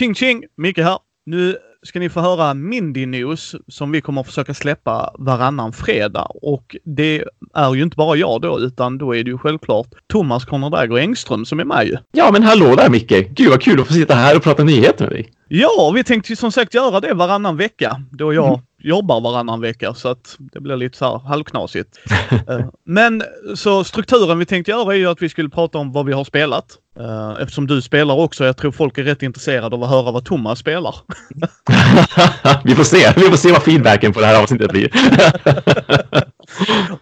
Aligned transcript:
Ching 0.00 0.14
ching! 0.14 0.44
Micke 0.56 0.78
här. 0.78 0.98
Nu 1.26 1.56
ska 1.82 1.98
ni 1.98 2.08
få 2.08 2.20
höra 2.20 2.54
Mindy 2.54 3.06
News 3.06 3.54
som 3.68 3.92
vi 3.92 4.00
kommer 4.00 4.20
att 4.20 4.26
försöka 4.26 4.54
släppa 4.54 5.14
varannan 5.18 5.72
fredag. 5.72 6.26
Och 6.42 6.76
det 6.84 7.24
är 7.54 7.74
ju 7.74 7.82
inte 7.82 7.96
bara 7.96 8.16
jag 8.16 8.40
då, 8.40 8.60
utan 8.60 8.98
då 8.98 9.16
är 9.16 9.24
det 9.24 9.30
ju 9.30 9.38
självklart 9.38 9.86
Thomas 10.06 10.44
Konrad 10.44 10.98
Engström 10.98 11.44
som 11.44 11.60
är 11.60 11.64
med 11.64 11.86
ju. 11.86 11.96
Ja, 12.12 12.30
men 12.32 12.42
hallå 12.42 12.74
där 12.74 12.90
Micke! 12.90 13.28
Gud 13.30 13.50
vad 13.50 13.62
kul 13.62 13.80
att 13.80 13.86
få 13.86 13.92
sitta 13.92 14.14
här 14.14 14.36
och 14.36 14.42
prata 14.42 14.64
nyheter 14.64 15.04
med 15.04 15.12
dig. 15.12 15.32
Ja, 15.48 15.92
vi 15.94 16.04
tänkte 16.04 16.32
ju 16.32 16.36
som 16.36 16.52
sagt 16.52 16.74
göra 16.74 17.00
det 17.00 17.14
varannan 17.14 17.56
vecka 17.56 18.02
då 18.10 18.34
jag 18.34 18.48
mm. 18.48 18.60
Jobbar 18.82 19.20
varannan 19.20 19.60
vecka 19.60 19.94
så 19.94 20.08
att 20.08 20.36
det 20.38 20.60
blir 20.60 20.76
lite 20.76 20.98
så 20.98 21.04
här 21.04 21.28
halvknasigt. 21.28 21.98
Eh, 22.48 22.66
men 22.86 23.22
så 23.54 23.84
strukturen 23.84 24.38
vi 24.38 24.46
tänkte 24.46 24.70
göra 24.70 24.94
är 24.94 24.98
ju 24.98 25.06
att 25.06 25.22
vi 25.22 25.28
skulle 25.28 25.48
prata 25.48 25.78
om 25.78 25.92
vad 25.92 26.06
vi 26.06 26.12
har 26.12 26.24
spelat. 26.24 26.66
Eh, 26.98 27.42
eftersom 27.42 27.66
du 27.66 27.82
spelar 27.82 28.14
också. 28.14 28.44
Jag 28.44 28.56
tror 28.56 28.72
folk 28.72 28.98
är 28.98 29.02
rätt 29.02 29.22
intresserade 29.22 29.76
av 29.76 29.82
att 29.82 29.90
höra 29.90 30.12
vad 30.12 30.24
Thomas 30.24 30.58
spelar. 30.58 30.94
vi 32.64 32.74
får 32.74 32.84
se. 32.84 33.12
Vi 33.16 33.22
får 33.22 33.36
se 33.36 33.52
vad 33.52 33.62
feedbacken 33.62 34.12
på 34.12 34.20
det 34.20 34.26
här 34.26 34.42
avsnittet 34.42 34.70
blir. 34.70 34.90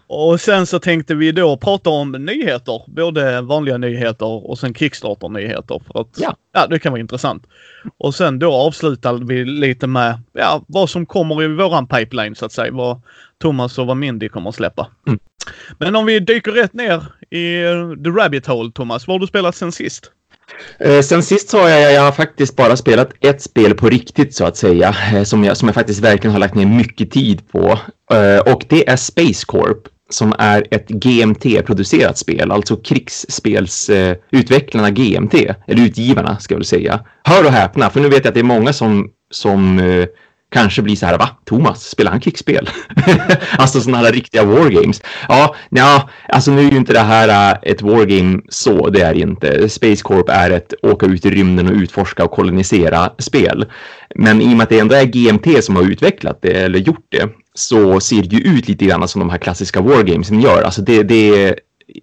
och 0.06 0.40
sen 0.40 0.66
så 0.66 0.78
tänkte 0.78 1.14
vi 1.14 1.32
då 1.32 1.56
prata 1.56 1.90
om 1.90 2.12
nyheter. 2.12 2.82
Både 2.86 3.40
vanliga 3.40 3.78
nyheter 3.78 4.50
och 4.50 4.58
sen 4.58 4.74
Kickstarter-nyheter. 4.74 5.82
För 5.86 6.00
att 6.00 6.08
ja. 6.16 6.36
ja, 6.52 6.66
det 6.66 6.78
kan 6.78 6.92
vara 6.92 7.00
intressant. 7.00 7.46
Och 7.98 8.14
sen 8.14 8.38
då 8.38 8.52
avslutade 8.52 9.24
vi 9.24 9.44
lite 9.44 9.86
med 9.86 10.20
ja, 10.32 10.64
vad 10.68 10.90
som 10.90 11.06
kommer 11.06 11.42
i 11.42 11.48
våran 11.48 11.86
pipeline 11.86 12.34
så 12.34 12.46
att 12.46 12.52
säga. 12.52 12.72
Vad 12.72 13.02
Thomas 13.38 13.78
och 13.78 13.86
vad 13.86 13.96
Mindy 13.96 14.28
kommer 14.28 14.48
att 14.48 14.54
släppa. 14.54 14.86
Mm. 15.06 15.18
Men 15.78 15.96
om 15.96 16.06
vi 16.06 16.20
dyker 16.20 16.52
rätt 16.52 16.72
ner 16.72 17.02
i 17.30 17.62
the 18.04 18.10
rabbit 18.10 18.46
hole, 18.46 18.72
Thomas. 18.74 19.06
Vad 19.06 19.14
har 19.14 19.20
du 19.20 19.26
spelat 19.26 19.56
sen 19.56 19.72
sist? 19.72 20.12
Eh, 20.78 21.00
sen 21.00 21.22
sist 21.22 21.52
har 21.52 21.68
jag, 21.68 21.92
jag 21.92 22.02
har 22.02 22.12
faktiskt 22.12 22.56
bara 22.56 22.76
spelat 22.76 23.10
ett 23.20 23.42
spel 23.42 23.74
på 23.74 23.88
riktigt 23.88 24.34
så 24.34 24.44
att 24.44 24.56
säga, 24.56 24.96
eh, 25.14 25.22
som 25.22 25.44
jag, 25.44 25.56
som 25.56 25.68
jag 25.68 25.74
faktiskt 25.74 26.00
verkligen 26.00 26.32
har 26.32 26.40
lagt 26.40 26.54
ner 26.54 26.66
mycket 26.66 27.10
tid 27.10 27.48
på. 27.52 27.78
Eh, 28.12 28.38
och 28.52 28.64
det 28.68 28.88
är 28.88 28.96
Space 28.96 29.46
Corp 29.46 29.88
som 30.10 30.34
är 30.38 30.66
ett 30.70 30.88
GMT-producerat 30.88 32.18
spel, 32.18 32.50
alltså 32.50 32.76
krigsspelsutvecklarna 32.76 34.90
GMT, 34.90 35.34
eller 35.66 35.82
utgivarna 35.82 36.38
ska 36.38 36.54
jag 36.54 36.58
väl 36.58 36.64
säga. 36.64 37.00
Hör 37.24 37.44
och 37.44 37.52
häpna, 37.52 37.90
för 37.90 38.00
nu 38.00 38.08
vet 38.08 38.24
jag 38.24 38.28
att 38.28 38.34
det 38.34 38.40
är 38.40 38.44
många 38.44 38.72
som, 38.72 39.10
som 39.30 39.78
kanske 40.50 40.82
blir 40.82 40.96
så 40.96 41.06
här, 41.06 41.18
va? 41.18 41.28
Thomas, 41.44 41.84
spelar 41.84 42.10
han 42.10 42.20
krigsspel? 42.20 42.70
alltså 43.58 43.80
sådana 43.80 43.98
här 43.98 44.12
riktiga 44.12 44.44
wargames. 44.44 45.02
Ja, 45.28 45.54
ja, 45.70 46.08
alltså 46.28 46.50
nu 46.50 46.66
är 46.66 46.70
ju 46.70 46.76
inte 46.76 46.92
det 46.92 47.00
här 47.00 47.52
äh, 47.52 47.58
ett 47.62 47.82
wargame 47.82 48.40
så, 48.48 48.90
det 48.90 49.00
är 49.00 49.14
det 49.14 49.20
inte. 49.20 49.68
Space 49.68 50.02
Corp 50.02 50.28
är 50.28 50.50
ett 50.50 50.74
åka 50.82 51.06
ut 51.06 51.26
i 51.26 51.30
rymden 51.30 51.68
och 51.68 51.74
utforska 51.74 52.24
och 52.24 52.30
kolonisera 52.30 53.10
spel. 53.18 53.66
Men 54.14 54.42
i 54.42 54.46
och 54.46 54.56
med 54.56 54.64
att 54.64 54.68
det 54.68 54.78
ändå 54.78 54.94
är 54.94 55.04
GMT 55.04 55.64
som 55.64 55.76
har 55.76 55.82
utvecklat 55.82 56.38
det, 56.42 56.52
eller 56.52 56.78
gjort 56.78 57.06
det, 57.08 57.28
så 57.54 58.00
ser 58.00 58.22
det 58.22 58.36
ju 58.36 58.40
ut 58.40 58.68
lite 58.68 58.84
grann 58.84 59.08
som 59.08 59.18
de 59.18 59.30
här 59.30 59.38
klassiska 59.38 59.80
wargamesen 59.80 60.40
gör. 60.40 60.62
Alltså 60.62 60.82
det, 60.82 61.02
det, 61.02 61.54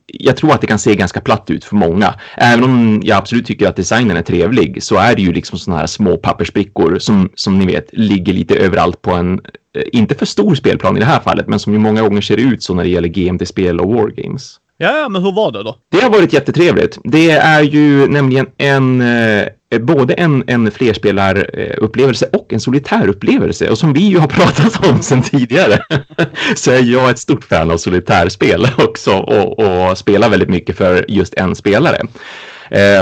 jag 0.08 0.38
tror 0.38 0.54
att 0.54 0.62
det 0.62 0.68
kan 0.68 0.80
se 0.80 0.96
ganska 0.96 1.22
platt 1.22 1.50
ut 1.50 1.66
för 1.66 1.76
många. 1.76 2.14
Även 2.38 2.64
om 2.64 3.02
jag 3.04 3.18
absolut 3.18 3.46
tycker 3.46 3.68
att 3.68 3.76
designen 3.76 4.18
är 4.18 4.22
trevlig 4.22 4.84
så 4.84 4.96
är 4.96 5.16
det 5.16 5.22
ju 5.22 5.34
liksom 5.34 5.60
sådana 5.60 5.80
här 5.80 5.88
små 5.88 6.18
pappersbrickor 6.18 7.00
som, 7.00 7.30
som 7.36 7.60
ni 7.60 7.66
vet 7.66 7.90
ligger 7.92 8.34
lite 8.34 8.56
överallt 8.56 9.02
på 9.02 9.12
en, 9.12 9.34
eh, 9.78 9.84
inte 9.92 10.16
för 10.16 10.26
stor 10.26 10.56
spelplan 10.56 10.98
i 10.98 11.00
det 11.00 11.06
här 11.06 11.20
fallet, 11.20 11.48
men 11.48 11.60
som 11.60 11.74
ju 11.74 11.80
många 11.80 12.02
gånger 12.02 12.22
ser 12.22 12.38
ut 12.38 12.64
så 12.64 12.74
när 12.74 12.84
det 12.84 12.90
gäller 12.90 13.08
GMT-spel 13.08 13.80
och 13.80 13.94
wargames. 13.94 14.60
Ja, 14.78 15.10
men 15.10 15.24
hur 15.24 15.32
var 15.32 15.52
det 15.52 15.64
då? 15.64 15.76
Det 15.92 16.02
har 16.02 16.10
varit 16.10 16.34
jättetrevligt. 16.34 17.00
Det 17.04 17.32
är 17.32 17.62
ju 17.62 18.08
nämligen 18.08 18.48
en, 18.58 19.02
eh, 19.02 19.48
Eh, 19.76 19.82
både 19.82 20.14
en, 20.14 20.44
en 20.48 20.72
flerspelarupplevelse 20.72 22.30
och 22.34 22.54
en 22.54 22.60
solitärupplevelse. 22.60 23.70
Och 23.70 23.78
som 23.78 23.94
vi 23.94 24.02
ju 24.02 24.18
har 24.18 24.28
pratat 24.42 24.90
om 24.90 25.02
sedan 25.02 25.22
tidigare 25.22 25.80
så 26.56 26.72
är 26.72 26.84
jag 26.84 27.10
ett 27.10 27.20
stort 27.20 27.44
fan 27.44 27.72
av 27.72 27.78
solitärspel 27.78 28.68
också 28.78 29.12
och, 29.12 29.60
och 29.60 29.98
spelar 29.98 30.30
väldigt 30.30 30.50
mycket 30.50 30.78
för 30.78 31.06
just 31.08 31.34
en 31.34 31.56
spelare. 31.56 32.02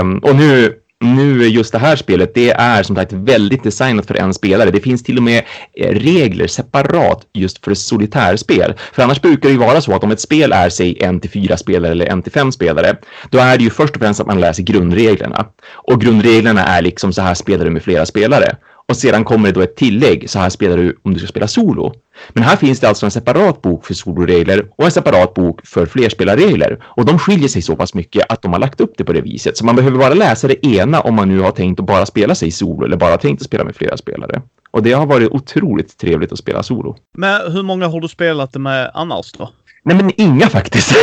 Um, 0.00 0.18
och 0.18 0.36
nu 0.36 0.74
nu 1.04 1.48
just 1.48 1.72
det 1.72 1.78
här 1.78 1.96
spelet, 1.96 2.34
det 2.34 2.50
är 2.50 2.82
som 2.82 2.96
sagt 2.96 3.12
väldigt 3.12 3.62
designat 3.62 4.06
för 4.06 4.14
en 4.14 4.34
spelare. 4.34 4.70
Det 4.70 4.80
finns 4.80 5.02
till 5.02 5.16
och 5.16 5.22
med 5.22 5.44
eh, 5.76 5.90
regler 5.90 6.46
separat 6.46 7.26
just 7.32 7.64
för 7.64 7.74
solitärspel. 7.74 8.74
För 8.92 9.02
annars 9.02 9.20
brukar 9.20 9.48
det 9.48 9.52
ju 9.52 9.58
vara 9.58 9.80
så 9.80 9.94
att 9.94 10.04
om 10.04 10.10
ett 10.10 10.20
spel 10.20 10.52
är 10.52 10.68
säg 10.68 10.98
en 11.00 11.20
till 11.20 11.30
fyra 11.30 11.56
spelare 11.56 11.92
eller 11.92 12.06
en 12.06 12.22
till 12.22 12.32
fem 12.32 12.52
spelare, 12.52 12.96
då 13.30 13.38
är 13.38 13.58
det 13.58 13.64
ju 13.64 13.70
först 13.70 13.94
och 13.94 14.02
främst 14.02 14.20
att 14.20 14.26
man 14.26 14.40
läser 14.40 14.62
grundreglerna. 14.62 15.46
Och 15.74 16.00
grundreglerna 16.00 16.64
är 16.64 16.82
liksom 16.82 17.12
så 17.12 17.22
här 17.22 17.34
spelar 17.34 17.64
du 17.64 17.70
med 17.70 17.82
flera 17.82 18.06
spelare. 18.06 18.56
Och 18.88 18.96
sedan 18.96 19.24
kommer 19.24 19.48
det 19.48 19.52
då 19.52 19.60
ett 19.60 19.76
tillägg, 19.76 20.30
så 20.30 20.38
här 20.38 20.50
spelar 20.50 20.76
du 20.76 20.96
om 21.02 21.14
du 21.14 21.18
ska 21.20 21.28
spela 21.28 21.48
solo. 21.48 21.94
Men 22.28 22.42
här 22.42 22.56
finns 22.56 22.80
det 22.80 22.88
alltså 22.88 23.06
en 23.06 23.10
separat 23.10 23.62
bok 23.62 23.86
för 23.86 23.94
soloregler 23.94 24.66
och 24.76 24.84
en 24.84 24.90
separat 24.90 25.34
bok 25.34 25.66
för 25.66 25.86
flerspelarregler. 25.86 26.84
Och 26.84 27.04
de 27.04 27.18
skiljer 27.18 27.48
sig 27.48 27.62
så 27.62 27.76
pass 27.76 27.94
mycket 27.94 28.24
att 28.28 28.42
de 28.42 28.52
har 28.52 28.60
lagt 28.60 28.80
upp 28.80 28.92
det 28.96 29.04
på 29.04 29.12
det 29.12 29.20
viset. 29.20 29.56
Så 29.56 29.64
man 29.64 29.76
behöver 29.76 29.98
bara 29.98 30.14
läsa 30.14 30.48
det 30.48 30.66
ena 30.66 31.00
om 31.00 31.14
man 31.14 31.28
nu 31.28 31.40
har 31.40 31.50
tänkt 31.50 31.80
att 31.80 31.86
bara 31.86 32.06
spela 32.06 32.34
sig 32.34 32.50
solo 32.50 32.86
eller 32.86 32.96
bara 32.96 33.18
tänkt 33.18 33.40
att 33.40 33.46
spela 33.46 33.64
med 33.64 33.76
flera 33.76 33.96
spelare. 33.96 34.42
Och 34.70 34.82
det 34.82 34.92
har 34.92 35.06
varit 35.06 35.30
otroligt 35.30 35.98
trevligt 35.98 36.32
att 36.32 36.38
spela 36.38 36.62
solo. 36.62 36.96
Men 37.18 37.52
hur 37.52 37.62
många 37.62 37.88
har 37.88 38.00
du 38.00 38.08
spelat 38.08 38.52
det 38.52 38.58
med 38.58 38.90
annars 38.94 39.32
då? 39.32 39.50
Nej, 39.84 39.96
men 39.96 40.12
inga 40.16 40.48
faktiskt. 40.48 40.96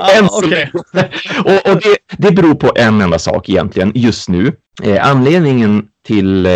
Ah, 0.00 0.22
okay. 0.38 0.66
och, 1.44 1.70
och 1.70 1.80
det, 1.82 1.96
det 2.18 2.32
beror 2.32 2.54
på 2.54 2.72
en 2.76 3.00
enda 3.00 3.18
sak 3.18 3.48
egentligen 3.48 3.92
just 3.94 4.28
nu. 4.28 4.52
Eh, 4.82 5.10
anledningen 5.10 5.84
till 6.06 6.46
eh, 6.46 6.52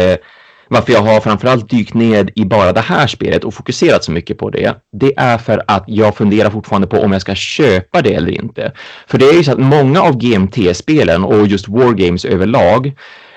varför 0.70 0.92
jag 0.92 1.03
har 1.03 1.20
framförallt 1.20 1.70
dykt 1.70 1.94
ned 1.94 2.31
i 2.34 2.44
bara 2.44 2.72
det 2.72 2.81
här 2.81 3.06
spelet 3.06 3.44
och 3.44 3.54
fokuserat 3.54 4.04
så 4.04 4.12
mycket 4.12 4.38
på 4.38 4.50
det, 4.50 4.75
det 4.92 5.12
är 5.16 5.38
för 5.38 5.64
att 5.66 5.84
jag 5.86 6.16
funderar 6.16 6.50
fortfarande 6.50 6.88
på 6.88 6.97
om 6.97 7.12
jag 7.12 7.20
ska 7.20 7.34
köpa 7.34 8.03
det 8.03 8.14
eller 8.14 8.31
inte. 8.31 8.72
För 9.06 9.19
det 9.19 9.28
är 9.28 9.32
ju 9.32 9.44
så 9.44 9.53
att 9.53 9.59
många 9.59 10.00
av 10.00 10.19
GMT-spelen 10.19 11.25
och 11.25 11.47
just 11.47 11.69
Wargames 11.69 12.25
överlag, 12.25 12.86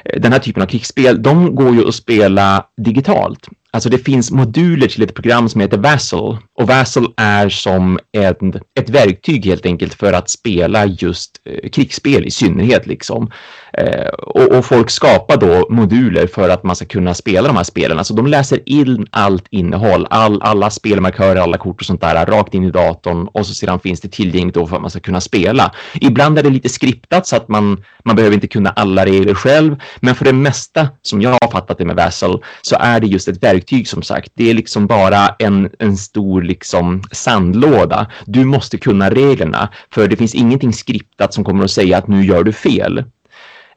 eh, 0.06 0.20
den 0.20 0.32
här 0.32 0.40
typen 0.40 0.64
av 0.64 0.68
krigsspel, 0.68 1.24
de 1.24 1.56
går 1.56 1.76
ju 1.76 1.88
att 1.88 1.96
spela 1.96 2.66
digitalt. 2.78 3.48
Alltså 3.72 3.90
det 3.90 3.98
finns 3.98 4.32
moduler 4.32 4.88
till 4.88 5.04
ett 5.04 5.14
program 5.14 5.50
som 5.50 5.62
heter 5.62 5.78
Vassal 5.78 6.38
och 6.60 6.68
Vassal 6.68 7.14
är 7.18 7.50
som 7.50 8.00
ett, 8.18 8.38
ett 8.80 8.90
verktyg 8.90 9.46
helt 9.46 9.66
enkelt 9.66 9.94
för 9.94 10.14
att 10.14 10.30
spela 10.30 10.86
just 10.86 11.42
eh, 11.46 11.70
krigsspel 11.70 12.26
i 12.26 12.32
synnerhet 12.32 12.88
liksom. 12.88 13.32
Eh, 13.78 14.08
och, 14.08 14.52
och, 14.52 14.66
folk 14.66 14.90
skapar 14.90 15.38
då 15.38 15.68
moduler 15.70 16.28
för 16.28 16.50
att 16.50 16.64
man 16.64 16.76
ska 16.76 16.86
kunna 16.86 17.14
spela 17.14 17.48
de 17.48 17.58
här 17.58 17.64
spelen. 17.64 17.98
Alltså 17.98 18.14
de 18.14 18.28
läser 18.28 18.60
in 18.66 19.08
allt 19.12 19.46
innehåll, 19.50 20.08
all, 20.10 20.42
alla 20.42 20.70
spelmarkörer, 20.70 21.42
alla 21.42 21.58
kort 21.58 21.82
och 21.82 21.86
sånt 21.86 22.02
där 22.02 22.26
rakt 22.26 22.54
in 22.54 22.64
i 22.64 22.72
datorn 22.72 23.28
och 23.28 23.46
så 23.46 23.54
sedan 23.54 23.80
finns 23.80 24.02
det 24.02 24.08
tillgängligt 24.08 24.56
då 24.56 24.68
för 24.68 24.76
att 24.76 24.82
man 24.82 24.92
ska 24.92 25.00
kunna 25.00 25.22
spela. 25.22 25.72
Ibland 25.94 26.40
är 26.40 26.44
det 26.44 26.50
lite 26.50 26.70
skriptat 26.70 27.28
så 27.28 27.36
att 27.36 27.48
man, 27.48 27.84
man 28.04 28.16
behöver 28.16 28.36
inte 28.36 28.48
kunna 28.48 28.70
alla 28.70 29.06
regler 29.06 29.34
själv, 29.34 29.76
men 30.00 30.16
för 30.16 30.26
det 30.26 30.34
mesta 30.34 30.88
som 31.02 31.22
jag 31.22 31.38
har 31.42 31.52
fattat 31.52 31.78
det 31.78 31.86
med 31.86 31.96
Vassal 31.96 32.44
så 32.62 32.76
är 32.80 33.00
det 33.00 33.08
just 33.08 33.28
ett 33.28 33.44
verktyg 33.44 33.88
som 33.88 34.02
sagt. 34.02 34.32
Det 34.36 34.50
är 34.50 34.54
liksom 34.54 34.88
bara 34.88 35.36
en, 35.40 35.70
en 35.80 35.98
stor 35.98 36.42
liksom 36.42 37.04
sandlåda. 37.12 38.08
Du 38.26 38.46
måste 38.46 38.78
kunna 38.78 39.10
reglerna 39.10 39.70
för 39.94 40.08
det 40.08 40.16
finns 40.16 40.36
ingenting 40.36 40.74
skriptat 40.74 41.34
som 41.34 41.44
kommer 41.44 41.64
att 41.64 41.72
säga 41.72 41.98
att 41.98 42.08
nu 42.08 42.26
gör 42.26 42.44
du 42.44 42.54
fel. 42.54 43.04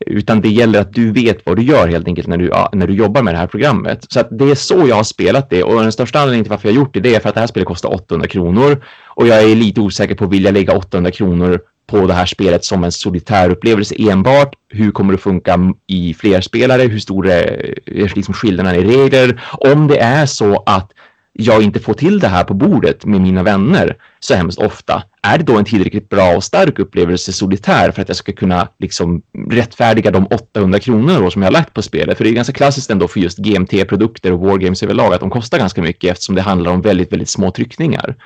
Utan 0.01 0.41
det 0.41 0.49
gäller 0.49 0.81
att 0.81 0.93
du 0.93 1.13
vet 1.13 1.47
vad 1.47 1.57
du 1.57 1.63
gör 1.63 1.89
helt 1.89 2.09
enkelt 2.09 2.29
när 2.29 2.37
du, 2.37 2.53
när 2.73 2.87
du 2.87 2.95
jobbar 2.95 3.23
med 3.23 3.35
det 3.35 3.39
här 3.39 3.47
programmet. 3.47 4.07
Så 4.09 4.21
att 4.21 4.29
det 4.31 4.51
är 4.51 4.55
så 4.55 4.89
jag 4.89 4.97
har 4.97 5.05
spelat 5.05 5.51
det 5.51 5.63
och 5.63 5.83
den 5.83 5.93
största 5.93 6.19
anledningen 6.19 6.45
till 6.45 6.51
varför 6.51 6.69
jag 6.69 6.77
gjort 6.77 6.95
det, 6.95 7.01
det 7.01 7.15
är 7.15 7.21
för 7.21 7.29
att 7.29 7.35
det 7.35 7.41
här 7.41 7.47
spelet 7.47 7.69
kostar 7.69 7.95
800 7.95 8.29
kronor 8.29 8.85
och 9.09 9.27
jag 9.27 9.43
är 9.43 9.55
lite 9.55 9.81
osäker 9.81 10.15
på 10.15 10.27
vill 10.27 10.45
jag 10.45 10.55
lägga 10.55 10.77
800 10.77 11.11
kronor 11.11 11.61
på 11.87 12.07
det 12.07 12.15
här 12.15 12.27
spelet 12.27 12.65
som 12.65 12.85
en 12.85 12.93
solitär 12.93 13.51
upplevelse 13.51 13.95
enbart. 13.99 14.55
Hur 14.69 14.91
kommer 14.91 15.13
det 15.13 15.19
funka 15.19 15.59
i 15.87 16.15
fler 16.15 16.41
spelare? 16.41 16.83
Hur 16.83 16.99
stor 16.99 17.29
är 17.29 18.15
liksom 18.15 18.35
skillnaden 18.35 18.75
i 18.75 18.85
regler? 18.85 19.43
Om 19.53 19.87
det 19.87 19.99
är 19.99 20.27
så 20.27 20.63
att 20.67 20.93
jag 21.39 21.63
inte 21.63 21.81
får 21.81 21.95
till 21.95 22.19
det 22.19 22.29
här 22.29 22.45
på 22.45 22.55
bordet 22.55 23.05
med 23.05 23.21
mina 23.21 23.43
vänner 23.43 23.97
så 24.21 24.35
hemskt 24.35 24.59
ofta, 24.59 25.03
är 25.23 25.39
det 25.39 25.45
då 25.45 25.59
en 25.59 25.65
tillräckligt 25.65 26.09
bra 26.09 26.37
och 26.37 26.45
stark 26.45 26.79
upplevelse 26.79 27.33
solitär 27.33 27.91
för 27.91 28.03
att 28.03 28.09
jag 28.09 28.17
ska 28.17 28.33
kunna 28.33 28.69
liksom 28.79 29.23
rättfärdiga 29.51 30.11
de 30.11 30.27
800 30.27 30.79
kronor 30.79 31.31
som 31.31 31.43
jag 31.43 31.47
har 31.47 31.53
lagt 31.53 31.75
på 31.75 31.83
spelet? 31.83 32.17
För 32.17 32.25
det 32.25 32.31
är 32.31 32.35
ganska 32.35 32.53
klassiskt 32.53 32.91
ändå 32.91 33.09
för 33.09 33.21
just 33.21 33.39
GMT-produkter 33.39 34.33
och 34.33 34.41
Wargames 34.41 34.83
överlag 34.83 35.15
att 35.15 35.21
de 35.21 35.31
kostar 35.31 35.59
ganska 35.59 35.83
mycket 35.83 36.11
eftersom 36.11 36.35
det 36.35 36.43
handlar 36.43 36.71
om 36.73 36.83
väldigt, 36.83 37.13
väldigt 37.13 37.29
små 37.29 37.51
tryckningar. 37.51 38.17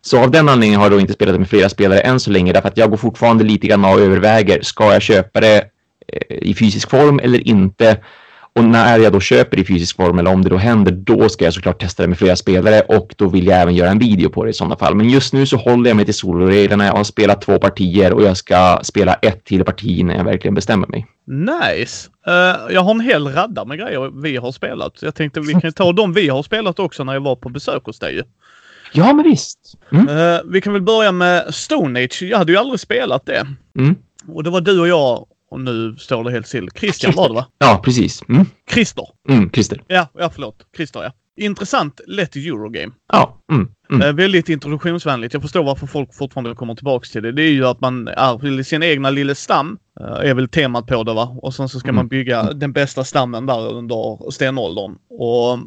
Så 0.00 0.22
av 0.22 0.30
den 0.30 0.48
anledningen 0.48 0.80
har 0.80 0.84
jag 0.86 0.92
då 0.92 1.00
inte 1.00 1.12
spelat 1.12 1.38
med 1.38 1.48
flera 1.48 1.68
spelare 1.68 2.00
än 2.00 2.20
så 2.20 2.30
länge 2.30 2.52
därför 2.52 2.68
att 2.68 2.76
jag 2.76 2.90
går 2.90 2.96
fortfarande 2.96 3.44
lite 3.44 3.66
grann 3.66 3.84
och 3.84 4.00
överväger, 4.00 4.62
ska 4.62 4.92
jag 4.92 5.02
köpa 5.02 5.40
det 5.40 5.56
eh, 6.12 6.36
i 6.38 6.54
fysisk 6.54 6.90
form 6.90 7.20
eller 7.22 7.48
inte? 7.48 7.96
Och 8.56 8.64
när 8.64 8.98
jag 8.98 9.12
då 9.12 9.20
köper 9.20 9.58
i 9.58 9.64
fysisk 9.64 9.96
form 9.96 10.18
eller 10.18 10.30
om 10.30 10.42
det 10.42 10.50
då 10.50 10.56
händer, 10.56 10.92
då 10.92 11.28
ska 11.28 11.44
jag 11.44 11.54
såklart 11.54 11.80
testa 11.80 12.02
det 12.02 12.08
med 12.08 12.18
flera 12.18 12.36
spelare 12.36 12.80
och 12.80 13.14
då 13.16 13.28
vill 13.28 13.46
jag 13.46 13.60
även 13.60 13.74
göra 13.74 13.90
en 13.90 13.98
video 13.98 14.30
på 14.30 14.44
det 14.44 14.50
i 14.50 14.52
sådana 14.52 14.76
fall. 14.76 14.94
Men 14.94 15.10
just 15.10 15.32
nu 15.32 15.46
så 15.46 15.56
håller 15.56 15.90
jag 15.90 15.96
mig 15.96 16.04
till 16.04 16.14
soloreglerna. 16.14 16.86
Jag 16.86 16.92
har 16.92 17.04
spelat 17.04 17.42
två 17.42 17.58
partier 17.58 18.12
och 18.12 18.22
jag 18.22 18.36
ska 18.36 18.80
spela 18.82 19.14
ett 19.14 19.44
till 19.44 19.64
parti 19.64 20.04
när 20.04 20.16
jag 20.16 20.24
verkligen 20.24 20.54
bestämmer 20.54 20.86
mig. 20.86 21.06
Nice! 21.26 22.10
Uh, 22.28 22.74
jag 22.74 22.80
har 22.80 22.90
en 22.90 23.00
hel 23.00 23.28
radda 23.28 23.64
med 23.64 23.78
grejer 23.78 24.22
vi 24.22 24.36
har 24.36 24.52
spelat. 24.52 25.02
Jag 25.02 25.14
tänkte 25.14 25.40
vi 25.40 25.54
kan 25.54 25.72
ta 25.72 25.92
de 25.92 26.12
vi 26.12 26.28
har 26.28 26.42
spelat 26.42 26.78
också 26.78 27.04
när 27.04 27.12
jag 27.12 27.20
var 27.20 27.36
på 27.36 27.48
besök 27.48 27.84
hos 27.84 27.98
dig. 27.98 28.22
Ja, 28.92 29.12
men 29.12 29.24
visst. 29.24 29.58
Mm. 29.92 30.08
Uh, 30.08 30.40
vi 30.44 30.60
kan 30.60 30.72
väl 30.72 30.82
börja 30.82 31.12
med 31.12 31.54
Stone 31.54 32.04
Age. 32.04 32.22
Jag 32.22 32.38
hade 32.38 32.52
ju 32.52 32.58
aldrig 32.58 32.80
spelat 32.80 33.26
det. 33.26 33.46
Mm. 33.78 33.94
Och 34.28 34.44
det 34.44 34.50
var 34.50 34.60
du 34.60 34.80
och 34.80 34.88
jag 34.88 35.26
och 35.50 35.60
nu 35.60 35.96
står 35.98 36.24
det 36.24 36.30
helt 36.30 36.46
still. 36.46 36.68
Christian 36.74 37.12
var 37.16 37.28
det 37.28 37.34
va? 37.34 37.46
Ja, 37.58 37.80
precis. 37.84 38.22
Mm. 38.28 38.46
Christer. 38.70 39.06
Mm, 39.28 39.50
Christer. 39.50 39.82
Ja, 39.86 40.08
ja 40.18 40.30
förlåt. 40.30 40.66
Christer 40.76 41.02
ja. 41.02 41.12
Intressant, 41.38 42.00
lätt 42.06 42.36
Eurogame. 42.36 42.92
Ja. 43.12 43.42
Mm, 43.52 43.68
mm. 43.90 44.02
Eh, 44.02 44.12
väldigt 44.12 44.48
introduktionsvänligt. 44.48 45.34
Jag 45.34 45.42
förstår 45.42 45.64
varför 45.64 45.86
folk 45.86 46.14
fortfarande 46.14 46.54
kommer 46.54 46.74
tillbaks 46.74 47.10
till 47.10 47.22
det. 47.22 47.32
Det 47.32 47.42
är 47.42 47.50
ju 47.50 47.66
att 47.66 47.80
man 47.80 48.08
är 48.08 48.62
sin 48.62 48.82
egna 48.82 49.10
lilla 49.10 49.34
stam. 49.34 49.78
Eh, 50.00 50.30
är 50.30 50.34
väl 50.34 50.48
temat 50.48 50.86
på 50.86 51.02
det 51.02 51.14
va. 51.14 51.36
Och 51.42 51.54
sen 51.54 51.68
så 51.68 51.78
ska 51.80 51.92
man 51.92 52.08
bygga 52.08 52.42
den 52.42 52.72
bästa 52.72 53.04
stammen 53.04 53.46
där 53.46 53.72
under 53.72 54.30
stenåldern. 54.30 54.94
Och 55.10 55.58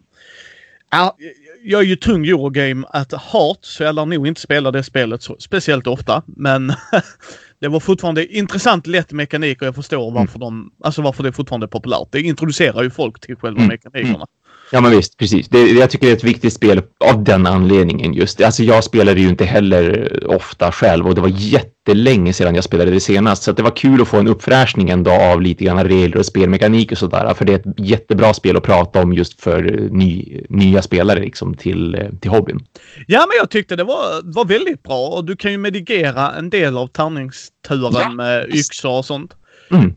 Ja, 0.91 1.15
jag 1.63 1.81
är 1.81 1.85
ju 1.85 1.95
tung 1.95 2.25
Eurogame 2.25 2.87
at 2.89 3.13
heart, 3.13 3.57
så 3.61 3.83
jag 3.83 3.95
lär 3.95 4.05
nog 4.05 4.27
inte 4.27 4.41
spela 4.41 4.71
det 4.71 4.83
spelet 4.83 5.23
så, 5.23 5.35
speciellt 5.39 5.87
ofta. 5.87 6.23
Men 6.25 6.73
det 7.59 7.67
var 7.67 7.79
fortfarande 7.79 8.37
intressant 8.37 8.87
lätt 8.87 9.11
mekanik 9.11 9.61
och 9.61 9.67
jag 9.67 9.75
förstår 9.75 10.11
varför, 10.11 10.35
mm. 10.35 10.39
de, 10.39 10.71
alltså 10.83 11.01
varför 11.01 11.23
det 11.23 11.29
är 11.29 11.33
fortfarande 11.33 11.65
är 11.65 11.69
populärt. 11.69 12.07
Det 12.11 12.21
introducerar 12.21 12.83
ju 12.83 12.89
folk 12.89 13.19
till 13.19 13.35
själva 13.35 13.61
mm. 13.61 13.67
mekanikerna. 13.67 14.25
Mm. 14.71 14.83
Ja, 14.83 14.89
men 14.89 14.97
visst, 14.97 15.17
precis. 15.17 15.49
Det, 15.49 15.59
jag 15.71 15.89
tycker 15.89 16.05
det 16.07 16.11
är 16.11 16.17
ett 16.17 16.23
viktigt 16.23 16.53
spel 16.53 16.81
av 16.99 17.23
den 17.23 17.47
anledningen 17.47 18.13
just. 18.13 18.41
Alltså 18.41 18.63
jag 18.63 18.83
spelade 18.83 19.21
ju 19.21 19.29
inte 19.29 19.45
heller 19.45 20.23
ofta 20.27 20.71
själv 20.71 21.07
och 21.07 21.15
det 21.15 21.21
var 21.21 21.31
jättelänge 21.35 22.33
sedan 22.33 22.55
jag 22.55 22.63
spelade 22.63 22.91
det 22.91 22.99
senast. 22.99 23.43
Så 23.43 23.51
det 23.51 23.63
var 23.63 23.75
kul 23.75 24.01
att 24.01 24.07
få 24.07 24.17
en 24.17 24.27
uppfräschning 24.27 24.89
ändå 24.89 25.11
av 25.11 25.41
lite 25.41 25.63
grann 25.63 25.83
regler 25.83 26.17
och 26.17 26.25
spelmekanik 26.25 26.91
och 26.91 26.97
sådär. 26.97 27.33
För 27.33 27.45
det 27.45 27.53
är 27.53 27.59
ett 27.59 27.79
jättebra 27.79 28.33
spel 28.33 28.57
att 28.57 28.63
prata 28.63 29.01
om 29.01 29.13
just 29.13 29.41
för 29.41 29.61
ny, 29.91 30.41
nya 30.49 30.81
spelare 30.81 31.19
liksom 31.19 31.53
till, 31.53 32.09
till 32.21 32.31
hobbyn. 32.31 32.59
Ja, 33.07 33.19
men 33.19 33.37
jag 33.37 33.49
tyckte 33.49 33.75
det 33.75 33.83
var, 33.83 34.21
var 34.23 34.45
väldigt 34.45 34.83
bra 34.83 35.07
och 35.07 35.25
du 35.25 35.35
kan 35.35 35.51
ju 35.51 35.57
medigera 35.57 36.31
en 36.31 36.49
del 36.49 36.77
av 36.77 36.87
tärningsturen 36.87 37.93
ja. 37.93 38.09
med 38.09 38.49
yxor 38.55 38.97
och 38.97 39.05
sånt. 39.05 39.35
Mm. 39.71 39.85
Eh, 39.85 39.91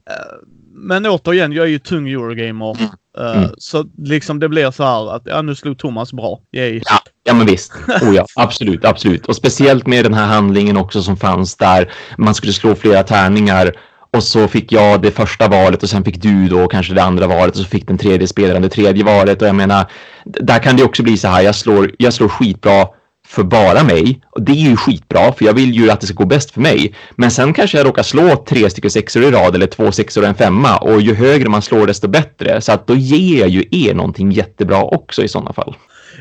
men 0.74 1.06
återigen, 1.06 1.52
jag 1.52 1.64
är 1.64 1.70
ju 1.70 1.78
tung 1.78 2.08
Eurogamer. 2.08 2.76
Uh, 3.18 3.36
mm. 3.36 3.50
Så 3.58 3.84
liksom 3.98 4.40
det 4.40 4.48
blir 4.48 4.70
så 4.70 4.84
här 4.84 5.16
att 5.16 5.22
ja, 5.24 5.42
nu 5.42 5.54
slog 5.54 5.78
Thomas 5.78 6.12
bra. 6.12 6.40
Yay. 6.56 6.80
Ja, 6.84 6.98
ja 7.24 7.34
men 7.34 7.46
visst. 7.46 7.72
Oh 8.02 8.14
ja, 8.14 8.26
absolut, 8.36 8.84
absolut. 8.84 9.26
Och 9.26 9.36
speciellt 9.36 9.86
med 9.86 10.04
den 10.04 10.14
här 10.14 10.26
handlingen 10.26 10.76
också 10.76 11.02
som 11.02 11.16
fanns 11.16 11.56
där 11.56 11.92
man 12.18 12.34
skulle 12.34 12.52
slå 12.52 12.74
flera 12.74 13.02
tärningar 13.02 13.72
och 14.16 14.22
så 14.22 14.48
fick 14.48 14.72
jag 14.72 15.02
det 15.02 15.10
första 15.10 15.48
valet 15.48 15.82
och 15.82 15.88
sen 15.88 16.04
fick 16.04 16.22
du 16.22 16.48
då 16.48 16.68
kanske 16.68 16.94
det 16.94 17.02
andra 17.02 17.26
valet 17.26 17.54
och 17.54 17.60
så 17.60 17.68
fick 17.68 17.88
den 17.88 17.98
tredje 17.98 18.28
spelaren 18.28 18.62
det 18.62 18.68
tredje 18.68 19.04
valet 19.04 19.42
och 19.42 19.48
jag 19.48 19.54
menar 19.54 19.90
där 20.24 20.58
kan 20.58 20.76
det 20.76 20.84
också 20.84 21.02
bli 21.02 21.16
så 21.16 21.28
här. 21.28 21.42
Jag 21.42 21.54
slår, 21.54 21.90
jag 21.98 22.12
slår 22.12 22.28
skitbra 22.28 22.86
för 23.32 23.43
bara 23.43 23.82
mig. 23.82 24.20
Och 24.31 24.43
det 24.43 24.52
är 24.52 24.70
ju 24.70 24.76
skitbra, 24.76 25.32
för 25.32 25.44
jag 25.44 25.55
vill 25.55 25.75
ju 25.75 25.90
att 25.90 26.00
det 26.00 26.06
ska 26.06 26.14
gå 26.14 26.26
bäst 26.26 26.50
för 26.50 26.61
mig. 26.61 26.94
Men 27.17 27.31
sen 27.31 27.52
kanske 27.52 27.79
jag 27.79 27.87
råkar 27.87 28.02
slå 28.02 28.37
tre 28.37 28.70
stycken 28.70 28.90
sexor 28.90 29.23
i 29.23 29.31
rad 29.31 29.55
eller 29.55 29.67
två 29.67 29.93
sexor 29.93 30.23
och 30.23 30.29
en 30.29 30.34
femma. 30.34 30.79
Och 30.79 31.00
ju 31.00 31.14
högre 31.14 31.49
man 31.49 31.62
slår, 31.62 31.87
desto 31.87 32.08
bättre. 32.08 32.61
Så 32.61 32.73
att 32.73 32.87
då 32.87 32.94
ger 32.94 33.40
jag 33.40 33.49
ju 33.49 33.64
er 33.70 33.94
någonting 33.94 34.31
jättebra 34.31 34.82
också 34.82 35.25
i 35.25 35.29
sådana 35.29 35.52
fall. 35.52 35.75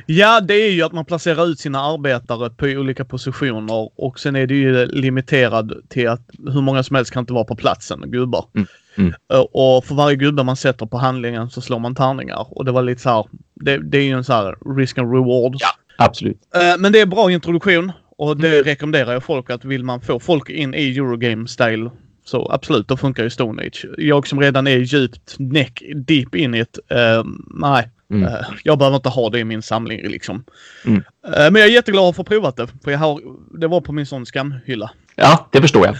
Ja, 0.05 0.41
det 0.41 0.53
är 0.53 0.71
ju 0.71 0.83
att 0.83 0.91
man 0.91 1.05
placerar 1.05 1.47
ut 1.47 1.59
sina 1.59 1.79
arbetare 1.79 2.49
på 2.49 2.65
olika 2.65 3.05
positioner 3.05 3.89
och 3.95 4.19
sen 4.19 4.35
är 4.35 4.47
det 4.47 4.55
ju 4.55 4.85
limiterad 4.85 5.73
till 5.89 6.09
att 6.09 6.29
hur 6.53 6.61
många 6.61 6.83
som 6.83 6.95
helst 6.95 7.13
kan 7.13 7.21
inte 7.21 7.33
vara 7.33 7.43
på 7.43 7.55
platsen, 7.55 8.03
gubbar. 8.05 8.45
Mm. 8.55 8.67
Mm. 8.97 9.13
Och 9.51 9.85
för 9.85 9.95
varje 9.95 10.15
gubbe 10.15 10.43
man 10.43 10.55
sätter 10.55 10.85
på 10.85 10.97
handlingen 10.97 11.49
så 11.49 11.61
slår 11.61 11.79
man 11.79 11.95
tärningar. 11.95 12.47
Och 12.49 12.65
det 12.65 12.71
var 12.71 12.81
lite 12.81 13.01
så 13.01 13.09
här, 13.09 13.25
det, 13.55 13.77
det 13.77 13.97
är 13.97 14.03
ju 14.03 14.11
en 14.11 14.23
så 14.23 14.33
här 14.33 14.75
risk 14.77 14.97
and 14.97 15.13
reward. 15.13 15.55
Ja. 15.59 15.67
Absolut. 16.05 16.37
Uh, 16.55 16.79
men 16.79 16.91
det 16.91 16.99
är 16.99 17.05
bra 17.05 17.31
introduktion 17.31 17.91
och 18.17 18.37
det 18.37 18.47
mm. 18.47 18.63
rekommenderar 18.63 19.13
jag 19.13 19.23
folk 19.23 19.49
att 19.49 19.65
vill 19.65 19.83
man 19.83 20.01
få 20.01 20.19
folk 20.19 20.49
in 20.49 20.73
i 20.73 20.97
Eurogame-style 20.97 21.91
så 22.25 22.51
absolut, 22.51 22.87
då 22.87 22.97
funkar 22.97 23.23
ju 23.23 23.29
Stone 23.29 23.63
Age. 23.67 23.85
Jag 23.97 24.27
som 24.27 24.39
redan 24.39 24.67
är 24.67 24.77
djupt 24.77 25.35
neck 25.39 25.83
deep 25.95 26.35
in 26.35 26.55
it. 26.55 26.79
Uh, 26.91 27.23
nej, 27.53 27.89
mm. 28.11 28.23
uh, 28.23 28.39
jag 28.63 28.77
behöver 28.77 28.95
inte 28.95 29.09
ha 29.09 29.29
det 29.29 29.39
i 29.39 29.43
min 29.43 29.61
samling 29.61 30.09
liksom. 30.09 30.43
Mm. 30.85 30.97
Uh, 30.97 31.03
men 31.23 31.55
jag 31.55 31.63
är 31.63 31.73
jätteglad 31.73 32.09
att 32.09 32.15
få 32.15 32.23
provat 32.23 32.55
det. 32.55 32.67
För 32.83 32.91
jag 32.91 32.99
har, 32.99 33.21
det 33.59 33.67
var 33.67 33.81
på 33.81 33.93
min 33.93 34.05
sån 34.05 34.25
skamhylla. 34.25 34.91
Ja, 35.15 35.49
det 35.51 35.61
förstår 35.61 35.85
jag. 35.85 35.95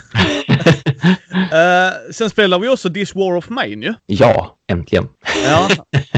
sen 2.16 2.30
spelar 2.30 2.60
vi 2.60 2.70
också 2.70 2.94
This 2.94 3.16
War 3.16 3.36
of 3.36 3.50
Mine 3.50 3.86
ju. 3.86 3.94
Ja, 4.06 4.58
äntligen. 4.72 5.08
ja, 5.46 5.70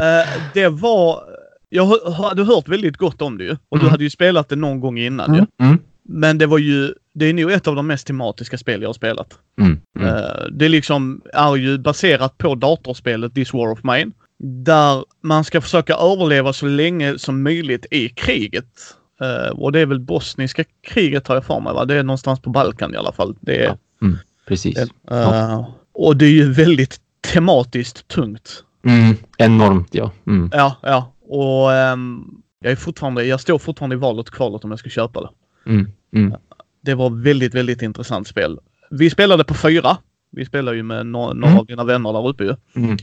det 0.54 0.68
var 0.68 1.24
jag 1.74 1.86
hade 2.14 2.44
hört 2.44 2.68
väldigt 2.68 2.98
gott 2.98 3.22
om 3.22 3.38
det 3.38 3.44
ju. 3.44 3.58
Och 3.70 3.78
mm. 3.78 3.86
du 3.86 3.92
hade 3.92 4.04
ju 4.04 4.10
spelat 4.10 4.50
det 4.50 4.56
någon 4.56 4.80
gång 4.80 5.00
innan 5.00 5.30
mm. 5.30 5.40
ju. 5.40 5.66
Mm. 5.66 5.80
Men 6.04 6.38
det 6.38 6.46
var 6.46 6.58
ju, 6.58 6.94
det 7.14 7.26
är 7.26 7.34
nog 7.34 7.52
ett 7.52 7.68
av 7.68 7.76
de 7.76 7.88
mest 7.88 8.08
tematiska 8.08 8.58
spel 8.58 8.82
jag 8.82 8.90
har 8.90 8.94
spelat. 8.94 9.28
Mm. 9.60 9.80
Uh, 10.00 10.48
det 10.52 10.70
liksom 10.70 11.22
är 11.34 11.56
ju 11.56 11.78
baserat 11.78 12.38
på 12.38 12.56
datorspelet 12.56 13.36
This 13.36 13.54
War 13.54 13.72
of 13.72 13.80
Mine. 13.84 14.12
Där 14.40 15.06
man 15.22 15.44
ska 15.44 15.62
försöka 15.62 15.94
överleva 15.94 16.54
så 16.54 16.66
länge 16.66 17.20
som 17.20 17.44
möjligt 17.44 17.86
i 17.92 18.10
kriget. 18.10 18.96
Uh, 19.22 19.60
och 19.60 19.72
det 19.72 19.80
är 19.80 19.86
väl 19.86 20.00
bosniska 20.00 20.64
kriget 20.88 21.28
har 21.28 21.36
jag 21.36 21.46
för 21.46 21.60
mig 21.60 21.74
va? 21.74 21.86
Det 21.86 21.96
är 21.96 22.04
någonstans 22.04 22.40
på 22.40 22.50
Balkan 22.50 22.94
i 22.94 22.98
alla 22.98 23.12
fall. 23.12 23.36
Det 23.42 23.64
är, 23.64 23.64
ja. 23.64 23.78
Mm. 24.02 24.18
Precis. 24.48 24.78
Uh, 24.78 24.88
ja. 25.08 25.74
Och 25.94 26.18
det 26.18 26.26
är 26.26 26.32
ju 26.32 26.54
väldigt 26.54 27.00
tematiskt 27.34 28.08
tungt. 28.08 28.64
Mm, 28.86 29.16
enormt 29.38 29.88
ja. 29.92 30.12
Mm. 30.28 30.50
Ja, 30.54 30.76
ja. 30.82 31.13
Och 31.28 31.70
um, 31.70 32.42
jag 32.60 32.72
är 32.72 32.76
fortfarande, 32.76 33.26
jag 33.26 33.40
står 33.40 33.60
fortfarande 33.60 33.96
i 33.96 34.00
valet 34.00 34.30
och 34.30 34.36
kvalet 34.36 34.64
om 34.64 34.72
jag 34.72 34.80
ska 34.80 34.90
köpa 34.90 35.22
det. 35.22 35.30
Mm, 35.72 35.88
mm. 36.16 36.34
Det 36.82 36.94
var 36.94 37.10
väldigt, 37.10 37.56
väldigt 37.56 37.82
intressant 37.82 38.28
spel. 38.28 38.60
Vi 38.90 39.10
spelade 39.10 39.44
på 39.44 39.54
fyra. 39.54 39.98
Vi 40.32 40.46
spelade 40.46 40.78
ju 40.78 40.84
med 40.84 41.06
no 41.06 41.34
några 41.34 41.48
mm. 41.48 41.60
av 41.60 41.66
dina 41.66 41.84
vänner 41.84 42.14
där 42.14 42.28
uppe 42.28 42.44
ju. 42.44 42.56
Mm. 42.76 42.98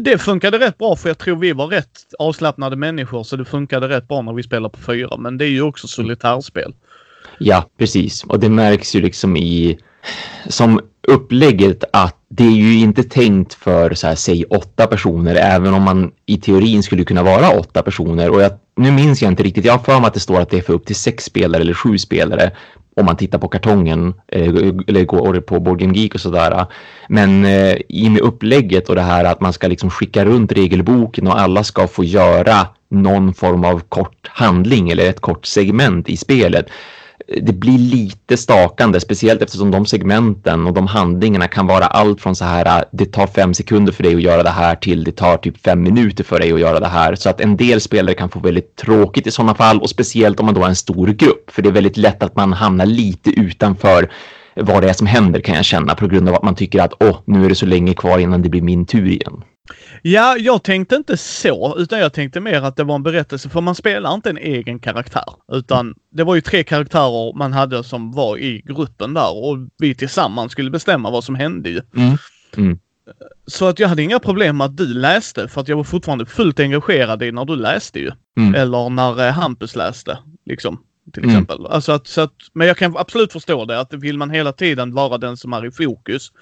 Det 0.00 0.18
funkade 0.18 0.58
rätt 0.58 0.78
bra 0.78 0.96
för 0.96 1.08
jag 1.08 1.18
tror 1.18 1.36
vi 1.36 1.52
var 1.52 1.66
rätt 1.66 2.14
avslappnade 2.18 2.76
människor 2.76 3.22
så 3.22 3.36
det 3.36 3.44
funkade 3.44 3.88
rätt 3.88 4.08
bra 4.08 4.22
när 4.22 4.32
vi 4.32 4.42
spelade 4.42 4.72
på 4.76 4.80
fyra. 4.80 5.16
Men 5.16 5.38
det 5.38 5.44
är 5.44 5.50
ju 5.50 5.62
också 5.62 5.86
solitärspel. 5.86 6.74
Ja, 7.38 7.70
precis. 7.78 8.24
Och 8.24 8.40
det 8.40 8.48
märks 8.48 8.96
ju 8.96 9.00
liksom 9.00 9.36
i 9.36 9.78
som 10.48 10.80
upplägget 11.08 11.84
att 11.92 12.16
det 12.28 12.44
är 12.44 12.50
ju 12.50 12.78
inte 12.78 13.02
tänkt 13.02 13.54
för 13.54 13.94
så 13.94 14.06
här, 14.06 14.14
säg 14.14 14.44
åtta 14.44 14.86
personer, 14.86 15.34
även 15.34 15.74
om 15.74 15.82
man 15.82 16.10
i 16.26 16.36
teorin 16.36 16.82
skulle 16.82 17.04
kunna 17.04 17.22
vara 17.22 17.50
åtta 17.50 17.82
personer. 17.82 18.30
Och 18.30 18.42
jag, 18.42 18.52
nu 18.76 18.90
minns 18.90 19.22
jag 19.22 19.32
inte 19.32 19.42
riktigt, 19.42 19.64
jag 19.64 19.72
har 19.72 19.84
för 19.84 20.00
mig 20.00 20.06
att 20.06 20.14
det 20.14 20.20
står 20.20 20.40
att 20.40 20.50
det 20.50 20.58
är 20.58 20.62
för 20.62 20.72
upp 20.72 20.86
till 20.86 20.96
sex 20.96 21.24
spelare 21.24 21.62
eller 21.62 21.74
sju 21.74 21.98
spelare 21.98 22.50
om 22.96 23.06
man 23.06 23.16
tittar 23.16 23.38
på 23.38 23.48
kartongen 23.48 24.14
eh, 24.28 24.48
eller 24.86 25.04
går 25.04 25.40
på 25.40 25.60
Board 25.60 25.78
Game 25.78 25.98
Geek 25.98 26.14
och 26.14 26.20
sådär. 26.20 26.66
Men 27.08 27.44
eh, 27.44 27.76
i 27.88 28.10
med 28.10 28.20
upplägget 28.20 28.88
och 28.88 28.94
det 28.94 29.02
här 29.02 29.24
att 29.24 29.40
man 29.40 29.52
ska 29.52 29.68
liksom 29.68 29.90
skicka 29.90 30.24
runt 30.24 30.52
regelboken 30.52 31.26
och 31.26 31.40
alla 31.40 31.64
ska 31.64 31.88
få 31.88 32.04
göra 32.04 32.66
någon 32.90 33.34
form 33.34 33.64
av 33.64 33.80
kort 33.80 34.28
handling 34.28 34.90
eller 34.90 35.10
ett 35.10 35.20
kort 35.20 35.46
segment 35.46 36.08
i 36.08 36.16
spelet 36.16 36.66
det 37.42 37.52
blir 37.52 37.78
lite 37.78 38.36
stakande, 38.36 39.00
speciellt 39.00 39.42
eftersom 39.42 39.70
de 39.70 39.86
segmenten 39.86 40.66
och 40.66 40.74
de 40.74 40.86
handlingarna 40.86 41.48
kan 41.48 41.66
vara 41.66 41.86
allt 41.86 42.20
från 42.20 42.36
så 42.36 42.44
här, 42.44 42.64
ah, 42.68 42.84
det 42.92 43.12
tar 43.12 43.26
fem 43.26 43.54
sekunder 43.54 43.92
för 43.92 44.02
dig 44.02 44.14
att 44.14 44.22
göra 44.22 44.42
det 44.42 44.50
här 44.50 44.74
till 44.74 45.04
det 45.04 45.12
tar 45.12 45.36
typ 45.36 45.58
fem 45.64 45.82
minuter 45.82 46.24
för 46.24 46.38
dig 46.38 46.52
att 46.52 46.60
göra 46.60 46.80
det 46.80 46.86
här. 46.86 47.14
Så 47.14 47.30
att 47.30 47.40
en 47.40 47.56
del 47.56 47.80
spelare 47.80 48.14
kan 48.14 48.28
få 48.28 48.40
väldigt 48.40 48.76
tråkigt 48.76 49.26
i 49.26 49.30
sådana 49.30 49.54
fall 49.54 49.80
och 49.80 49.90
speciellt 49.90 50.40
om 50.40 50.46
man 50.46 50.54
då 50.54 50.64
är 50.64 50.68
en 50.68 50.76
stor 50.76 51.06
grupp, 51.06 51.50
för 51.50 51.62
det 51.62 51.68
är 51.68 51.72
väldigt 51.72 51.96
lätt 51.96 52.22
att 52.22 52.36
man 52.36 52.52
hamnar 52.52 52.86
lite 52.86 53.30
utanför 53.30 54.10
vad 54.56 54.82
det 54.82 54.88
är 54.88 54.92
som 54.92 55.06
händer 55.06 55.40
kan 55.40 55.54
jag 55.54 55.64
känna 55.64 55.94
på 55.94 56.06
grund 56.06 56.28
av 56.28 56.34
att 56.34 56.42
man 56.42 56.54
tycker 56.54 56.82
att 56.82 56.92
åh, 57.00 57.18
nu 57.24 57.44
är 57.44 57.48
det 57.48 57.54
så 57.54 57.66
länge 57.66 57.94
kvar 57.94 58.18
innan 58.18 58.42
det 58.42 58.48
blir 58.48 58.62
min 58.62 58.86
tur 58.86 59.06
igen. 59.06 59.42
Ja, 60.02 60.36
jag 60.38 60.62
tänkte 60.62 60.96
inte 60.96 61.16
så, 61.16 61.78
utan 61.78 61.98
jag 61.98 62.12
tänkte 62.12 62.40
mer 62.40 62.62
att 62.62 62.76
det 62.76 62.84
var 62.84 62.94
en 62.94 63.02
berättelse, 63.02 63.48
för 63.48 63.60
man 63.60 63.74
spelar 63.74 64.14
inte 64.14 64.30
en 64.30 64.38
egen 64.38 64.78
karaktär. 64.78 65.24
Utan 65.52 65.94
det 66.10 66.24
var 66.24 66.34
ju 66.34 66.40
tre 66.40 66.64
karaktärer 66.64 67.38
man 67.38 67.52
hade 67.52 67.84
som 67.84 68.12
var 68.12 68.38
i 68.38 68.62
gruppen 68.64 69.14
där 69.14 69.44
och 69.44 69.58
vi 69.78 69.94
tillsammans 69.94 70.52
skulle 70.52 70.70
bestämma 70.70 71.10
vad 71.10 71.24
som 71.24 71.34
hände 71.34 71.70
ju. 71.70 71.80
Mm. 71.96 72.16
Mm. 72.56 72.78
Så 73.46 73.68
att 73.68 73.78
jag 73.78 73.88
hade 73.88 74.02
inga 74.02 74.18
problem 74.18 74.56
med 74.56 74.64
att 74.64 74.76
du 74.76 74.94
läste, 74.94 75.48
för 75.48 75.60
att 75.60 75.68
jag 75.68 75.76
var 75.76 75.84
fortfarande 75.84 76.26
fullt 76.26 76.60
engagerad 76.60 77.22
i 77.22 77.32
när 77.32 77.44
du 77.44 77.56
läste 77.56 78.00
ju. 78.00 78.10
Mm. 78.36 78.54
Eller 78.54 78.90
när 78.90 79.26
eh, 79.26 79.32
Hampus 79.32 79.76
läste, 79.76 80.18
liksom. 80.46 80.80
Till 81.12 81.24
mm. 81.24 81.34
exempel. 81.34 81.66
Alltså 81.66 81.92
att, 81.92 82.06
så 82.06 82.20
att, 82.20 82.34
men 82.52 82.66
jag 82.66 82.76
kan 82.76 82.96
absolut 82.96 83.32
förstå 83.32 83.64
det, 83.64 83.80
att 83.80 83.92
vill 83.92 84.18
man 84.18 84.30
hela 84.30 84.52
tiden 84.52 84.94
vara 84.94 85.18
den 85.18 85.36
som 85.36 85.52
är 85.52 85.66
i 85.66 85.70
fokus 85.70 86.32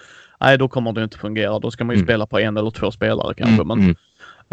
nej 0.43 0.59
då 0.59 0.69
kommer 0.69 0.93
det 0.93 1.05
inte 1.05 1.19
fungera. 1.19 1.59
Då 1.59 1.71
ska 1.71 1.85
man 1.85 1.97
ju 1.97 1.99
mm. 1.99 2.07
spela 2.07 2.27
på 2.27 2.39
en 2.39 2.57
eller 2.57 2.71
två 2.71 2.91
spelare 2.91 3.35
kanske. 3.35 3.63
Mm. 3.63 3.69
Men, 3.69 3.97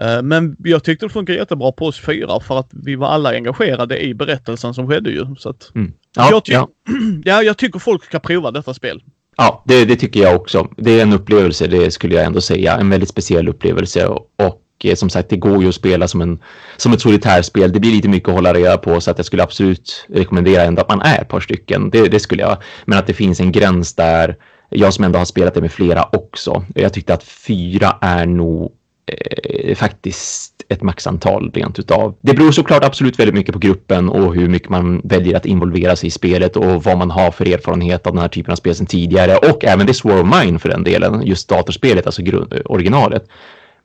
Uh, 0.02 0.22
men 0.22 0.56
jag 0.60 0.84
tyckte 0.84 1.06
det 1.06 1.10
funkar 1.10 1.34
jättebra 1.34 1.72
på 1.72 1.86
oss 1.86 2.00
fyra 2.00 2.40
för 2.40 2.60
att 2.60 2.70
vi 2.72 2.96
var 2.96 3.08
alla 3.08 3.30
engagerade 3.30 4.00
i 4.00 4.14
berättelsen 4.14 4.74
som 4.74 4.88
skedde 4.88 5.10
ju. 5.10 5.36
Så 5.38 5.50
att, 5.50 5.72
mm. 5.76 5.94
ja, 6.16 6.30
jag 6.32 6.42
ja. 6.46 6.68
ja, 7.24 7.44
jag 7.44 7.58
tycker 7.58 7.80
folk 7.80 8.06
ska 8.06 8.20
prova 8.20 8.52
detta 8.52 8.74
spel. 8.74 9.02
Ja, 9.38 9.64
det, 9.66 9.86
det, 9.86 9.96
tycker 9.96 10.20
jag 10.20 10.36
också. 10.36 10.68
Det 10.78 11.00
är 11.00 11.02
en 11.02 11.14
upplevelse, 11.14 11.68
det 11.68 11.92
skulle 11.92 12.16
jag 12.16 12.26
ändå 12.26 12.42
säga. 12.42 12.78
En 12.78 12.90
väldigt 12.90 13.10
speciell 13.10 13.50
upplevelse. 13.50 14.08
Och, 14.08 14.28
och 14.36 14.62
eh, 14.84 14.96
som 14.96 15.10
sagt, 15.10 15.30
det 15.30 15.38
går 15.38 15.62
ju 15.64 15.70
att 15.70 15.76
spela 15.76 16.08
som, 16.08 16.22
en, 16.22 16.40
som 16.78 16.94
ett 16.94 17.02
solitärspel. 17.02 17.72
Det 17.72 17.80
blir 17.80 17.92
lite 17.92 18.10
mycket 18.10 18.30
att 18.30 18.36
hålla 18.36 18.54
reda 18.54 18.78
på 18.78 19.02
så 19.02 19.12
att 19.12 19.18
jag 19.18 19.26
skulle 19.26 19.44
absolut 19.44 20.06
rekommendera 20.10 20.64
ändå 20.64 20.82
att 20.82 20.90
man 20.90 21.02
är 21.02 21.22
ett 21.22 21.28
par 21.28 21.40
stycken. 21.40 21.90
Det, 21.90 22.08
det 22.08 22.20
skulle 22.20 22.42
jag. 22.42 22.58
Men 22.86 23.00
att 23.00 23.08
det 23.08 23.14
finns 23.14 23.40
en 23.40 23.52
gräns 23.52 23.96
där. 23.96 24.36
Jag 24.70 24.94
som 24.94 25.06
ändå 25.06 25.20
har 25.20 25.26
spelat 25.26 25.54
det 25.54 25.62
med 25.62 25.72
flera 25.72 26.04
också. 26.04 26.66
Jag 26.76 26.94
tyckte 26.94 27.14
att 27.14 27.24
fyra 27.24 27.98
är 28.02 28.26
nog 28.26 28.72
eh, 29.12 29.76
faktiskt 29.76 30.54
ett 30.70 30.82
maxantal 30.82 31.52
rent 31.54 31.80
utav. 31.80 32.16
Det 32.22 32.34
beror 32.34 32.52
såklart 32.52 32.84
absolut 32.84 33.20
väldigt 33.20 33.36
mycket 33.36 33.54
på 33.54 33.60
gruppen 33.60 34.10
och 34.10 34.36
hur 34.36 34.50
mycket 34.50 34.70
man 34.70 35.02
väljer 35.04 35.38
att 35.38 35.46
involvera 35.46 35.96
sig 35.96 36.08
i 36.08 36.12
spelet 36.12 36.56
och 36.56 36.84
vad 36.84 36.98
man 36.98 37.12
har 37.12 37.32
för 37.32 37.48
erfarenhet 37.48 38.08
av 38.08 38.14
den 38.14 38.22
här 38.22 38.30
typen 38.30 38.52
av 38.52 38.56
spel 38.56 38.76
sedan 38.76 38.86
tidigare 38.86 39.38
och 39.38 39.66
även 39.66 39.88
det 39.88 40.04
War 40.04 40.22
of 40.22 40.44
Mine 40.44 40.60
för 40.60 40.70
den 40.70 40.84
delen, 40.84 41.22
just 41.26 41.50
datorspelet, 41.50 42.06
alltså 42.06 42.22
originalet. 42.66 43.28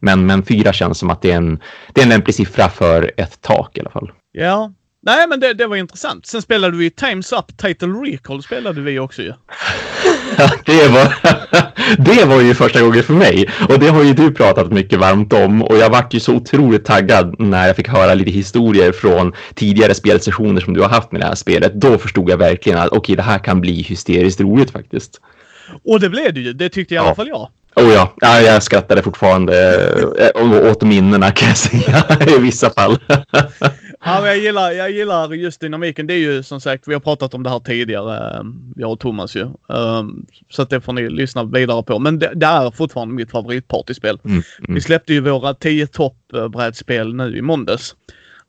Men, 0.01 0.27
men 0.27 0.43
fyra 0.43 0.73
känns 0.73 0.99
som 0.99 1.11
att 1.11 1.23
det 1.23 1.33
är, 1.33 1.37
en, 1.37 1.61
det 1.93 2.01
är 2.01 2.03
en 2.03 2.09
lämplig 2.09 2.35
siffra 2.35 2.69
för 2.69 3.13
ett 3.17 3.41
tak 3.41 3.79
i 3.79 3.81
alla 3.81 3.91
fall. 3.91 4.11
Ja, 4.33 4.73
Nej, 5.07 5.29
men 5.29 5.41
det, 5.41 5.55
det, 5.55 5.67
var 5.67 5.77
intressant. 5.77 6.27
Sen 6.27 6.43
spelade 6.43 6.77
vi 6.77 6.89
Time's 6.89 7.39
Up 7.39 7.57
Title 7.57 7.89
Recall 7.89 8.43
spelade 8.43 8.81
vi 8.81 8.99
också 8.99 9.23
ju. 9.23 9.29
Ja, 9.29 9.35
det 10.65 10.89
var, 10.89 11.15
det 12.17 12.25
var 12.25 12.41
ju 12.41 12.55
första 12.55 12.81
gången 12.81 13.03
för 13.03 13.13
mig. 13.13 13.49
Och 13.69 13.79
det 13.79 13.89
har 13.89 14.03
ju 14.03 14.15
du 14.15 14.35
pratat 14.35 14.73
mycket 14.73 14.99
varmt 14.99 15.33
om. 15.33 15.63
Och 15.63 15.77
jag 15.77 15.91
vart 15.91 16.15
ju 16.15 16.21
så 16.21 16.33
otroligt 16.33 16.85
taggad 16.85 17.35
när 17.39 17.67
jag 17.67 17.77
fick 17.77 17.89
höra 17.89 18.15
lite 18.15 18.31
historier 18.31 18.93
från 18.93 19.33
tidigare 19.55 19.95
spelsessioner 19.95 20.61
som 20.61 20.75
du 20.75 20.81
har 20.81 20.89
haft 20.89 21.13
med 21.13 21.21
det 21.21 21.27
här 21.27 21.35
spelet. 21.35 21.75
Då 21.75 21.99
förstod 21.99 22.31
jag 22.31 22.37
verkligen 22.37 22.79
att 22.79 22.89
okej, 22.89 22.99
okay, 22.99 23.17
det 23.17 23.23
här 23.23 23.39
kan 23.39 23.61
bli 23.61 23.83
hysteriskt 23.83 24.41
roligt 24.41 24.71
faktiskt. 24.71 25.21
Och 25.85 26.01
det 26.01 26.09
blev 26.09 26.35
det 26.35 26.41
ju. 26.41 26.53
Det 26.53 26.69
tyckte 26.69 26.95
i 26.95 26.99
alla 26.99 27.15
fall 27.15 27.29
jag. 27.29 27.49
Oh 27.77 27.93
ja. 27.93 28.15
ja, 28.21 28.41
jag 28.41 28.63
skrattade 28.63 29.03
fortfarande 29.03 29.77
äh, 30.35 30.71
åt 30.71 30.83
minnena 30.83 31.31
kan 31.31 31.49
jag 31.49 31.57
säga 31.57 32.05
i 32.37 32.39
vissa 32.39 32.71
fall. 32.71 32.99
Ja, 34.05 34.27
jag 34.27 34.39
gillar, 34.39 34.71
jag 34.71 34.91
gillar 34.91 35.33
just 35.33 35.61
dynamiken. 35.61 36.07
Det 36.07 36.15
är 36.15 36.19
ju 36.19 36.43
som 36.43 36.61
sagt, 36.61 36.89
vi 36.89 36.93
har 36.93 37.01
pratat 37.01 37.35
om 37.35 37.43
det 37.43 37.51
här 37.51 37.59
tidigare, 37.59 38.39
ehm, 38.39 38.75
jag 38.77 38.93
och 38.93 39.01
Thomas 39.01 39.37
ju. 39.37 39.49
Um, 39.67 40.27
så 40.51 40.63
att 40.63 40.71
det 40.71 40.81
får 40.81 40.93
ni 40.93 41.11
lyssna 41.11 41.45
vidare 41.45 41.83
på. 41.83 41.99
Men 41.99 42.19
det, 42.19 42.33
det 42.35 42.47
är 42.47 42.71
fortfarande 42.71 43.15
mitt 43.15 43.31
favoritpartyspel. 43.31 44.19
Mm, 44.25 44.43
mm. 44.59 44.75
Vi 44.75 44.81
släppte 44.81 45.13
ju 45.13 45.21
våra 45.21 45.55
10 45.55 45.87
toppbrädspel 45.87 47.15
nu 47.15 47.37
i 47.37 47.43
måndags. 47.43 47.97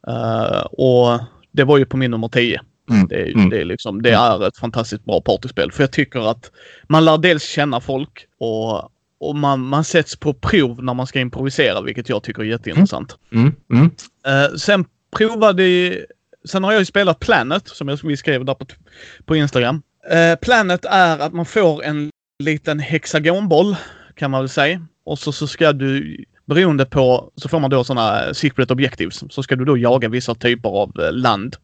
Uh, 0.08 0.60
och 0.60 1.20
det 1.52 1.64
var 1.64 1.78
ju 1.78 1.86
på 1.86 1.98
min 1.98 2.12
nummer 2.12 2.28
10. 2.28 2.62
Mm, 2.90 3.08
det, 3.08 3.16
är, 3.16 3.36
mm. 3.36 3.50
det, 3.50 3.62
är 3.62 3.66
liksom, 3.66 4.02
det 4.02 4.12
är 4.12 4.48
ett 4.48 4.58
fantastiskt 4.58 5.06
bra 5.06 5.22
partyspel. 5.22 5.72
För 5.72 5.84
jag 5.84 5.92
tycker 5.92 6.32
att 6.32 6.52
man 6.88 7.06
lär 7.06 7.18
dels 7.18 7.44
känna 7.44 7.82
folk 7.82 8.28
och 8.40 8.92
och 9.18 9.36
man, 9.36 9.60
man 9.60 9.84
sätts 9.84 10.16
på 10.16 10.34
prov 10.34 10.84
när 10.84 10.94
man 10.94 11.08
ska 11.08 11.20
improvisera, 11.20 11.82
vilket 11.82 12.10
jag 12.10 12.24
tycker 12.24 12.42
är 12.42 12.46
jätteintressant. 12.46 13.18
Mm. 13.32 13.54
Mm. 13.72 13.86
Uh, 13.86 14.56
sen 14.58 14.86
provade... 15.18 15.98
Sen 16.50 16.64
har 16.64 16.72
jag 16.72 16.80
ju 16.80 16.86
spelat 16.86 17.20
Planet, 17.20 17.68
som 17.68 17.98
vi 18.04 18.18
skrev 18.18 18.46
där 18.46 18.54
på, 18.54 18.66
på 19.26 19.36
Instagram. 19.36 19.82
Uh, 20.14 20.36
Planet 20.42 20.86
är 20.86 21.20
att 21.20 21.34
man 21.34 21.46
får 21.46 21.84
en 21.84 22.10
liten 22.44 22.80
hexagonboll, 22.80 23.76
kan 24.16 24.32
man 24.32 24.42
väl 24.42 24.50
säga. 24.50 24.86
Och 25.06 25.20
så, 25.20 25.32
så 25.32 25.48
ska 25.48 25.74
du, 25.74 26.24
beroende 26.46 26.86
på, 26.86 27.32
så 27.36 27.50
får 27.50 27.60
man 27.60 27.70
då 27.70 27.84
sådana 27.84 28.34
secret 28.34 28.72
objectives. 28.72 29.24
Så 29.30 29.44
ska 29.44 29.56
du 29.56 29.66
då 29.66 29.78
jaga 29.78 30.10
vissa 30.10 30.36
typer 30.36 30.70
av 30.70 31.00
uh, 31.00 31.12
land. 31.12 31.56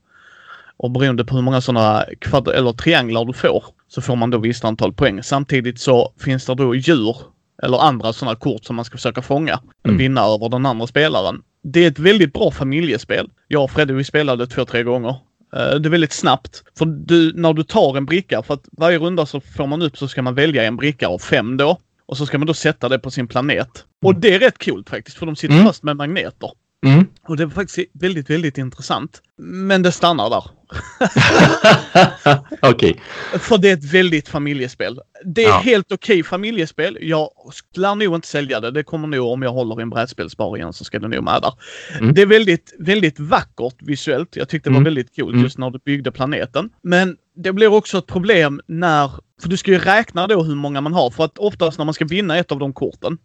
Och 0.78 0.92
beroende 0.92 1.26
på 1.26 1.36
hur 1.36 1.42
många 1.42 1.62
sådana 1.62 2.06
kvadr 2.20 2.52
eller 2.52 2.74
trianglar 2.74 3.26
du 3.26 3.34
får 3.34 3.66
så 3.88 4.02
får 4.02 4.16
man 4.16 4.30
då 4.30 4.38
visst 4.38 4.66
antal 4.66 4.94
poäng. 4.94 5.24
Samtidigt 5.24 5.80
så 5.80 6.14
finns 6.20 6.46
det 6.46 6.56
då 6.56 6.76
djur 6.76 7.18
eller 7.64 7.78
andra 7.78 8.14
sådana 8.14 8.36
kort 8.36 8.66
som 8.66 8.76
man 8.76 8.86
ska 8.86 8.98
försöka 8.98 9.22
fånga. 9.22 9.60
Mm. 9.86 9.98
Vinna 9.98 10.22
över 10.22 10.50
den 10.50 10.66
andra 10.66 10.88
spelaren. 10.88 11.44
Det 11.64 11.84
är 11.84 11.88
ett 11.88 12.00
väldigt 12.00 12.34
bra 12.34 12.52
familjespel. 12.52 13.30
Jag 13.48 13.64
och 13.64 13.72
Fredde 13.72 13.94
vi 13.94 14.04
spelade 14.04 14.48
två, 14.48 14.66
tre 14.66 14.84
gånger. 14.84 15.16
Eh, 15.56 15.76
det 15.76 15.88
är 15.88 15.90
väldigt 15.90 16.14
snabbt. 16.14 16.64
För 16.78 16.86
du, 16.86 17.34
när 17.36 17.54
du 17.54 17.64
tar 17.64 17.98
en 17.98 18.06
bricka, 18.06 18.44
för 18.44 18.54
att 18.54 18.68
varje 18.72 19.00
runda 19.00 19.26
så 19.26 19.42
får 19.42 19.68
man 19.68 19.82
upp 19.82 19.98
så 19.98 20.08
ska 20.08 20.22
man 20.22 20.36
välja 20.36 20.64
en 20.64 20.76
bricka 20.76 21.08
av 21.08 21.20
fem 21.20 21.58
då. 21.58 21.78
Och 22.06 22.18
så 22.18 22.26
ska 22.26 22.38
man 22.38 22.48
då 22.48 22.54
sätta 22.54 22.90
det 22.90 23.00
på 23.00 23.12
sin 23.12 23.28
planet. 23.28 23.86
Och 24.02 24.16
det 24.16 24.36
är 24.36 24.40
rätt 24.40 24.66
coolt 24.66 24.90
faktiskt, 24.90 25.18
för 25.18 25.26
de 25.26 25.36
sitter 25.36 25.54
mm. 25.54 25.66
fast 25.66 25.84
med 25.84 25.98
magneter. 25.98 26.52
Mm. 26.86 27.06
Och 27.28 27.38
det 27.38 27.46
var 27.46 27.54
faktiskt 27.54 27.90
väldigt, 27.94 28.30
väldigt 28.30 28.58
intressant. 28.58 29.22
Men 29.38 29.82
det 29.82 29.92
stannar 29.92 30.30
där. 30.30 30.44
okej. 32.62 32.92
Okay. 32.92 32.94
För 33.40 33.58
det 33.58 33.70
är 33.70 33.74
ett 33.74 33.94
väldigt 33.94 34.30
familjespel. 34.30 35.00
Det 35.26 35.44
är 35.44 35.50
ja. 35.50 35.60
helt 35.60 35.92
okej 35.92 36.14
okay 36.14 36.24
familjespel. 36.24 36.98
Jag 37.02 37.30
lär 37.76 37.96
nog 37.96 38.16
inte 38.16 38.28
sälja 38.28 38.60
det. 38.60 38.72
Det 38.72 38.84
kommer 38.84 39.08
nog, 39.08 39.28
om 39.28 39.42
jag 39.42 39.52
håller 39.52 39.80
i 39.80 39.82
en 39.82 39.90
brädspelsbar 39.90 40.58
igen, 40.58 40.74
så 40.74 40.84
ska 40.84 41.00
det 41.00 41.08
nog 41.08 41.24
med 41.24 41.42
där. 41.42 41.54
Mm. 42.00 42.14
Det 42.14 42.22
är 42.22 42.26
väldigt, 42.26 42.76
väldigt 42.80 43.20
vackert 43.20 43.76
visuellt. 43.80 44.36
Jag 44.36 44.50
tyckte 44.50 44.70
det 44.70 44.74
var 44.74 44.78
mm. 44.78 44.86
väldigt 44.86 45.16
coolt 45.16 45.34
mm. 45.34 45.44
just 45.44 45.58
när 45.58 45.70
du 45.70 45.80
byggde 45.86 46.12
planeten. 46.12 46.70
Men 46.82 47.18
det 47.36 47.54
blir 47.54 47.68
också 47.74 47.98
ett 47.98 48.08
problem 48.08 48.62
när, 48.68 49.12
för 49.42 49.50
du 49.50 49.58
ska 49.58 49.72
ju 49.72 49.80
räkna 49.80 50.28
då 50.28 50.44
hur 50.44 50.56
många 50.56 50.82
man 50.82 50.94
har. 50.94 51.10
För 51.10 51.26
att 51.26 51.38
oftast 51.38 51.78
när 51.78 51.86
man 51.86 51.94
ska 51.94 52.06
vinna 52.06 52.38
ett 52.38 52.52
av 52.52 52.60
de 52.60 52.74
korten 52.74 53.18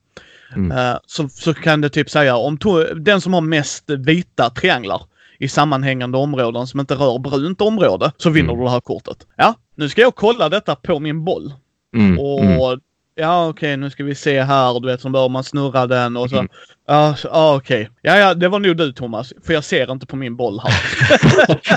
Mm. 0.54 0.78
Uh, 0.78 0.98
så, 1.06 1.28
så 1.28 1.54
kan 1.54 1.80
det 1.80 1.88
typ 1.88 2.10
säga 2.10 2.36
om 2.36 2.58
den 2.96 3.20
som 3.20 3.34
har 3.34 3.40
mest 3.40 3.90
vita 3.90 4.50
trianglar 4.50 5.02
i 5.38 5.48
sammanhängande 5.48 6.18
områden 6.18 6.66
som 6.66 6.80
inte 6.80 6.94
rör 6.94 7.18
brunt 7.18 7.60
område 7.60 8.12
så 8.16 8.30
vinner 8.30 8.48
mm. 8.48 8.58
du 8.58 8.64
det 8.64 8.70
här 8.70 8.80
kortet. 8.80 9.26
Ja, 9.36 9.54
nu 9.74 9.88
ska 9.88 10.00
jag 10.00 10.14
kolla 10.14 10.48
detta 10.48 10.76
på 10.76 11.00
min 11.00 11.24
boll. 11.24 11.52
Mm. 11.96 12.18
Och 12.18 12.40
mm. 12.40 12.80
Ja, 13.16 13.48
okej, 13.48 13.68
okay, 13.68 13.76
nu 13.76 13.90
ska 13.90 14.04
vi 14.04 14.14
se 14.14 14.42
här. 14.42 14.80
Du 14.80 14.86
vet, 14.86 15.00
så 15.00 15.08
bör 15.08 15.28
man 15.28 15.44
snurra 15.44 15.86
den 15.86 16.16
och 16.16 16.30
så. 16.30 16.36
Mm. 16.36 16.48
Ja, 16.88 17.16
ah, 17.30 17.56
okej. 17.56 17.82
Okay. 17.82 17.92
Ja, 18.02 18.16
ja, 18.16 18.34
det 18.34 18.48
var 18.48 18.58
nog 18.58 18.76
du 18.76 18.92
Thomas. 18.92 19.32
För 19.46 19.52
jag 19.52 19.64
ser 19.64 19.92
inte 19.92 20.06
på 20.06 20.16
min 20.16 20.36
boll 20.36 20.60
här. 20.64 20.74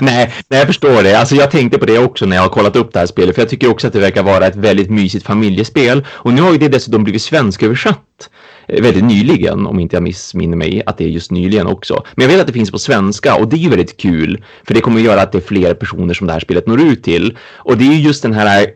nej, 0.00 0.34
nej, 0.48 0.58
jag 0.58 0.66
förstår 0.66 1.02
det. 1.02 1.18
Alltså 1.18 1.34
jag 1.34 1.50
tänkte 1.50 1.78
på 1.78 1.86
det 1.86 1.98
också 1.98 2.26
när 2.26 2.36
jag 2.36 2.42
har 2.42 2.48
kollat 2.48 2.76
upp 2.76 2.92
det 2.92 2.98
här 2.98 3.06
spelet. 3.06 3.34
För 3.34 3.42
jag 3.42 3.48
tycker 3.48 3.70
också 3.70 3.86
att 3.86 3.92
det 3.92 4.00
verkar 4.00 4.22
vara 4.22 4.46
ett 4.46 4.56
väldigt 4.56 4.90
mysigt 4.90 5.26
familjespel. 5.26 6.06
Och 6.10 6.32
nu 6.32 6.42
har 6.42 6.52
ju 6.52 6.58
det 6.58 6.68
dessutom 6.68 7.04
blivit 7.04 7.22
svensköversatt. 7.22 8.30
Eh, 8.68 8.82
väldigt 8.82 9.04
nyligen, 9.04 9.66
om 9.66 9.80
inte 9.80 9.96
jag 9.96 10.02
missminner 10.02 10.56
mig, 10.56 10.82
att 10.86 10.98
det 10.98 11.04
är 11.04 11.08
just 11.08 11.30
nyligen 11.30 11.66
också. 11.66 12.04
Men 12.14 12.22
jag 12.22 12.32
vet 12.32 12.40
att 12.40 12.46
det 12.46 12.52
finns 12.52 12.70
på 12.70 12.78
svenska 12.78 13.36
och 13.36 13.48
det 13.48 13.56
är 13.56 13.58
ju 13.58 13.68
väldigt 13.68 13.96
kul, 13.96 14.44
för 14.66 14.74
det 14.74 14.80
kommer 14.80 15.00
att 15.00 15.06
göra 15.06 15.22
att 15.22 15.32
det 15.32 15.38
är 15.38 15.42
fler 15.42 15.74
personer 15.74 16.14
som 16.14 16.26
det 16.26 16.32
här 16.32 16.40
spelet 16.40 16.66
når 16.66 16.80
ut 16.80 17.02
till. 17.02 17.38
Och 17.56 17.76
det 17.76 17.84
är 17.84 17.92
ju 17.92 18.00
just 18.00 18.22
den 18.22 18.32
här 18.32 18.66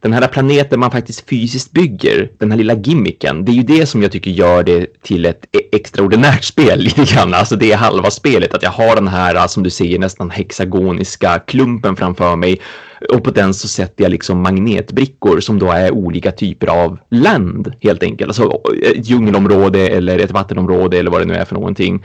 den 0.00 0.12
här 0.12 0.28
planeten 0.28 0.80
man 0.80 0.90
faktiskt 0.90 1.28
fysiskt 1.28 1.72
bygger, 1.72 2.30
den 2.38 2.50
här 2.50 2.58
lilla 2.58 2.74
gimmicken, 2.74 3.44
det 3.44 3.52
är 3.52 3.54
ju 3.54 3.62
det 3.62 3.86
som 3.86 4.02
jag 4.02 4.12
tycker 4.12 4.30
gör 4.30 4.62
det 4.62 5.02
till 5.02 5.26
ett 5.26 5.44
e- 5.52 5.76
extraordinärt 5.76 6.44
spel 6.44 6.78
lite 6.82 7.04
grann. 7.04 7.34
Alltså 7.34 7.56
det 7.56 7.72
är 7.72 7.76
halva 7.76 8.10
spelet, 8.10 8.54
att 8.54 8.62
jag 8.62 8.70
har 8.70 8.94
den 8.94 9.08
här, 9.08 9.34
eh, 9.34 9.46
som 9.46 9.62
du 9.62 9.70
säger, 9.70 9.98
nästan 9.98 10.30
hexagoniska 10.30 11.38
klumpen 11.38 11.96
framför 11.96 12.36
mig 12.36 12.60
och 13.08 13.24
på 13.24 13.30
den 13.30 13.54
så 13.54 13.68
sätter 13.68 14.04
jag 14.04 14.10
liksom 14.10 14.42
magnetbrickor 14.42 15.40
som 15.40 15.58
då 15.58 15.70
är 15.70 15.90
olika 15.90 16.32
typer 16.32 16.66
av 16.66 16.98
land 17.10 17.72
helt 17.80 18.02
enkelt. 18.02 18.28
Alltså 18.28 18.62
ett 18.82 19.08
djungelområde 19.08 19.88
eller 19.88 20.18
ett 20.18 20.30
vattenområde 20.30 20.98
eller 20.98 21.10
vad 21.10 21.20
det 21.20 21.24
nu 21.24 21.34
är 21.34 21.44
för 21.44 21.54
någonting. 21.54 22.04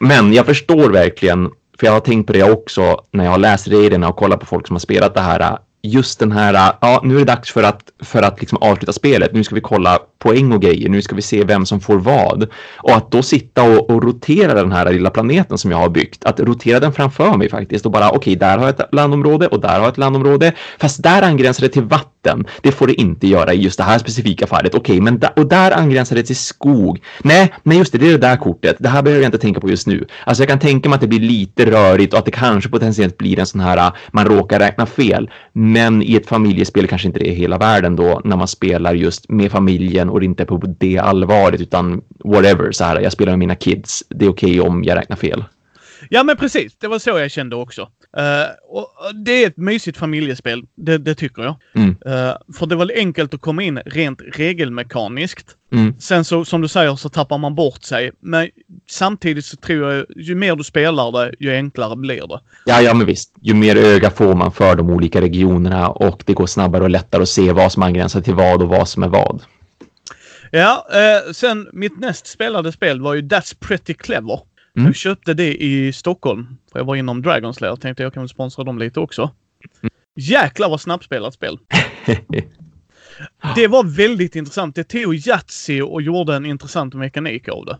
Men 0.00 0.32
jag 0.32 0.46
förstår 0.46 0.90
verkligen, 0.90 1.50
för 1.78 1.86
jag 1.86 1.92
har 1.92 2.00
tänkt 2.00 2.26
på 2.26 2.32
det 2.32 2.50
också 2.50 3.00
när 3.10 3.24
jag 3.24 3.30
har 3.30 3.38
läst 3.38 3.68
reglerna 3.68 4.08
och 4.08 4.16
kollat 4.16 4.40
på 4.40 4.46
folk 4.46 4.66
som 4.66 4.74
har 4.74 4.80
spelat 4.80 5.14
det 5.14 5.20
här 5.20 5.40
eh, 5.40 5.58
just 5.82 6.18
den 6.18 6.32
här, 6.32 6.54
äh, 6.54 6.74
ja 6.80 7.00
nu 7.04 7.14
är 7.14 7.18
det 7.18 7.24
dags 7.24 7.52
för 7.52 7.62
att, 7.62 7.82
för 8.02 8.22
att 8.22 8.40
liksom 8.40 8.58
avsluta 8.60 8.92
spelet, 8.92 9.32
nu 9.32 9.44
ska 9.44 9.54
vi 9.54 9.60
kolla 9.60 9.98
poäng 10.18 10.52
och 10.52 10.62
grejer, 10.62 10.88
nu 10.88 11.02
ska 11.02 11.16
vi 11.16 11.22
se 11.22 11.44
vem 11.44 11.66
som 11.66 11.80
får 11.80 11.96
vad. 11.96 12.48
Och 12.76 12.96
att 12.96 13.10
då 13.10 13.22
sitta 13.22 13.62
och, 13.62 13.90
och 13.90 14.02
rotera 14.02 14.54
den 14.54 14.72
här 14.72 14.92
lilla 14.92 15.10
planeten 15.10 15.58
som 15.58 15.70
jag 15.70 15.78
har 15.78 15.88
byggt, 15.88 16.24
att 16.24 16.40
rotera 16.40 16.80
den 16.80 16.92
framför 16.92 17.36
mig 17.36 17.50
faktiskt 17.50 17.86
och 17.86 17.92
bara 17.92 18.08
okej, 18.08 18.18
okay, 18.18 18.34
där 18.34 18.58
har 18.58 18.64
jag 18.66 18.80
ett 18.80 18.94
landområde 18.94 19.46
och 19.46 19.60
där 19.60 19.68
har 19.68 19.80
jag 19.80 19.88
ett 19.88 19.98
landområde, 19.98 20.52
fast 20.78 21.02
där 21.02 21.22
angränsar 21.22 21.62
det 21.62 21.68
till 21.68 21.82
vatten. 21.82 22.46
Det 22.62 22.72
får 22.72 22.86
det 22.86 22.94
inte 22.94 23.26
göra 23.26 23.54
i 23.54 23.62
just 23.62 23.78
det 23.78 23.84
här 23.84 23.98
specifika 23.98 24.46
fallet. 24.46 24.74
Okej, 24.74 24.92
okay, 24.92 25.00
men 25.00 25.18
da, 25.18 25.28
och 25.28 25.46
där 25.46 25.70
angränsar 25.70 26.16
det 26.16 26.22
till 26.22 26.36
skog. 26.36 27.02
Nej, 27.22 27.54
nej 27.62 27.78
just 27.78 27.92
det, 27.92 27.98
det 27.98 28.06
är 28.06 28.12
det 28.12 28.18
där 28.18 28.36
kortet. 28.36 28.76
Det 28.78 28.88
här 28.88 29.02
behöver 29.02 29.22
jag 29.22 29.28
inte 29.28 29.38
tänka 29.38 29.60
på 29.60 29.70
just 29.70 29.86
nu. 29.86 30.06
Alltså 30.24 30.42
jag 30.42 30.48
kan 30.48 30.58
tänka 30.58 30.88
mig 30.88 30.94
att 30.94 31.00
det 31.00 31.06
blir 31.06 31.20
lite 31.20 31.70
rörigt 31.70 32.12
och 32.12 32.18
att 32.18 32.24
det 32.24 32.30
kanske 32.30 32.70
potentiellt 32.70 33.18
blir 33.18 33.38
en 33.38 33.46
sån 33.46 33.60
här, 33.60 33.76
äh, 33.76 33.92
man 34.12 34.24
råkar 34.24 34.58
räkna 34.58 34.86
fel. 34.86 35.30
Men 35.72 36.02
i 36.02 36.16
ett 36.16 36.26
familjespel 36.26 36.86
kanske 36.86 37.08
inte 37.08 37.18
det 37.18 37.28
är 37.28 37.34
hela 37.34 37.58
världen 37.58 37.96
då 37.96 38.20
när 38.24 38.36
man 38.36 38.48
spelar 38.48 38.94
just 38.94 39.28
med 39.28 39.52
familjen 39.52 40.10
och 40.10 40.22
inte 40.22 40.44
på 40.44 40.56
det 40.78 40.98
allvaret 40.98 41.60
utan 41.60 42.02
whatever 42.24 42.72
så 42.72 42.84
här. 42.84 43.00
Jag 43.00 43.12
spelar 43.12 43.32
med 43.32 43.38
mina 43.38 43.54
kids. 43.54 44.04
Det 44.08 44.24
är 44.24 44.30
okej 44.30 44.60
okay 44.60 44.70
om 44.70 44.84
jag 44.84 44.96
räknar 44.96 45.16
fel. 45.16 45.44
Ja 46.10 46.22
men 46.22 46.36
precis, 46.36 46.76
det 46.78 46.88
var 46.88 46.98
så 46.98 47.10
jag 47.10 47.30
kände 47.30 47.56
också. 47.56 47.88
Uh, 48.16 48.84
det 49.24 49.44
är 49.44 49.46
ett 49.46 49.56
mysigt 49.56 49.98
familjespel, 49.98 50.62
det, 50.74 50.98
det 50.98 51.14
tycker 51.14 51.42
jag. 51.42 51.56
Mm. 51.74 51.90
Uh, 51.90 52.36
för 52.58 52.66
det 52.66 52.76
var 52.76 52.92
enkelt 52.94 53.34
att 53.34 53.40
komma 53.40 53.62
in 53.62 53.78
rent 53.86 54.20
regelmekaniskt. 54.32 55.56
Mm. 55.72 55.94
Sen 55.98 56.24
så, 56.24 56.44
som 56.44 56.60
du 56.60 56.68
säger, 56.68 56.96
så 56.96 57.08
tappar 57.08 57.38
man 57.38 57.54
bort 57.54 57.82
sig. 57.82 58.12
Men 58.20 58.48
samtidigt 58.90 59.44
så 59.44 59.56
tror 59.56 59.92
jag, 59.92 60.06
ju 60.16 60.34
mer 60.34 60.56
du 60.56 60.64
spelar 60.64 61.12
det, 61.12 61.34
ju 61.38 61.54
enklare 61.54 61.96
blir 61.96 62.26
det. 62.26 62.40
Ja, 62.64 62.80
ja, 62.80 62.94
men 62.94 63.06
visst. 63.06 63.34
Ju 63.40 63.54
mer 63.54 63.76
öga 63.76 64.10
får 64.10 64.34
man 64.34 64.52
för 64.52 64.76
de 64.76 64.90
olika 64.90 65.20
regionerna 65.20 65.88
och 65.88 66.22
det 66.26 66.32
går 66.32 66.46
snabbare 66.46 66.82
och 66.82 66.90
lättare 66.90 67.22
att 67.22 67.28
se 67.28 67.52
vad 67.52 67.72
som 67.72 67.82
angränsar 67.82 68.20
till 68.20 68.34
vad 68.34 68.62
och 68.62 68.68
vad 68.68 68.88
som 68.88 69.02
är 69.02 69.08
vad. 69.08 69.42
Ja, 70.50 70.86
eh, 70.92 71.32
sen 71.32 71.68
mitt 71.72 71.98
näst 71.98 72.26
spelade 72.26 72.72
spel 72.72 73.00
var 73.00 73.14
ju 73.14 73.20
That's 73.20 73.56
Pretty 73.60 73.94
Clever. 73.94 74.40
Mm. 74.78 74.86
Jag 74.86 74.96
köpte 74.96 75.34
det 75.34 75.62
i 75.62 75.92
Stockholm. 75.92 76.46
För 76.72 76.78
jag 76.78 76.84
var 76.86 76.96
inom 76.96 77.22
Dragon's 77.22 77.60
Lair. 77.60 77.76
Tänkte 77.76 78.02
jag 78.02 78.14
kan 78.14 78.28
sponsra 78.28 78.64
dem 78.64 78.78
lite 78.78 79.00
också. 79.00 79.30
Jäklar 80.16 80.68
vad 80.68 80.80
snabbspelat 80.80 81.34
spel. 81.34 81.58
Det 83.54 83.66
var 83.66 83.84
väldigt 83.84 84.36
intressant. 84.36 84.74
Det 84.74 84.84
tog 84.84 85.14
Yatzy 85.14 85.82
och 85.82 86.02
gjorde 86.02 86.36
en 86.36 86.46
intressant 86.46 86.94
mekanik 86.94 87.48
av 87.48 87.64
det. 87.64 87.78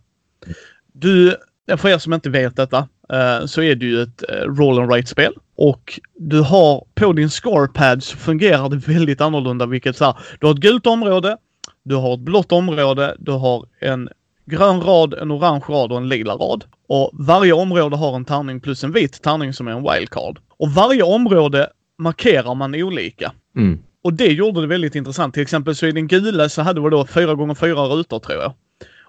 Du, 0.92 1.36
för 1.76 1.88
er 1.88 1.98
som 1.98 2.12
inte 2.12 2.30
vet 2.30 2.56
detta, 2.56 2.88
eh, 3.12 3.46
så 3.46 3.62
är 3.62 3.74
det 3.74 3.86
ju 3.86 4.02
ett 4.02 4.24
eh, 4.30 4.34
roll 4.34 4.78
and 4.78 4.90
write-spel. 4.90 5.34
Och 5.56 6.00
du 6.14 6.40
har, 6.40 6.84
på 6.94 7.12
din 7.12 7.30
scorepad 7.30 8.02
så 8.02 8.16
fungerar 8.16 8.68
det 8.68 8.76
väldigt 8.76 9.20
annorlunda 9.20 9.66
vilket 9.66 9.96
så 9.96 10.04
här, 10.04 10.16
du 10.40 10.46
har 10.46 10.54
ett 10.54 10.60
gult 10.60 10.86
område, 10.86 11.36
du 11.82 11.94
har 11.94 12.14
ett 12.14 12.20
blått 12.20 12.52
område, 12.52 13.16
du 13.18 13.32
har 13.32 13.66
en 13.80 14.08
grön 14.46 14.80
rad, 14.80 15.14
en 15.14 15.32
orange 15.32 15.64
rad 15.68 15.92
och 15.92 15.98
en 15.98 16.08
lila 16.08 16.34
rad. 16.34 16.64
Och 16.88 17.10
varje 17.12 17.52
område 17.52 17.96
har 17.96 18.16
en 18.16 18.24
tärning 18.24 18.60
plus 18.60 18.84
en 18.84 18.92
vit 18.92 19.22
tärning 19.22 19.52
som 19.52 19.68
är 19.68 19.72
en 19.72 19.82
wildcard. 19.92 20.38
Och 20.58 20.70
varje 20.70 21.02
område 21.02 21.70
markerar 21.98 22.54
man 22.54 22.74
olika. 22.74 23.32
Mm. 23.56 23.78
Och 24.04 24.14
det 24.14 24.32
gjorde 24.32 24.60
det 24.60 24.66
väldigt 24.66 24.94
intressant. 24.94 25.34
Till 25.34 25.42
exempel 25.42 25.76
så 25.76 25.86
i 25.86 25.92
den 25.92 26.08
gula 26.08 26.48
så 26.48 26.62
hade 26.62 26.80
vi 26.80 26.90
då 26.90 27.06
4 27.06 27.34
gånger 27.34 27.54
4 27.54 27.74
rutor 27.74 28.18
tror 28.18 28.42
jag. 28.42 28.52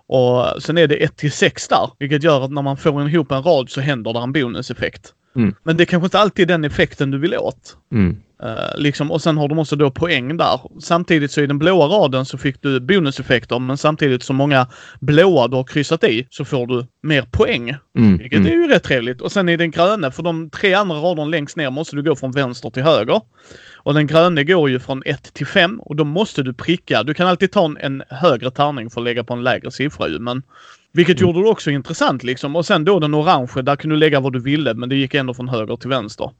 Och 0.07 0.63
sen 0.63 0.77
är 0.77 0.87
det 0.87 0.95
1 0.95 1.17
till 1.17 1.31
6 1.31 1.67
där, 1.67 1.89
vilket 1.99 2.23
gör 2.23 2.41
att 2.41 2.51
när 2.51 2.61
man 2.61 2.77
får 2.77 3.09
ihop 3.09 3.31
en 3.31 3.43
rad 3.43 3.69
så 3.69 3.81
händer 3.81 4.13
det 4.13 4.19
en 4.19 4.33
bonuseffekt. 4.33 5.13
Mm. 5.35 5.55
Men 5.63 5.77
det 5.77 5.83
är 5.83 5.85
kanske 5.85 6.05
inte 6.05 6.19
alltid 6.19 6.47
den 6.47 6.63
effekten 6.65 7.11
du 7.11 7.17
vill 7.17 7.37
åt. 7.37 7.77
Mm. 7.91 8.17
Uh, 8.43 8.77
liksom, 8.77 9.11
och 9.11 9.21
sen 9.21 9.37
har 9.37 9.47
de 9.47 9.59
också 9.59 9.75
då 9.75 9.91
poäng 9.91 10.37
där. 10.37 10.59
Samtidigt 10.81 11.31
så 11.31 11.41
i 11.41 11.47
den 11.47 11.59
blåa 11.59 11.85
raden 11.85 12.25
så 12.25 12.37
fick 12.37 12.61
du 12.61 12.79
bonuseffekter 12.79 13.59
men 13.59 13.77
samtidigt 13.77 14.23
som 14.23 14.35
många 14.35 14.67
blåa 14.99 15.47
du 15.47 15.55
har 15.55 15.63
kryssat 15.63 16.03
i 16.03 16.27
så 16.29 16.45
får 16.45 16.67
du 16.67 16.85
mer 17.03 17.21
poäng. 17.21 17.75
Mm. 17.97 18.17
Vilket 18.17 18.39
Mm. 18.39 18.51
är 18.51 18.55
ju 18.55 18.67
rätt 18.67 18.83
trevligt. 18.83 19.21
Och 19.21 19.31
sen 19.31 19.49
i 19.49 19.57
den 19.57 19.71
gröna, 19.71 20.11
för 20.11 20.23
de 20.23 20.49
tre 20.49 20.73
andra 20.73 20.95
raderna 20.95 21.25
längst 21.25 21.57
ner 21.57 21.69
måste 21.69 21.95
du 21.95 22.03
gå 22.03 22.15
från 22.15 22.31
vänster 22.31 22.69
till 22.69 22.83
höger. 22.83 23.21
Och 23.75 23.93
den 23.93 24.07
gröna 24.07 24.43
går 24.43 24.69
ju 24.69 24.79
från 24.79 25.03
1 25.05 25.33
till 25.33 25.47
5 25.47 25.79
och 25.79 25.95
då 25.95 26.03
måste 26.03 26.43
du 26.43 26.53
pricka. 26.53 27.03
Du 27.03 27.13
kan 27.13 27.27
alltid 27.27 27.51
ta 27.51 27.65
en, 27.65 27.77
en 27.77 28.03
högre 28.09 28.51
tärning 28.51 28.89
för 28.89 29.01
att 29.01 29.05
lägga 29.05 29.23
på 29.23 29.33
en 29.33 29.43
lägre 29.43 29.71
siffra 29.71 30.07
ju 30.07 30.19
men 30.19 30.43
vilket 30.93 31.19
Mm. 31.21 31.27
gjorde 31.29 31.45
det 31.45 31.51
också 31.51 31.71
intressant 31.71 32.23
liksom. 32.23 32.55
Och 32.55 32.65
sen 32.65 32.85
då 32.85 32.99
den 32.99 33.15
orange, 33.15 33.61
där 33.61 33.75
kunde 33.75 33.95
du 33.95 33.99
lägga 33.99 34.19
vad 34.19 34.33
du 34.33 34.39
ville 34.39 34.73
men 34.73 34.89
det 34.89 34.95
gick 34.95 35.13
ändå 35.13 35.33
från 35.33 35.49
höger 35.49 35.75
till 35.75 35.89
vänster. 35.89 36.31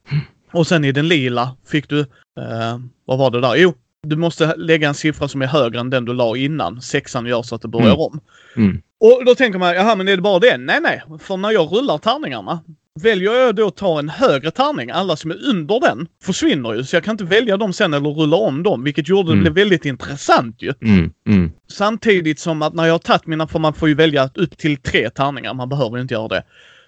Och 0.52 0.68
sen 0.68 0.86
i 0.86 0.92
den 0.92 1.08
lila 1.08 1.56
fick 1.68 1.90
du, 1.90 2.00
eh, 2.00 2.78
vad 3.06 3.18
var 3.18 3.32
det 3.32 3.42
där? 3.42 3.56
Jo, 3.56 3.74
du 4.08 4.16
måste 4.16 4.56
lägga 4.56 4.88
en 4.88 4.94
siffra 4.94 5.28
som 5.28 5.42
är 5.42 5.48
högre 5.48 5.80
än 5.80 5.90
den 5.90 6.06
du 6.06 6.14
la 6.14 6.36
innan. 6.38 6.82
Sexan 6.82 7.26
gör 7.26 7.42
så 7.42 7.56
att 7.56 7.62
det 7.62 7.68
börjar 7.68 7.88
Mm. 7.88 8.00
om. 8.00 8.20
Mm. 8.56 8.82
Och 9.00 9.26
då 9.26 9.36
tänker 9.36 9.60
man, 9.60 9.76
jaha 9.76 9.96
men 9.96 10.08
är 10.08 10.16
det 10.16 10.22
bara 10.22 10.40
det? 10.40 10.58
Nej 10.58 10.80
nej, 10.82 11.02
för 11.20 11.38
när 11.38 11.52
jag 11.52 11.72
rullar 11.72 11.98
tärningarna 11.98 12.60
Väljer 13.02 13.34
jag 13.34 13.56
då 13.56 13.68
att 13.68 13.76
ta 13.76 14.00
en 14.00 14.10
högre 14.10 14.52
tärning, 14.52 14.92
alla 14.92 15.16
som 15.16 15.32
är 15.32 15.48
under 15.50 15.80
den 15.80 16.08
försvinner 16.24 16.74
ju. 16.74 16.84
Så 16.84 16.96
jag 16.96 17.04
kan 17.04 17.12
inte 17.12 17.24
välja 17.24 17.58
dem 17.58 17.74
sen 17.74 17.94
eller 17.94 18.10
rulla 18.10 18.38
om 18.38 18.64
dem, 18.64 18.84
vilket 18.84 19.10
gjorde 19.10 19.28
det 19.30 19.34
Mm. 19.34 19.44
blev 19.44 19.54
väldigt 19.54 19.86
intressant 19.86 20.62
ju. 20.62 20.74
Mm. 20.82 21.12
Mm. 21.28 21.52
Samtidigt 21.72 22.40
som 22.40 22.62
att 22.62 22.74
när 22.74 22.86
jag 22.86 22.94
har 22.94 23.00
tagit 23.00 23.28
mina, 23.28 23.48
för 23.48 23.60
man 23.60 23.74
får 23.74 23.90
ju 23.90 23.96
välja 23.96 24.30
upp 24.36 24.58
till 24.58 24.78
tre 24.78 25.10
tärningar, 25.10 25.54
man 25.54 25.70
behöver 25.70 25.96
ju 25.96 26.02
inte 26.02 26.14
göra 26.14 26.28
det. 26.28 26.44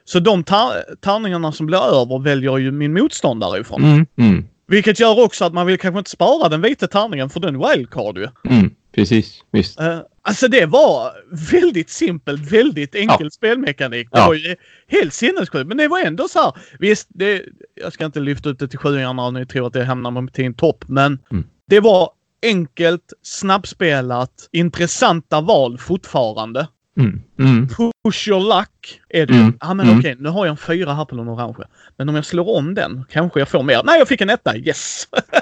Så 0.05 0.19
de 0.19 0.43
tar- 0.43 0.95
tärningarna 1.01 1.51
som 1.51 1.65
blir 1.65 2.01
över 2.01 2.19
väljer 2.23 2.57
ju 2.57 2.71
min 2.71 2.93
motståndare 2.93 3.59
ifrån. 3.59 3.83
Mm. 3.83 4.05
Mm. 4.17 4.45
Vilket 4.67 4.99
gör 4.99 5.23
också 5.23 5.45
att 5.45 5.53
man 5.53 5.67
vill 5.67 5.79
kanske 5.79 5.97
inte 5.99 6.09
spara 6.11 6.49
den 6.49 6.61
vita 6.61 6.87
tärningen 6.87 7.29
för 7.29 7.39
den 7.39 7.59
wildcard 7.59 8.17
ju. 8.17 8.27
Mm. 8.49 8.69
Precis. 8.95 9.43
Visst. 9.51 9.79
Alltså 10.23 10.47
det 10.47 10.65
var 10.65 11.11
väldigt 11.51 11.89
simpelt, 11.89 12.51
väldigt 12.51 12.95
enkel 12.95 13.31
spelmekanik. 13.31 14.07
Det 14.11 14.19
Ja. 14.19 14.27
var 14.27 14.33
ju 14.33 14.55
helt 14.87 15.13
sinnessjukt. 15.13 15.67
Men 15.67 15.77
det 15.77 15.87
var 15.87 15.99
ändå 15.99 16.27
så 16.27 16.39
här. 16.41 16.53
Visst, 16.79 17.07
det, 17.09 17.45
jag 17.75 17.93
ska 17.93 18.05
inte 18.05 18.19
lyfta 18.19 18.49
upp 18.49 18.59
det 18.59 18.67
till 18.67 18.79
sjuorna 18.79 19.25
och 19.25 19.33
ni 19.33 19.45
tror 19.45 19.67
att 19.67 19.73
det 19.73 19.83
hamnar 19.85 20.27
till 20.27 20.45
en 20.45 20.53
topp. 20.53 20.83
Men 20.87 21.19
Mm. 21.31 21.43
det 21.67 21.79
var 21.79 22.09
enkelt, 22.43 23.13
snabbspelat, 23.23 24.49
intressanta 24.51 25.41
val 25.41 25.77
fortfarande. 25.77 26.67
Mm. 26.99 27.21
Mm. 27.39 27.67
Push 28.05 28.27
your 28.27 28.39
luck 28.57 28.99
är 29.09 29.25
det. 29.25 29.33
Mm. 29.33 29.57
Ja 29.61 29.73
men 29.73 29.85
Mm. 29.87 29.99
okej, 29.99 30.15
nu 30.19 30.29
har 30.29 30.45
jag 30.45 30.51
en 30.51 30.57
fyra 30.57 30.93
här 30.93 31.05
på 31.05 31.15
den 31.15 31.29
orange. 31.29 31.63
Men 31.97 32.09
om 32.09 32.15
jag 32.15 32.25
slår 32.25 32.57
om 32.57 32.73
den 32.73 33.05
kanske 33.11 33.39
jag 33.39 33.49
får 33.49 33.63
mer. 33.63 33.81
Nej, 33.83 33.99
jag 33.99 34.07
fick 34.07 34.21
en 34.21 34.29
etta. 34.29 34.57
Yes! 34.57 35.07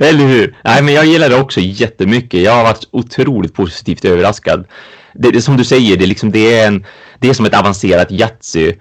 Eller 0.00 0.26
hur? 0.28 0.56
Nej, 0.64 0.82
men 0.82 0.94
jag 0.94 1.06
gillar 1.06 1.28
det 1.28 1.40
också 1.40 1.60
jättemycket. 1.60 2.40
Jag 2.42 2.52
har 2.52 2.62
varit 2.64 2.88
otroligt 2.90 3.54
positivt 3.54 4.04
överraskad. 4.04 4.66
Det, 5.14 5.30
det 5.30 5.42
som 5.42 5.56
du 5.56 5.64
säger, 5.64 5.96
det 5.96 6.04
är, 6.04 6.08
liksom, 6.08 6.30
det 6.30 6.58
är, 6.60 6.66
en, 6.68 6.84
det 7.18 7.28
är 7.28 7.34
som 7.34 7.46
ett 7.46 7.58
avancerat 7.58 8.10
Yatzy, 8.10 8.72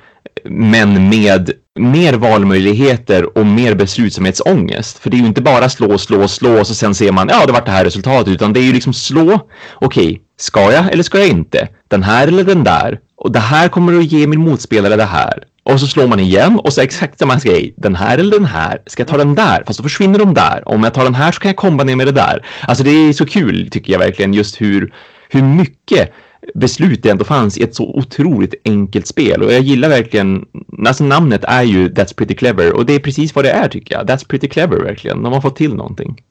men 0.45 1.09
med 1.09 1.51
mer 1.79 2.13
valmöjligheter 2.13 3.37
och 3.37 3.45
mer 3.45 3.75
beslutsamhetsångest. 3.75 4.97
För 4.97 5.09
det 5.09 5.17
är 5.17 5.19
ju 5.19 5.25
inte 5.27 5.41
bara 5.41 5.69
slå, 5.69 5.97
slå, 5.97 6.27
slå 6.27 6.59
och 6.59 6.67
så 6.67 6.75
sen 6.75 6.95
ser 6.95 7.11
man, 7.11 7.27
ja, 7.29 7.45
det 7.45 7.51
vart 7.53 7.65
det 7.65 7.71
här 7.71 7.85
resultatet, 7.85 8.27
utan 8.33 8.53
det 8.53 8.59
är 8.59 8.63
ju 8.63 8.73
liksom 8.73 8.93
slå, 8.93 9.49
okej, 9.75 10.21
ska 10.37 10.71
jag 10.71 10.93
eller 10.93 11.03
ska 11.03 11.19
jag 11.19 11.27
inte? 11.27 11.67
Den 11.87 12.03
här 12.03 12.27
eller 12.27 12.43
den 12.43 12.63
där? 12.63 12.99
Och 13.15 13.31
det 13.31 13.39
här 13.39 13.67
kommer 13.69 13.99
att 13.99 14.11
ge 14.11 14.27
min 14.27 14.39
motspelare 14.39 14.95
det 14.95 15.03
här. 15.03 15.43
Och 15.63 15.79
så 15.79 15.87
slår 15.87 16.07
man 16.07 16.19
igen 16.19 16.59
och 16.59 16.73
så 16.73 16.81
exakt 16.81 17.19
samma 17.19 17.35
grej. 17.35 17.73
Den 17.77 17.95
här 17.95 18.17
eller 18.17 18.31
den 18.31 18.45
här. 18.45 18.81
Ska 18.85 19.01
jag 19.01 19.07
ta 19.07 19.17
den 19.17 19.35
där? 19.35 19.63
Fast 19.67 19.79
då 19.79 19.83
försvinner 19.83 20.19
de 20.19 20.33
där. 20.33 20.67
Om 20.67 20.83
jag 20.83 20.93
tar 20.93 21.03
den 21.03 21.15
här 21.15 21.31
så 21.31 21.39
kan 21.39 21.49
jag 21.49 21.55
komba 21.55 21.83
ner 21.83 21.95
med 21.95 22.07
det 22.07 22.11
där. 22.11 22.45
Alltså 22.61 22.83
det 22.83 22.91
är 22.91 23.13
så 23.13 23.25
kul 23.25 23.69
tycker 23.71 23.91
jag 23.91 23.99
verkligen 23.99 24.33
just 24.33 24.61
hur, 24.61 24.93
hur 25.29 25.41
mycket 25.41 26.13
beslut 26.55 27.03
det 27.03 27.09
ändå 27.09 27.25
fanns 27.25 27.57
i 27.57 27.63
ett 27.63 27.75
så 27.75 27.83
otroligt 27.83 28.55
enkelt 28.65 29.07
spel. 29.07 29.43
Och 29.43 29.53
jag 29.53 29.61
gillar 29.61 29.89
verkligen, 29.89 30.45
alltså 30.87 31.03
namnet 31.03 31.43
är 31.43 31.63
ju 31.63 31.89
That's 31.89 32.15
Pretty 32.15 32.35
Clever 32.35 32.73
och 32.73 32.85
det 32.85 32.93
är 32.93 32.99
precis 32.99 33.35
vad 33.35 33.45
det 33.45 33.51
är 33.51 33.67
tycker 33.67 33.95
jag. 33.95 34.09
That's 34.09 34.27
Pretty 34.27 34.47
Clever 34.47 34.83
verkligen. 34.83 35.23
De 35.23 35.33
har 35.33 35.41
fått 35.41 35.55
till 35.55 35.73
någonting. 35.73 36.21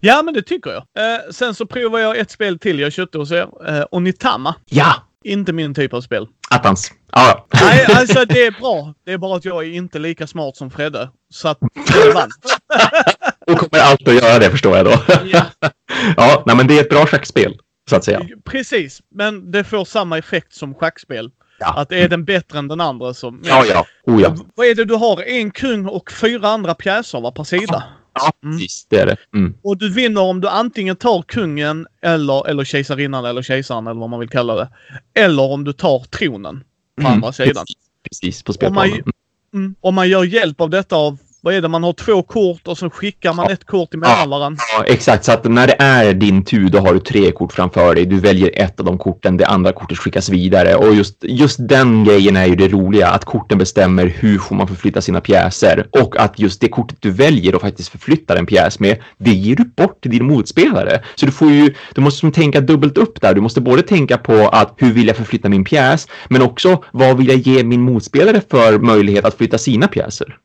Ja, 0.00 0.22
men 0.22 0.34
det 0.34 0.42
tycker 0.42 0.70
jag. 0.70 0.82
Eh, 0.98 1.20
sen 1.30 1.54
så 1.54 1.66
provar 1.66 1.98
jag 1.98 2.18
ett 2.18 2.30
spel 2.30 2.58
till 2.58 2.80
jag 2.80 2.92
köpte 2.92 3.18
hos 3.18 3.30
er. 3.30 3.48
Eh, 3.68 3.84
Onitama. 3.90 4.54
Ja! 4.64 4.94
Inte 5.24 5.52
min 5.52 5.74
typ 5.74 5.94
av 5.94 6.00
spel. 6.00 6.26
Attans. 6.50 6.92
Ja. 7.12 7.46
Nej, 7.52 7.86
alltså 7.94 8.24
det 8.24 8.46
är 8.46 8.50
bra. 8.50 8.94
Det 9.06 9.12
är 9.12 9.18
bara 9.18 9.36
att 9.36 9.44
jag 9.44 9.64
är 9.64 9.68
inte 9.68 9.98
lika 9.98 10.26
smart 10.26 10.56
som 10.56 10.70
Fredde. 10.70 11.10
Så 11.30 11.48
att. 11.48 11.58
Och 13.46 13.58
kommer 13.58 13.82
alltid 13.82 14.08
att 14.08 14.14
göra 14.14 14.38
det 14.38 14.50
förstår 14.50 14.76
jag 14.76 14.86
då. 14.86 15.02
Ja. 15.24 15.42
ja, 16.16 16.42
nej, 16.46 16.56
men 16.56 16.66
det 16.66 16.78
är 16.78 16.80
ett 16.80 16.88
bra 16.88 17.06
schackspel 17.06 17.58
så 17.90 17.96
att 17.96 18.04
säga. 18.04 18.20
Precis, 18.44 19.02
men 19.10 19.50
det 19.50 19.64
får 19.64 19.84
samma 19.84 20.18
effekt 20.18 20.54
som 20.54 20.74
schackspel. 20.74 21.30
Ja. 21.58 21.74
Att 21.76 21.92
är 21.92 22.08
den 22.08 22.24
bättre 22.24 22.58
än 22.58 22.68
den 22.68 22.80
andra 22.80 23.14
så... 23.14 23.38
Ja, 23.42 23.64
ja. 23.68 23.86
Oh, 24.06 24.22
ja. 24.22 24.36
Vad 24.54 24.66
är 24.66 24.74
det 24.74 24.84
du 24.84 24.94
har? 24.94 25.22
En 25.22 25.50
kung 25.50 25.86
och 25.86 26.12
fyra 26.12 26.48
andra 26.48 26.74
pjäser 26.74 27.20
va, 27.20 27.30
per 27.30 27.44
sida? 27.44 27.84
Ja, 28.14 28.32
precis. 28.42 28.86
Det 28.90 28.96
är 29.00 29.06
det. 29.06 29.16
Mm. 29.34 29.54
Och 29.62 29.76
du 29.78 29.92
vinner 29.92 30.20
om 30.20 30.40
du 30.40 30.48
antingen 30.48 30.96
tar 30.96 31.22
kungen 31.22 31.86
eller, 32.02 32.48
eller 32.48 32.64
kejsarinnan 32.64 33.24
eller 33.24 33.42
kejsaren 33.42 33.86
eller 33.86 34.00
vad 34.00 34.10
man 34.10 34.20
vill 34.20 34.28
kalla 34.28 34.54
det. 34.54 34.68
Eller 35.14 35.42
om 35.52 35.64
du 35.64 35.72
tar 35.72 35.98
tronen 35.98 36.64
på 37.02 37.08
andra 37.08 37.32
sidan. 37.32 37.64
Precis, 38.10 38.42
precis 38.42 38.42
på 38.42 38.66
Om 38.66 38.74
man, 38.74 38.88
spelplanen. 38.88 39.12
mm, 39.54 39.74
om 39.80 39.94
man 39.94 40.08
gör 40.08 40.24
hjälp 40.24 40.60
av 40.60 40.70
detta 40.70 40.96
av, 40.96 41.18
vad 41.44 41.54
är 41.54 41.60
det, 41.60 41.68
man 41.68 41.82
har 41.82 41.92
två 41.92 42.22
kort 42.22 42.68
och 42.68 42.78
så 42.78 42.90
skickar 42.90 43.32
man 43.34 43.50
ett 43.50 43.64
kort 43.66 43.94
emellan 43.94 44.16
Ja. 44.20 44.26
varandra. 44.26 44.58
Ja, 44.78 44.84
exakt. 44.84 45.24
Så 45.24 45.32
att 45.32 45.44
när 45.44 45.66
det 45.66 45.76
är 45.78 46.14
din 46.14 46.44
tur, 46.44 46.68
då 46.68 46.78
har 46.78 46.94
du 46.94 47.00
tre 47.00 47.30
kort 47.32 47.52
framför 47.52 47.94
dig. 47.94 48.06
Du 48.06 48.20
väljer 48.20 48.50
ett 48.54 48.80
av 48.80 48.86
de 48.86 48.98
korten, 48.98 49.36
det 49.36 49.46
andra 49.46 49.72
kortet 49.72 49.98
skickas 49.98 50.28
vidare. 50.28 50.74
Och 50.74 50.94
just, 50.94 51.16
just 51.22 51.68
den 51.68 52.04
grejen 52.04 52.36
är 52.36 52.46
ju 52.46 52.54
det 52.56 52.68
roliga, 52.68 53.08
att 53.08 53.24
korten 53.24 53.58
bestämmer 53.58 54.06
hur 54.06 54.38
får 54.38 54.56
man 54.56 54.68
förflytta 54.68 55.00
sina 55.00 55.20
pjäser. 55.20 55.86
Och 55.90 56.16
att 56.20 56.38
just 56.38 56.60
det 56.60 56.68
kortet 56.68 56.96
du 57.00 57.10
väljer 57.10 57.54
och 57.54 57.60
faktiskt 57.60 57.88
förflyttar 57.88 58.36
en 58.36 58.46
pjäs 58.46 58.80
med, 58.80 58.96
det 59.18 59.30
ger 59.30 59.56
du 59.56 59.64
bort 59.64 60.00
till 60.02 60.10
din 60.10 60.26
motspelare. 60.26 61.02
Så 61.14 61.26
du 61.26 61.32
får 61.32 61.50
ju, 61.50 61.74
du 61.94 62.00
måste 62.00 62.30
tänka 62.30 62.60
dubbelt 62.60 62.98
upp 62.98 63.20
där. 63.20 63.34
Du 63.34 63.40
måste 63.40 63.60
både 63.60 63.82
tänka 63.82 64.16
på 64.18 64.48
att 64.48 64.74
hur 64.76 64.92
vill 64.92 65.06
jag 65.06 65.16
förflytta 65.16 65.48
min 65.48 65.64
pjäs, 65.64 66.06
men 66.28 66.42
också 66.42 66.84
vad 66.92 67.16
vill 67.16 67.28
jag 67.28 67.38
ge 67.38 67.64
min 67.64 67.80
motspelare 67.80 68.40
för 68.50 68.78
möjlighet 68.78 69.24
att 69.24 69.34
flytta 69.34 69.58
sina 69.58 69.88
pjäser. 69.88 70.36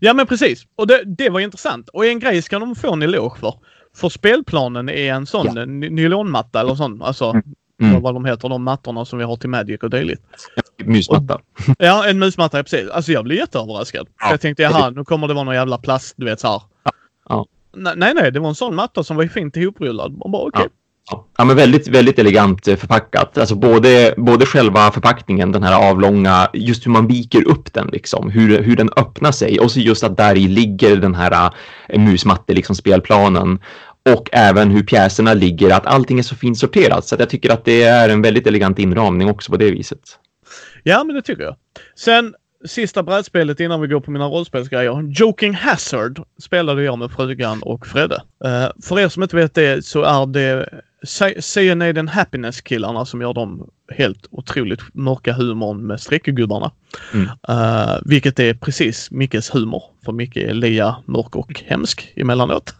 Ja 0.00 0.14
men 0.14 0.26
precis. 0.26 0.66
Och 0.76 0.86
det, 0.86 1.02
det 1.06 1.30
var 1.30 1.40
intressant. 1.40 1.88
Och 1.88 2.06
en 2.06 2.18
grej 2.18 2.42
ska 2.42 2.58
de 2.58 2.74
få 2.74 2.92
en 2.92 3.02
eloge 3.02 3.40
för. 3.40 3.54
För 3.96 4.08
spelplanen 4.08 4.88
är 4.88 5.12
en 5.12 5.26
sån 5.26 5.46
Ja. 5.46 5.60
ja. 5.60 5.66
nylonmatta 5.66 6.60
eller 6.60 6.74
sån. 6.74 7.02
Alltså, 7.02 7.42
Mm. 7.80 7.90
Mm. 7.90 8.02
Vad 8.02 8.14
de 8.14 8.24
heter, 8.24 8.48
de 8.48 8.62
mattorna 8.62 9.04
som 9.04 9.18
vi 9.18 9.24
har 9.24 9.36
till 9.36 9.50
Magic 9.50 9.80
och 9.82 9.90
dylikt. 9.90 10.22
Musmatta. 10.84 11.40
ja, 11.78 12.08
en 12.08 12.18
musmatta, 12.18 12.62
precis. 12.62 12.90
Alltså 12.90 13.12
jag 13.12 13.24
blev 13.24 13.38
jätteöverraskad. 13.38 14.08
Ja. 14.20 14.30
Jag 14.30 14.40
tänkte, 14.40 14.62
jaha, 14.62 14.90
nu 14.90 15.04
kommer 15.04 15.28
det 15.28 15.34
vara 15.34 15.44
någon 15.44 15.54
jävla 15.54 15.78
plast, 15.78 16.14
du 16.16 16.24
vet 16.24 16.40
så 16.40 16.48
här. 16.48 16.62
Ja. 16.84 16.92
ja. 17.28 17.46
Nej, 17.94 18.14
nej, 18.14 18.32
det 18.32 18.40
var 18.40 18.48
en 18.48 18.54
sån 18.54 18.74
matta 18.74 19.04
som 19.04 19.16
var 19.16 19.26
fint 19.26 19.56
ihoprullad. 19.56 20.12
Man 20.18 20.32
bara, 20.32 20.42
okej. 20.42 20.58
Okay. 20.58 20.68
Ja. 21.10 21.44
men 21.44 21.56
väldigt, 21.56 21.88
väldigt 21.88 22.18
elegant 22.18 22.68
eh, 22.68 22.76
förpackat. 22.76 23.38
Alltså 23.38 23.54
både, 23.54 24.14
både 24.16 24.46
själva 24.46 24.90
förpackningen, 24.90 25.52
den 25.52 25.62
här 25.62 25.90
avlånga, 25.90 26.50
just 26.52 26.86
hur 26.86 26.90
man 26.90 27.06
viker 27.06 27.48
upp 27.48 27.72
den 27.72 27.88
liksom, 27.92 28.30
hur, 28.30 28.62
hur 28.62 28.76
den 28.76 28.90
öppnar 28.96 29.32
sig 29.32 29.60
och 29.60 29.70
så 29.70 29.80
just 29.80 30.04
att 30.04 30.16
där 30.16 30.36
i 30.36 30.48
ligger 30.48 30.96
den 30.96 31.14
här 31.14 31.50
äh, 31.88 32.00
musmatte, 32.00 32.54
liksom 32.54 32.76
spelplanen 32.76 33.58
och 34.14 34.28
även 34.32 34.70
hur 34.70 34.82
pjäserna 34.82 35.34
ligger, 35.34 35.70
att 35.70 35.86
allting 35.86 36.18
är 36.18 36.22
så 36.22 36.34
fint 36.34 36.58
sorterat. 36.58 37.06
Så 37.06 37.16
jag 37.18 37.30
tycker 37.30 37.52
att 37.52 37.64
det 37.64 37.82
är 37.82 38.08
en 38.08 38.22
väldigt 38.22 38.46
elegant 38.46 38.78
inramning 38.78 39.30
också 39.30 39.52
på 39.52 39.56
det 39.56 39.70
viset. 39.70 40.00
Ja, 40.82 41.04
men 41.04 41.16
det 41.16 41.22
tycker 41.22 41.42
jag. 41.42 41.56
Sen 41.96 42.34
sista 42.64 43.02
brädspelet 43.02 43.60
innan 43.60 43.80
vi 43.80 43.88
går 43.88 44.00
på 44.00 44.10
mina 44.10 44.26
rollspelsgrejer. 44.26 45.02
Joking 45.02 45.54
Hazard 45.54 46.22
spelade 46.42 46.82
jag 46.82 46.98
med 46.98 47.10
frugan 47.10 47.62
och 47.62 47.86
Fredde. 47.86 48.22
Uh, 48.44 48.68
för 48.82 49.00
er 49.00 49.08
som 49.08 49.22
inte 49.22 49.36
vet 49.36 49.54
det 49.54 49.84
så 49.84 50.02
är 50.02 50.26
det 50.26 50.68
Cyanide 51.40 52.00
and 52.00 52.10
Happiness-killarna 52.10 53.04
som 53.04 53.20
gör 53.20 53.34
de 53.34 53.70
helt 53.88 54.26
otroligt 54.30 54.80
mörka 54.94 55.32
humorn 55.32 55.86
med 55.86 56.00
streckgubbarna. 56.00 56.72
Mm. 57.14 57.26
Uh, 57.48 57.98
vilket 58.04 58.38
är 58.38 58.54
precis 58.54 59.10
Mickes 59.10 59.54
humor. 59.54 59.82
För 60.04 60.12
Micke 60.12 60.36
är 60.36 60.54
lia, 60.54 60.96
mörk 61.04 61.36
och 61.36 61.62
hemsk 61.66 62.12
emellanåt. 62.16 62.74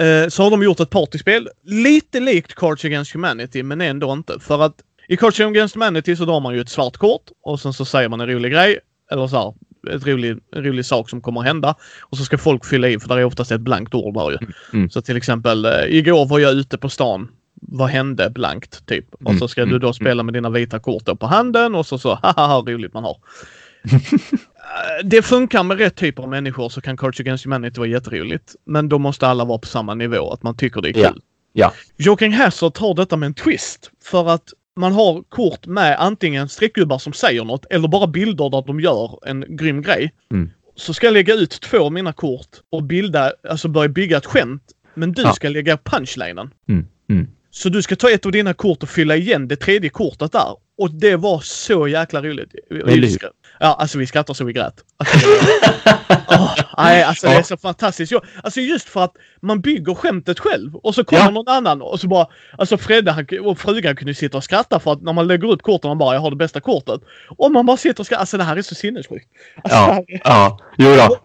uh, 0.00 0.28
så 0.28 0.42
har 0.42 0.50
de 0.50 0.62
gjort 0.62 0.80
ett 0.80 0.90
partyspel. 0.90 1.48
Lite 1.62 2.20
likt 2.20 2.54
Cards 2.54 2.84
Against 2.84 3.12
Humanity 3.12 3.62
men 3.62 3.80
ändå 3.80 4.12
inte. 4.12 4.40
För 4.40 4.62
att 4.62 4.74
i 5.08 5.16
Cards 5.16 5.40
Against 5.40 5.74
Humanity 5.74 6.16
så 6.16 6.24
drar 6.24 6.40
man 6.40 6.54
ju 6.54 6.60
ett 6.60 6.68
svart 6.68 6.96
kort 6.96 7.30
och 7.42 7.60
sen 7.60 7.72
så 7.72 7.84
säger 7.84 8.08
man 8.08 8.20
en 8.20 8.28
rolig 8.28 8.52
grej. 8.52 8.78
Eller 9.10 9.26
så 9.26 9.36
här, 9.36 9.54
ett 9.88 10.06
rolig, 10.06 10.36
en 10.52 10.64
rolig 10.64 10.86
sak 10.86 11.10
som 11.10 11.20
kommer 11.20 11.40
att 11.40 11.46
hända. 11.46 11.74
Och 12.00 12.16
så 12.18 12.24
ska 12.24 12.38
folk 12.38 12.64
fylla 12.64 12.88
i 12.88 12.98
för 12.98 13.08
det 13.08 13.14
är 13.14 13.24
oftast 13.24 13.52
ett 13.52 13.60
blankt 13.60 13.94
ord 13.94 14.14
där 14.14 14.30
ju. 14.30 14.36
Mm. 14.36 14.52
mm. 14.72 14.90
Så 14.90 15.02
till 15.02 15.16
exempel, 15.16 15.64
eh, 15.64 15.70
igår 15.88 16.26
var 16.26 16.38
jag 16.38 16.52
ute 16.52 16.78
på 16.78 16.88
stan. 16.88 17.28
Vad 17.54 17.88
hände 17.88 18.30
blankt 18.30 18.86
typ? 18.86 19.14
Och 19.14 19.30
mm. 19.30 19.38
så 19.38 19.48
ska 19.48 19.64
du 19.64 19.78
då 19.78 19.86
mm. 19.86 19.94
spela 19.94 20.22
med 20.22 20.34
dina 20.34 20.50
vita 20.50 20.78
kort 20.78 21.04
då 21.04 21.16
på 21.16 21.26
handen 21.26 21.74
och 21.74 21.86
så 21.86 21.98
så 21.98 22.18
haha 22.22 22.62
roligt 22.66 22.94
man 22.94 23.04
har. 23.04 23.16
Eh, 24.64 25.06
det 25.06 25.22
funkar 25.22 25.62
med 25.62 25.78
rätt 25.78 25.96
typer 25.96 26.22
av 26.22 26.28
människor 26.28 26.68
så 26.68 26.80
kan 26.80 26.96
Cards 26.96 27.20
Against 27.20 27.44
Humanity 27.44 27.78
vara 27.78 27.88
jätteroligt. 27.88 28.54
Men 28.64 28.88
då 28.88 28.98
måste 28.98 29.26
alla 29.26 29.44
vara 29.44 29.58
på 29.58 29.66
samma 29.66 29.94
nivå, 29.94 30.32
att 30.32 30.42
man 30.42 30.56
tycker 30.56 30.80
det 30.80 30.88
är 30.88 30.92
kul. 30.92 31.02
Ja. 31.02 31.14
Ja. 31.52 31.72
Joking 31.96 32.32
Hazard 32.32 32.74
tar 32.74 32.94
detta 32.94 33.16
med 33.16 33.26
en 33.26 33.34
twist. 33.34 33.90
För 34.04 34.28
att 34.28 34.52
man 34.76 34.92
har 34.92 35.22
kort 35.22 35.66
med 35.66 36.00
antingen 36.00 36.48
streckgubbar 36.48 36.98
som 36.98 37.12
säger 37.12 37.44
något 37.44 37.66
eller 37.70 37.88
bara 37.88 38.06
bilder 38.06 38.50
där 38.50 38.62
de 38.66 38.80
gör 38.80 39.28
en 39.28 39.44
grym 39.48 39.82
grej. 39.82 40.12
Mm. 40.32 40.50
Så 40.76 40.94
ska 40.94 41.06
jag 41.06 41.14
lägga 41.14 41.34
ut 41.34 41.60
två 41.60 41.78
av 41.78 41.92
mina 41.92 42.12
kort 42.12 42.48
och 42.70 42.82
bilda, 42.82 43.32
alltså 43.48 43.68
börja 43.68 43.88
bygga 43.88 44.16
ett 44.16 44.26
skämt. 44.26 44.62
Men 44.94 45.12
du 45.12 45.22
ja. 45.22 45.32
ska 45.32 45.48
lägga 45.48 45.76
punchlinen. 45.76 46.50
Mm. 46.68 46.86
Mm. 47.10 47.28
Så 47.50 47.68
du 47.68 47.82
ska 47.82 47.96
ta 47.96 48.10
ett 48.10 48.26
av 48.26 48.32
dina 48.32 48.54
kort 48.54 48.82
och 48.82 48.88
fylla 48.88 49.16
igen 49.16 49.48
det 49.48 49.56
tredje 49.56 49.90
kortet 49.90 50.32
där. 50.32 50.56
Och 50.78 50.90
det 50.90 51.16
var 51.16 51.40
så 51.40 51.88
jäkla 51.88 52.22
roligt. 52.22 52.54
Ja, 53.64 53.74
alltså 53.78 53.98
vi 53.98 54.06
skrattar 54.06 54.34
så 54.34 54.44
vi 54.44 54.52
grät. 54.52 54.74
Alltså, 54.96 55.26
oh, 56.28 56.54
nej, 56.78 57.02
alltså 57.02 57.26
det 57.26 57.34
är 57.34 57.42
så 57.42 57.56
fantastiskt. 57.56 58.12
Alltså 58.42 58.60
just 58.60 58.88
för 58.88 59.04
att 59.04 59.12
man 59.42 59.60
bygger 59.60 59.94
skämtet 59.94 60.38
själv 60.38 60.76
och 60.76 60.94
så 60.94 61.04
kommer 61.04 61.22
ja. 61.22 61.30
någon 61.30 61.48
annan 61.48 61.82
och 61.82 62.00
så 62.00 62.08
bara... 62.08 62.26
Alltså 62.58 62.78
Fredde 62.78 63.12
han, 63.12 63.26
och 63.44 63.58
frugan 63.58 63.96
kunde 63.96 64.14
sitta 64.14 64.36
och 64.36 64.44
skratta 64.44 64.80
för 64.80 64.92
att 64.92 65.02
när 65.02 65.12
man 65.12 65.26
lägger 65.26 65.50
upp 65.50 65.62
korten 65.62 65.90
och 65.90 65.96
bara 65.96 66.14
jag 66.14 66.20
har 66.20 66.30
det 66.30 66.36
bästa 66.36 66.60
kortet. 66.60 67.00
Och 67.36 67.52
man 67.52 67.66
bara 67.66 67.76
sitter 67.76 68.00
och 68.00 68.06
skrattar. 68.06 68.20
Alltså 68.20 68.36
det 68.36 68.44
här 68.44 68.56
är 68.56 68.62
så 68.62 68.74
sinnessjukt. 68.74 69.28
Alltså, 69.56 69.78
ja, 69.78 70.04
är... 70.08 70.20
ja, 70.24 70.58
jo 70.78 70.96
då. 70.96 71.18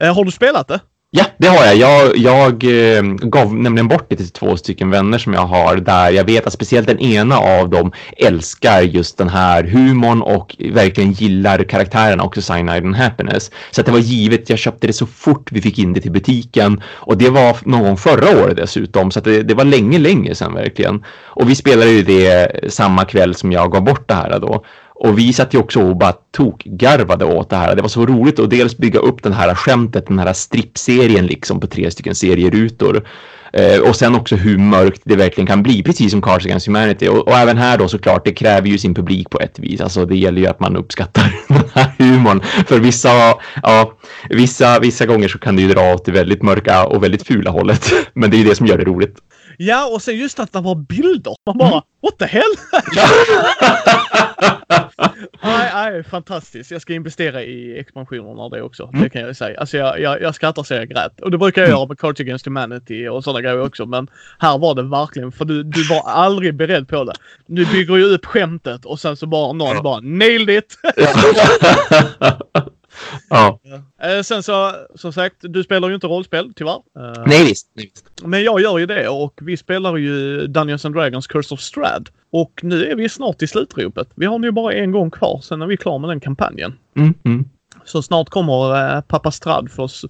Eh, 0.00 0.14
har 0.14 0.24
du 0.24 0.30
spelat 0.30 0.68
det? 0.68 0.80
Ja, 1.16 1.24
det 1.38 1.48
har 1.48 1.64
jag. 1.64 1.76
Jag, 1.76 2.16
jag 2.16 2.64
eh, 2.64 3.02
gav 3.02 3.54
nämligen 3.54 3.88
bort 3.88 4.06
det 4.08 4.16
till 4.16 4.30
två 4.30 4.56
stycken 4.56 4.90
vänner 4.90 5.18
som 5.18 5.32
jag 5.32 5.46
har 5.46 5.76
där 5.76 6.10
jag 6.10 6.24
vet 6.24 6.46
att 6.46 6.52
speciellt 6.52 6.86
den 6.86 6.98
ena 6.98 7.38
av 7.38 7.70
dem 7.70 7.92
älskar 8.16 8.82
just 8.82 9.18
den 9.18 9.28
här 9.28 9.64
humorn 9.64 10.22
och 10.22 10.56
verkligen 10.58 11.12
gillar 11.12 11.64
karaktärerna 11.64 12.24
också 12.24 12.42
Cyanide 12.42 12.86
and 12.86 12.96
Happiness. 12.96 13.50
Så 13.70 13.80
att 13.80 13.86
det 13.86 13.92
var 13.92 13.98
givet. 13.98 14.50
Jag 14.50 14.58
köpte 14.58 14.86
det 14.86 14.92
så 14.92 15.06
fort 15.06 15.52
vi 15.52 15.60
fick 15.60 15.78
in 15.78 15.92
det 15.92 16.00
till 16.00 16.12
butiken 16.12 16.82
och 16.86 17.18
det 17.18 17.30
var 17.30 17.56
någon 17.64 17.82
gång 17.82 17.96
förra 17.96 18.44
året 18.44 18.56
dessutom 18.56 19.10
så 19.10 19.18
att 19.18 19.24
det, 19.24 19.42
det 19.42 19.54
var 19.54 19.64
länge, 19.64 19.98
länge 19.98 20.34
sedan 20.34 20.54
verkligen. 20.54 21.04
Och 21.24 21.50
vi 21.50 21.54
spelade 21.54 21.90
ju 21.90 22.02
det 22.02 22.50
samma 22.72 23.04
kväll 23.04 23.34
som 23.34 23.52
jag 23.52 23.72
gav 23.72 23.84
bort 23.84 24.08
det 24.08 24.14
här 24.14 24.38
då. 24.38 24.64
Och 24.94 25.18
vi 25.18 25.32
satt 25.32 25.54
ju 25.54 25.58
också 25.58 25.80
och 25.80 25.96
bara 25.96 26.12
tokgarvade 26.12 27.24
åt 27.24 27.50
det 27.50 27.56
här. 27.56 27.76
Det 27.76 27.82
var 27.82 27.88
så 27.88 28.06
roligt 28.06 28.38
att 28.38 28.50
dels 28.50 28.76
bygga 28.76 29.00
upp 29.00 29.22
den 29.22 29.32
här 29.32 29.54
skämtet, 29.54 30.06
den 30.06 30.18
här 30.18 30.32
strippserien 30.32 31.26
liksom 31.26 31.60
på 31.60 31.66
tre 31.66 31.90
stycken 31.90 32.14
serierutor. 32.14 33.04
Eh, 33.52 33.80
och 33.80 33.96
sen 33.96 34.14
också 34.14 34.36
hur 34.36 34.58
mörkt 34.58 35.02
det 35.04 35.16
verkligen 35.16 35.46
kan 35.46 35.62
bli, 35.62 35.82
precis 35.82 36.10
som 36.10 36.22
Cards 36.22 36.44
Against 36.44 36.66
Humanity. 36.66 37.08
Och, 37.08 37.28
och, 37.28 37.34
även 37.34 37.58
här 37.58 37.78
då 37.78 37.88
såklart, 37.88 38.24
det 38.24 38.32
kräver 38.32 38.68
ju 38.68 38.78
sin 38.78 38.94
publik 38.94 39.30
på 39.30 39.40
ett 39.40 39.58
vis. 39.58 39.80
Alltså 39.80 40.04
det 40.06 40.16
gäller 40.16 40.40
ju 40.40 40.46
att 40.46 40.60
man 40.60 40.76
uppskattar 40.76 41.34
den 41.48 41.62
här 41.74 41.92
humorn. 41.98 42.40
För 42.66 42.78
vissa, 42.80 43.08
ja, 43.62 43.92
vissa, 44.30 44.78
vissa 44.80 45.06
gånger 45.06 45.28
så 45.28 45.38
kan 45.38 45.56
det 45.56 45.62
ju 45.62 45.68
dra 45.68 45.94
åt 45.94 46.04
det 46.04 46.12
väldigt 46.12 46.42
mörka 46.42 46.84
och 46.84 47.02
väldigt 47.02 47.26
fula 47.26 47.50
hållet. 47.50 47.92
Men 48.14 48.30
det 48.30 48.36
är 48.36 48.38
ju 48.38 48.44
det 48.44 48.54
som 48.54 48.66
gör 48.66 48.78
det 48.78 48.84
roligt. 48.84 49.16
Ja, 49.58 49.90
och 49.94 50.02
sen 50.02 50.16
just 50.16 50.40
att 50.40 50.52
det 50.52 50.60
var 50.60 50.74
bilder. 50.74 51.34
Man 51.46 51.58
bara, 51.58 51.68
mm. 51.68 51.82
what 52.02 52.18
the 52.18 52.24
hell? 52.24 52.42
nej, 55.42 55.70
nej, 55.74 56.04
fantastiskt. 56.04 56.70
Jag 56.70 56.82
ska 56.82 56.94
investera 56.94 57.42
i 57.42 57.78
expansionerna 57.78 58.42
av 58.42 58.50
det 58.50 58.62
också. 58.62 58.82
Mm. 58.82 59.02
Det 59.02 59.10
kan 59.10 59.22
jag 59.22 59.36
säga. 59.36 59.60
Alltså 59.60 59.76
jag, 59.76 60.00
jag, 60.00 60.22
jag 60.22 60.34
skrattar 60.34 60.62
så 60.62 60.74
jag 60.74 60.88
grät. 60.88 61.20
Och 61.20 61.30
det 61.30 61.38
brukar 61.38 61.62
jag 61.62 61.68
mm. 61.68 61.78
göra 61.78 61.88
med 61.88 61.98
Coach 61.98 62.20
Against 62.20 62.46
Humanity 62.46 63.08
och 63.08 63.24
sådana 63.24 63.40
grejer 63.40 63.60
också. 63.60 63.86
Men 63.86 64.08
här 64.38 64.58
var 64.58 64.74
det 64.74 64.82
verkligen, 64.82 65.32
för 65.32 65.44
du, 65.44 65.62
du 65.62 65.88
var 65.88 66.02
aldrig 66.06 66.54
beredd 66.54 66.88
på 66.88 67.04
det. 67.04 67.14
Du 67.46 67.66
bygger 67.66 67.96
ju 67.96 68.04
upp 68.04 68.26
skämtet 68.26 68.84
och 68.84 69.00
sen 69.00 69.16
så 69.16 69.26
bara 69.26 69.52
någon 69.52 69.82
bara 69.82 70.00
nailed 70.00 70.50
it! 70.50 70.78
Ja. 73.28 73.60
Eh, 74.02 74.22
sen 74.22 74.42
så, 74.42 74.72
som 74.94 75.12
sagt, 75.12 75.36
du 75.40 75.62
spelar 75.62 75.88
ju 75.88 75.94
inte 75.94 76.06
rollspel 76.06 76.52
tyvärr. 76.56 76.80
Eh, 76.98 77.22
nej 77.26 77.44
visst, 77.44 77.70
nej 77.74 77.90
visst. 77.94 78.26
Men 78.26 78.42
jag 78.42 78.60
gör 78.60 78.78
ju 78.78 78.86
det 78.86 79.08
och 79.08 79.40
vi 79.42 79.56
spelar 79.56 79.96
ju 79.96 80.46
Dungeons 80.46 80.84
and 80.84 80.94
Dragons 80.94 81.26
Curse 81.26 81.54
of 81.54 81.60
Strad. 81.60 82.08
Och 82.32 82.60
nu 82.62 82.86
är 82.86 82.94
vi 82.96 83.08
snart 83.08 83.42
i 83.42 83.46
slutropet. 83.46 84.08
Vi 84.14 84.26
har 84.26 84.38
nu 84.38 84.50
bara 84.50 84.72
en 84.72 84.92
gång 84.92 85.10
kvar, 85.10 85.40
sen 85.42 85.62
är 85.62 85.66
vi 85.66 85.76
klara 85.76 85.98
med 85.98 86.10
den 86.10 86.20
kampanjen. 86.20 86.78
Mm, 86.96 87.14
mm. 87.24 87.44
Så 87.84 88.02
snart 88.02 88.28
kommer 88.28 88.94
uh, 88.96 89.00
pappa 89.00 89.30
Strad 89.30 89.70
för 89.70 89.82
oss, 89.82 90.04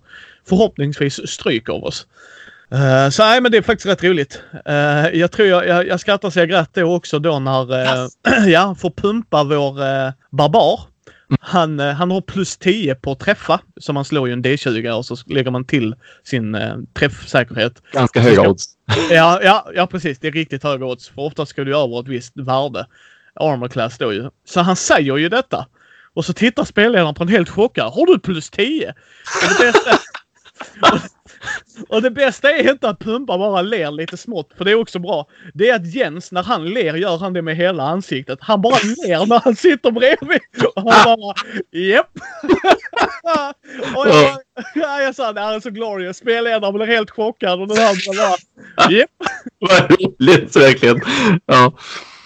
förhoppningsvis 0.49 1.29
stryk 1.29 1.69
av 1.69 1.85
oss. 1.85 2.07
Uh, 2.75 3.11
så 3.11 3.23
nej, 3.23 3.41
men 3.41 3.53
det 3.53 3.59
är 3.59 3.63
faktiskt 3.63 3.87
rätt 3.87 4.05
roligt. 4.05 4.43
Uh, 4.69 5.19
jag 5.19 5.33
tror 5.33 5.49
jag, 5.49 5.69
jag, 5.69 5.87
jag 5.87 6.01
skrattar 6.01 6.31
så 6.31 6.39
jag 6.39 6.49
grät 6.49 6.71
då 6.73 6.95
också 6.97 7.19
då 7.19 7.39
när, 7.39 7.73
uh, 7.73 7.79
yes. 7.79 8.13
ja, 8.47 8.75
får 8.75 8.91
pumpa 8.91 9.45
vår 9.45 9.75
barbar. 10.37 10.81
Han, 11.41 11.81
eh, 11.81 11.95
han 11.95 12.11
har 12.11 12.21
plus 12.21 12.57
10 12.57 12.95
på 12.95 13.15
träffa. 13.15 13.61
Så 13.81 13.93
man 13.93 14.05
slår 14.05 14.29
ju 14.29 14.33
en 14.33 14.45
D20 14.45 14.91
och 14.91 15.07
så 15.07 15.17
lägger 15.27 15.51
man 15.51 15.65
till 15.65 15.95
sin 16.25 16.55
eh, 16.55 16.77
träffsäkerhet. 16.99 17.83
Ganska 17.93 18.21
höga 18.21 18.49
odds. 18.49 18.65
Ja, 19.11 19.41
ja, 19.43 19.71
ja, 19.75 19.87
precis. 19.87 20.19
Det 20.19 20.29
är 20.29 20.33
riktigt 20.33 20.63
höga 20.63 20.87
odds. 20.87 21.09
För 21.09 21.23
ofta 21.23 21.47
ska 21.47 21.65
du 21.65 21.77
över 21.77 22.01
ett 22.01 22.09
visst 22.09 22.37
värde. 22.37 22.87
Armor 23.41 23.69
class 23.69 23.99
då 23.99 24.13
ju. 24.13 24.31
Så 24.49 24.61
han 24.61 24.77
säger 24.77 25.17
ju 25.17 25.29
detta. 25.29 25.67
Och 26.15 26.25
så 26.25 26.33
tittar 26.33 26.65
spelledaren 26.65 27.15
på 27.15 27.23
en 27.23 27.29
helt 27.29 27.49
chockad. 27.49 27.93
Har 27.93 28.07
du 28.07 28.19
plus 28.19 28.51
10? 28.51 28.89
Och 28.89 28.95
det 29.59 29.73
bästa, 29.73 29.99
och 31.89 32.03
det 32.03 32.11
bästa 32.11 32.51
är 32.51 32.71
inte 32.71 32.89
att 32.89 32.99
Pumpa 32.99 33.39
bara 33.39 33.63
ler 33.63 33.91
lite 33.91 34.17
smått, 34.17 34.51
för 34.57 34.65
det 34.65 34.71
är 34.71 34.75
också 34.75 34.99
bra. 34.99 35.27
Det 35.55 35.69
är 35.69 35.75
att 35.75 35.95
Jens, 35.95 36.33
när 36.33 36.43
han 36.43 36.65
ler, 36.65 36.95
gör 36.95 37.19
han 37.19 37.33
det 37.33 37.43
med 37.43 37.57
hela 37.57 37.83
ansiktet. 37.83 38.39
Han 38.43 38.63
bara 38.63 38.79
ler 39.07 39.27
när 39.27 39.41
han 39.45 39.57
sitter 39.57 39.91
bredvid. 39.91 40.41
Och 40.75 40.93
han 40.93 41.21
bara, 41.21 41.35
japp. 41.73 42.11
och 43.97 44.09
jag, 44.09 44.39
ja, 44.75 45.03
jag 45.03 45.15
sa, 45.15 45.33
det 45.33 45.41
här 45.41 45.55
är 45.55 45.61
så 45.61 45.71
glorious. 45.71 46.17
Spelledaren 46.17 46.75
blir 46.75 46.87
helt 46.87 47.11
chockad 47.11 47.61
och 47.61 47.69
den 47.69 47.77
här 47.77 47.97
bara, 48.07 48.91
japp. 48.91 49.11
Vad 49.59 49.91
roligt, 49.91 50.57
verkligen. 50.57 51.01
Ja. 51.47 51.73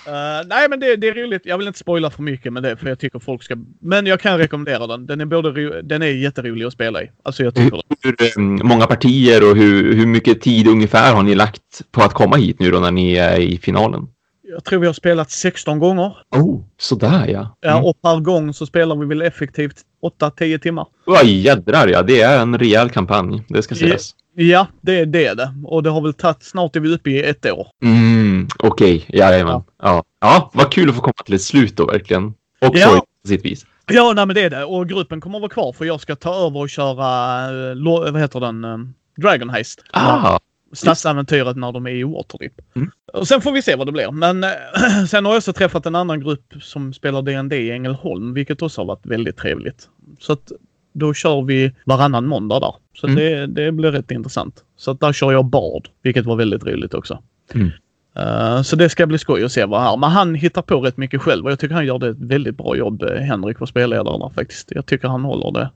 Uh, 0.09 0.49
nej 0.49 0.69
men 0.69 0.81
det, 0.81 0.97
det, 0.97 1.09
är 1.09 1.15
roligt. 1.15 1.43
Jag 1.45 1.59
vill 1.59 1.67
inte 1.67 1.79
spoila 1.79 2.11
för 2.11 2.23
mycket 2.23 2.53
med 2.53 2.63
det 2.63 2.77
för 2.77 2.89
jag 2.89 2.99
tycker 2.99 3.19
folk 3.19 3.43
ska... 3.43 3.57
Men 3.81 4.07
jag 4.07 4.21
kan 4.21 4.39
rekommendera 4.39 4.87
den. 4.87 5.07
Den 5.07 5.21
är, 5.21 5.25
både 5.25 5.83
den 5.83 6.03
är 6.03 6.07
jätterolig 6.07 6.65
att 6.65 6.73
spela 6.73 7.03
i. 7.03 7.11
Alltså 7.23 7.43
jag 7.45 7.55
tycker 7.55 7.83
hur, 8.03 8.15
hur 8.19 8.39
um, 8.39 8.61
många 8.65 8.87
partier 8.87 9.51
och 9.51 9.57
hur, 9.57 9.95
hur 9.95 10.07
mycket 10.07 10.41
tid 10.41 10.69
ungefär 10.69 11.15
har 11.15 11.23
ni 11.23 11.35
lagt 11.35 11.63
på 11.93 12.03
att 12.03 12.13
komma 12.13 12.37
hit 12.37 12.61
nu 12.61 12.71
då 12.71 12.79
när 12.79 12.91
ni 12.91 13.15
är 13.15 13.39
i 13.39 13.59
finalen? 13.59 14.07
Jag 14.43 14.65
tror 14.65 14.81
vi 14.81 14.87
har 14.87 14.95
spelat 14.95 15.31
16 15.31 15.79
gånger. 15.79 16.17
Oh, 16.37 16.61
sådär 16.79 17.27
ja. 17.29 17.39
Mm. 17.39 17.51
Ja, 17.61 17.83
och 17.83 18.03
per 18.03 18.21
gång 18.21 18.55
så 18.55 18.67
spelar 18.67 18.97
vi 18.97 19.07
väl 19.07 19.23
effektivt 19.23 19.77
8-10 20.21 20.59
timmar. 20.59 20.87
Oj, 21.07 21.41
jädrar 21.41 21.89
ja. 21.89 22.03
Det 22.03 22.21
är 22.21 22.39
en 22.39 22.59
rejäl 22.59 22.91
kampanj. 22.91 23.43
Det 23.49 23.63
ska 23.63 23.75
sägas. 23.75 24.15
Ja, 24.35 24.67
det 24.81 25.01
är 25.01 25.07
det. 25.07 25.55
Och 25.65 25.83
det 25.83 25.91
har 25.91 26.01
väl 26.01 26.15
tagit... 26.15 26.43
Snart 26.43 26.77
är 26.77 26.81
vi 26.81 26.95
uppe 26.95 27.11
i 27.11 27.23
ett 27.23 27.47
år. 27.47 27.67
Mm 27.85 28.18
Mm, 28.39 28.49
Okej, 28.59 28.97
okay. 29.07 29.19
jajamän. 29.19 29.63
Ja. 29.83 30.05
Ja. 30.21 30.51
vad 30.55 30.73
kul 30.73 30.89
att 30.89 30.95
få 30.97 31.01
komma 31.01 31.13
till 31.25 31.35
ett 31.35 31.43
slut 31.43 31.77
då 31.77 31.87
verkligen. 31.87 32.25
Och 32.61 32.77
Ja. 32.77 32.87
sorgligt 32.87 33.05
på 33.23 33.29
sitt 33.29 33.45
vis. 33.45 33.67
Ja, 33.91 34.13
nej 34.17 34.27
men 34.27 34.35
det 34.35 34.43
är 34.43 34.51
det. 34.51 34.65
Och 34.65 34.89
gruppen 34.89 35.21
kommer 35.21 35.39
att 35.39 35.43
vara 35.43 35.51
kvar 35.51 35.73
för 35.73 35.85
jag 35.85 36.01
ska 36.01 36.17
ta 36.17 36.35
över 36.47 36.61
och 36.61 36.71
köra, 36.71 37.45
eh, 37.71 38.13
vad 38.13 38.21
heter 38.21 38.41
den, 38.41 38.65
eh, 38.65 38.79
Dragon 39.17 39.51
Heist. 39.51 39.83
Ah, 39.93 40.39
Stadsäventyret 40.73 41.57
när 41.57 41.73
de 41.73 41.87
är 41.87 41.91
i 41.91 42.03
Waterdeep. 42.03 42.53
Mm. 42.77 42.91
Och 43.13 43.29
sen 43.29 43.41
får 43.41 43.53
vi 43.53 43.63
se 43.63 43.77
vad 43.77 43.87
det 43.87 43.93
blir. 43.93 44.11
Men 44.11 44.45
eh, 44.45 44.51
sen 45.09 45.25
har 45.25 45.33
jag 45.33 45.39
också 45.39 45.53
träffat 45.53 45.87
en 45.87 45.95
annan 45.95 46.21
grupp 46.21 46.55
som 46.61 46.93
spelar 46.93 47.23
D&D 47.23 47.57
i 47.57 47.71
Ängelholm, 47.71 48.35
vilket 48.35 48.63
också 48.63 48.81
har 48.81 48.87
varit 48.87 49.07
väldigt 49.07 49.37
trevligt. 49.37 49.89
Så 50.21 50.33
att 50.33 50.53
då 50.93 51.15
kör 51.15 51.43
vi 51.43 51.73
varannan 51.85 52.27
måndag 52.27 52.61
där. 52.61 52.75
Så 52.95 53.07
Mm. 53.07 53.17
det, 53.17 53.47
det 53.47 53.73
blir 53.73 53.91
rätt 53.93 54.11
intressant. 54.11 54.65
Så 54.77 54.91
att 54.91 55.01
där 55.01 55.13
kör 55.13 55.33
jag 55.33 55.45
Bard, 55.45 55.89
vilket 56.03 56.27
var 56.27 56.37
väldigt 56.37 56.65
roligt 56.65 56.95
också. 56.95 57.23
Mm. 57.55 57.71
Eh, 58.19 58.63
så 58.63 58.77
det 58.77 58.89
ska 58.89 59.07
bli 59.07 59.19
skoj 59.19 59.45
att 59.45 59.53
se 59.53 59.65
vad 59.65 59.83
här. 59.83 59.97
Men 59.97 60.11
han 60.11 60.35
hittar 60.35 60.63
på 60.63 60.81
rätt 60.81 60.97
mycket 60.97 61.23
själv 61.23 61.45
och 61.45 61.51
jag 61.51 61.59
tycker 61.59 61.75
han 61.75 61.87
gör 61.87 61.99
det 61.99 62.09
ett 62.09 62.21
väldigt 62.21 62.57
bra 62.57 62.77
jobb, 62.77 63.03
eh, 63.03 63.17
Henrik, 63.17 63.59
för 63.59 63.67
spelledaren 63.67 64.21
där 64.21 64.29
faktiskt. 64.35 64.71
Jag 64.71 64.87
tycker 64.87 65.09
han 65.09 65.25
håller 65.25 65.61
det. 65.61 65.71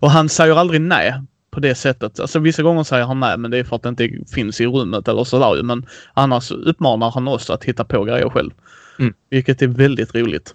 Och 0.00 0.10
han 0.10 0.28
säger 0.28 0.56
aldrig 0.56 0.80
nej 0.80 1.14
på 1.50 1.60
det 1.60 1.74
sättet. 1.74 2.20
Alltså 2.20 2.38
vissa 2.38 2.62
gånger 2.62 2.82
säger 2.82 3.04
han 3.04 3.20
nej 3.20 3.38
men 3.38 3.50
det 3.50 3.58
är 3.58 3.64
för 3.64 3.76
att 3.76 3.82
det 3.82 3.88
inte 3.88 4.10
finns 4.34 4.60
i 4.60 4.66
rummet 4.66 5.08
eller 5.08 5.24
sådär. 5.24 5.62
Men 5.62 5.86
annars 6.14 6.50
uppmanar 6.50 7.10
han 7.10 7.28
oss 7.28 7.50
att 7.50 7.64
hitta 7.64 7.84
på 7.84 8.04
grejer 8.04 8.28
själv. 8.28 8.50
Mm. 8.98 9.14
Vilket 9.30 9.62
är 9.62 9.66
väldigt 9.66 10.14
roligt. 10.14 10.54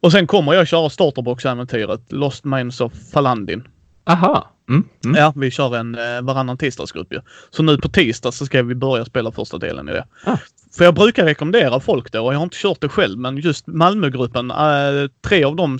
Och 0.00 0.12
sen 0.12 0.26
kommer 0.26 0.54
jag 0.54 0.68
köra 0.68 0.88
starterbox-äventyret 0.88 2.12
Lost 2.12 2.44
Minds 2.44 2.80
of 2.80 2.92
Falandin. 3.12 3.62
Aha. 4.06 4.52
Mm, 4.68 4.84
mm. 5.04 5.16
Ja, 5.16 5.32
vi 5.36 5.50
kör 5.50 5.76
en 5.76 5.94
eh, 5.94 6.22
varannan 6.22 6.58
tisdagsgrupp 6.58 7.12
ju. 7.12 7.20
Så 7.50 7.62
nu 7.62 7.78
på 7.78 7.88
tisdag 7.88 8.32
så 8.32 8.46
ska 8.46 8.62
vi 8.62 8.74
börja 8.74 9.04
spela 9.04 9.32
första 9.32 9.58
delen 9.58 9.88
i 9.88 9.92
det. 9.92 10.06
Ah. 10.24 10.36
För 10.76 10.84
jag 10.84 10.94
brukar 10.94 11.24
rekommendera 11.24 11.80
folk 11.80 12.12
då 12.12 12.24
och 12.26 12.34
jag 12.34 12.38
har 12.38 12.44
inte 12.44 12.56
kört 12.56 12.80
det 12.80 12.88
själv 12.88 13.18
men 13.18 13.36
just 13.36 13.66
Malmögruppen, 13.66 14.50
eh, 14.50 15.10
tre 15.22 15.44
av 15.44 15.56
dem 15.56 15.78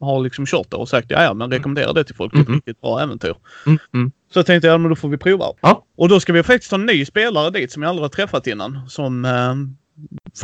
har 0.00 0.20
liksom 0.20 0.46
kört 0.46 0.70
det 0.70 0.76
och 0.76 0.88
sagt 0.88 1.10
ja, 1.10 1.22
ja 1.22 1.34
men 1.34 1.50
rekommendera 1.50 1.92
det 1.92 2.04
till 2.04 2.14
folk. 2.14 2.32
Det 2.32 2.38
är 2.38 2.42
ett 2.42 2.48
riktigt 2.48 2.80
bra 2.80 3.00
äventyr. 3.00 3.34
Mm, 3.66 3.78
mm. 3.94 4.12
Så 4.32 4.38
jag 4.38 4.46
tänkte 4.46 4.68
ja 4.68 4.78
men 4.78 4.88
då 4.88 4.96
får 4.96 5.08
vi 5.08 5.16
prova. 5.16 5.46
Ja. 5.60 5.84
Och 5.96 6.08
då 6.08 6.20
ska 6.20 6.32
vi 6.32 6.42
faktiskt 6.42 6.70
ha 6.70 6.78
en 6.78 6.86
ny 6.86 7.04
spelare 7.04 7.50
dit 7.50 7.72
som 7.72 7.82
jag 7.82 7.90
aldrig 7.90 8.04
har 8.04 8.08
träffat 8.08 8.46
innan. 8.46 8.88
Som 8.88 9.24
eh, 9.24 9.54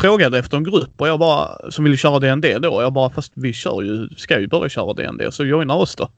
frågade 0.01 0.39
efter 0.39 0.57
en 0.57 0.65
grupp 0.65 1.01
och 1.01 1.09
jag 1.09 1.19
bara, 1.19 1.71
som 1.71 1.85
ville 1.85 1.97
köra 1.97 2.19
D&D 2.19 2.59
då. 2.59 2.83
Jag 2.83 2.93
bara 2.93 3.11
fast 3.11 3.33
vi 3.35 3.53
kör 3.53 3.83
ju, 3.83 4.09
ska 4.17 4.41
ju 4.41 4.47
börja 4.47 4.69
köra 4.69 4.93
D&D 4.93 5.33
så 5.33 5.45
joina 5.45 5.75
oss 5.75 5.97
då. 5.97 6.09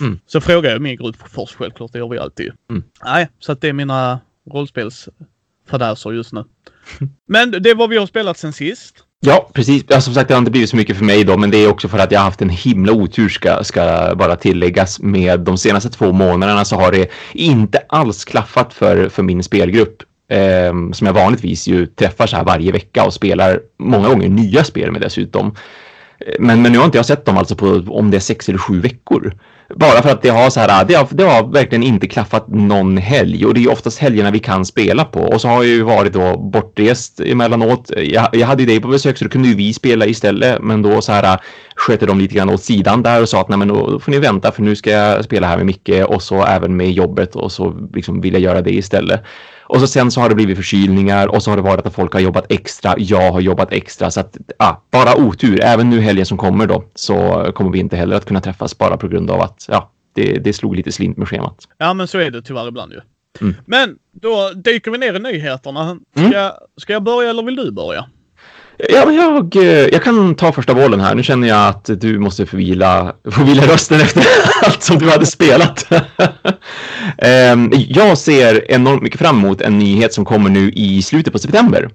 Mm. 0.00 0.18
Så 0.26 0.40
frågade 0.40 0.74
jag 0.74 0.82
min 0.82 0.96
grupp 0.96 1.16
först 1.28 1.54
självklart, 1.54 1.92
det 1.92 1.98
gör 1.98 2.08
vi 2.08 2.18
alltid. 2.18 2.52
Mm. 2.70 2.82
Nej, 3.04 3.28
så 3.38 3.52
att 3.52 3.60
det 3.60 3.68
är 3.68 3.72
mina 3.72 4.20
rollspelsfadäser 4.52 6.12
just 6.12 6.32
nu. 6.32 6.44
Men 7.28 7.50
det 7.50 7.70
är 7.70 7.74
vad 7.74 7.90
vi 7.90 7.96
har 7.96 8.06
spelat 8.06 8.38
sen 8.38 8.52
sist. 8.52 9.04
Ja, 9.26 9.50
precis. 9.54 9.84
Ja, 9.88 10.00
som 10.00 10.14
sagt, 10.14 10.28
det 10.28 10.34
har 10.34 10.38
inte 10.38 10.50
blivit 10.50 10.70
så 10.70 10.76
mycket 10.76 10.96
för 10.96 11.04
mig 11.04 11.24
då, 11.24 11.36
men 11.36 11.50
det 11.50 11.58
är 11.58 11.68
också 11.68 11.88
för 11.88 11.98
att 11.98 12.12
jag 12.12 12.20
har 12.20 12.24
haft 12.24 12.42
en 12.42 12.50
himla 12.50 12.92
otur 12.92 13.28
ska, 13.28 13.64
ska 13.64 14.14
bara 14.16 14.36
tilläggas. 14.36 15.00
Med 15.00 15.40
de 15.40 15.58
senaste 15.58 15.90
två 15.90 16.12
månaderna 16.12 16.64
så 16.64 16.76
har 16.76 16.92
det 16.92 17.10
inte 17.32 17.78
alls 17.88 18.24
klaffat 18.24 18.74
för, 18.74 19.08
för 19.08 19.22
min 19.22 19.42
spelgrupp. 19.42 20.02
Eh, 20.30 20.72
som 20.92 21.06
jag 21.06 21.12
vanligtvis 21.12 21.68
ju 21.68 21.86
träffar 21.86 22.26
så 22.26 22.36
här 22.36 22.44
varje 22.44 22.72
vecka 22.72 23.04
och 23.04 23.14
spelar 23.14 23.60
många 23.78 24.08
gånger 24.08 24.28
nya 24.28 24.64
spel 24.64 24.92
med 24.92 25.00
dessutom. 25.00 25.46
Eh, 26.26 26.34
Men, 26.38 26.62
men 26.62 26.72
nu 26.72 26.78
har 26.78 26.84
inte 26.84 26.98
jag 26.98 27.06
sett 27.06 27.24
dem 27.24 27.38
alltså 27.38 27.56
på 27.56 27.84
om 27.88 28.10
det 28.10 28.16
är 28.16 28.20
sex 28.20 28.48
eller 28.48 28.58
sju 28.58 28.80
veckor. 28.80 29.34
Bara 29.76 30.02
för 30.02 30.10
att 30.10 30.22
det 30.22 30.28
har 30.28 30.50
så 30.50 30.60
här, 30.60 30.84
det 30.84 30.94
har, 30.94 31.08
det 31.10 31.24
har 31.24 31.52
verkligen 31.52 31.82
inte 31.82 32.06
klaffat 32.06 32.48
någon 32.48 32.96
helg 32.96 33.46
och 33.46 33.54
det 33.54 33.60
är 33.60 33.62
ju 33.62 33.68
oftast 33.68 33.98
helgerna 33.98 34.30
vi 34.30 34.38
kan 34.38 34.64
spela 34.64 35.04
på. 35.04 35.20
Och 35.20 35.40
så 35.40 35.48
har 35.48 35.54
jag 35.54 35.66
ju 35.66 35.82
varit 35.82 36.12
då 36.12 36.36
bortrest 36.38 37.20
emellanåt. 37.20 37.90
Jag, 37.96 38.28
jag 38.32 38.46
hade 38.46 38.62
ju 38.62 38.66
dig 38.66 38.80
på 38.80 38.88
besök 38.88 39.18
så 39.18 39.24
då 39.24 39.30
kunde 39.30 39.48
ju 39.48 39.54
vi 39.54 39.72
spela 39.72 40.06
istället. 40.06 40.62
Men 40.62 40.82
då 40.82 41.00
så 41.00 41.12
här 41.12 41.40
sköter 41.76 42.06
de 42.06 42.18
lite 42.18 42.34
grann 42.34 42.50
åt 42.50 42.62
sidan 42.62 43.02
där 43.02 43.22
och 43.22 43.28
sa 43.28 43.40
att 43.40 43.48
nej 43.48 43.58
men 43.58 43.68
då 43.68 44.00
får 44.00 44.10
ni 44.12 44.18
vänta 44.18 44.52
för 44.52 44.62
nu 44.62 44.76
ska 44.76 44.90
jag 44.90 45.24
spela 45.24 45.46
här 45.46 45.56
med 45.56 45.66
Micke 45.66 46.04
och 46.06 46.22
så 46.22 46.44
även 46.44 46.76
med 46.76 46.92
jobbet 46.92 47.36
och 47.36 47.52
så 47.52 47.88
liksom 47.94 48.20
vill 48.20 48.32
jag 48.32 48.42
göra 48.42 48.62
det 48.62 48.74
istället. 48.74 49.20
Och 49.70 49.80
så 49.80 49.86
sen 49.86 50.10
så 50.10 50.20
har 50.20 50.28
det 50.28 50.34
blivit 50.34 50.56
förkylningar 50.56 51.26
och 51.26 51.42
så 51.42 51.50
har 51.50 51.56
det 51.56 51.62
varit 51.62 51.86
att 51.86 51.94
folk 51.94 52.12
har 52.12 52.20
jobbat 52.20 52.52
extra. 52.52 52.94
Jag 52.98 53.32
har 53.32 53.40
jobbat 53.40 53.72
extra 53.72 54.10
så 54.10 54.20
att 54.20 54.36
ja, 54.58 54.82
bara 54.90 55.16
otur. 55.16 55.60
Även 55.62 55.90
nu 55.90 56.00
helgen 56.00 56.26
som 56.26 56.38
kommer 56.38 56.66
då 56.66 56.84
så 56.94 57.46
kommer 57.54 57.70
vi 57.70 57.78
inte 57.78 57.96
heller 57.96 58.16
att 58.16 58.24
kunna 58.24 58.40
träffas 58.40 58.78
bara 58.78 58.96
på 58.96 59.08
grund 59.08 59.30
av 59.30 59.40
att 59.40 59.66
ja, 59.68 59.90
det, 60.14 60.38
det 60.38 60.52
slog 60.52 60.76
lite 60.76 60.92
slint 60.92 61.16
med 61.16 61.28
schemat. 61.28 61.68
Ja 61.78 61.94
men 61.94 62.08
så 62.08 62.18
är 62.18 62.30
det 62.30 62.42
tyvärr 62.42 62.68
ibland 62.68 62.92
ju. 62.92 63.00
Mm. 63.40 63.54
Men 63.66 63.96
då 64.12 64.50
dyker 64.54 64.90
vi 64.90 64.98
ner 64.98 65.14
i 65.14 65.18
nyheterna. 65.18 65.98
Ska, 66.14 66.20
Mm. 66.20 66.50
ska 66.76 66.92
jag 66.92 67.02
börja 67.02 67.30
eller 67.30 67.42
vill 67.42 67.56
du 67.56 67.72
börja? 67.72 68.04
Ja, 68.88 69.06
men 69.06 69.14
jag, 69.14 69.56
eh, 69.56 69.62
jag 69.64 70.02
kan 70.02 70.34
ta 70.34 70.52
första 70.52 70.74
bollen 70.74 71.00
här. 71.00 71.14
Nu 71.14 71.22
känner 71.22 71.48
jag 71.48 71.68
att 71.68 71.90
du 72.00 72.18
måste 72.18 72.46
förvila, 72.46 73.14
förvila 73.30 73.62
rösten 73.62 74.00
efter 74.00 74.24
allt 74.64 74.82
som 74.82 74.98
du 74.98 75.10
hade 75.10 75.26
spelat. 75.26 75.86
Ehm, 77.18 77.72
jag 77.72 78.18
ser 78.18 78.70
enormt 78.70 79.02
mycket 79.02 79.20
fram 79.20 79.38
emot 79.38 79.60
en 79.60 79.78
nyhet 79.78 80.14
som 80.14 80.24
kommer 80.24 80.50
nu 80.50 80.70
i 80.70 81.02
slutet 81.02 81.32
på 81.32 81.38
september. 81.38 81.90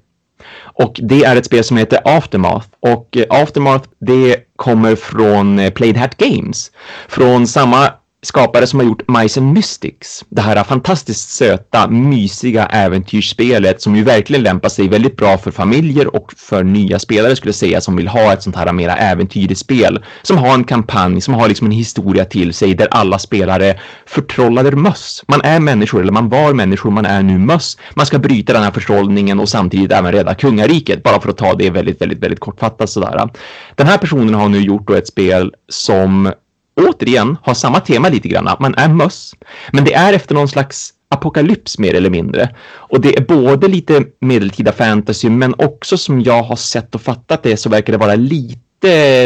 Och 0.78 1.00
det 1.04 1.24
är 1.24 1.36
ett 1.36 1.46
spel 1.46 1.64
som 1.64 1.78
heter 1.78 2.00
Aftermath. 2.06 2.68
Och 2.80 3.18
eh, 3.18 3.26
Aftermath 3.30 3.90
det 4.00 4.38
kommer 4.56 4.96
från 4.96 5.60
eh, 5.60 5.72
Played 5.72 5.98
Hat 5.98 6.18
Games. 6.18 6.72
Från 7.08 7.48
samma 7.48 7.90
skapare 8.26 8.68
som 8.68 8.80
har 8.80 8.88
gjort 8.88 9.04
Mice 9.08 9.40
and 9.40 9.54
Mystics. 9.54 10.26
Det 10.30 10.42
här 10.42 10.64
fantastiskt 10.64 11.30
söta, 11.30 11.88
mysiga 11.88 12.66
äventyrsspelet 12.66 13.82
som 13.82 13.96
ju 13.96 14.04
verkligen 14.04 14.44
lämpar 14.44 14.70
sig 14.70 14.88
väldigt 14.88 15.18
bra 15.18 15.38
för 15.38 15.52
familjer 15.52 16.16
och 16.16 16.34
för 16.38 16.64
nya 16.64 17.00
spelare 17.00 17.36
skulle 17.36 17.50
jag 17.50 17.56
säga 17.56 17.82
som 17.82 17.96
vill 17.96 18.08
ha 18.08 18.34
ett 18.34 18.44
sånt 18.44 18.56
här 18.56 18.74
mera 18.74 18.96
äventyrligt 18.96 19.60
spel. 19.60 20.04
Som 20.22 20.38
har 20.38 20.54
en 20.54 20.64
kampanj, 20.64 21.22
som 21.22 21.34
har 21.34 21.48
liksom 21.48 21.68
en 21.68 21.72
historia 21.72 22.26
till 22.26 22.54
sig 22.54 22.74
där 22.74 22.88
alla 22.92 23.20
spelare 23.20 23.80
förtrollade 24.06 24.72
möss. 24.72 25.24
Man 25.28 25.42
är 25.42 25.60
människor, 25.60 26.02
eller 26.02 26.12
man 26.12 26.30
var 26.30 26.54
människor, 26.54 26.92
man 26.92 27.06
är 27.06 27.24
nu 27.24 27.38
möss. 27.38 27.78
Man 27.94 28.06
ska 28.06 28.20
bryta 28.20 28.54
den 28.54 28.64
här 28.64 28.72
förtrollningen 28.72 29.40
och 29.40 29.50
samtidigt 29.50 29.92
även 29.92 30.12
rädda 30.12 30.36
kungariket, 30.36 31.04
bara 31.04 31.22
för 31.22 31.30
att 31.30 31.38
ta 31.38 31.54
det 31.54 31.70
väldigt, 31.70 32.02
väldigt, 32.02 32.24
väldigt 32.24 32.40
kortfattat 32.40 32.90
sådär. 32.90 33.30
Den 33.76 33.88
här 33.88 33.98
personen 33.98 34.34
har 34.34 34.50
nu 34.50 34.60
gjort 34.60 34.88
då 34.88 34.94
ett 34.94 35.08
spel 35.08 35.54
som 35.70 36.32
återigen 36.76 37.38
har 37.42 37.54
samma 37.54 37.80
tema 37.80 38.10
lite 38.10 38.28
grann. 38.28 38.48
att 38.48 38.60
Man 38.60 38.76
är 38.76 38.90
möss, 38.90 39.36
men 39.72 39.84
det 39.84 39.94
är 39.94 40.14
efter 40.14 40.36
någon 40.36 40.48
slags 40.48 40.94
apokalyps 41.10 41.80
mer 41.80 41.94
eller 41.94 42.10
mindre. 42.10 42.50
Och 42.68 43.02
det 43.02 43.18
är 43.18 43.22
både 43.22 43.68
lite 43.68 44.04
medeltida 44.20 44.72
fantasy, 44.72 45.30
men 45.30 45.56
också 45.58 45.98
som 45.98 46.22
jag 46.22 46.44
har 46.44 46.56
sett 46.56 46.96
och 46.96 47.02
fattat 47.02 47.44
det 47.44 47.58
så 47.58 47.70
verkar 47.70 47.94
det 47.94 48.00
vara 48.00 48.16
lite 48.16 48.62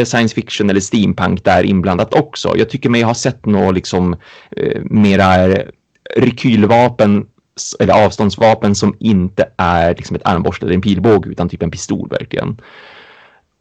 science 0.06 0.34
fiction 0.34 0.70
eller 0.70 0.80
steampunk 0.80 1.44
där 1.44 1.62
inblandat 1.62 2.14
också. 2.14 2.54
Jag 2.56 2.70
tycker 2.70 2.90
mig 2.90 3.02
ha 3.02 3.14
sett 3.14 3.46
något 3.46 3.74
liksom 3.74 4.16
eh, 4.56 4.80
mera 4.84 5.56
rekylvapen 6.16 7.26
eller 7.80 8.04
avståndsvapen 8.04 8.74
som 8.74 8.96
inte 9.00 9.48
är 9.56 9.94
liksom 9.94 10.16
ett 10.16 10.22
armborste 10.26 10.66
eller 10.66 10.74
en 10.74 10.80
pilbåge 10.80 11.30
utan 11.30 11.48
typ 11.48 11.62
en 11.62 11.70
pistol 11.70 12.08
verkligen. 12.08 12.56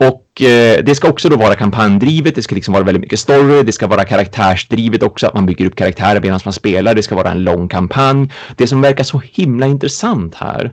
Och 0.03 0.41
eh, 0.41 0.83
det 0.83 0.95
ska 0.95 1.09
också 1.09 1.29
då 1.29 1.38
vara 1.38 1.55
kampanjdrivet, 1.55 2.35
det 2.35 2.43
ska 2.43 2.55
liksom 2.55 2.73
vara 2.73 2.83
väldigt 2.83 3.01
mycket 3.01 3.19
story, 3.19 3.63
det 3.63 3.71
ska 3.71 3.88
vara 3.88 4.05
karaktärsdrivet 4.05 5.03
också, 5.03 5.27
att 5.27 5.33
man 5.33 5.45
bygger 5.45 5.65
upp 5.65 5.75
karaktärer 5.75 6.21
medan 6.21 6.39
man 6.45 6.53
spelar, 6.53 6.95
det 6.95 7.03
ska 7.03 7.15
vara 7.15 7.31
en 7.31 7.43
lång 7.43 7.67
kampanj. 7.67 8.31
Det 8.55 8.67
som 8.67 8.81
verkar 8.81 9.03
så 9.03 9.21
himla 9.33 9.67
intressant 9.67 10.35
här, 10.35 10.71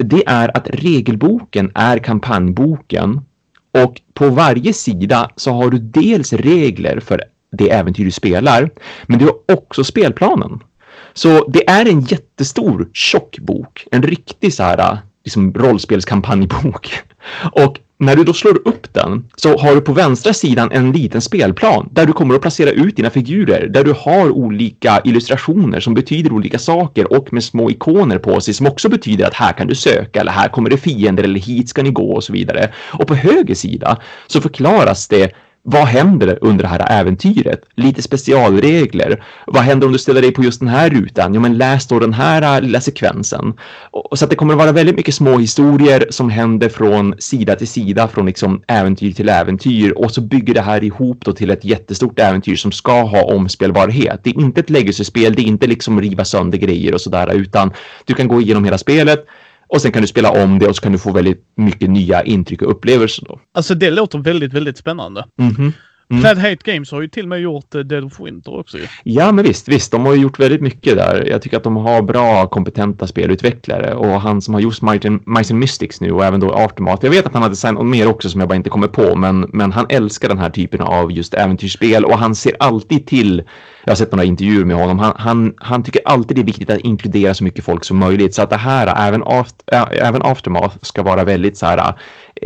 det 0.00 0.22
är 0.26 0.56
att 0.56 0.68
regelboken 0.70 1.70
är 1.74 1.98
kampanjboken 1.98 3.20
och 3.82 4.00
på 4.14 4.28
varje 4.28 4.72
sida 4.72 5.30
så 5.36 5.52
har 5.52 5.70
du 5.70 5.78
dels 5.78 6.32
regler 6.32 7.00
för 7.00 7.22
det 7.52 7.70
äventyr 7.70 8.04
du 8.04 8.10
spelar, 8.10 8.70
men 9.06 9.18
du 9.18 9.24
har 9.24 9.34
också 9.52 9.84
spelplanen. 9.84 10.60
Så 11.12 11.48
det 11.48 11.70
är 11.70 11.88
en 11.88 12.00
jättestor 12.00 12.88
tjock 12.92 13.38
bok, 13.38 13.86
en 13.90 14.02
riktig 14.02 14.54
så 14.54 14.62
här 14.62 14.78
eh, 14.78 14.98
liksom 15.24 15.54
rollspelskampanjbok. 15.54 17.00
Och 17.52 17.78
när 17.98 18.16
du 18.16 18.24
då 18.24 18.32
slår 18.32 18.68
upp 18.68 18.94
den 18.94 19.24
så 19.36 19.58
har 19.58 19.74
du 19.74 19.80
på 19.80 19.92
vänstra 19.92 20.32
sidan 20.32 20.72
en 20.72 20.92
liten 20.92 21.20
spelplan 21.20 21.88
där 21.92 22.06
du 22.06 22.12
kommer 22.12 22.34
att 22.34 22.40
placera 22.40 22.70
ut 22.70 22.96
dina 22.96 23.10
figurer, 23.10 23.68
där 23.68 23.84
du 23.84 23.94
har 23.98 24.30
olika 24.30 25.00
illustrationer 25.04 25.80
som 25.80 25.94
betyder 25.94 26.32
olika 26.32 26.58
saker 26.58 27.12
och 27.12 27.32
med 27.32 27.44
små 27.44 27.70
ikoner 27.70 28.18
på 28.18 28.40
sig 28.40 28.54
som 28.54 28.66
också 28.66 28.88
betyder 28.88 29.26
att 29.26 29.34
här 29.34 29.52
kan 29.52 29.66
du 29.66 29.74
söka 29.74 30.20
eller 30.20 30.32
här 30.32 30.48
kommer 30.48 30.70
det 30.70 30.76
fiender 30.76 31.24
eller 31.24 31.40
hit 31.40 31.68
ska 31.68 31.82
ni 31.82 31.90
gå 31.90 32.14
och 32.14 32.24
så 32.24 32.32
vidare. 32.32 32.72
Och 32.92 33.06
på 33.06 33.14
höger 33.14 33.54
sida 33.54 34.00
så 34.26 34.40
förklaras 34.40 35.08
det 35.08 35.32
vad 35.66 35.86
händer 35.86 36.38
under 36.40 36.62
det 36.62 36.68
här 36.68 37.00
äventyret? 37.00 37.60
Lite 37.74 38.02
specialregler. 38.02 39.24
Vad 39.46 39.62
händer 39.62 39.86
om 39.86 39.92
du 39.92 39.98
ställer 39.98 40.22
dig 40.22 40.32
på 40.32 40.44
just 40.44 40.60
den 40.60 40.68
här 40.68 40.90
rutan? 40.90 41.34
Jo, 41.34 41.40
men 41.40 41.58
läs 41.58 41.86
då 41.86 41.98
den 41.98 42.12
här 42.12 42.56
äh, 42.56 42.62
lilla 42.62 42.80
sekvensen. 42.80 43.54
Och 43.90 44.18
så 44.18 44.24
att 44.24 44.30
det 44.30 44.36
kommer 44.36 44.54
att 44.54 44.58
vara 44.58 44.72
väldigt 44.72 44.96
mycket 44.96 45.14
små 45.14 45.38
historier 45.38 46.06
som 46.10 46.30
händer 46.30 46.68
från 46.68 47.14
sida 47.18 47.56
till 47.56 47.68
sida, 47.68 48.08
från 48.08 48.26
liksom 48.26 48.62
äventyr 48.68 49.12
till 49.12 49.28
äventyr. 49.28 49.90
Och 49.90 50.10
så 50.10 50.20
bygger 50.20 50.54
det 50.54 50.60
här 50.60 50.84
ihop 50.84 51.24
då 51.24 51.32
till 51.32 51.50
ett 51.50 51.64
jättestort 51.64 52.18
äventyr 52.18 52.56
som 52.56 52.72
ska 52.72 53.02
ha 53.02 53.22
omspelbarhet. 53.22 54.20
Det 54.24 54.30
är 54.30 54.40
inte 54.40 54.60
ett 54.60 54.70
legacy-spel, 54.70 55.34
det 55.34 55.42
är 55.42 55.46
inte 55.46 55.66
liksom 55.66 56.00
riva 56.00 56.24
sönder 56.24 56.58
grejer 56.58 56.94
och 56.94 57.00
sådär, 57.00 57.34
utan 57.34 57.72
du 58.04 58.14
kan 58.14 58.28
gå 58.28 58.40
igenom 58.40 58.64
hela 58.64 58.78
spelet 58.78 59.26
och 59.74 59.82
sen 59.82 59.92
kan 59.92 60.02
du 60.02 60.08
spela 60.08 60.30
om 60.30 60.58
det 60.58 60.66
och 60.66 60.76
så 60.76 60.82
kan 60.82 60.92
du 60.92 60.98
få 60.98 61.12
väldigt 61.12 61.44
mycket 61.56 61.90
nya 61.90 62.22
intryck 62.22 62.62
och 62.62 62.70
upplevelser 62.70 63.24
då. 63.28 63.40
Alltså 63.54 63.74
det 63.74 63.90
låter 63.90 64.18
väldigt, 64.18 64.52
väldigt 64.52 64.78
spännande. 64.78 65.24
Mm 65.38 65.52
-hmm. 65.52 65.72
Mm. 66.10 66.22
Flat 66.22 66.38
Hate 66.38 66.72
Games 66.72 66.90
har 66.90 67.00
ju 67.00 67.08
till 67.08 67.22
och 67.22 67.28
med 67.28 67.40
gjort 67.40 67.74
uh, 67.74 67.80
Dead 67.80 68.04
of 68.04 68.20
Winter 68.20 68.58
också 68.58 68.78
ju. 68.78 68.86
Ja, 69.02 69.32
men 69.32 69.44
visst, 69.44 69.68
visst. 69.68 69.92
De 69.92 70.06
har 70.06 70.14
ju 70.14 70.22
gjort 70.22 70.38
väldigt 70.38 70.60
mycket 70.60 70.96
där. 70.96 71.26
Jag 71.30 71.42
tycker 71.42 71.56
att 71.56 71.64
de 71.64 71.76
har 71.76 72.02
bra, 72.02 72.46
kompetenta 72.46 73.06
spelutvecklare 73.06 73.94
och 73.94 74.20
han 74.20 74.42
som 74.42 74.54
har 74.54 74.60
gjort 74.60 74.82
Mice 74.82 75.52
and 75.52 75.60
Mystics 75.60 76.00
nu 76.00 76.10
och 76.10 76.24
även 76.24 76.40
då 76.40 76.52
Aftermath. 76.52 77.04
Jag 77.04 77.10
vet 77.10 77.26
att 77.26 77.32
han 77.32 77.42
har 77.42 77.50
designat 77.50 77.86
mer 77.86 78.08
också 78.08 78.30
som 78.30 78.40
jag 78.40 78.48
bara 78.48 78.56
inte 78.56 78.70
kommer 78.70 78.88
på, 78.88 79.16
men, 79.16 79.40
men 79.52 79.72
han 79.72 79.86
älskar 79.88 80.28
den 80.28 80.38
här 80.38 80.50
typen 80.50 80.80
av 80.80 81.12
just 81.12 81.34
äventyrsspel 81.34 82.04
och 82.04 82.18
han 82.18 82.34
ser 82.34 82.56
alltid 82.60 83.06
till 83.06 83.42
jag 83.84 83.90
har 83.90 83.96
sett 83.96 84.12
några 84.12 84.24
intervjuer 84.24 84.64
med 84.64 84.76
honom. 84.76 84.98
Han, 84.98 85.12
han, 85.16 85.54
han 85.56 85.82
tycker 85.82 86.02
alltid 86.04 86.36
det 86.36 86.40
är 86.40 86.46
viktigt 86.46 86.70
att 86.70 86.78
inkludera 86.78 87.34
så 87.34 87.44
mycket 87.44 87.64
folk 87.64 87.84
som 87.84 87.98
möjligt. 87.98 88.34
Så 88.34 88.42
att 88.42 88.50
det 88.50 88.56
här, 88.56 89.08
även, 89.08 89.22
after, 89.22 89.92
även 89.92 90.22
Aftermath, 90.22 90.76
ska 90.82 91.02
vara 91.02 91.24
väldigt 91.24 91.56
så 91.56 91.66
här 91.66 91.94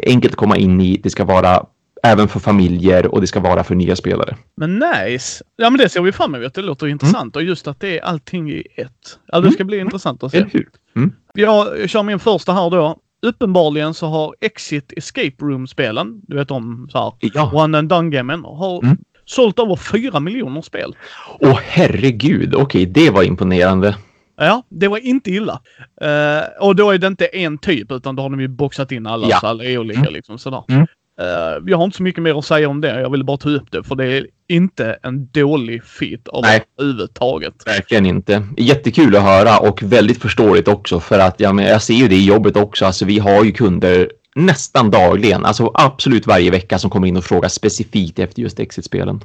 enkelt 0.07 0.33
att 0.33 0.38
komma 0.38 0.57
in 0.57 0.81
i. 0.81 1.01
Det 1.03 1.11
ska 1.11 1.25
vara 1.25 1.62
även 2.09 2.29
för 2.29 2.40
familjer 2.40 3.07
och 3.07 3.21
det 3.21 3.27
ska 3.27 3.40
vara 3.40 3.64
för 3.64 3.75
nya 3.75 3.97
spelare. 3.97 4.37
Men 4.57 4.79
nice! 4.79 5.44
Ja 5.57 5.71
men 5.71 5.79
det 5.79 5.88
ser 5.88 6.01
vi 6.01 6.12
fram 6.12 6.35
emot. 6.35 6.55
Det 6.55 6.62
låter 6.62 6.87
intressant 6.87 7.37
mm. 7.37 7.44
och 7.44 7.49
just 7.49 7.68
att 7.68 7.81
det 7.81 7.99
är 7.99 8.05
allting 8.05 8.51
i 8.51 8.66
ett. 8.77 9.18
Ja, 9.27 9.40
det 9.40 9.51
ska 9.51 9.61
mm. 9.61 9.66
bli 9.66 9.79
intressant 9.79 10.23
att 10.23 10.31
se. 10.31 10.37
Eller 10.37 10.51
hur? 10.53 10.68
Mm. 10.97 11.12
Jag 11.35 11.90
kör 11.90 12.03
min 12.03 12.18
första 12.18 12.53
här 12.53 12.71
då. 12.71 12.99
Uppenbarligen 13.23 13.94
så 13.94 14.07
har 14.07 14.35
Exit 14.40 14.92
Escape 14.97 15.35
Room-spelen, 15.38 16.21
du 16.29 16.37
vet 16.37 16.51
om 16.51 16.88
så 16.92 16.99
här, 16.99 17.12
ja. 17.35 17.51
One 17.55 17.79
and 17.79 17.88
Done-gamen, 17.88 18.44
har 18.44 18.85
mm. 18.85 18.99
sålt 19.25 19.59
över 19.59 19.77
4 19.77 20.21
miljoner 20.21 20.62
spel. 20.62 20.97
Åh 21.40 21.59
herregud, 21.62 22.55
okej 22.55 22.62
okay, 22.62 22.87
det 22.87 23.11
var 23.11 23.23
imponerande. 23.23 23.97
Ja, 24.37 24.62
det 24.68 24.88
var 24.88 24.99
inte 24.99 25.31
illa. 25.31 25.61
Uh, 26.05 26.66
och 26.66 26.77
då 26.77 26.90
är 26.90 26.99
det 26.99 27.07
inte 27.07 27.27
en 27.27 27.59
typ 27.59 27.92
utan 27.92 28.16
då 28.16 28.23
har 28.23 28.31
de 28.31 28.40
ju 28.40 28.49
boxat 28.49 28.92
in 28.92 29.07
alla 29.07 29.29
ja. 29.31 29.38
så 29.40 29.47
alla 29.47 29.64
är 29.64 29.79
olika 29.79 30.01
mm. 30.01 30.12
liksom 30.12 30.38
sådär. 30.38 30.64
Mm. 30.68 30.87
Uh, 31.20 31.62
jag 31.66 31.76
har 31.76 31.85
inte 31.85 31.96
så 31.96 32.02
mycket 32.02 32.22
mer 32.22 32.38
att 32.38 32.44
säga 32.44 32.68
om 32.68 32.81
det. 32.81 33.00
Jag 33.00 33.11
ville 33.11 33.24
bara 33.24 33.37
ta 33.37 33.48
upp 33.48 33.70
det 33.70 33.83
för 33.83 33.94
det 33.94 34.07
är 34.07 34.26
inte 34.48 34.98
en 35.02 35.26
dålig 35.26 35.85
fit 35.85 36.28
överhuvudtaget. 36.33 37.54
Verkligen 37.66 38.07
inte. 38.07 38.42
Jättekul 38.57 39.16
att 39.16 39.22
höra 39.22 39.59
och 39.59 39.83
väldigt 39.83 40.22
förståeligt 40.22 40.68
också 40.68 41.00
för 41.00 41.18
att 41.18 41.40
ja, 41.40 41.52
men 41.52 41.64
jag 41.64 41.83
ser 41.83 41.94
ju 41.94 42.09
det 42.09 42.16
i 42.16 42.26
jobbet 42.26 42.57
också. 42.57 42.87
Alltså 42.87 43.04
vi 43.04 43.18
har 43.18 43.44
ju 43.44 43.52
kunder 43.52 44.11
nästan 44.35 44.90
dagligen, 44.90 45.44
alltså 45.44 45.70
absolut 45.74 46.26
varje 46.26 46.50
vecka 46.50 46.78
som 46.78 46.90
kommer 46.90 47.09
in 47.09 47.16
och 47.16 47.24
frågar 47.24 47.48
specifikt 47.48 48.18
efter 48.18 48.42
just 48.42 48.61
Exit-spelen. 48.61 49.20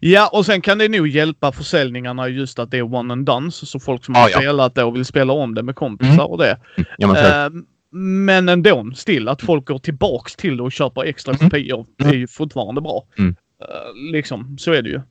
Ja, 0.00 0.28
och 0.32 0.46
sen 0.46 0.60
kan 0.60 0.78
det 0.78 0.88
nog 0.88 1.08
hjälpa 1.08 1.52
försäljningarna 1.52 2.28
just 2.28 2.58
att 2.58 2.70
det 2.70 2.78
är 2.78 2.94
one 2.94 3.12
and 3.12 3.26
done. 3.26 3.50
Så 3.50 3.80
folk 3.80 4.04
som 4.04 4.16
ah, 4.16 4.18
har 4.18 4.30
ja. 4.30 4.38
spelat 4.38 4.74
det 4.74 4.84
och 4.84 4.96
vill 4.96 5.04
spela 5.04 5.32
om 5.32 5.54
det 5.54 5.62
med 5.62 5.74
kompisar 5.74 6.12
mm. 6.12 6.26
och 6.26 6.38
det. 6.38 6.56
Ja, 6.98 7.12
men, 7.12 7.64
men 7.92 8.48
ändå, 8.48 8.90
still 8.94 9.28
att 9.28 9.42
folk 9.42 9.64
går 9.64 9.78
tillbaks 9.78 10.36
till 10.36 10.56
det 10.56 10.62
och 10.62 10.72
köper 10.72 11.04
extra 11.04 11.32
mm. 11.32 11.50
kopior. 11.50 11.86
Det 11.98 12.04
är 12.04 12.14
ju 12.14 12.26
fortfarande 12.26 12.80
bra. 12.80 13.04
Mm. 13.18 13.30
Uh, 13.30 14.12
liksom, 14.12 14.58
så 14.58 14.72
är 14.72 14.82
det 14.82 14.88
ju. 14.88 14.96
Uh, 14.96 15.02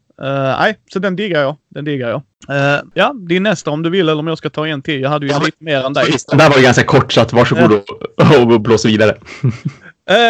nej, 0.59 0.77
så 0.93 0.99
den 0.99 1.15
diggar 1.15 1.41
jag. 1.41 1.57
Den 1.69 1.85
diggar 1.85 2.09
jag. 2.09 2.21
Uh, 2.49 2.89
ja, 2.93 3.13
din 3.29 3.43
nästa 3.43 3.71
om 3.71 3.83
du 3.83 3.89
vill 3.89 4.09
eller 4.09 4.19
om 4.19 4.27
jag 4.27 4.37
ska 4.37 4.49
ta 4.49 4.67
en 4.67 4.81
till. 4.81 5.01
Jag 5.01 5.09
hade 5.09 5.25
ju 5.25 5.31
ja, 5.31 5.41
lite 5.45 5.63
mer 5.63 5.85
än 5.85 5.93
dig. 5.93 6.13
Den 6.27 6.37
där 6.37 6.49
var 6.49 6.57
ju 6.57 6.63
ganska 6.63 6.83
kort 6.83 7.13
så 7.13 7.21
att 7.21 7.33
varsågod 7.33 7.71
och, 7.71 8.53
och 8.53 8.61
blås 8.61 8.85
vidare. 8.85 9.17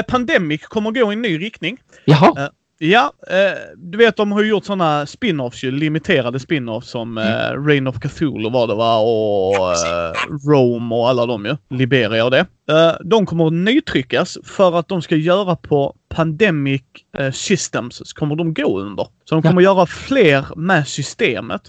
Pandemic 0.08 0.62
kommer 0.66 0.92
gå 0.92 1.12
i 1.12 1.14
en 1.14 1.22
ny 1.22 1.40
riktning. 1.40 1.78
Jaha. 2.06 2.50
Ja, 2.84 3.14
eh, 3.30 3.60
du 3.78 3.98
vet 3.98 4.16
de 4.16 4.32
har 4.32 4.42
ju 4.42 4.50
gjort 4.50 4.66
sådana 4.66 5.06
spin-offs 5.06 5.64
ju, 5.64 5.72
limiterade 5.72 6.40
spin-offs 6.40 6.88
som 6.88 7.18
mm. 7.18 7.34
eh, 7.34 7.66
Reign 7.66 7.88
of 7.88 8.00
Cthulhu 8.00 8.50
var 8.50 8.68
det 8.68 8.76
va 8.76 8.98
och 8.98 9.72
eh, 9.72 10.14
Rome 10.50 10.96
och 10.96 11.10
alla 11.10 11.26
de 11.26 11.46
ju. 11.46 11.58
Liberia 11.70 12.26
och 12.26 12.32
det. 12.32 12.46
Eh, 12.72 12.94
de 13.04 13.26
kommer 13.26 13.48
att 13.48 13.54
nytryckas 13.54 14.38
för 14.44 14.80
att 14.80 14.88
de 14.88 15.02
ska 15.02 15.16
göra 15.16 15.56
på 15.56 15.96
Pandemic 16.10 16.82
eh, 17.18 17.32
Systems, 17.32 17.96
så 17.96 18.16
kommer 18.16 18.36
de 18.36 18.54
gå 18.54 18.80
under. 18.80 19.08
Så 19.26 19.36
de 19.36 19.42
kommer 19.42 19.62
ja. 19.62 19.72
göra 19.72 19.86
fler 19.86 20.46
med 20.56 20.88
systemet. 20.88 21.62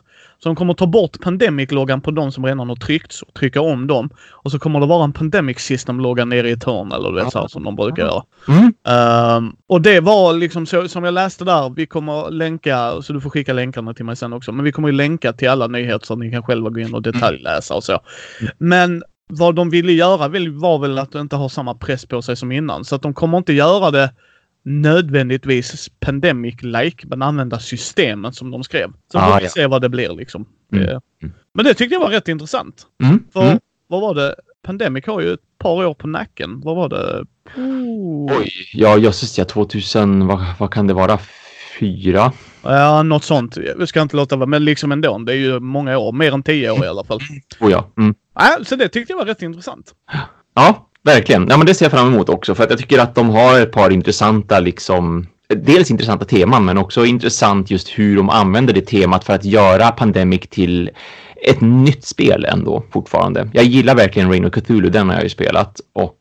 Så 0.42 0.48
de 0.48 0.56
kommer 0.56 0.74
ta 0.74 0.86
bort 0.86 1.20
Pandemic-loggan 1.20 2.00
på 2.00 2.10
de 2.10 2.32
som 2.32 2.44
redan 2.44 2.68
har 2.68 2.76
tryckts 2.76 3.22
och 3.22 3.34
trycka 3.34 3.60
om 3.60 3.86
dem. 3.86 4.10
Och 4.30 4.50
så 4.50 4.58
kommer 4.58 4.80
det 4.80 4.86
vara 4.86 5.04
en 5.04 5.12
Pandemic 5.12 5.58
System-logga 5.58 6.24
nere 6.24 6.48
i 6.48 6.52
ett 6.52 6.64
hörn 6.64 6.92
eller 6.92 7.08
du 7.08 7.14
vet 7.14 7.32
så 7.32 7.40
här, 7.40 7.48
som 7.48 7.64
de 7.64 7.76
brukar 7.76 8.02
göra. 8.02 8.22
Mm. 8.48 8.74
Um, 9.36 9.56
och 9.66 9.80
det 9.80 10.00
var 10.00 10.32
liksom 10.32 10.66
så 10.66 10.88
som 10.88 11.04
jag 11.04 11.14
läste 11.14 11.44
där. 11.44 11.70
Vi 11.76 11.86
kommer 11.86 12.30
länka, 12.30 13.02
så 13.02 13.12
du 13.12 13.20
får 13.20 13.30
skicka 13.30 13.52
länkarna 13.52 13.94
till 13.94 14.04
mig 14.04 14.16
sen 14.16 14.32
också. 14.32 14.52
Men 14.52 14.64
vi 14.64 14.72
kommer 14.72 14.88
ju 14.88 14.94
länka 14.94 15.32
till 15.32 15.48
alla 15.48 15.66
nyheter 15.66 16.06
så 16.06 16.12
att 16.12 16.18
ni 16.18 16.30
kan 16.30 16.42
själva 16.42 16.70
gå 16.70 16.80
in 16.80 16.94
och 16.94 17.02
detaljläsa 17.02 17.74
och 17.74 17.84
så. 17.84 18.00
Men 18.58 19.02
vad 19.34 19.54
de 19.54 19.70
ville 19.70 19.92
göra 19.92 20.28
var 20.50 20.78
väl 20.78 20.98
att 20.98 21.14
inte 21.14 21.36
ha 21.36 21.48
samma 21.48 21.74
press 21.74 22.06
på 22.06 22.22
sig 22.22 22.36
som 22.36 22.52
innan. 22.52 22.84
Så 22.84 22.94
att 22.94 23.02
de 23.02 23.14
kommer 23.14 23.38
inte 23.38 23.52
göra 23.52 23.90
det 23.90 24.14
nödvändigtvis 24.64 25.90
pandemic-like, 26.00 27.06
men 27.06 27.22
använda 27.22 27.58
systemen 27.58 28.32
som 28.32 28.50
de 28.50 28.64
skrev. 28.64 28.92
Så 29.12 29.18
ah, 29.18 29.32
får 29.32 29.38
vi 29.38 29.44
ja. 29.44 29.50
se 29.50 29.66
vad 29.66 29.82
det 29.82 29.88
blir 29.88 30.14
liksom. 30.14 30.46
Mm. 30.72 30.88
Mm. 30.88 31.00
Men 31.54 31.64
det 31.64 31.74
tyckte 31.74 31.94
jag 31.94 32.00
var 32.00 32.08
rätt 32.08 32.28
intressant. 32.28 32.86
Mm. 33.02 33.24
För 33.32 33.42
mm. 33.42 33.58
vad 33.86 34.00
var 34.00 34.14
det? 34.14 34.34
Pandemic 34.62 35.06
har 35.06 35.20
ju 35.20 35.32
ett 35.32 35.58
par 35.58 35.86
år 35.86 35.94
på 35.94 36.06
nacken. 36.06 36.60
Vad 36.60 36.76
var 36.76 36.88
det? 36.88 37.24
Oh. 37.56 38.38
Oj, 38.38 38.50
ja 38.72 38.98
jösses 38.98 39.38
ja, 39.38 39.44
2000, 39.44 40.26
vad, 40.26 40.44
vad 40.58 40.70
kan 40.70 40.86
det 40.86 40.94
vara? 40.94 41.18
Fyra? 41.80 42.32
Ja, 42.62 43.02
något 43.02 43.24
sånt. 43.24 43.56
Vi 43.76 43.86
ska 43.86 44.02
inte 44.02 44.16
låta 44.16 44.36
vara, 44.36 44.46
men 44.46 44.64
liksom 44.64 44.92
ändå. 44.92 45.18
Det 45.18 45.32
är 45.32 45.36
ju 45.36 45.60
många 45.60 45.98
år. 45.98 46.12
Mer 46.12 46.32
än 46.32 46.42
tio 46.42 46.70
år 46.70 46.84
i 46.84 46.88
alla 46.88 47.04
fall. 47.04 47.20
Oh 47.60 47.70
ja. 47.70 47.92
Mm. 47.98 48.14
Ja, 48.34 48.58
så 48.64 48.76
det 48.76 48.88
tyckte 48.88 49.12
jag 49.12 49.18
var 49.18 49.26
rätt 49.26 49.42
intressant. 49.42 49.94
Ja, 50.54 50.88
Verkligen. 51.04 51.46
Ja, 51.48 51.56
men 51.56 51.66
det 51.66 51.74
ser 51.74 51.84
jag 51.84 51.92
fram 51.92 52.14
emot 52.14 52.28
också 52.28 52.54
för 52.54 52.64
att 52.64 52.70
jag 52.70 52.78
tycker 52.78 52.98
att 52.98 53.14
de 53.14 53.30
har 53.30 53.60
ett 53.60 53.72
par 53.72 53.90
intressanta 53.90 54.60
liksom 54.60 55.26
dels 55.48 55.90
intressanta 55.90 56.24
teman 56.24 56.64
men 56.64 56.78
också 56.78 57.04
intressant 57.04 57.70
just 57.70 57.88
hur 57.88 58.16
de 58.16 58.30
använder 58.30 58.74
det 58.74 58.80
temat 58.80 59.24
för 59.24 59.32
att 59.32 59.44
göra 59.44 59.90
Pandemic 59.90 60.40
till 60.50 60.90
ett 61.48 61.60
nytt 61.60 62.04
spel 62.04 62.44
ändå 62.44 62.84
fortfarande. 62.92 63.50
Jag 63.52 63.64
gillar 63.64 63.94
verkligen 63.94 64.30
Reign 64.30 64.44
of 64.44 64.52
Cthulhu, 64.52 64.90
den 64.90 65.08
har 65.08 65.14
jag 65.14 65.22
ju 65.22 65.28
spelat 65.28 65.80
och 65.94 66.14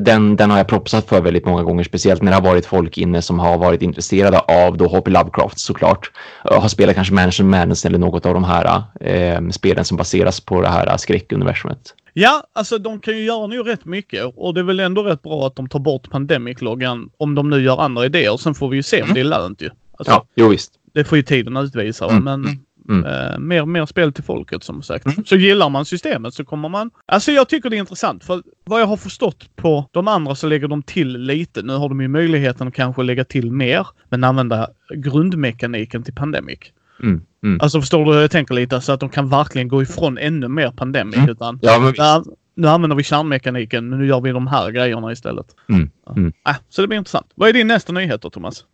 den, 0.00 0.36
den 0.36 0.50
har 0.50 0.58
jag 0.58 0.68
propsat 0.68 1.08
för 1.08 1.20
väldigt 1.20 1.46
många 1.46 1.62
gånger, 1.62 1.84
speciellt 1.84 2.22
när 2.22 2.30
det 2.30 2.36
har 2.36 2.42
varit 2.42 2.66
folk 2.66 2.98
inne 2.98 3.22
som 3.22 3.38
har 3.38 3.58
varit 3.58 3.82
intresserade 3.82 4.38
av 4.38 4.76
då 4.76 4.86
H.P. 4.86 5.10
Lovecraft 5.10 5.58
såklart. 5.58 6.10
Har 6.44 6.68
spelat 6.68 6.94
kanske 6.94 7.14
Mansion 7.14 7.50
Madness 7.50 7.84
eller 7.84 7.98
något 7.98 8.26
av 8.26 8.34
de 8.34 8.44
här 8.44 8.82
eh, 9.00 9.48
spelen 9.48 9.84
som 9.84 9.96
baseras 9.96 10.40
på 10.40 10.62
det 10.62 10.68
här 10.68 10.96
skräckuniversumet. 10.96 11.94
Ja, 12.12 12.42
alltså 12.52 12.78
de 12.78 13.00
kan 13.00 13.16
ju 13.16 13.24
göra 13.24 13.46
nu 13.46 13.62
rätt 13.62 13.84
mycket 13.84 14.24
och 14.36 14.54
det 14.54 14.60
är 14.60 14.64
väl 14.64 14.80
ändå 14.80 15.02
rätt 15.02 15.22
bra 15.22 15.46
att 15.46 15.56
de 15.56 15.68
tar 15.68 15.78
bort 15.78 16.10
Pandemic-loggan 16.10 17.10
om 17.16 17.34
de 17.34 17.50
nu 17.50 17.62
gör 17.62 17.80
andra 17.80 18.06
idéer. 18.06 18.36
Sen 18.36 18.54
får 18.54 18.68
vi 18.68 18.76
ju 18.76 18.82
se 18.82 19.02
om 19.02 19.04
mm. 19.04 19.14
det 19.14 19.20
är 19.20 19.24
lönt 19.24 19.62
ju. 19.62 19.70
Alltså, 19.98 20.12
ja, 20.12 20.26
jo 20.34 20.48
visst. 20.48 20.72
Det 20.94 21.04
får 21.04 21.18
ju 21.18 21.22
tiden 21.22 21.56
utvisa, 21.56 22.10
mm. 22.10 22.24
men 22.24 22.44
mm. 22.90 23.04
Eh, 23.04 23.38
mer, 23.38 23.66
mer 23.66 23.86
spel 23.86 24.12
till 24.12 24.24
folket 24.24 24.64
som 24.64 24.82
sagt. 24.82 25.06
Mm. 25.06 25.24
Så 25.24 25.36
gillar 25.36 25.68
man 25.68 25.84
systemet 25.84 26.34
så 26.34 26.44
kommer 26.44 26.68
man... 26.68 26.90
Alltså 27.06 27.32
jag 27.32 27.48
tycker 27.48 27.70
det 27.70 27.76
är 27.76 27.78
intressant 27.78 28.24
för 28.24 28.42
vad 28.64 28.80
jag 28.80 28.86
har 28.86 28.96
förstått 28.96 29.56
på 29.56 29.88
de 29.90 30.08
andra 30.08 30.34
så 30.34 30.46
lägger 30.46 30.68
de 30.68 30.82
till 30.82 31.18
lite. 31.18 31.62
Nu 31.62 31.72
har 31.72 31.88
de 31.88 32.00
ju 32.00 32.08
möjligheten 32.08 32.68
att 32.68 32.74
kanske 32.74 33.02
lägga 33.02 33.24
till 33.24 33.50
mer, 33.52 33.86
men 34.08 34.24
använda 34.24 34.68
grundmekaniken 34.94 36.02
till 36.02 36.14
Pandemic. 36.14 36.58
Mm, 37.02 37.20
mm. 37.42 37.60
Alltså 37.60 37.80
förstår 37.80 38.04
du 38.04 38.12
hur 38.12 38.20
jag 38.20 38.30
tänker 38.30 38.54
lite? 38.54 38.80
Så 38.80 38.92
att 38.92 39.00
de 39.00 39.08
kan 39.08 39.28
verkligen 39.28 39.68
gå 39.68 39.82
ifrån 39.82 40.18
ännu 40.18 40.48
mer 40.48 40.70
pandemic. 40.70 41.16
Mm. 41.16 41.30
Utan 41.30 41.58
ja, 41.62 41.78
men... 41.78 41.92
där, 41.92 42.22
nu 42.54 42.68
använder 42.68 42.96
vi 42.96 43.02
kärnmekaniken, 43.02 43.88
men 43.88 43.98
nu 43.98 44.06
gör 44.06 44.20
vi 44.20 44.30
de 44.30 44.46
här 44.46 44.70
grejerna 44.70 45.12
istället. 45.12 45.46
Mm. 45.68 45.90
Mm. 46.16 46.32
Äh, 46.48 46.54
så 46.68 46.82
det 46.82 46.88
blir 46.88 46.98
intressant. 46.98 47.26
Vad 47.34 47.48
är 47.48 47.52
din 47.52 47.66
nästa 47.66 47.92
nyhet 47.92 48.22
då, 48.22 48.30
Thomas? 48.30 48.64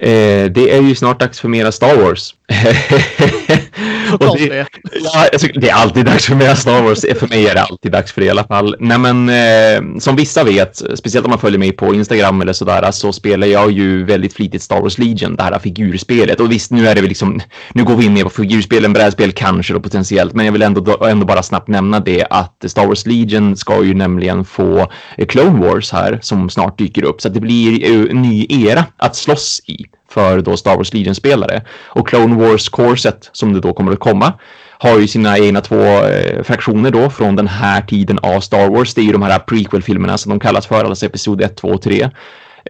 Eh, 0.00 0.50
det 0.50 0.76
är 0.76 0.82
ju 0.82 0.94
snart 0.94 1.20
dags 1.20 1.40
för 1.40 1.48
mera 1.48 1.72
Star 1.72 2.02
Wars. 2.02 2.34
och 4.20 4.38
det, 4.38 4.66
ja, 5.02 5.26
det 5.54 5.68
är 5.68 5.74
alltid 5.74 6.04
dags 6.06 6.26
för 6.26 6.34
mera 6.34 6.56
Star 6.56 6.82
Wars. 6.82 7.00
För 7.18 7.28
mig 7.28 7.46
är 7.46 7.54
det 7.54 7.62
alltid 7.62 7.92
dags 7.92 8.12
för 8.12 8.20
det 8.20 8.26
i 8.26 8.30
alla 8.30 8.44
fall. 8.44 8.76
Nej, 8.80 8.98
men 8.98 9.28
eh, 9.28 9.98
som 9.98 10.16
vissa 10.16 10.44
vet, 10.44 10.76
speciellt 10.94 11.26
om 11.26 11.30
man 11.30 11.38
följer 11.38 11.58
mig 11.58 11.72
på 11.72 11.94
Instagram 11.94 12.40
eller 12.40 12.52
sådär, 12.52 12.90
så 12.90 13.12
spelar 13.12 13.46
jag 13.46 13.70
ju 13.70 14.04
väldigt 14.04 14.34
flitigt 14.34 14.62
Star 14.62 14.80
Wars 14.80 14.98
Legion, 14.98 15.36
det 15.36 15.42
här 15.42 15.58
figurspelet. 15.58 16.40
Och 16.40 16.52
visst, 16.52 16.70
nu 16.70 16.88
är 16.88 16.94
det 16.94 17.00
väl 17.00 17.08
liksom, 17.08 17.40
nu 17.72 17.84
går 17.84 17.96
vi 17.96 18.04
in 18.04 18.12
mer 18.12 18.24
på 18.24 18.30
figurspelen, 18.30 18.92
brädspel 18.92 19.32
kanske 19.32 19.72
då 19.72 19.80
potentiellt, 19.80 20.34
men 20.34 20.46
jag 20.46 20.52
vill 20.52 20.62
ändå, 20.62 21.04
ändå 21.06 21.26
bara 21.26 21.42
snabbt 21.42 21.68
nämna 21.68 22.00
det 22.00 22.26
att 22.30 22.64
Star 22.66 22.86
Wars 22.86 23.06
Legion 23.06 23.56
ska 23.56 23.84
ju 23.84 23.94
nämligen 23.94 24.44
få 24.44 24.92
Clone 25.28 25.66
Wars 25.66 25.92
här 25.92 26.18
som 26.22 26.50
snart 26.50 26.78
dyker 26.78 27.04
upp, 27.04 27.20
så 27.20 27.28
att 27.28 27.34
det 27.34 27.40
blir 27.40 28.10
en 28.10 28.22
ny 28.22 28.46
era 28.48 28.84
att 28.96 29.16
slåss 29.16 29.60
i 29.66 29.84
för 30.16 30.40
då 30.40 30.56
Star 30.56 30.76
Wars 30.76 30.92
Legion-spelare. 30.92 31.62
Och 31.86 32.08
Clone 32.08 32.34
Wars-corset 32.34 33.30
som 33.32 33.52
det 33.52 33.60
då 33.60 33.72
kommer 33.72 33.92
att 33.92 33.98
komma 33.98 34.32
har 34.78 34.98
ju 34.98 35.08
sina 35.08 35.38
egna 35.38 35.60
två 35.60 35.82
eh, 36.04 36.42
fraktioner 36.42 36.90
då 36.90 37.10
från 37.10 37.36
den 37.36 37.48
här 37.48 37.82
tiden 37.82 38.18
av 38.22 38.40
Star 38.40 38.68
Wars. 38.68 38.94
Det 38.94 39.00
är 39.00 39.04
ju 39.04 39.12
de 39.12 39.22
här 39.22 39.38
prequel-filmerna 39.38 40.18
som 40.18 40.30
de 40.30 40.40
kallas 40.40 40.66
för, 40.66 40.84
alltså 40.84 41.06
episod 41.06 41.40
1, 41.40 41.56
2 41.56 41.68
och 41.68 41.82
3. 41.82 42.10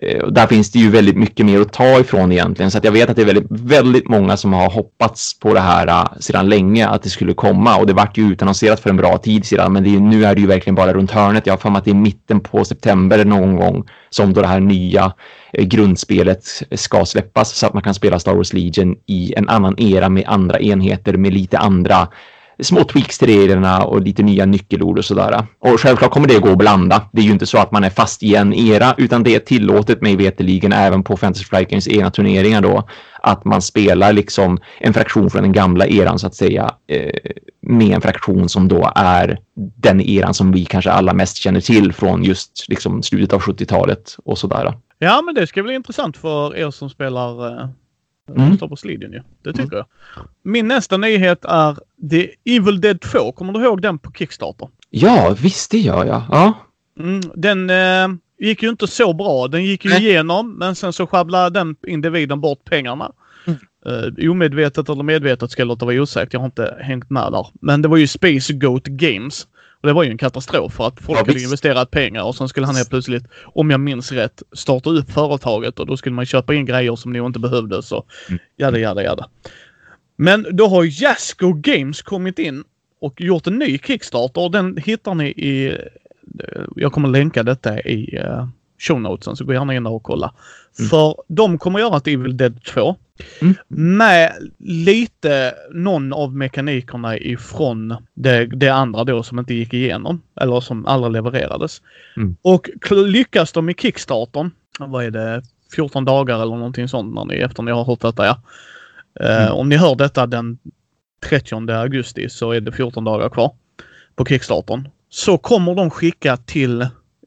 Eh, 0.02 0.26
där 0.26 0.46
finns 0.46 0.72
det 0.72 0.78
ju 0.78 0.90
väldigt 0.90 1.16
mycket 1.16 1.46
mer 1.46 1.60
att 1.60 1.72
ta 1.72 2.00
ifrån 2.00 2.32
egentligen. 2.32 2.70
Så 2.70 2.78
att 2.78 2.84
jag 2.84 2.92
vet 2.92 3.10
att 3.10 3.16
det 3.16 3.22
är 3.22 3.26
väldigt, 3.26 3.46
väldigt 3.50 4.08
många 4.08 4.36
som 4.36 4.52
har 4.52 4.70
hoppats 4.70 5.40
på 5.40 5.54
det 5.54 5.60
här 5.60 5.86
eh, 5.86 6.18
sedan 6.20 6.48
länge 6.48 6.88
att 6.88 7.02
det 7.02 7.10
skulle 7.10 7.34
komma. 7.34 7.76
Och 7.76 7.86
det 7.86 7.92
vart 7.92 8.18
ju 8.18 8.32
utannonserat 8.32 8.80
för 8.80 8.90
en 8.90 8.96
bra 8.96 9.18
tid 9.18 9.46
sedan. 9.46 9.72
Men 9.72 9.86
är, 9.86 10.00
nu 10.00 10.24
är 10.24 10.34
det 10.34 10.40
ju 10.40 10.46
verkligen 10.46 10.74
bara 10.74 10.92
runt 10.92 11.10
hörnet. 11.10 11.46
Jag 11.46 11.52
har 11.52 11.58
för 11.58 11.70
mig 11.70 11.78
att 11.78 11.84
det 11.84 11.90
är 11.90 11.94
mitten 11.94 12.40
på 12.40 12.64
september 12.64 13.24
någon 13.24 13.56
gång 13.56 13.84
som 14.10 14.32
då 14.32 14.40
det 14.40 14.46
här 14.46 14.60
nya 14.60 15.12
Eh, 15.56 15.64
grundspelet 15.64 16.62
ska 16.70 17.04
släppas. 17.04 17.56
Så 17.56 17.66
att 17.66 17.74
man 17.74 17.82
kan 17.82 17.94
spela 17.94 18.18
Star 18.18 18.34
Wars 18.34 18.52
Legion 18.52 18.96
i 19.06 19.34
en 19.36 19.48
annan 19.48 19.74
era 19.78 20.08
med 20.08 20.24
andra 20.26 20.60
enheter 20.60 21.16
med 21.16 21.32
lite 21.32 21.58
andra 21.58 22.08
små 22.62 22.84
tweaks 22.84 23.18
till 23.18 23.28
reglerna 23.28 23.84
och 23.84 24.00
lite 24.02 24.22
nya 24.22 24.46
nyckelord 24.46 24.98
och 24.98 25.04
sådär. 25.04 25.46
Och 25.58 25.80
självklart 25.80 26.10
kommer 26.10 26.28
det 26.28 26.38
gå 26.38 26.50
att 26.50 26.58
blanda. 26.58 27.08
Det 27.12 27.20
är 27.20 27.24
ju 27.24 27.32
inte 27.32 27.46
så 27.46 27.58
att 27.58 27.72
man 27.72 27.84
är 27.84 27.90
fast 27.90 28.22
i 28.22 28.34
en 28.34 28.54
era 28.54 28.94
utan 28.98 29.22
det 29.22 29.34
är 29.34 29.38
tillåtet 29.38 30.02
mig 30.02 30.16
veterligen 30.16 30.72
även 30.72 31.02
på 31.02 31.16
Fantasy 31.16 31.44
Flight 31.44 31.70
Games 31.70 31.88
egna 31.88 32.10
turneringar 32.10 32.60
då 32.60 32.88
att 33.22 33.44
man 33.44 33.62
spelar 33.62 34.12
liksom 34.12 34.58
en 34.80 34.94
fraktion 34.94 35.30
från 35.30 35.42
den 35.42 35.52
gamla 35.52 35.86
eran 35.86 36.18
så 36.18 36.26
att 36.26 36.34
säga 36.34 36.70
eh, 36.88 37.10
med 37.62 37.94
en 37.94 38.00
fraktion 38.00 38.48
som 38.48 38.68
då 38.68 38.92
är 38.94 39.38
den 39.76 40.00
eran 40.00 40.34
som 40.34 40.52
vi 40.52 40.64
kanske 40.64 40.90
alla 40.90 41.14
mest 41.14 41.36
känner 41.36 41.60
till 41.60 41.92
från 41.92 42.24
just 42.24 42.64
liksom 42.68 43.02
slutet 43.02 43.32
av 43.32 43.40
70-talet 43.40 44.16
och 44.24 44.38
sådär. 44.38 44.74
Ja, 44.98 45.22
men 45.22 45.34
det 45.34 45.46
ska 45.46 45.62
bli 45.62 45.74
intressant 45.74 46.16
för 46.16 46.56
er 46.56 46.70
som 46.70 46.90
spelar 46.90 47.60
eh, 47.60 47.68
Mm. 48.34 48.56
Star 48.56 48.68
Wars-linjen 48.68 49.12
ju. 49.12 49.22
Det 49.42 49.52
tycker 49.52 49.76
mm. 49.76 49.84
jag. 50.16 50.26
Min 50.42 50.68
nästa 50.68 50.96
nyhet 50.96 51.44
är 51.44 51.78
The 52.10 52.30
Evil 52.44 52.80
Dead 52.80 53.00
2. 53.00 53.32
Kommer 53.32 53.52
du 53.52 53.64
ihåg 53.64 53.82
den 53.82 53.98
på 53.98 54.12
Kickstarter? 54.12 54.68
Ja, 54.90 55.36
visst 55.40 55.70
det 55.70 55.78
gör 55.78 56.04
jag. 56.04 56.22
Ja. 56.30 56.52
Mm, 56.98 57.20
den 57.34 57.70
eh, 57.70 58.08
gick 58.38 58.62
ju 58.62 58.68
inte 58.68 58.86
så 58.86 59.12
bra. 59.12 59.48
Den 59.48 59.64
gick 59.64 59.84
ju 59.84 59.90
Nej. 59.90 60.06
igenom 60.06 60.58
men 60.58 60.74
sen 60.74 60.92
så 60.92 61.06
sjabblade 61.06 61.60
den 61.60 61.76
individen 61.86 62.40
bort 62.40 62.64
pengarna. 62.64 63.12
Mm. 63.46 63.58
Uh, 63.86 64.30
omedvetet 64.30 64.88
eller 64.88 65.02
medvetet 65.02 65.50
ska 65.50 65.60
jag 65.60 65.68
låta 65.68 65.86
vara 65.86 66.02
osagt. 66.02 66.32
Jag 66.32 66.40
har 66.40 66.46
inte 66.46 66.76
hängt 66.80 67.10
med 67.10 67.32
där. 67.32 67.46
Men 67.60 67.82
det 67.82 67.88
var 67.88 67.96
ju 67.96 68.06
Space 68.06 68.52
Goat 68.52 68.84
Games. 68.86 69.46
Det 69.86 69.92
var 69.92 70.04
ju 70.04 70.10
en 70.10 70.18
katastrof 70.18 70.72
för 70.72 70.86
att 70.86 71.00
folk 71.00 71.18
ja, 71.18 71.24
hade 71.26 71.42
investerat 71.42 71.90
pengar 71.90 72.22
och 72.22 72.34
sen 72.36 72.48
skulle 72.48 72.66
han 72.66 72.76
helt 72.76 72.90
plötsligt, 72.90 73.24
om 73.44 73.70
jag 73.70 73.80
minns 73.80 74.12
rätt, 74.12 74.42
starta 74.52 74.90
upp 74.90 75.10
företaget 75.10 75.78
och 75.78 75.86
då 75.86 75.96
skulle 75.96 76.14
man 76.14 76.26
köpa 76.26 76.54
in 76.54 76.66
grejer 76.66 76.96
som 76.96 77.12
nog 77.12 77.26
inte 77.26 77.38
behövdes 77.38 77.92
och 77.92 78.06
mm. 78.28 78.40
jada 78.56 78.78
jada 78.78 79.02
jada. 79.02 79.28
Men 80.16 80.46
då 80.50 80.66
har 80.66 81.02
Jasco 81.02 81.52
Games 81.52 82.02
kommit 82.02 82.38
in 82.38 82.64
och 83.00 83.20
gjort 83.20 83.46
en 83.46 83.58
ny 83.58 83.78
Kickstarter 83.78 84.40
och 84.40 84.50
den 84.50 84.76
hittar 84.76 85.14
ni 85.14 85.28
i... 85.28 85.78
Jag 86.76 86.92
kommer 86.92 87.08
länka 87.08 87.42
detta 87.42 87.80
i 87.80 88.18
uh, 88.18 88.48
show 88.78 89.00
notesen 89.00 89.36
så 89.36 89.44
gå 89.44 89.52
gärna 89.52 89.74
in 89.74 89.84
där 89.84 89.90
och 89.90 90.02
kolla. 90.02 90.34
Mm. 90.78 90.88
För 90.88 91.14
de 91.28 91.58
kommer 91.58 91.78
göra 91.78 91.96
ett 91.96 92.06
Evil 92.06 92.36
Dead 92.36 92.64
2. 92.64 92.96
Mm. 93.42 93.54
Med 93.68 94.32
lite 94.58 95.54
någon 95.72 96.12
av 96.12 96.36
mekanikerna 96.36 97.18
ifrån 97.18 97.96
det, 98.14 98.46
det, 98.46 98.68
andra 98.68 99.04
då 99.04 99.22
som 99.22 99.38
inte 99.38 99.54
gick 99.54 99.74
igenom. 99.74 100.22
Eller 100.40 100.60
som 100.60 100.86
aldrig 100.86 101.12
levererades. 101.12 101.82
Mm. 102.16 102.36
Och 102.42 102.70
lyckas 102.90 103.52
de 103.52 103.70
i 103.70 103.74
Kickstarten, 103.74 104.50
vad 104.78 105.04
är 105.04 105.10
det, 105.10 105.42
14 105.76 106.04
dagar 106.04 106.34
eller 106.34 106.56
någonting 106.56 106.88
sånt 106.88 107.14
när 107.14 107.24
ni, 107.24 107.34
efter 107.34 107.62
ni 107.62 107.70
har 107.70 107.84
hört 107.84 108.00
detta 108.00 108.26
ja. 108.26 108.40
Uh. 109.20 109.52
Om 109.52 109.68
ni 109.68 109.76
hör 109.76 109.94
detta 109.94 110.26
den 110.26 110.58
30 111.28 111.72
augusti 111.72 112.28
så 112.28 112.50
är 112.50 112.60
det 112.60 112.72
14 112.72 113.04
dagar 113.04 113.28
kvar 113.28 113.54
på 114.16 114.24
Kickstarten. 114.24 114.88
Så 115.08 115.38
kommer 115.38 115.74
de 115.74 115.90
skicka 115.90 116.36
till 116.36 116.86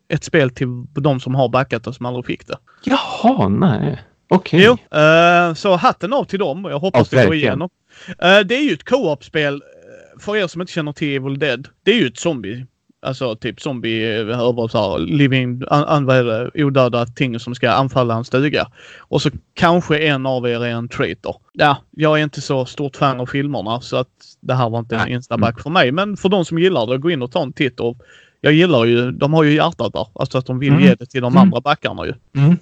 ett 0.10 0.24
spel 0.24 0.50
till 0.50 0.86
de 0.94 1.20
som 1.20 1.36
har 1.36 1.50
backat 1.50 1.88
och 1.88 1.96
som 1.96 2.06
aldrig 2.06 2.26
fick 2.26 2.48
det. 2.48 2.58
Jaha, 2.84 3.50
nej. 3.50 4.02
Okej. 4.30 4.70
Okay. 4.70 5.48
Uh, 5.50 5.54
så 5.54 5.76
hatten 5.76 6.14
av 6.14 6.24
till 6.24 6.40
dem. 6.40 6.66
Jag 6.70 6.80
hoppas 6.80 7.12
ja, 7.12 7.20
det 7.20 7.26
går 7.26 7.36
igenom. 7.36 7.70
Uh, 8.10 8.40
det 8.46 8.56
är 8.56 8.64
ju 8.64 8.74
ett 8.74 8.84
co-op-spel. 8.84 9.54
Eh, 9.54 10.20
för 10.20 10.38
er 10.38 10.48
som 10.48 10.62
inte 10.62 10.74
känner 10.74 10.94
till 10.94 11.16
Evil 11.16 11.40
Dead. 11.40 11.68
Det 11.84 11.92
är 11.92 11.96
ju 11.96 12.08
ett 12.08 12.20
zombie. 12.20 12.66
Alltså 13.02 13.36
typ 13.36 13.62
zombie 13.62 14.06
över 14.06 14.68
så 14.68 14.92
här, 14.92 15.00
living, 15.00 15.62
använder 15.70 16.52
odöda 16.56 17.06
ting 17.06 17.40
som 17.40 17.56
ska 17.56 17.72
anfalla 17.72 18.16
en 18.16 18.26
stuga. 18.26 18.68
Och 19.00 19.22
så 19.22 19.30
kanske 19.54 20.00
en 20.00 20.26
av 20.26 20.48
er 20.48 20.66
är 20.66 20.70
en 20.70 20.90
traitor. 20.90 21.36
Ja, 21.54 21.78
jag 21.92 22.20
är 22.20 22.24
inte 22.24 22.42
så 22.42 22.66
stort 22.66 22.96
fan 22.96 23.20
av 23.20 23.26
filmerna 23.26 23.82
så 23.82 23.98
att 23.98 24.08
det 24.42 24.54
här 24.54 24.70
var 24.70 24.80
inte 24.80 24.96
en 24.96 25.08
instaback 25.08 25.54
mm. 25.54 25.64
för 25.64 25.70
mig. 25.70 25.92
Men 25.92 26.18
för 26.18 26.30
de 26.30 26.46
som 26.46 26.60
gillar 26.60 26.88
det, 26.88 26.98
gå 26.98 27.12
in 27.12 27.22
och 27.22 27.32
ta 27.32 27.42
en 27.42 27.54
titt 27.54 27.80
och 27.80 27.98
jag 28.42 28.54
gillar 28.54 28.86
ju, 28.86 29.12
de 29.12 29.34
har 29.34 29.44
ju 29.44 29.54
hjärtat 29.54 29.94
där. 29.94 30.08
Alltså 30.14 30.38
att 30.38 30.46
de 30.46 30.60
vill 30.60 30.74
mm. 30.74 30.84
ge 30.84 30.96
det 30.96 31.06
till 31.06 31.22
de 31.22 31.34
mm. 31.34 31.42
andra 31.42 31.62
backarna 31.62 32.06
ju. 32.06 32.14
Mm. 32.36 32.58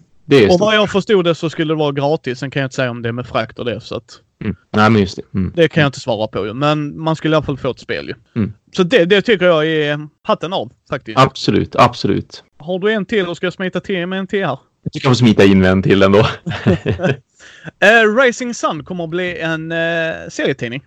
och 0.51 0.59
vad 0.59 0.75
jag 0.75 0.89
förstod 0.89 1.25
det 1.25 1.35
så 1.35 1.49
skulle 1.49 1.73
det 1.73 1.77
vara 1.77 1.91
gratis. 1.91 2.39
Sen 2.39 2.51
kan 2.51 2.59
jag 2.59 2.65
inte 2.65 2.75
säga 2.75 2.91
om 2.91 3.01
det 3.01 3.09
är 3.09 3.13
med 3.13 3.27
frakt 3.27 3.59
och 3.59 3.65
det 3.65 3.81
så 3.81 3.95
att... 3.95 4.21
Mm. 4.43 4.55
Nej 4.71 4.89
men 4.89 5.01
just 5.01 5.15
det. 5.15 5.37
Mm. 5.39 5.53
Det 5.55 5.67
kan 5.67 5.81
jag 5.81 5.87
inte 5.87 5.99
svara 5.99 6.27
på 6.27 6.45
ju. 6.45 6.53
Men 6.53 6.99
man 6.99 7.15
skulle 7.15 7.33
i 7.33 7.35
alla 7.35 7.45
fall 7.45 7.57
få 7.57 7.71
ett 7.71 7.79
spel 7.79 8.07
ju. 8.07 8.13
Mm. 8.35 8.53
Så 8.75 8.83
det, 8.83 9.05
det 9.05 9.21
tycker 9.21 9.45
jag 9.45 9.67
är 9.67 10.07
hatten 10.23 10.53
av 10.53 10.71
faktiskt. 10.89 11.19
Absolut, 11.19 11.75
absolut. 11.75 12.43
Har 12.59 12.79
du 12.79 12.91
en 12.91 13.05
till 13.05 13.27
och 13.27 13.37
ska 13.37 13.45
jag 13.45 13.53
smita 13.53 13.79
till 13.79 14.07
med 14.07 14.19
en 14.19 14.27
till 14.27 14.45
här? 14.45 14.59
Jag 14.83 14.93
tycker 14.93 15.07
jag 15.07 15.17
får 15.17 15.25
smita 15.25 15.43
in 15.43 15.59
med 15.59 15.71
en 15.71 15.83
till 15.83 16.03
ändå. 16.03 16.19
uh, 16.19 18.15
Racing 18.17 18.53
Sun 18.53 18.83
kommer 18.83 19.03
att 19.03 19.09
bli 19.09 19.39
en 19.39 19.71
uh, 19.71 19.77
serietidning. 20.29 20.83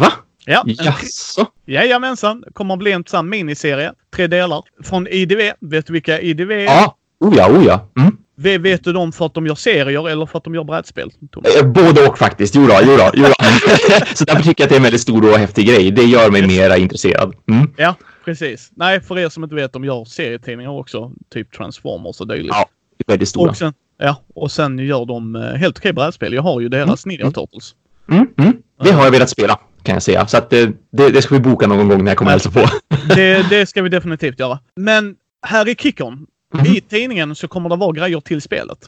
Va? 0.00 0.12
Ja. 0.46 0.64
Jaså? 0.66 1.46
Jajamensan. 1.66 2.44
Kommer 2.52 2.74
att 2.74 2.78
bli 2.78 2.92
en 2.92 3.04
sån 3.06 3.28
miniserie. 3.28 3.92
Tre 4.16 4.26
delar. 4.26 4.62
Från 4.84 5.06
IDV. 5.08 5.40
Vet 5.60 5.86
du 5.86 5.92
vilka 5.92 6.20
IDV 6.20 6.50
är? 6.50 6.64
Ja. 6.64 6.96
Oh 7.20 7.36
ja, 7.36 7.50
oh 7.50 7.64
ja. 7.64 7.88
Mm. 7.98 8.16
Vet 8.62 8.84
du 8.84 8.92
dem 8.92 9.12
för 9.12 9.26
att 9.26 9.34
de 9.34 9.46
gör 9.46 9.54
serier 9.54 10.08
eller 10.08 10.26
för 10.26 10.38
att 10.38 10.44
de 10.44 10.54
gör 10.54 10.64
brädspel? 10.64 11.10
Eh, 11.58 11.66
både 11.66 12.08
och 12.08 12.18
faktiskt. 12.18 12.54
Jo 12.54 12.66
då, 12.66 12.78
jo 12.82 12.96
då, 12.96 13.10
jo 13.14 13.24
då. 13.24 13.32
Så 14.14 14.24
därför 14.24 14.42
tycker 14.42 14.62
jag 14.62 14.66
att 14.66 14.70
det 14.70 14.74
är 14.74 14.76
en 14.76 14.82
väldigt 14.82 15.00
stor 15.00 15.30
och 15.30 15.38
häftig 15.38 15.66
grej. 15.66 15.90
Det 15.90 16.02
gör 16.02 16.30
mig 16.30 16.46
mera 16.46 16.76
intresserad. 16.76 17.34
Mm. 17.50 17.70
Ja, 17.76 17.94
precis. 18.24 18.70
Nej, 18.74 19.00
för 19.00 19.18
er 19.18 19.28
som 19.28 19.44
inte 19.44 19.56
vet, 19.56 19.72
de 19.72 19.84
gör 19.84 20.04
serietidningar 20.04 20.70
också. 20.70 21.12
Typ 21.32 21.52
Transformers 21.52 22.20
och 22.20 22.28
dylikt. 22.28 22.48
Ja, 22.48 22.68
väldigt 23.06 23.28
stora. 23.28 23.50
Och 23.50 23.56
sen, 23.56 23.72
ja, 23.98 24.16
och 24.34 24.52
sen 24.52 24.78
gör 24.78 25.04
de 25.04 25.36
eh, 25.36 25.42
helt 25.42 25.78
okej 25.78 25.92
brädspel. 25.92 26.32
Jag 26.32 26.42
har 26.42 26.60
ju 26.60 26.68
deras 26.68 27.06
mm. 27.06 27.16
Ninja 27.16 27.30
Turtles. 27.30 27.74
Mm. 28.10 28.26
Mm. 28.38 28.56
Det 28.82 28.92
har 28.92 29.04
jag 29.04 29.10
velat 29.10 29.30
spela 29.30 29.58
kan 29.82 29.92
jag 29.92 30.02
säga. 30.02 30.26
Så 30.26 30.36
att 30.36 30.50
det, 30.50 30.72
det, 30.92 31.10
det 31.10 31.22
ska 31.22 31.34
vi 31.34 31.40
boka 31.40 31.66
någon 31.66 31.88
gång 31.88 32.04
när 32.04 32.10
jag 32.10 32.18
kommer 32.18 32.30
hälsa 32.30 32.50
på. 32.50 32.66
det, 33.14 33.50
det 33.50 33.66
ska 33.66 33.82
vi 33.82 33.88
definitivt 33.88 34.40
göra. 34.40 34.58
Men 34.76 35.14
här 35.46 35.68
i 35.68 35.74
Kickon, 35.74 36.26
mm. 36.54 36.66
i 36.66 36.80
tidningen 36.80 37.34
så 37.34 37.48
kommer 37.48 37.68
det 37.68 37.76
vara 37.76 37.92
grejer 37.92 38.20
till 38.20 38.42
spelet. 38.42 38.78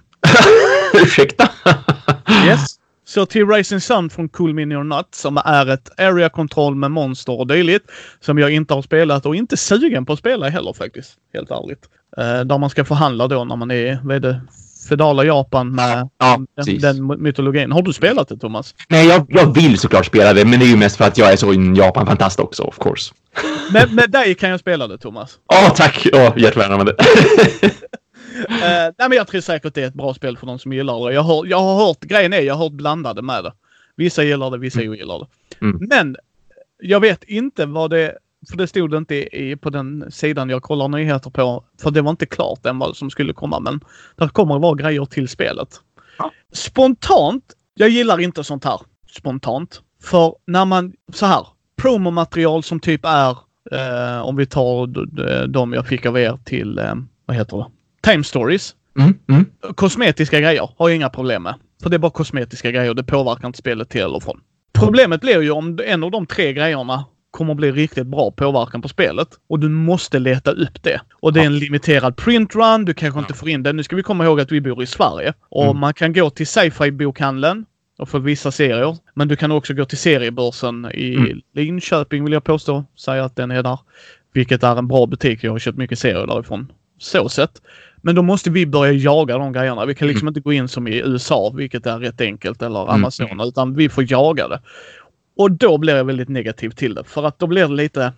Ursäkta? 0.95 1.49
yes. 2.47 2.78
Så 3.05 3.26
till 3.26 3.47
Racing 3.47 3.82
Sun 3.82 4.11
från 4.11 4.28
Cool 4.28 4.55
Mini 4.55 4.84
Nut 4.84 5.07
som 5.11 5.36
är 5.36 5.66
ett 5.66 6.01
area 6.01 6.28
control 6.28 6.74
med 6.74 6.90
monster 6.90 7.40
och 7.40 7.47
dylikt. 7.47 7.90
Som 8.20 8.38
jag 8.38 8.51
inte 8.51 8.74
har 8.74 8.82
spelat 8.82 9.26
och 9.26 9.36
inte 9.36 9.57
sugen 9.57 10.07
på 10.07 10.12
att 10.12 10.18
spela 10.18 10.49
heller 10.49 10.72
faktiskt. 10.72 11.14
Helt 11.34 11.51
ärligt. 11.51 11.88
Uh, 12.18 12.45
där 12.47 12.59
man 12.59 12.70
ska 12.70 12.84
förhandla 12.84 13.28
då 13.28 13.45
när 13.45 13.57
man 13.57 13.70
är, 13.70 14.01
vad 14.05 14.16
är 14.16 14.20
det, 14.20 14.40
fedala 14.89 15.24
Japan 15.24 15.74
med 15.74 16.09
ja, 16.18 16.41
den, 16.64 16.78
den, 16.78 17.22
mytologin. 17.22 17.72
Har 17.72 17.83
du 17.83 17.93
spelat 17.93 18.28
det 18.28 18.37
Thomas? 18.37 18.74
Nej, 18.89 19.07
jag, 19.07 19.26
jag 19.28 19.55
vill 19.55 19.78
såklart 19.78 20.07
spela 20.07 20.33
det, 20.33 20.45
men 20.45 20.61
det 20.61 20.66
är 20.66 20.68
ju 20.70 20.76
mest 20.76 20.97
för 20.97 21.05
att 21.05 21.18
jag 21.18 21.33
är 21.33 21.37
så 21.37 21.53
en 21.53 21.74
Japan-fantast 21.74 22.41
också, 22.41 22.62
of 22.62 22.78
course. 22.78 23.14
Men 23.72 23.95
med 23.95 24.11
dig 24.11 24.35
kan 24.35 24.51
jag 24.51 24.61
spela 24.61 24.89
det, 24.89 24.99
Thomas. 24.99 25.39
Ja, 25.49 25.66
oh, 25.66 25.74
tack! 25.74 26.07
Oh, 26.12 26.35
det. 26.37 26.57
uh, 26.59 27.70
nej, 28.99 29.09
men 29.09 29.12
jag 29.12 29.26
tror 29.26 29.41
säkert 29.41 29.74
det 29.74 29.83
är 29.83 29.87
ett 29.87 29.95
bra 29.95 30.14
spel 30.14 30.37
för 30.37 30.47
de 30.47 30.59
som 30.59 30.72
gillar 30.72 31.09
det. 31.09 31.14
Jag 31.14 31.22
har, 31.22 31.47
jag 31.47 31.61
har 31.61 31.87
hört, 31.87 32.01
grejen 32.01 32.33
är, 32.33 32.41
jag 32.41 32.55
har 32.55 32.64
hört 32.64 32.72
blandade 32.72 33.22
med 33.22 33.45
det. 33.45 33.53
Vissa 33.97 34.22
gillar 34.22 34.51
det, 34.51 34.59
vissa 34.59 34.80
mm. 34.80 34.93
ogillar 34.93 35.18
det. 35.18 35.26
Mm. 35.66 35.78
Men 35.80 36.16
jag 36.83 37.01
vet 37.01 37.24
inte 37.24 37.66
vad 37.66 37.91
det 37.91 38.18
för 38.51 38.57
det 38.57 38.66
stod 38.66 38.95
inte 38.95 39.14
i, 39.14 39.57
på 39.57 39.70
den 39.70 40.12
sidan 40.12 40.51
jag 40.51 40.62
kollar 40.62 40.88
nyheter 40.88 41.30
på. 41.30 41.64
För 41.82 41.90
det 41.90 42.03
var 42.03 42.11
inte 42.11 42.26
klart 42.26 42.66
än 42.66 42.78
vad 42.78 42.97
som 42.97 43.11
skulle 43.11 43.32
komma. 43.32 43.61
Men 43.61 43.80
det 44.16 44.28
kommer 44.28 44.55
att 44.55 44.62
vara 44.62 44.74
grejer 44.74 45.05
till 45.05 45.28
spelet. 45.28 45.68
Ja. 46.18 46.30
Spontant, 46.53 47.45
jag 47.74 47.88
gillar 47.88 48.20
inte 48.20 48.45
sånt 48.45 48.64
här 48.64 48.80
spontant. 49.16 49.80
För 50.03 50.34
när 50.47 50.64
man, 50.64 50.93
så 51.12 51.26
här, 51.26 51.47
promomaterial 51.76 52.62
som 52.62 52.80
typ 52.80 53.05
är, 53.05 53.30
eh, 53.72 54.22
om 54.22 54.36
vi 54.36 54.47
tar 54.47 54.86
de 55.47 55.72
jag 55.72 55.86
fick 55.86 56.07
av 56.07 56.18
er 56.18 56.38
till, 56.45 56.78
eh, 56.78 56.95
vad 57.26 57.36
heter 57.36 57.57
det? 57.57 57.66
Time 58.11 58.24
Stories. 58.24 58.74
Mm, 58.99 59.18
mm. 59.28 59.47
Kosmetiska 59.74 60.40
grejer 60.40 60.70
har 60.76 60.88
jag 60.88 60.97
inga 60.97 61.09
problem 61.09 61.43
med. 61.43 61.55
För 61.82 61.90
det 61.90 61.97
är 61.97 61.99
bara 61.99 62.12
kosmetiska 62.12 62.70
grejer. 62.70 62.95
Det 62.95 63.05
påverkar 63.05 63.47
inte 63.47 63.59
spelet 63.59 63.88
till 63.88 64.01
eller 64.01 64.20
från. 64.20 64.40
Problemet 64.72 65.20
blir 65.20 65.43
ju 65.43 65.51
om 65.51 65.78
en 65.84 66.05
av 66.05 66.11
de 66.11 66.26
tre 66.26 66.53
grejerna 66.53 67.05
kommer 67.33 67.55
bli 67.55 67.72
riktigt 67.72 68.07
bra 68.07 68.30
påverkan 68.30 68.83
på 68.83 68.89
spelet. 68.89 69.28
Och 69.49 69.59
du 69.59 69.68
måste 69.68 70.18
leta 70.18 70.51
upp 70.51 70.83
det. 70.83 71.01
Och 71.20 71.33
det 71.33 71.41
är 71.41 71.47
en 71.47 71.59
limiterad 71.59 72.16
printrun. 72.16 72.85
Du 72.85 72.95
kanske 72.95 73.20
inte 73.20 73.35
får 73.35 73.49
in 73.49 73.62
den. 73.62 73.76
Nu 73.76 73.83
ska 73.83 73.97
vi 73.97 74.03
komma 74.03 74.24
ihåg 74.24 74.41
att 74.41 74.53
vi 74.53 74.61
bor 74.61 74.83
i 74.83 74.87
Sverige. 74.87 75.33
Och 75.49 75.64
mm. 75.64 75.78
man 75.78 75.95
kan 75.95 76.12
gå 76.12 76.30
till 76.30 76.47
sci-fi 76.47 76.91
bokhandeln 76.91 77.64
och 77.99 78.09
få 78.09 78.18
vissa 78.18 78.51
serier. 78.51 78.97
Men 79.14 79.28
du 79.28 79.37
kan 79.37 79.53
också 79.53 79.74
gå 79.74 79.85
till 79.85 79.99
seriebörsen 79.99 80.91
i 80.95 81.14
mm. 81.14 81.41
Linköping 81.55 82.24
vill 82.24 82.33
jag 82.33 82.45
påstå. 82.45 82.85
Säga 82.99 83.24
att 83.24 83.37
den 83.37 83.51
är 83.51 83.62
där. 83.62 83.78
Vilket 84.33 84.62
är 84.62 84.76
en 84.76 84.89
bra 84.89 85.07
butik. 85.07 85.45
Jag 85.45 85.53
har 85.53 85.59
köpt 85.59 85.78
mycket 85.78 85.99
serier 85.99 86.26
därifrån. 86.26 86.72
Så 86.99 87.28
sett. 87.28 87.62
Men 88.03 88.14
då 88.14 88.22
måste 88.22 88.51
vi 88.51 88.66
börja 88.66 88.93
jaga 88.93 89.39
de 89.39 89.53
grejerna. 89.53 89.85
Vi 89.85 89.95
kan 89.95 90.09
liksom 90.09 90.24
mm. 90.24 90.30
inte 90.30 90.41
gå 90.41 90.53
in 90.53 90.68
som 90.68 90.89
i 90.89 90.99
USA, 90.99 91.53
vilket 91.57 91.87
är 91.87 91.99
rätt 91.99 92.20
enkelt, 92.20 92.62
eller 92.62 92.83
mm. 92.83 92.95
Amazon, 92.95 93.30
mm. 93.30 93.49
utan 93.49 93.74
vi 93.74 93.89
får 93.89 94.12
jaga 94.12 94.49
det. 94.49 94.61
Och 95.37 95.51
då 95.51 95.78
blir 95.78 95.97
jag 95.97 96.05
väldigt 96.05 96.28
negativ 96.28 96.70
till 96.70 96.95
det. 96.95 97.05
För 97.05 97.24
att 97.24 97.39
då 97.39 97.47
blir 97.47 97.68
det 97.68 97.74
lite 97.74 98.05
äh, 98.05 98.12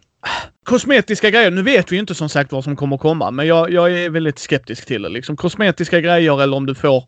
kosmetiska 0.65 1.31
grejer. 1.31 1.51
Nu 1.51 1.63
vet 1.63 1.93
vi 1.93 1.97
inte 1.97 2.15
som 2.15 2.29
sagt 2.29 2.53
vad 2.53 2.65
som 2.65 2.77
kommer 2.77 2.99
komma, 2.99 3.31
men 3.31 3.47
jag, 3.47 3.71
jag 3.71 3.93
är 3.93 4.11
väldigt 4.11 4.39
skeptisk 4.39 4.87
till 4.87 5.03
det. 5.03 5.09
Liksom 5.09 5.37
kosmetiska 5.37 6.01
grejer 6.01 6.43
eller 6.43 6.57
om 6.57 6.67
du 6.67 6.75
får... 6.75 6.97
Äh, 6.97 7.05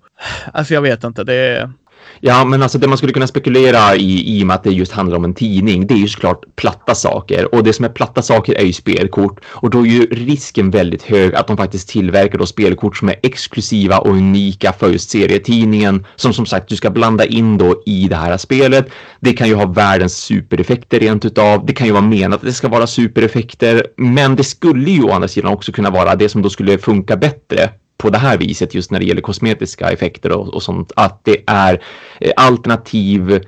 alltså 0.53 0.75
jag 0.75 0.83
vet 0.83 1.05
inte. 1.05 1.25
Det 1.25 1.35
är... 1.35 1.73
Ja, 2.21 2.45
men 2.45 2.63
alltså 2.63 2.79
det 2.79 2.89
man 2.89 2.99
skulle 2.99 3.13
kunna 3.13 3.27
spekulera 3.27 3.97
i, 3.97 4.39
i 4.39 4.43
och 4.43 4.47
med 4.47 4.55
att 4.55 4.65
det 4.65 4.71
just 4.71 4.93
handlar 4.93 5.17
om 5.17 5.25
en 5.25 5.35
tidning, 5.35 5.87
det 5.87 5.95
är 5.95 5.99
ju 5.99 6.09
såklart 6.09 6.45
platta 6.57 6.95
saker. 6.95 7.55
Och 7.55 7.65
det 7.65 7.73
som 7.73 7.85
är 7.85 7.89
platta 7.89 8.23
saker 8.23 8.55
är 8.55 8.65
ju 8.65 8.73
spelkort. 8.73 9.41
Och 9.45 9.71
då 9.71 9.87
är 9.87 9.91
ju 9.91 10.07
risken 10.07 10.71
väldigt 10.71 11.03
hög 11.03 11.35
att 11.35 11.47
de 11.47 11.57
faktiskt 11.57 11.89
tillverkar 11.89 12.39
då 12.39 12.47
spelkort 12.47 12.97
som 12.97 13.09
är 13.09 13.17
exklusiva 13.23 13.99
och 13.99 14.11
unika 14.11 14.73
för 14.73 14.91
just 14.91 15.11
serietidningen. 15.11 16.07
Som 16.17 16.33
som 16.33 16.47
sagt 16.47 16.69
du 16.69 16.77
ska 16.77 16.91
blanda 16.91 17.25
in 17.25 17.59
då 17.59 17.83
i 17.87 18.09
det 18.09 18.17
här 18.17 18.37
spelet. 18.37 18.89
Det 19.21 19.33
kan 19.33 19.49
ju 19.49 19.55
ha 19.55 19.67
världens 19.67 20.17
supereffekter 20.17 21.01
rent 21.01 21.25
utav. 21.25 21.67
Det 21.67 21.73
kan 21.73 21.87
ju 21.87 21.93
vara 21.93 22.03
menat 22.03 22.41
att 22.41 22.47
det 22.47 22.53
ska 22.53 22.69
vara 22.69 22.87
supereffekter. 22.87 23.87
Men 23.97 24.37
det 24.37 24.45
skulle 24.45 24.91
ju 24.91 25.03
å 25.03 25.13
andra 25.13 25.29
sidan 25.29 25.53
också 25.53 25.73
kunna 25.73 25.91
vara 25.91 26.17
det 26.17 26.29
som 26.29 26.43
då 26.43 26.51
skulle 26.51 26.79
funka 26.79 27.17
bättre 27.17 27.71
på 27.97 28.11
det 28.11 28.19
här 28.19 28.39
viset 28.39 28.75
just 28.75 28.91
när 28.91 29.01
det 29.01 29.07
gäller 29.07 29.21
kosmetiska 29.21 29.91
effekter 29.91 30.33
och, 30.33 30.55
och 30.55 30.63
sånt, 30.63 30.93
att 30.97 31.21
det 31.25 31.43
är 31.47 31.83
eh, 32.21 32.33
alternativ, 32.37 33.41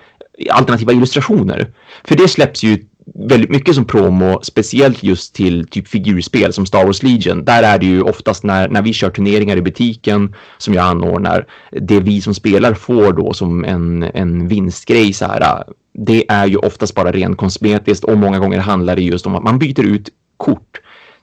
alternativa 0.50 0.92
illustrationer. 0.92 1.72
För 2.04 2.16
det 2.16 2.28
släpps 2.28 2.62
ju 2.62 2.84
väldigt 3.14 3.50
mycket 3.50 3.74
som 3.74 3.84
promo, 3.84 4.40
speciellt 4.42 5.02
just 5.02 5.34
till 5.34 5.68
typ 5.68 5.88
figurspel 5.88 6.52
som 6.52 6.66
Star 6.66 6.84
Wars 6.84 7.02
Legion. 7.02 7.44
Där 7.44 7.62
är 7.62 7.78
det 7.78 7.86
ju 7.86 8.02
oftast 8.02 8.44
när, 8.44 8.68
när 8.68 8.82
vi 8.82 8.92
kör 8.92 9.10
turneringar 9.10 9.56
i 9.56 9.62
butiken 9.62 10.34
som 10.58 10.74
jag 10.74 10.84
anordnar, 10.84 11.46
det 11.70 12.00
vi 12.00 12.20
som 12.20 12.34
spelar 12.34 12.74
får 12.74 13.12
då 13.12 13.32
som 13.32 13.64
en, 13.64 14.02
en 14.02 14.48
vinstgrej 14.48 15.12
så 15.12 15.26
här. 15.26 15.64
Det 15.94 16.30
är 16.30 16.46
ju 16.46 16.56
oftast 16.56 16.94
bara 16.94 17.12
rent 17.12 17.36
kosmetiskt 17.36 18.04
och 18.04 18.18
många 18.18 18.38
gånger 18.38 18.58
handlar 18.58 18.96
det 18.96 19.02
just 19.02 19.26
om 19.26 19.34
att 19.34 19.42
man 19.42 19.58
byter 19.58 19.84
ut 19.84 20.08
kort 20.36 20.80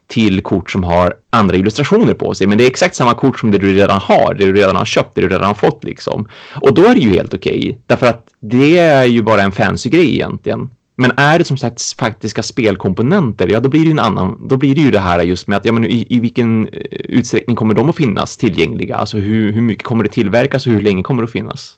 till 0.08 0.42
kort 0.42 0.72
som 0.72 0.84
har 0.84 1.14
andra 1.30 1.56
illustrationer 1.56 2.14
på 2.14 2.34
sig. 2.34 2.48
Men 2.48 2.58
det 2.58 2.64
är 2.64 2.68
exakt 2.68 2.96
samma 2.96 3.14
kort 3.14 3.40
som 3.40 3.52
det 3.52 3.58
du 3.58 3.74
redan 3.74 4.00
har, 4.00 4.34
det 4.34 4.46
du 4.46 4.54
redan 4.54 4.76
har 4.76 4.86
köpt, 4.86 5.16
det 5.16 5.22
du 5.22 5.30
redan 5.30 5.48
har 5.48 5.54
fått 5.54 5.84
liksom. 5.84 6.28
Och 6.62 6.74
då 6.74 6.86
är 6.86 6.96
det 6.96 7.02
ju 7.02 7.10
helt 7.10 7.34
okej, 7.34 7.60
okay, 7.60 7.76
därför 7.86 8.08
att 8.08 8.28
det 8.40 8.78
är 8.78 9.06
ju 9.06 9.22
bara 9.22 9.42
en 9.42 9.52
fancy 9.52 9.90
grej 9.90 10.14
egentligen. 10.14 10.70
Men 10.98 11.12
är 11.18 11.40
det 11.40 11.46
som 11.46 11.58
sagt 11.58 11.82
faktiska 12.00 12.44
spelkomponenter, 12.44 13.48
ja 13.48 13.60
då 13.60 13.70
blir 13.70 13.86
det 13.86 13.92
en 13.92 14.00
annan, 14.00 14.48
då 14.48 14.58
blir 14.58 14.76
det 14.76 14.82
ju 14.82 14.92
det 14.92 15.00
här 15.00 15.24
just 15.24 15.48
med 15.48 15.58
att 15.58 15.66
ja, 15.66 15.72
men 15.72 15.86
i, 15.86 16.06
i 16.10 16.20
vilken 16.20 16.68
eh, 16.68 16.82
utsträckning 16.92 17.56
kommer 17.56 17.74
de 17.74 17.90
att 17.90 17.96
finnas 17.96 18.38
tillgängliga? 18.38 18.96
Alltså 18.96 19.18
hur, 19.18 19.52
hur 19.52 19.62
mycket 19.62 19.84
kommer 19.84 20.04
det 20.04 20.10
tillverkas 20.10 20.68
och 20.68 20.74
hur 20.74 20.82
länge 20.82 21.04
kommer 21.04 21.22
det 21.22 21.26
att 21.26 21.32
finnas? 21.32 21.76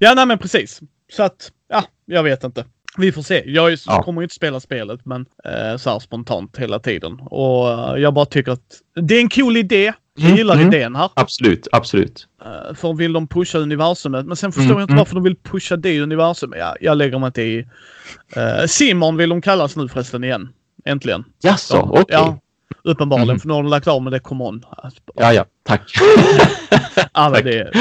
Ja, 0.00 0.14
nej 0.14 0.26
men 0.26 0.38
precis. 0.38 0.80
Så 1.12 1.22
att, 1.22 1.50
ja, 1.68 1.84
jag 2.06 2.22
vet 2.22 2.44
inte. 2.44 2.64
Vi 2.98 3.12
får 3.12 3.22
se. 3.22 3.42
Jag 3.46 3.78
ja. 3.86 4.02
kommer 4.02 4.22
inte 4.22 4.34
spela 4.34 4.60
spelet, 4.60 5.00
men 5.04 5.26
eh, 5.44 5.76
så 5.76 5.90
här 5.90 5.98
spontant 5.98 6.58
hela 6.58 6.78
tiden. 6.78 7.20
Och 7.20 7.70
eh, 7.70 8.02
jag 8.02 8.14
bara 8.14 8.26
tycker 8.26 8.52
att 8.52 8.82
det 8.94 9.16
är 9.16 9.20
en 9.20 9.28
cool 9.28 9.56
idé. 9.56 9.92
Jag 10.14 10.24
mm, 10.24 10.36
gillar 10.36 10.54
mm. 10.54 10.66
idén 10.66 10.96
här. 10.96 11.10
Absolut, 11.14 11.68
absolut. 11.72 12.26
Uh, 12.44 12.74
för 12.74 12.92
vill 12.92 13.12
de 13.12 13.28
pusha 13.28 13.58
universumet. 13.58 14.26
Men 14.26 14.36
sen 14.36 14.52
förstår 14.52 14.64
mm, 14.64 14.78
jag 14.78 14.84
inte 14.84 14.92
mm. 14.92 14.98
varför 14.98 15.14
de 15.14 15.24
vill 15.24 15.36
pusha 15.36 15.76
det 15.76 16.00
universumet. 16.00 16.58
Ja, 16.58 16.76
jag 16.80 16.96
lägger 16.96 17.18
mig 17.18 17.26
inte 17.26 17.42
i. 17.42 17.58
Uh, 18.36 18.66
Simon 18.66 19.16
vill 19.16 19.28
de 19.28 19.42
kallas 19.42 19.76
nu 19.76 19.88
förresten 19.88 20.24
igen. 20.24 20.48
Äntligen. 20.84 21.24
Jaså, 21.42 21.78
okej. 21.78 22.02
Okay. 22.02 22.16
Ja, 22.16 22.38
uppenbarligen. 22.84 23.30
Mm. 23.30 23.40
För 23.40 23.48
nu 23.48 23.54
har 23.54 23.62
de 23.62 23.70
lagt 23.70 23.88
av 23.88 24.02
med 24.02 24.12
det 24.12 24.20
Come 24.20 24.44
On. 24.44 24.64
Ja, 25.14 25.32
ja. 25.32 25.44
Tack. 25.64 25.92
ja, 27.14 27.30
men 27.30 27.44
det 27.44 27.72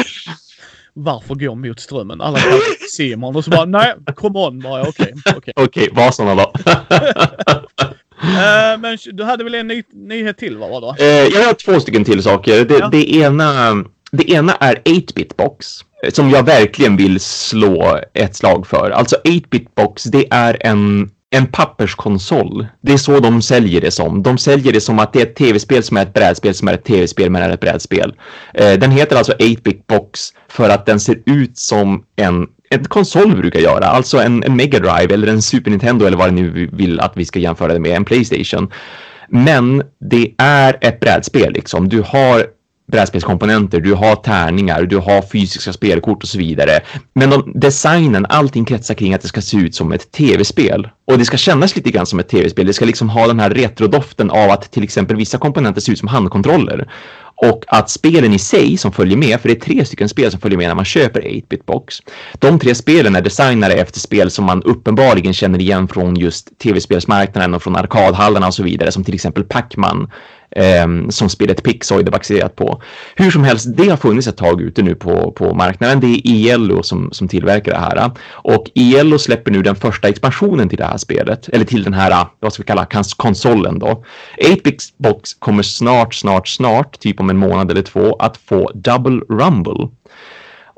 varför 0.97 1.35
gå 1.35 1.55
mot 1.55 1.79
strömmen? 1.79 2.21
Alla 2.21 2.39
kallar 2.39 2.89
Simon 2.89 3.35
och 3.35 3.43
så 3.43 3.51
bara 3.51 3.65
nej, 3.65 3.93
come 4.15 4.39
on 4.39 4.59
bara. 4.59 4.81
Okej, 4.81 4.91
okay, 4.91 5.13
okej. 5.25 5.33
Okay. 5.37 5.53
Okej, 5.55 5.83
okay, 5.83 6.03
var 6.03 6.11
sådana 6.11 6.35
då. 6.35 6.53
uh, 8.23 8.79
men 8.79 8.97
du 9.13 9.23
hade 9.23 9.43
väl 9.43 9.55
en 9.55 9.67
ny 9.67 9.83
nyhet 9.93 10.37
till? 10.37 10.57
Vad 10.57 10.69
var 10.69 10.95
det? 10.97 11.03
Uh, 11.03 11.33
jag 11.33 11.47
har 11.47 11.53
två 11.53 11.79
stycken 11.79 12.03
till 12.03 12.23
saker. 12.23 12.65
Det, 12.65 12.77
ja. 12.77 12.89
det, 12.91 13.15
ena, 13.15 13.75
det 14.11 14.31
ena 14.31 14.53
är 14.53 14.75
8-bit 14.75 15.37
box 15.37 15.67
som 16.09 16.29
jag 16.29 16.43
verkligen 16.43 16.97
vill 16.97 17.19
slå 17.19 17.99
ett 18.13 18.35
slag 18.35 18.67
för. 18.67 18.91
Alltså 18.91 19.15
8-bit 19.23 19.75
box, 19.75 20.03
det 20.03 20.27
är 20.31 20.57
en 20.59 21.11
en 21.29 21.47
papperskonsol. 21.47 22.67
Det 22.81 22.93
är 22.93 22.97
så 22.97 23.19
de 23.19 23.41
säljer 23.41 23.81
det 23.81 23.91
som. 23.91 24.23
De 24.23 24.37
säljer 24.37 24.73
det 24.73 24.81
som 24.81 24.99
att 24.99 25.13
det 25.13 25.21
är 25.21 25.25
ett 25.25 25.35
tv-spel 25.35 25.83
som 25.83 25.97
är 25.97 26.01
ett 26.01 26.13
brädspel 26.13 26.53
som 26.53 26.67
är 26.67 26.73
ett 26.73 26.83
tv-spel 26.83 27.29
men 27.29 27.41
är 27.41 27.49
ett 27.49 27.59
brädspel. 27.59 28.15
Eh, 28.53 28.73
den 28.73 28.91
heter 28.91 29.15
alltså 29.15 29.33
8-bit 29.33 29.87
box 29.87 30.19
för 30.47 30.69
att 30.69 30.85
den 30.85 30.99
ser 30.99 31.19
ut 31.25 31.57
som 31.57 32.03
en 32.15 32.47
en 32.69 32.85
konsol 32.85 33.35
brukar 33.35 33.59
göra, 33.59 33.85
alltså 33.85 34.17
en, 34.17 34.43
en 34.43 34.55
Mega 34.55 34.79
Drive 34.79 35.13
eller 35.13 35.27
en 35.27 35.41
Super 35.41 35.71
Nintendo 35.71 36.05
eller 36.05 36.17
vad 36.17 36.27
det 36.27 36.41
nu 36.41 36.69
vill 36.73 36.99
att 36.99 37.17
vi 37.17 37.25
ska 37.25 37.39
jämföra 37.39 37.73
det 37.73 37.79
med, 37.79 37.91
en 37.91 38.05
Playstation. 38.05 38.71
Men 39.29 39.83
det 40.09 40.33
är 40.37 40.77
ett 40.81 40.99
brädspel 40.99 41.53
liksom. 41.53 41.89
Du 41.89 42.01
har 42.01 42.45
brädspelskomponenter, 42.91 43.79
du 43.79 43.93
har 43.93 44.15
tärningar, 44.15 44.83
du 44.83 44.97
har 44.97 45.21
fysiska 45.21 45.73
spelkort 45.73 46.23
och 46.23 46.29
så 46.29 46.37
vidare. 46.37 46.79
Men 47.13 47.29
de, 47.29 47.51
designen, 47.55 48.25
allting 48.29 48.65
kretsar 48.65 48.93
kring 48.93 49.13
att 49.13 49.21
det 49.21 49.27
ska 49.27 49.41
se 49.41 49.57
ut 49.57 49.75
som 49.75 49.91
ett 49.91 50.11
tv-spel. 50.11 50.89
Och 51.11 51.17
det 51.17 51.25
ska 51.25 51.37
kännas 51.37 51.75
lite 51.75 51.91
grann 51.91 52.05
som 52.05 52.19
ett 52.19 52.29
tv-spel. 52.29 52.67
Det 52.67 52.73
ska 52.73 52.85
liksom 52.85 53.09
ha 53.09 53.27
den 53.27 53.39
här 53.39 53.49
retrodoften 53.49 54.31
av 54.31 54.51
att 54.51 54.71
till 54.71 54.83
exempel 54.83 55.15
vissa 55.15 55.37
komponenter 55.37 55.81
ser 55.81 55.91
ut 55.91 55.99
som 55.99 56.07
handkontroller. 56.07 56.87
Och 57.39 57.65
att 57.67 57.89
spelen 57.89 58.33
i 58.33 58.39
sig 58.39 58.77
som 58.77 58.91
följer 58.91 59.17
med, 59.17 59.41
för 59.41 59.49
det 59.49 59.55
är 59.55 59.59
tre 59.59 59.85
stycken 59.85 60.09
spel 60.09 60.31
som 60.31 60.39
följer 60.39 60.57
med 60.57 60.67
när 60.67 60.75
man 60.75 60.85
köper 60.85 61.21
8-bit 61.21 61.65
box. 61.65 61.95
De 62.39 62.59
tre 62.59 62.75
spelen 62.75 63.15
är 63.15 63.21
designade 63.21 63.73
efter 63.73 63.99
spel 63.99 64.31
som 64.31 64.45
man 64.45 64.63
uppenbarligen 64.63 65.33
känner 65.33 65.59
igen 65.59 65.87
från 65.87 66.15
just 66.15 66.59
tv-spelsmarknaden 66.59 67.53
och 67.53 67.63
från 67.63 67.75
arkadhallarna 67.75 68.47
och 68.47 68.53
så 68.53 68.63
vidare, 68.63 68.91
som 68.91 69.03
till 69.03 69.13
exempel 69.13 69.43
Pac-Man 69.43 70.11
ehm, 70.55 71.11
som 71.11 71.29
spelet 71.29 71.63
Pixoid 71.63 72.07
är 72.07 72.11
baserat 72.11 72.55
på. 72.55 72.81
Hur 73.15 73.31
som 73.31 73.43
helst, 73.43 73.67
det 73.77 73.89
har 73.89 73.97
funnits 73.97 74.27
ett 74.27 74.37
tag 74.37 74.61
ute 74.61 74.81
nu 74.81 74.95
på, 74.95 75.31
på 75.31 75.53
marknaden. 75.53 75.99
Det 75.99 76.07
är 76.07 76.27
ILO 76.27 76.83
som, 76.83 77.09
som 77.11 77.27
tillverkar 77.27 77.71
det 77.71 77.79
här. 77.79 78.11
Och 78.29 78.71
ILO 78.73 79.19
släpper 79.19 79.51
nu 79.51 79.61
den 79.61 79.75
första 79.75 80.07
expansionen 80.07 80.69
till 80.69 80.77
det 80.77 80.85
här 80.85 80.96
spelet, 80.97 81.49
eller 81.49 81.65
till 81.65 81.83
den 81.83 81.93
här, 81.93 82.27
vad 82.39 82.53
ska 82.53 82.63
vi 82.63 82.67
kalla 82.67 82.87
konsolen 83.17 83.79
då. 83.79 84.03
8-bit 84.43 84.83
box 84.97 85.33
kommer 85.33 85.63
snart, 85.63 86.13
snart, 86.13 86.47
snart, 86.47 86.99
typ 86.99 87.19
om 87.19 87.29
en 87.29 87.37
månad 87.37 87.71
eller 87.71 87.81
två, 87.81 88.15
att 88.15 88.37
få 88.37 88.71
Double 88.73 89.21
Rumble. 89.29 89.89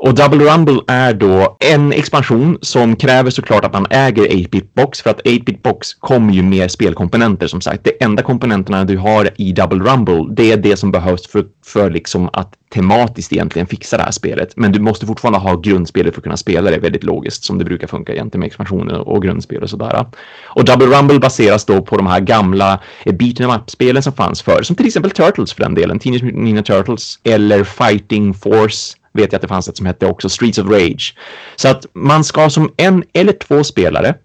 Och 0.01 0.13
Double 0.13 0.53
Rumble 0.53 0.79
är 0.87 1.13
då 1.13 1.57
en 1.59 1.93
expansion 1.93 2.57
som 2.61 2.95
kräver 2.95 3.29
såklart 3.29 3.65
att 3.65 3.73
man 3.73 3.87
äger 3.89 4.23
8-bit 4.23 4.73
box 4.73 5.01
för 5.01 5.09
att 5.09 5.21
8-bit 5.21 5.63
box 5.63 5.93
kommer 5.93 6.33
ju 6.33 6.43
med 6.43 6.71
spelkomponenter 6.71 7.47
som 7.47 7.61
sagt. 7.61 7.83
De 7.83 7.91
enda 7.99 8.23
komponenterna 8.23 8.83
du 8.83 8.97
har 8.97 9.29
i 9.35 9.51
Double 9.51 9.91
Rumble, 9.91 10.35
det 10.35 10.51
är 10.51 10.57
det 10.57 10.77
som 10.77 10.91
behövs 10.91 11.27
för, 11.27 11.45
för 11.65 11.89
liksom 11.89 12.29
att 12.33 12.53
tematiskt 12.73 13.33
egentligen 13.33 13.67
fixa 13.67 13.97
det 13.97 14.03
här 14.03 14.11
spelet. 14.11 14.53
Men 14.55 14.71
du 14.71 14.79
måste 14.79 15.05
fortfarande 15.05 15.39
ha 15.39 15.55
grundspelet 15.55 16.13
för 16.13 16.19
att 16.19 16.23
kunna 16.23 16.37
spela 16.37 16.71
det 16.71 16.77
väldigt 16.77 17.03
logiskt 17.03 17.43
som 17.43 17.57
det 17.57 17.65
brukar 17.65 17.87
funka 17.87 18.13
egentligen 18.13 18.39
med 18.39 18.47
expansioner 18.47 19.07
och 19.07 19.21
grundspel 19.21 19.63
och 19.63 19.69
sådär. 19.69 20.05
Och 20.45 20.65
Double 20.65 20.87
Rumble 20.87 21.19
baseras 21.19 21.65
då 21.65 21.81
på 21.81 21.97
de 21.97 22.07
här 22.07 22.19
gamla 22.19 22.79
beaten 23.05 23.19
beat'em 23.19 23.55
up-spelen 23.55 24.03
som 24.03 24.13
fanns 24.13 24.41
förr, 24.41 24.61
som 24.63 24.75
till 24.75 24.85
exempel 24.85 25.11
Turtles 25.11 25.53
för 25.53 25.63
den 25.63 25.75
delen, 25.75 25.99
Teenage 25.99 26.23
Mutant 26.23 26.43
Ninja 26.43 26.63
Turtles 26.63 27.19
eller 27.23 27.63
Fighting 27.63 28.33
Force 28.33 28.98
vet 29.19 29.31
jag 29.31 29.37
att 29.37 29.41
det 29.41 29.47
fanns 29.47 29.67
ett 29.67 29.77
som 29.77 29.85
hette 29.85 30.05
också 30.05 30.29
Streets 30.29 30.57
of 30.57 30.67
Rage. 30.67 31.15
Så 31.55 31.67
att 31.67 31.85
man 31.93 32.23
ska 32.23 32.49
som 32.49 32.73
en 32.77 33.03
eller 33.13 33.33
två 33.33 33.63
spelare 33.63 34.15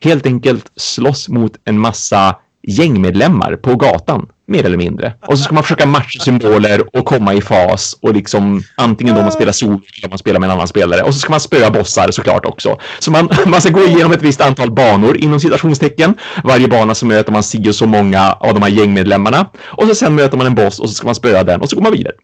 helt 0.00 0.26
enkelt 0.26 0.72
slåss 0.76 1.28
mot 1.28 1.52
en 1.64 1.78
massa 1.78 2.36
gängmedlemmar 2.62 3.56
på 3.56 3.76
gatan, 3.76 4.28
mer 4.46 4.64
eller 4.66 4.76
mindre. 4.76 5.12
Och 5.26 5.38
så 5.38 5.44
ska 5.44 5.54
man 5.54 5.62
försöka 5.62 5.86
matcha 5.86 6.20
symboler 6.20 6.96
och 6.96 7.04
komma 7.04 7.34
i 7.34 7.40
fas 7.40 7.98
och 8.00 8.14
liksom 8.14 8.62
antingen 8.76 9.14
då 9.14 9.22
man 9.22 9.32
spelar 9.32 9.52
sol 9.52 9.80
eller 9.98 10.08
man 10.08 10.18
spelar 10.18 10.40
med 10.40 10.50
en 10.50 10.54
annan 10.54 10.68
spelare. 10.68 11.02
Och 11.02 11.14
så 11.14 11.20
ska 11.20 11.30
man 11.30 11.40
spöa 11.40 11.70
bossar 11.70 12.10
såklart 12.10 12.44
också. 12.44 12.78
Så 12.98 13.10
man, 13.10 13.28
man 13.46 13.60
ska 13.60 13.70
gå 13.70 13.80
igenom 13.80 14.12
ett 14.12 14.22
visst 14.22 14.40
antal 14.40 14.70
banor 14.70 15.16
inom 15.16 15.40
citationstecken. 15.40 16.14
Varje 16.44 16.68
bana 16.68 16.94
så 16.94 17.06
möter 17.06 17.32
man 17.32 17.42
si 17.42 17.70
och 17.70 17.74
så 17.74 17.86
många 17.86 18.32
av 18.32 18.54
de 18.54 18.62
här 18.62 18.70
gängmedlemmarna. 18.70 19.50
Och 19.64 19.86
så 19.88 19.94
sen 19.94 20.14
möter 20.14 20.36
man 20.36 20.46
en 20.46 20.54
boss 20.54 20.78
och 20.78 20.88
så 20.88 20.94
ska 20.94 21.06
man 21.06 21.14
spöa 21.14 21.44
den 21.44 21.60
och 21.60 21.70
så 21.70 21.76
går 21.76 21.82
man 21.82 21.92
vidare. 21.92 22.14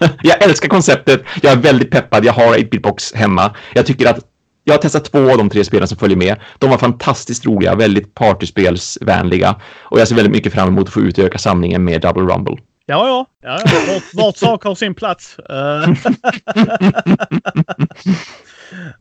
jag 0.22 0.42
älskar 0.42 0.68
konceptet. 0.68 1.22
Jag 1.42 1.52
är 1.52 1.56
väldigt 1.56 1.90
peppad. 1.90 2.24
Jag 2.24 2.32
har 2.32 2.54
8-bit-box 2.56 3.14
hemma. 3.14 3.54
Jag 3.74 3.86
tycker 3.86 4.06
att 4.06 4.18
jag 4.64 4.74
har 4.74 4.78
testat 4.78 5.04
två 5.04 5.30
av 5.30 5.38
de 5.38 5.50
tre 5.50 5.64
spelen 5.64 5.88
som 5.88 5.98
följer 5.98 6.16
med. 6.16 6.36
De 6.58 6.70
var 6.70 6.78
fantastiskt 6.78 7.46
roliga, 7.46 7.74
väldigt 7.74 8.14
partyspelsvänliga. 8.14 9.56
Och 9.82 10.00
jag 10.00 10.08
ser 10.08 10.14
väldigt 10.14 10.32
mycket 10.32 10.52
fram 10.52 10.68
emot 10.68 10.88
att 10.88 10.94
få 10.94 11.00
utöka 11.00 11.38
samlingen 11.38 11.84
med 11.84 12.00
Double 12.00 12.34
Rumble. 12.34 12.56
Ja, 12.86 13.08
ja. 13.08 13.26
ja, 13.42 13.60
ja. 13.64 13.92
Vart, 13.92 14.14
vart 14.14 14.36
sak 14.36 14.64
har 14.64 14.74
sin 14.74 14.94
plats. 14.94 15.36
Uh. 15.38 15.94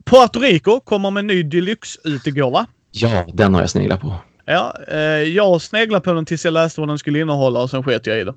Puerto 0.06 0.40
Rico 0.40 0.80
kommer 0.80 1.12
med 1.12 1.22
en 1.22 1.28
ny 1.28 1.44
deluxe-utgåva. 1.44 2.66
Ja, 2.92 3.26
den 3.34 3.54
har 3.54 3.62
jag 3.62 3.70
sneglat 3.70 4.02
på. 4.02 4.16
Ja, 4.46 4.76
eh, 4.88 4.98
jag 5.24 5.62
sneglade 5.62 6.04
på 6.04 6.14
den 6.14 6.26
tills 6.26 6.46
jag 6.46 6.54
läste 6.54 6.82
vad 6.82 6.88
den 6.90 6.98
skulle 6.98 7.20
innehålla 7.20 7.62
och 7.62 7.70
sen 7.70 7.84
sket 7.84 8.08
jag 8.08 8.20
i 8.20 8.24
det. 8.24 8.34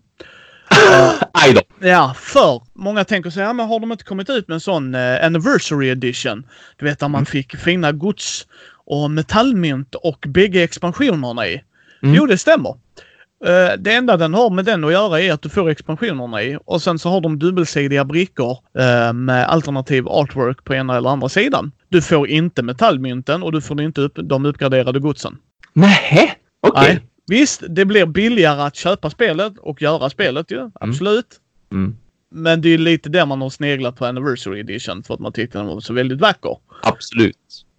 Aj 1.33 1.53
då. 1.55 1.89
Ja, 1.89 2.14
för 2.16 2.62
många 2.74 3.05
tänker 3.05 3.30
så 3.30 3.41
här, 3.41 3.53
men 3.55 3.68
har 3.68 3.80
de 3.80 3.93
inte 3.93 4.05
kommit 4.05 4.30
ut 4.30 4.49
med 4.49 4.55
en 4.55 4.61
sån 4.61 4.95
uh, 4.95 5.24
anniversary 5.24 5.89
edition? 5.89 6.47
Du 6.76 6.85
vet 6.85 6.99
där 6.99 7.09
man 7.09 7.18
mm. 7.18 7.26
fick 7.26 7.57
fina 7.57 7.93
gods 7.93 8.47
och 8.87 9.11
metallmynt 9.11 9.95
och 9.95 10.24
bägge 10.28 10.62
expansionerna 10.62 11.47
i. 11.47 11.62
Mm. 12.03 12.14
Jo, 12.14 12.26
det 12.26 12.39
stämmer. 12.39 12.70
Uh, 12.70 13.78
det 13.78 13.93
enda 13.93 14.16
den 14.16 14.35
har 14.35 14.51
med 14.51 14.64
den 14.64 14.85
att 14.85 14.93
göra 14.93 15.20
är 15.20 15.33
att 15.33 15.43
du 15.43 15.49
får 15.49 15.70
expansionerna 15.70 16.43
i 16.43 16.59
och 16.64 16.83
sen 16.83 16.99
så 16.99 17.09
har 17.09 17.20
de 17.20 17.39
dubbelsidiga 17.39 18.05
brickor 18.05 18.59
uh, 18.78 19.12
med 19.12 19.49
alternativ 19.49 20.09
artwork 20.09 20.64
på 20.64 20.74
ena 20.74 20.97
eller 20.97 21.11
andra 21.11 21.28
sidan. 21.28 21.72
Du 21.89 22.03
får 22.03 22.28
inte 22.28 22.62
metallmynten 22.62 23.43
och 23.43 23.53
du 23.53 23.61
får 23.61 23.80
inte 23.80 24.01
upp 24.01 24.18
de 24.22 24.47
uppgraderade 24.47 25.01
godsen. 25.01 25.37
Nej, 25.72 26.35
okej. 26.61 26.83
Okay. 26.83 26.99
Visst, 27.33 27.62
det 27.68 27.85
blir 27.85 28.07
billigare 28.07 28.62
att 28.62 28.76
köpa 28.76 29.11
spelet 29.11 29.53
och 29.59 29.83
göra 29.83 30.11
spelet 30.11 30.51
ju. 30.51 30.59
Mm. 30.59 30.72
Absolut. 30.74 31.26
Mm. 31.72 31.97
Men 32.30 32.61
det 32.61 32.68
är 32.68 32.78
lite 32.78 33.09
det 33.09 33.26
man 33.26 33.41
har 33.41 33.51
sneglat 33.51 33.97
på 33.97 34.07
Anniversary 34.07 34.61
Edition 34.61 35.03
för 35.03 35.14
att 35.14 35.20
man 35.20 35.33
tyckte 35.33 35.59
den 35.59 35.66
var 35.66 35.80
så 35.80 35.93
väldigt 35.93 36.20
vacker. 36.20 36.57
Absolut. 36.83 37.37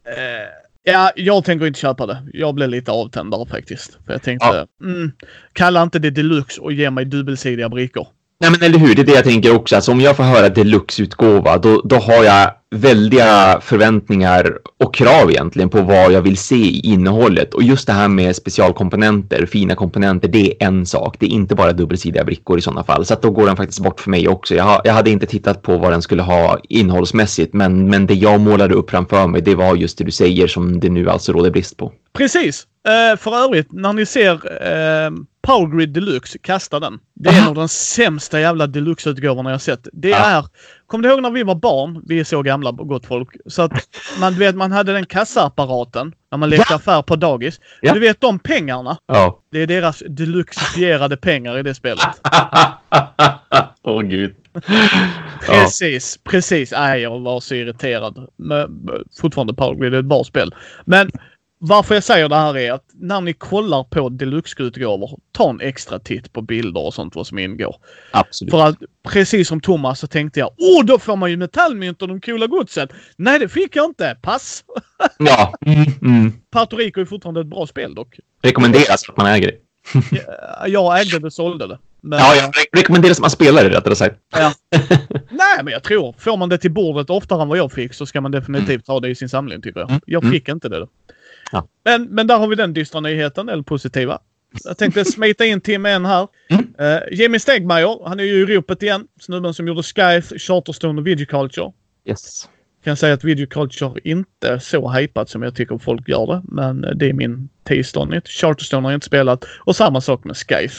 Eh, 0.08 0.94
ja, 0.94 1.12
jag 1.16 1.46
tänker 1.46 1.68
inte 1.68 1.80
köpa 1.80 2.06
det. 2.06 2.28
Jag 2.34 2.56
blev 2.56 2.70
lite 2.70 2.92
avtändare 2.92 3.46
faktiskt. 3.46 3.98
För 4.06 4.14
jag 4.14 4.22
tänkte, 4.22 4.48
ja. 4.48 4.88
mm, 4.88 5.12
kalla 5.54 5.84
inte 5.84 6.00
det 6.00 6.10
deluxe 6.10 6.62
och 6.62 6.74
ge 6.74 6.90
mig 6.90 7.06
dubbelsidiga 7.06 7.70
brickor. 7.70 8.08
Nej 8.40 8.52
men 8.52 8.64
eller 8.64 8.80
hur, 8.80 8.96
det 8.96 9.02
är 9.02 9.06
det 9.06 9.12
jag 9.12 9.24
tänker 9.24 9.56
också. 9.56 9.76
Alltså 9.76 9.92
om 9.92 10.02
jag 10.02 10.16
får 10.16 10.24
höra 10.24 10.50
deluxe-utgåva 10.50 11.58
då, 11.58 11.82
då 11.86 11.96
har 11.96 12.24
jag 12.24 12.52
väldiga 12.74 13.60
förväntningar 13.62 14.58
och 14.80 14.96
krav 14.96 15.32
egentligen 15.32 15.70
på 15.70 15.82
vad 15.82 16.12
jag 16.12 16.22
vill 16.22 16.38
se 16.38 16.56
i 16.56 16.80
innehållet. 16.84 17.54
Och 17.54 17.64
just 17.64 17.88
det 17.88 17.94
här 17.94 18.08
med 18.08 18.36
specialkomponenter, 18.36 19.46
fina 19.46 19.76
komponenter, 19.76 20.28
det 20.28 20.48
är 20.48 20.68
en 20.68 20.86
sak. 20.86 21.16
Det 21.20 21.26
är 21.26 21.30
inte 21.30 21.56
bara 21.56 21.74
dubbelsidiga 21.74 22.24
brickor 22.24 22.58
i 22.60 22.62
sådana 22.62 22.84
fall. 22.84 23.06
Så 23.06 23.14
att 23.14 23.22
då 23.22 23.32
går 23.32 23.46
den 23.48 23.58
faktiskt 23.58 23.84
bort 23.84 24.00
för 24.00 24.10
mig 24.10 24.28
också. 24.28 24.56
Jag, 24.56 24.82
jag 24.84 24.94
hade 24.94 25.10
inte 25.10 25.26
tittat 25.26 25.62
på 25.62 25.78
vad 25.78 25.92
den 25.92 26.02
skulle 26.02 26.22
ha 26.22 26.60
innehållsmässigt, 26.70 27.54
men, 27.54 27.90
men 27.90 28.06
det 28.06 28.14
jag 28.14 28.42
målade 28.42 28.74
upp 28.74 28.90
framför 28.90 29.28
mig, 29.28 29.42
det 29.42 29.56
var 29.56 29.76
just 29.76 29.98
det 29.98 30.04
du 30.04 30.12
säger 30.12 30.48
som 30.48 30.80
det 30.80 30.90
nu 30.90 31.10
alltså 31.10 31.32
råder 31.32 31.52
brist 31.52 31.78
på. 31.78 31.92
Precis. 32.18 32.68
Uh, 32.88 33.18
för 33.18 33.36
övrigt, 33.46 33.72
när 33.72 33.94
ni 33.94 34.06
ser 34.06 34.34
uh, 34.34 35.12
Power 35.48 35.78
Grid 35.78 35.90
Deluxe, 35.90 36.38
kasta 36.38 36.80
den. 36.80 37.00
Det 37.16 37.30
är 37.30 37.42
en 37.42 37.48
av 37.48 37.56
de 37.56 37.70
sämsta 37.70 38.40
jävla 38.40 38.68
deluxe-utgåvorna 38.68 39.52
jag 39.52 39.62
sett. 39.62 39.88
Det 39.94 40.10
ja. 40.10 40.18
är... 40.18 40.46
Kommer 40.88 41.04
du 41.04 41.10
ihåg 41.10 41.22
när 41.22 41.32
vi 41.32 41.44
var 41.44 41.56
barn? 41.56 42.04
Vi 42.06 42.20
är 42.20 42.24
så 42.24 42.42
gamla, 42.42 42.72
gott 42.72 43.06
folk. 43.06 43.30
Så 43.46 43.62
att 43.62 43.72
man 44.20 44.34
vet, 44.34 44.56
man 44.56 44.72
hade 44.72 44.94
den 44.94 45.06
kassaapparaten 45.06 46.14
när 46.32 46.38
man 46.38 46.50
lekte 46.50 46.66
ja. 46.70 46.76
affär 46.76 47.02
på 47.02 47.16
dagis. 47.16 47.60
Ja. 47.82 47.94
Du 47.94 48.00
vet 48.00 48.22
de 48.22 48.40
pengarna? 48.40 48.98
Ja. 49.08 49.40
Det 49.52 49.62
är 49.62 49.68
deras 49.68 50.04
deluxifierade 50.10 51.18
pengar 51.18 51.58
i 51.58 51.64
det 51.64 51.76
spelet. 51.76 52.00
Åh 53.84 54.00
oh, 54.00 54.02
gud. 54.02 54.36
precis, 55.46 56.20
precis. 56.24 56.72
Nej, 56.72 57.02
jag 57.02 57.20
var 57.20 57.40
så 57.40 57.56
irriterad. 57.56 58.28
Men, 58.36 58.88
fortfarande 59.22 59.54
Power 59.54 59.76
Grid 59.76 59.94
är 59.94 60.00
ett 60.00 60.06
bra 60.06 60.24
spel. 60.24 60.56
Men 60.86 61.12
varför 61.66 61.96
jag 61.96 62.04
säger 62.04 62.30
det 62.30 62.36
här 62.36 62.58
är 62.58 62.72
att 62.72 62.86
när 62.94 63.22
ni 63.22 63.34
kollar 63.34 63.84
på 63.84 64.10
deluxe-utgåvor, 64.10 65.20
ta 65.32 65.50
en 65.50 65.62
extra 65.62 66.00
titt 66.00 66.34
på 66.34 66.42
bilder 66.42 66.82
och 66.82 66.94
sånt 66.94 67.16
vad 67.16 67.28
som 67.28 67.40
ingår. 67.40 67.76
Absolut. 68.12 68.52
För 68.52 68.66
att 68.66 68.78
precis 69.10 69.48
som 69.48 69.62
Thomas 69.62 70.00
så 70.00 70.08
tänkte 70.08 70.40
jag, 70.40 70.50
åh 70.58 70.86
då 70.86 71.00
får 71.00 71.16
man 71.16 71.32
ju 71.32 71.38
metallmynt 71.38 72.02
och 72.02 72.08
de 72.08 72.22
coola 72.22 72.48
godsen. 72.48 72.88
Nej 73.18 73.40
det 73.40 73.50
fick 73.50 73.76
jag 73.76 73.86
inte, 73.86 74.18
pass! 74.22 74.64
ja. 75.18 75.54
Mm, 75.66 75.86
mm. 76.02 76.34
Puerto 76.54 76.76
Rico 76.76 77.02
är 77.02 77.06
fortfarande 77.06 77.42
ett 77.42 77.48
bra 77.48 77.68
spel 77.68 77.96
dock. 77.96 78.20
Rekommenderas 78.42 79.10
att 79.10 79.18
man 79.18 79.26
äger 79.26 79.48
det. 79.48 79.58
jag 80.68 81.02
ägde 81.02 81.20
det, 81.20 81.32
sålde 81.32 81.68
det. 81.68 81.80
Men... 82.02 82.20
Ja, 82.20 82.36
jag 82.36 82.52
rekommenderar 82.80 83.12
att 83.12 83.20
man 83.20 83.30
spelar 83.30 83.64
det 83.64 83.70
rättare 83.70 83.96
sagt. 83.96 84.16
Ja. 84.36 84.54
Nej, 85.30 85.64
men 85.64 85.68
jag 85.68 85.84
tror, 85.84 86.16
får 86.18 86.38
man 86.38 86.50
det 86.50 86.58
till 86.58 86.72
bordet 86.72 87.10
oftare 87.10 87.42
än 87.42 87.48
vad 87.48 87.58
jag 87.58 87.72
fick 87.72 87.94
så 87.94 88.06
ska 88.06 88.22
man 88.22 88.32
definitivt 88.32 88.70
mm. 88.70 88.84
ha 88.88 89.00
det 89.00 89.10
i 89.10 89.16
sin 89.16 89.30
samling 89.30 89.62
tycker 89.62 89.80
jag. 89.80 90.00
Jag 90.06 90.24
mm. 90.24 90.34
fick 90.34 90.50
inte 90.50 90.70
det. 90.70 90.80
Då. 90.80 90.88
Ja. 91.54 91.68
Men, 91.84 92.04
men 92.04 92.28
där 92.28 92.38
har 92.38 92.48
vi 92.48 92.56
den 92.56 92.74
dystra 92.74 93.00
nyheten, 93.00 93.50
eller 93.50 93.64
positiva. 93.64 94.20
Jag 94.64 94.78
tänkte 94.78 95.06
smita 95.12 95.46
in 95.46 95.62
till 95.62 95.80
med 95.80 95.96
en 95.96 96.06
här. 96.06 96.28
Mm. 96.50 96.66
Uh, 96.82 97.20
Jimmy 97.20 97.40
Stegmaier, 97.40 98.08
han 98.08 98.20
är 98.20 98.24
ju 98.24 98.42
i 98.42 98.46
ropet 98.46 98.84
igen. 98.84 99.08
Snubben 99.20 99.54
som 99.54 99.68
gjorde 99.68 99.84
Skype, 99.84 100.40
Charterstone 100.40 101.02
och 101.02 101.08
Videoculture. 101.08 101.72
Yes. 102.06 102.50
Kan 102.84 102.98
säga 102.98 103.14
att 103.14 103.24
Videoculture 103.24 104.00
inte 104.04 104.48
är 104.48 104.60
så 104.60 104.90
hypat 104.92 105.30
som 105.30 105.44
jag 105.44 105.56
tycker 105.56 105.78
folk 105.78 106.10
gör 106.10 106.28
det. 106.28 106.42
Men 106.44 106.82
det 106.82 107.10
är 107.10 107.14
min 107.14 107.50
it. 108.14 108.28
Charterstone 108.28 108.88
har 108.88 108.92
jag 108.92 108.98
inte 108.98 109.06
spelat. 109.06 109.46
Och 109.60 109.76
samma 109.76 110.02
sak 110.02 110.24
med 110.24 110.38
Skype. 110.38 110.74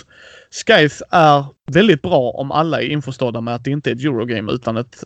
Skype 0.66 1.04
är 1.10 1.44
väldigt 1.66 2.02
bra 2.02 2.30
om 2.30 2.52
alla 2.52 2.82
är 2.82 2.86
införstådda 2.86 3.40
med 3.40 3.54
att 3.54 3.64
det 3.64 3.70
inte 3.70 3.90
är 3.90 3.94
ett 3.94 4.04
Eurogame 4.04 4.52
utan 4.52 4.76
ett 4.76 5.04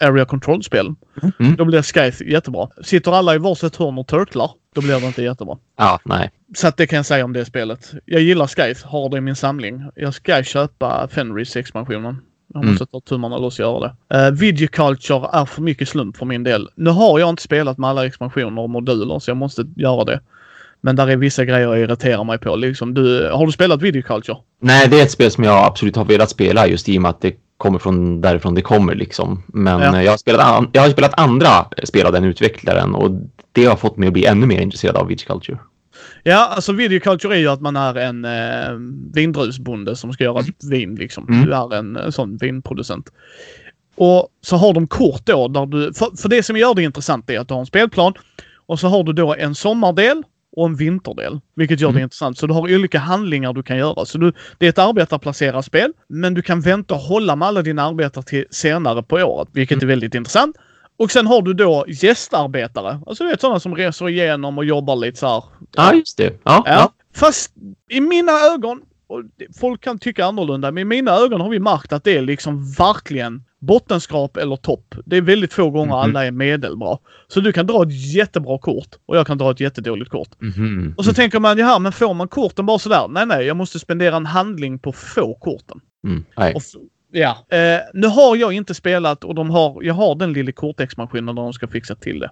Area 0.00 0.24
Control-spel. 0.24 0.94
Mm. 1.40 1.56
Då 1.56 1.64
blir 1.64 1.82
Skype 1.82 2.24
jättebra. 2.24 2.68
Sitter 2.82 3.12
alla 3.12 3.34
i 3.34 3.38
varsitt 3.38 3.76
hörn 3.76 3.98
och 3.98 4.06
turtlar, 4.06 4.50
då 4.74 4.80
blir 4.80 5.00
det 5.00 5.06
inte 5.06 5.22
jättebra. 5.22 5.58
Ja, 5.78 6.00
nej. 6.04 6.30
Så 6.54 6.68
att 6.68 6.76
det 6.76 6.86
kan 6.86 6.96
jag 6.96 7.06
säga 7.06 7.24
om 7.24 7.32
det 7.32 7.44
spelet. 7.44 7.92
Jag 8.04 8.20
gillar 8.20 8.46
Skype, 8.46 8.88
har 8.88 9.08
det 9.08 9.16
i 9.16 9.20
min 9.20 9.36
samling. 9.36 9.84
Jag 9.94 10.14
ska 10.14 10.42
köpa 10.42 11.08
Fenris-expansionen. 11.08 12.16
Jag 12.54 12.64
måste 12.64 12.82
mm. 12.82 12.86
ta 12.86 13.00
tummarna 13.00 13.38
loss 13.38 13.58
och 13.58 13.64
göra 13.64 13.80
det. 14.08 14.16
Uh, 14.16 14.32
Videoculture 14.32 15.28
är 15.32 15.44
för 15.44 15.62
mycket 15.62 15.88
slump 15.88 16.16
för 16.16 16.26
min 16.26 16.44
del. 16.44 16.68
Nu 16.74 16.90
har 16.90 17.18
jag 17.18 17.28
inte 17.28 17.42
spelat 17.42 17.78
med 17.78 17.90
alla 17.90 18.06
expansioner 18.06 18.62
och 18.62 18.70
moduler 18.70 19.18
så 19.18 19.30
jag 19.30 19.36
måste 19.36 19.64
göra 19.76 20.04
det. 20.04 20.20
Men 20.80 20.96
där 20.96 21.10
är 21.10 21.16
vissa 21.16 21.44
grejer 21.44 21.68
jag 21.68 21.80
irriterar 21.80 22.24
mig 22.24 22.38
på. 22.38 22.56
Liksom, 22.56 22.94
du, 22.94 23.30
har 23.32 23.46
du 23.46 23.52
spelat 23.52 23.82
Videoculture? 23.82 24.38
Nej, 24.60 24.88
det 24.88 25.00
är 25.00 25.02
ett 25.02 25.10
spel 25.10 25.30
som 25.30 25.44
jag 25.44 25.64
absolut 25.64 25.96
har 25.96 26.04
velat 26.04 26.30
spela 26.30 26.66
just 26.66 26.88
i 26.88 26.98
och 26.98 27.02
med 27.02 27.08
att 27.08 27.20
det 27.20 27.34
kommer 27.60 27.78
från 27.78 28.20
därifrån 28.20 28.54
det 28.54 28.62
kommer 28.62 28.94
liksom. 28.94 29.42
Men 29.46 29.80
ja. 29.80 30.02
jag, 30.02 30.10
har 30.10 30.18
spelat 30.18 30.68
jag 30.72 30.82
har 30.82 30.90
spelat 30.90 31.20
andra 31.20 31.66
spel 31.84 32.06
av 32.06 32.12
den 32.12 32.24
utvecklaren 32.24 32.94
och 32.94 33.10
det 33.52 33.64
har 33.64 33.76
fått 33.76 33.96
mig 33.96 34.06
att 34.06 34.12
bli 34.12 34.26
ännu 34.26 34.46
mer 34.46 34.60
intresserad 34.60 34.96
av 34.96 35.06
Videoculture. 35.06 35.58
Ja, 36.22 36.52
alltså 36.54 36.72
videoculture 36.72 37.36
är 37.36 37.38
ju 37.38 37.48
att 37.48 37.60
man 37.60 37.76
är 37.76 37.94
en 37.94 38.24
eh, 38.24 38.72
vindrusbonde 39.14 39.96
som 39.96 40.12
ska 40.12 40.24
göra 40.24 40.40
mm. 40.40 40.52
vin 40.70 40.94
liksom. 40.94 41.28
Mm. 41.28 41.46
Du 41.46 41.54
är 41.54 41.74
en, 41.74 41.96
en 41.96 42.12
sån 42.12 42.36
vinproducent. 42.36 43.12
Och 43.96 44.28
så 44.40 44.56
har 44.56 44.74
de 44.74 44.86
kort 44.86 45.26
då 45.26 45.48
där 45.48 45.66
du, 45.66 45.92
för, 45.94 46.16
för 46.22 46.28
det 46.28 46.42
som 46.42 46.56
gör 46.56 46.74
det 46.74 46.82
intressant 46.82 47.30
är 47.30 47.40
att 47.40 47.48
du 47.48 47.54
har 47.54 47.60
en 47.60 47.66
spelplan 47.66 48.14
och 48.66 48.80
så 48.80 48.88
har 48.88 49.04
du 49.04 49.12
då 49.12 49.34
en 49.34 49.54
sommardel 49.54 50.22
och 50.56 50.66
en 50.66 50.76
vinterdel. 50.76 51.40
Vilket 51.56 51.80
gör 51.80 51.88
mm. 51.88 51.98
det 51.98 52.02
intressant. 52.02 52.38
Så 52.38 52.46
du 52.46 52.54
har 52.54 52.74
olika 52.74 52.98
handlingar 52.98 53.52
du 53.52 53.62
kan 53.62 53.76
göra. 53.76 54.04
Så 54.04 54.18
du, 54.18 54.32
det 54.58 54.66
är 54.66 54.70
ett 54.70 54.78
arbetarplacerarspel, 54.78 55.92
men 56.08 56.34
du 56.34 56.42
kan 56.42 56.60
vänta 56.60 56.94
och 56.94 57.00
hålla 57.00 57.36
med 57.36 57.48
alla 57.48 57.62
dina 57.62 57.82
arbetare 57.82 58.24
till 58.24 58.44
senare 58.50 59.02
på 59.02 59.16
året, 59.16 59.48
vilket 59.52 59.76
mm. 59.76 59.82
är 59.82 59.86
väldigt 59.86 60.14
intressant. 60.14 60.56
Och 60.98 61.10
sen 61.10 61.26
har 61.26 61.42
du 61.42 61.54
då 61.54 61.84
gästarbetare. 61.88 63.00
Alltså 63.06 63.24
du 63.24 63.30
vet 63.30 63.40
sådana 63.40 63.60
som 63.60 63.74
reser 63.74 64.08
igenom 64.08 64.58
och 64.58 64.64
jobbar 64.64 64.96
lite 64.96 65.18
så 65.18 65.26
här. 65.26 65.42
Ja, 65.76 65.94
just 65.94 66.16
det. 66.16 66.24
Ja, 66.24 66.40
ja. 66.42 66.62
ja. 66.66 66.92
Fast 67.14 67.52
i 67.90 68.00
mina 68.00 68.32
ögon, 68.32 68.80
och 69.10 69.22
folk 69.60 69.80
kan 69.80 69.98
tycka 69.98 70.24
annorlunda, 70.24 70.70
men 70.70 70.80
i 70.80 70.84
mina 70.84 71.12
ögon 71.12 71.40
har 71.40 71.48
vi 71.48 71.58
märkt 71.58 71.92
att 71.92 72.04
det 72.04 72.16
är 72.16 72.22
liksom 72.22 72.72
verkligen 72.72 73.42
bottenskrap 73.58 74.36
eller 74.36 74.56
topp. 74.56 74.94
Det 75.04 75.16
är 75.16 75.22
väldigt 75.22 75.52
få 75.52 75.70
gånger 75.70 75.94
mm. 75.94 75.98
alla 75.98 76.26
är 76.26 76.30
medelbra. 76.30 76.98
Så 77.28 77.40
du 77.40 77.52
kan 77.52 77.66
dra 77.66 77.82
ett 77.82 78.14
jättebra 78.14 78.58
kort 78.58 78.88
och 79.06 79.16
jag 79.16 79.26
kan 79.26 79.38
dra 79.38 79.50
ett 79.50 79.60
jättedåligt 79.60 80.10
kort. 80.10 80.28
Mm. 80.42 80.94
Och 80.96 81.04
så 81.04 81.12
tänker 81.12 81.40
man, 81.40 81.58
ja 81.58 81.78
men 81.78 81.92
får 81.92 82.14
man 82.14 82.28
korten 82.28 82.66
bara 82.66 82.78
sådär? 82.78 83.08
Nej, 83.08 83.26
nej, 83.26 83.46
jag 83.46 83.56
måste 83.56 83.78
spendera 83.78 84.16
en 84.16 84.26
handling 84.26 84.78
på 84.78 84.92
få 84.92 85.34
korten. 85.34 85.80
Mm. 86.04 86.24
Ja. 87.12 87.56
Eh, 87.56 87.80
nu 87.94 88.06
har 88.06 88.36
jag 88.36 88.52
inte 88.52 88.74
spelat 88.74 89.24
och 89.24 89.34
de 89.34 89.50
har, 89.50 89.82
jag 89.82 89.94
har 89.94 90.14
den 90.14 90.32
lilla 90.32 90.52
kortexpansionen 90.52 91.34
där 91.34 91.42
de 91.42 91.52
ska 91.52 91.68
fixa 91.68 91.94
till 91.94 92.18
det. 92.20 92.30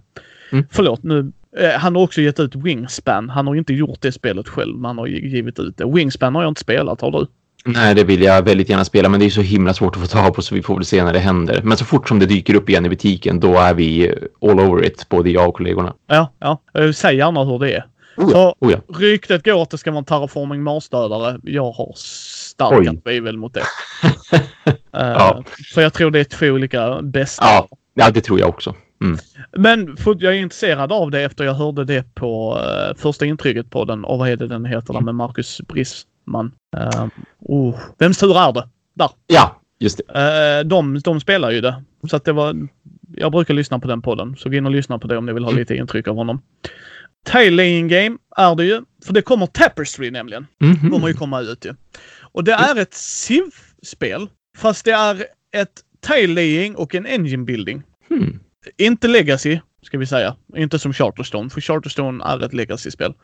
Mm. 0.50 0.66
Förlåt, 0.70 1.02
nu, 1.02 1.32
eh, 1.56 1.70
han 1.70 1.96
har 1.96 2.02
också 2.02 2.20
gett 2.20 2.40
ut 2.40 2.54
Wingspan. 2.54 3.30
Han 3.30 3.46
har 3.46 3.54
inte 3.54 3.74
gjort 3.74 4.00
det 4.00 4.12
spelet 4.12 4.48
själv, 4.48 4.76
men 4.76 4.84
han 4.84 4.98
har 4.98 5.06
givit 5.06 5.58
ut 5.58 5.76
det. 5.76 5.86
Wingspan 5.94 6.34
har 6.34 6.42
jag 6.42 6.50
inte 6.50 6.60
spelat, 6.60 7.00
har 7.00 7.10
du? 7.10 7.26
Nej, 7.64 7.94
det 7.94 8.04
vill 8.04 8.22
jag 8.22 8.42
väldigt 8.42 8.68
gärna 8.68 8.84
spela, 8.84 9.08
men 9.08 9.20
det 9.20 9.26
är 9.26 9.30
så 9.30 9.40
himla 9.40 9.74
svårt 9.74 9.96
att 9.96 10.02
få 10.02 10.08
tag 10.08 10.34
på 10.34 10.42
så 10.42 10.54
vi 10.54 10.62
får 10.62 10.74
väl 10.74 10.84
se 10.84 11.04
när 11.04 11.12
det 11.12 11.18
händer. 11.18 11.60
Men 11.64 11.76
så 11.76 11.84
fort 11.84 12.08
som 12.08 12.18
det 12.18 12.26
dyker 12.26 12.54
upp 12.54 12.68
igen 12.68 12.86
i 12.86 12.88
butiken, 12.88 13.40
då 13.40 13.58
är 13.58 13.74
vi 13.74 14.14
all 14.40 14.60
over 14.60 14.84
it, 14.84 15.08
både 15.08 15.30
jag 15.30 15.48
och 15.48 15.54
kollegorna. 15.54 15.94
Ja, 16.06 16.32
ja. 16.38 16.60
Säg 16.94 17.16
gärna 17.16 17.44
hur 17.44 17.58
det 17.58 17.72
är. 17.72 17.84
Oh 18.18 18.30
ja, 18.32 18.54
oh 18.60 18.72
ja. 18.72 18.78
Ryktet 18.98 19.44
går 19.44 19.62
att 19.62 19.70
det 19.70 19.78
ska 19.78 19.90
vara 19.90 19.98
en 19.98 20.04
terraforming 20.04 20.62
Mars-dödare. 20.62 21.40
Jag 21.42 21.72
har 21.72 21.92
starka 21.96 22.94
tvivel 23.04 23.36
mot 23.36 23.54
det. 23.54 23.60
uh, 23.60 24.74
ja. 24.92 25.44
För 25.74 25.82
jag 25.82 25.92
tror 25.92 26.10
det 26.10 26.20
är 26.20 26.24
två 26.24 26.46
olika 26.46 27.02
bästa. 27.02 27.44
Ja, 27.44 27.68
ja 27.94 28.10
det 28.10 28.20
tror 28.20 28.40
jag 28.40 28.48
också. 28.48 28.74
Mm. 29.00 29.18
Men 29.52 29.96
jag 30.04 30.34
är 30.34 30.38
intresserad 30.38 30.92
av 30.92 31.10
det 31.10 31.22
efter 31.22 31.44
jag 31.44 31.54
hörde 31.54 31.84
det 31.84 32.14
på 32.14 32.58
uh, 32.58 32.96
första 32.96 33.26
intrycket 33.26 33.70
på 33.70 33.84
den. 33.84 34.04
Och 34.04 34.18
vad 34.18 34.28
är 34.28 34.36
det 34.36 34.46
den 34.46 34.64
heter 34.64 34.94
mm. 34.94 35.04
med 35.04 35.14
Marcus 35.14 35.60
Briss? 35.68 36.06
man. 36.28 36.52
Uh, 36.76 37.06
oh. 37.38 37.78
Vems 37.98 38.18
tur 38.18 38.36
är 38.36 38.52
det? 38.52 38.68
Där. 38.94 39.10
Ja, 39.26 39.60
just 39.78 40.00
det. 40.06 40.60
Uh, 40.60 40.68
de, 40.68 40.98
de 40.98 41.20
spelar 41.20 41.50
ju 41.50 41.60
det. 41.60 41.82
Så 42.10 42.16
att 42.16 42.24
det 42.24 42.32
var... 42.32 42.68
Jag 43.16 43.32
brukar 43.32 43.54
lyssna 43.54 43.78
på 43.78 43.88
den 43.88 44.02
podden. 44.02 44.36
Så 44.36 44.48
gå 44.48 44.56
in 44.56 44.66
och 44.66 44.72
lyssna 44.72 44.98
på 44.98 45.08
det 45.08 45.16
om 45.16 45.26
ni 45.26 45.32
vill 45.32 45.44
ha 45.44 45.50
mm. 45.50 45.60
lite 45.60 45.76
intryck 45.76 46.08
av 46.08 46.16
honom. 46.16 46.42
Tail 47.24 47.56
Laying 47.56 47.88
Game 47.88 48.18
är 48.36 48.54
det 48.54 48.64
ju. 48.64 48.82
För 49.04 49.12
det 49.12 49.22
kommer 49.22 49.46
Tapestry 49.46 50.10
nämligen. 50.10 50.46
Mm 50.60 50.76
-hmm. 50.76 50.90
kommer 50.90 51.08
ju 51.08 51.14
komma 51.14 51.40
ut 51.40 51.64
ju. 51.64 51.74
Och 52.20 52.44
det 52.44 52.52
är 52.52 52.78
ett 52.78 52.94
Civ-spel. 52.94 54.28
Fast 54.58 54.84
det 54.84 54.90
är 54.90 55.24
ett 55.52 55.82
tile 56.00 56.34
laying 56.34 56.76
och 56.76 56.94
en 56.94 57.06
engine 57.06 57.44
building. 57.44 57.82
Hmm. 58.08 58.40
Inte 58.76 59.08
legacy, 59.08 59.60
ska 59.82 59.98
vi 59.98 60.06
säga. 60.06 60.36
Inte 60.56 60.78
som 60.78 60.92
Charterstone, 60.92 61.50
för 61.50 61.60
Charterstone 61.60 62.24
är 62.24 62.44
ett 62.44 62.52
legacy-spel. 62.52 63.14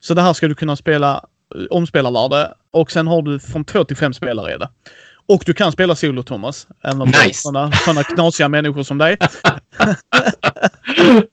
Så 0.00 0.14
det 0.14 0.22
här 0.22 0.32
ska 0.32 0.48
du 0.48 0.54
kunna 0.54 0.76
spela 0.76 1.24
omspelarvärde 1.70 2.54
och 2.70 2.92
sen 2.92 3.06
har 3.06 3.22
du 3.22 3.40
från 3.40 3.64
två 3.64 3.84
till 3.84 3.96
fem 3.96 4.12
spelare 4.14 4.52
är 4.52 4.58
det. 4.58 4.68
Och 5.26 5.42
du 5.46 5.54
kan 5.54 5.72
spela 5.72 5.94
solo 5.94 6.22
Thomas. 6.22 6.66
En 6.82 7.00
av 7.00 7.06
Nice. 7.06 7.34
sådana, 7.34 7.72
sådana 7.72 8.02
knasiga 8.02 8.48
människor 8.48 8.82
som 8.82 8.98
dig. 8.98 9.16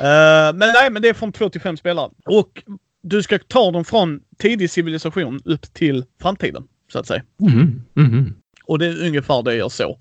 Eh, 0.00 0.52
men 0.54 0.58
nej, 0.74 0.90
men 0.90 1.02
det 1.02 1.08
är 1.08 1.14
från 1.14 1.32
två 1.32 1.48
till 1.48 1.60
fem 1.60 1.76
spelare. 1.76 2.10
Och 2.24 2.62
du 3.02 3.22
ska 3.22 3.38
ta 3.38 3.70
dem 3.70 3.84
från 3.84 4.20
tidig 4.38 4.70
civilisation 4.70 5.40
upp 5.44 5.74
till 5.74 6.04
framtiden, 6.22 6.64
så 6.92 6.98
att 6.98 7.06
säga. 7.06 7.22
Mhm, 7.40 7.82
mhm. 7.94 8.34
Och 8.66 8.78
det 8.78 8.86
är 8.86 9.06
ungefär 9.06 9.42
det 9.42 9.54
jag 9.54 9.72
såg. 9.72 9.98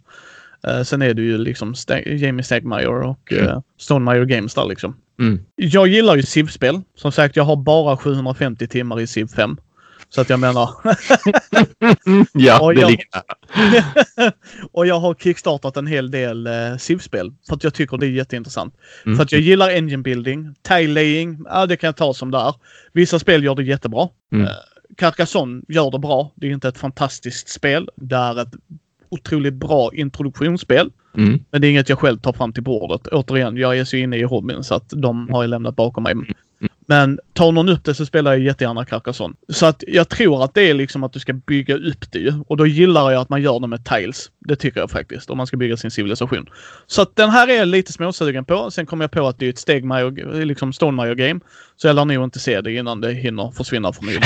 Uh, 0.68 0.84
sen 0.84 1.02
är 1.02 1.14
det 1.14 1.22
ju 1.22 1.38
liksom 1.38 1.74
Sta- 1.74 2.16
Jamie 2.16 2.44
Stegmaier 2.44 3.02
och 3.02 3.32
uh, 3.32 3.60
Stonemaier 3.80 4.26
Games 4.26 4.54
där 4.54 4.66
liksom. 4.66 4.96
Mm. 5.20 5.40
Jag 5.56 5.88
gillar 5.88 6.16
ju 6.16 6.24
Civ-spel. 6.24 6.82
Som 6.96 7.12
sagt, 7.12 7.36
jag 7.36 7.44
har 7.44 7.56
bara 7.56 7.98
750 7.98 8.68
timmar 8.68 9.00
i 9.00 9.08
Civ 9.08 9.28
5. 9.28 9.58
Så 10.10 10.22
att 10.22 10.30
jag 10.30 10.40
menar... 10.40 10.70
Ja, 12.34 12.62
Och 12.62 12.76
det 12.76 12.82
jag- 12.82 12.92
ligger 12.92 13.06
nära. 13.14 14.32
och 14.72 14.88
jag 14.88 15.00
har 15.00 15.14
kickstartat 15.16 15.78
en 15.78 15.88
hel 15.88 16.12
del 16.12 16.48
uh, 16.48 16.78
Civ-spel. 16.78 17.34
För 17.48 17.56
att 17.56 17.64
jag 17.64 17.74
tycker 17.74 17.98
det 17.98 18.06
är 18.06 18.10
jätteintressant. 18.10 18.76
Mm. 19.06 19.16
För 19.18 19.24
att 19.24 19.32
jag 19.32 19.42
gillar 19.42 19.70
engine 19.70 20.04
building, 20.04 20.56
tile 20.68 20.94
laying, 20.94 21.44
ja 21.50 21.66
det 21.66 21.76
kan 21.78 21.88
jag 21.88 21.96
ta 21.96 22.14
som 22.14 22.32
det 22.32 22.38
är. 22.38 22.54
Vissa 22.94 23.20
spel 23.20 23.44
gör 23.44 23.56
det 23.56 23.64
jättebra. 23.64 24.10
Mm. 24.32 24.46
Eh, 24.46 24.52
Carcassonne 24.98 25.62
gör 25.68 25.92
det 25.92 26.00
bra. 26.00 26.32
Det 26.36 26.48
är 26.48 26.52
inte 26.52 26.68
ett 26.68 26.78
fantastiskt 26.78 27.50
spel. 27.50 27.90
Det 27.96 28.16
är 28.16 28.42
ett 28.42 28.52
otroligt 29.14 29.54
bra 29.54 29.90
introduktionsspel. 29.94 30.92
Mm. 31.18 31.40
Men 31.52 31.62
det 31.62 31.68
är 31.68 31.72
inget 31.72 31.90
jag 31.90 32.00
själv 32.00 32.18
tar 32.18 32.34
fram 32.34 32.54
till 32.54 32.64
bordet. 32.64 33.08
Återigen, 33.08 33.58
jag 33.58 33.78
är 33.78 33.84
så 33.84 33.96
inne 33.96 34.18
i 34.18 34.24
hobbyn 34.24 34.64
så 34.64 34.76
att 34.76 34.90
de 34.90 35.30
har 35.30 35.44
jag 35.44 35.50
lämnat 35.50 35.76
bakom 35.76 36.04
mig. 36.04 36.16
Men 36.86 37.20
tar 37.34 37.52
någon 37.52 37.70
upp 37.70 37.84
det 37.84 37.94
så 37.94 38.06
spelar 38.06 38.32
jag 38.32 38.42
jättegärna 38.42 38.86
Carcassonne. 38.86 39.36
Så 39.50 39.66
att 39.66 39.84
jag 39.88 40.10
tror 40.10 40.44
att 40.44 40.54
det 40.54 40.70
är 40.70 40.74
liksom 40.74 41.04
att 41.04 41.14
du 41.14 41.20
ska 41.20 41.34
bygga 41.34 41.76
upp 41.76 42.12
det 42.12 42.20
ju. 42.20 42.34
Och 42.48 42.58
då 42.58 42.68
gillar 42.68 43.12
jag 43.12 43.22
att 43.22 43.30
man 43.30 43.42
gör 43.42 43.60
det 43.60 43.68
med 43.68 43.86
tiles. 43.86 44.32
Det 44.40 44.56
tycker 44.56 44.80
jag 44.80 44.92
faktiskt. 44.92 45.30
Om 45.30 45.38
man 45.38 45.48
ska 45.48 45.58
bygga 45.58 45.78
sin 45.78 45.92
civilisation. 45.92 46.50
Så 46.88 47.02
att 47.02 47.16
den 47.16 47.30
här 47.30 47.48
är 47.48 47.54
jag 47.54 47.68
lite 47.68 47.94
småsugen 47.94 48.46
på. 48.46 48.72
Sen 48.72 48.86
kom 48.86 49.02
jag 49.02 49.12
på 49.12 49.28
att 49.28 49.40
det 49.40 49.46
är 49.46 49.50
ett 49.50 49.58
Stegmaier, 49.58 50.46
liksom 50.46 50.74
Stonemaier 50.74 51.16
game. 51.16 51.40
Så 51.78 51.88
jag 51.88 51.96
lär 51.96 52.06
nog 52.06 52.24
inte 52.24 52.40
se 52.40 52.62
det 52.62 52.74
innan 52.74 53.02
det 53.02 53.14
hinner 53.14 53.52
försvinna 53.52 53.94
förmodligen. 53.94 54.24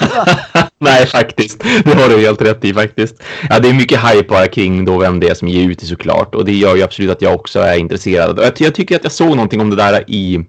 Nej, 0.78 1.06
faktiskt. 1.06 1.64
Det 1.84 1.94
har 1.94 2.08
du 2.08 2.18
helt 2.18 2.42
rätt 2.42 2.64
i 2.64 2.74
faktiskt. 2.74 3.22
Ja, 3.50 3.58
det 3.58 3.68
är 3.68 3.72
mycket 3.72 4.00
hype 4.00 4.28
bara 4.28 4.46
kring 4.46 4.84
då 4.84 4.98
vem 4.98 5.20
det 5.20 5.28
är 5.28 5.34
som 5.34 5.48
ger 5.48 5.70
ut 5.70 5.78
det 5.78 5.86
såklart. 5.86 6.34
Och 6.34 6.44
det 6.44 6.52
gör 6.52 6.76
ju 6.76 6.82
absolut 6.82 7.10
att 7.10 7.22
jag 7.22 7.34
också 7.34 7.60
är 7.60 7.76
intresserad. 7.76 8.38
Och 8.38 8.44
jag, 8.44 8.52
jag 8.56 8.74
tycker 8.74 8.96
att 8.96 9.02
jag 9.02 9.12
såg 9.12 9.28
någonting 9.28 9.60
om 9.60 9.70
det 9.70 9.76
där 9.76 10.04
i, 10.06 10.44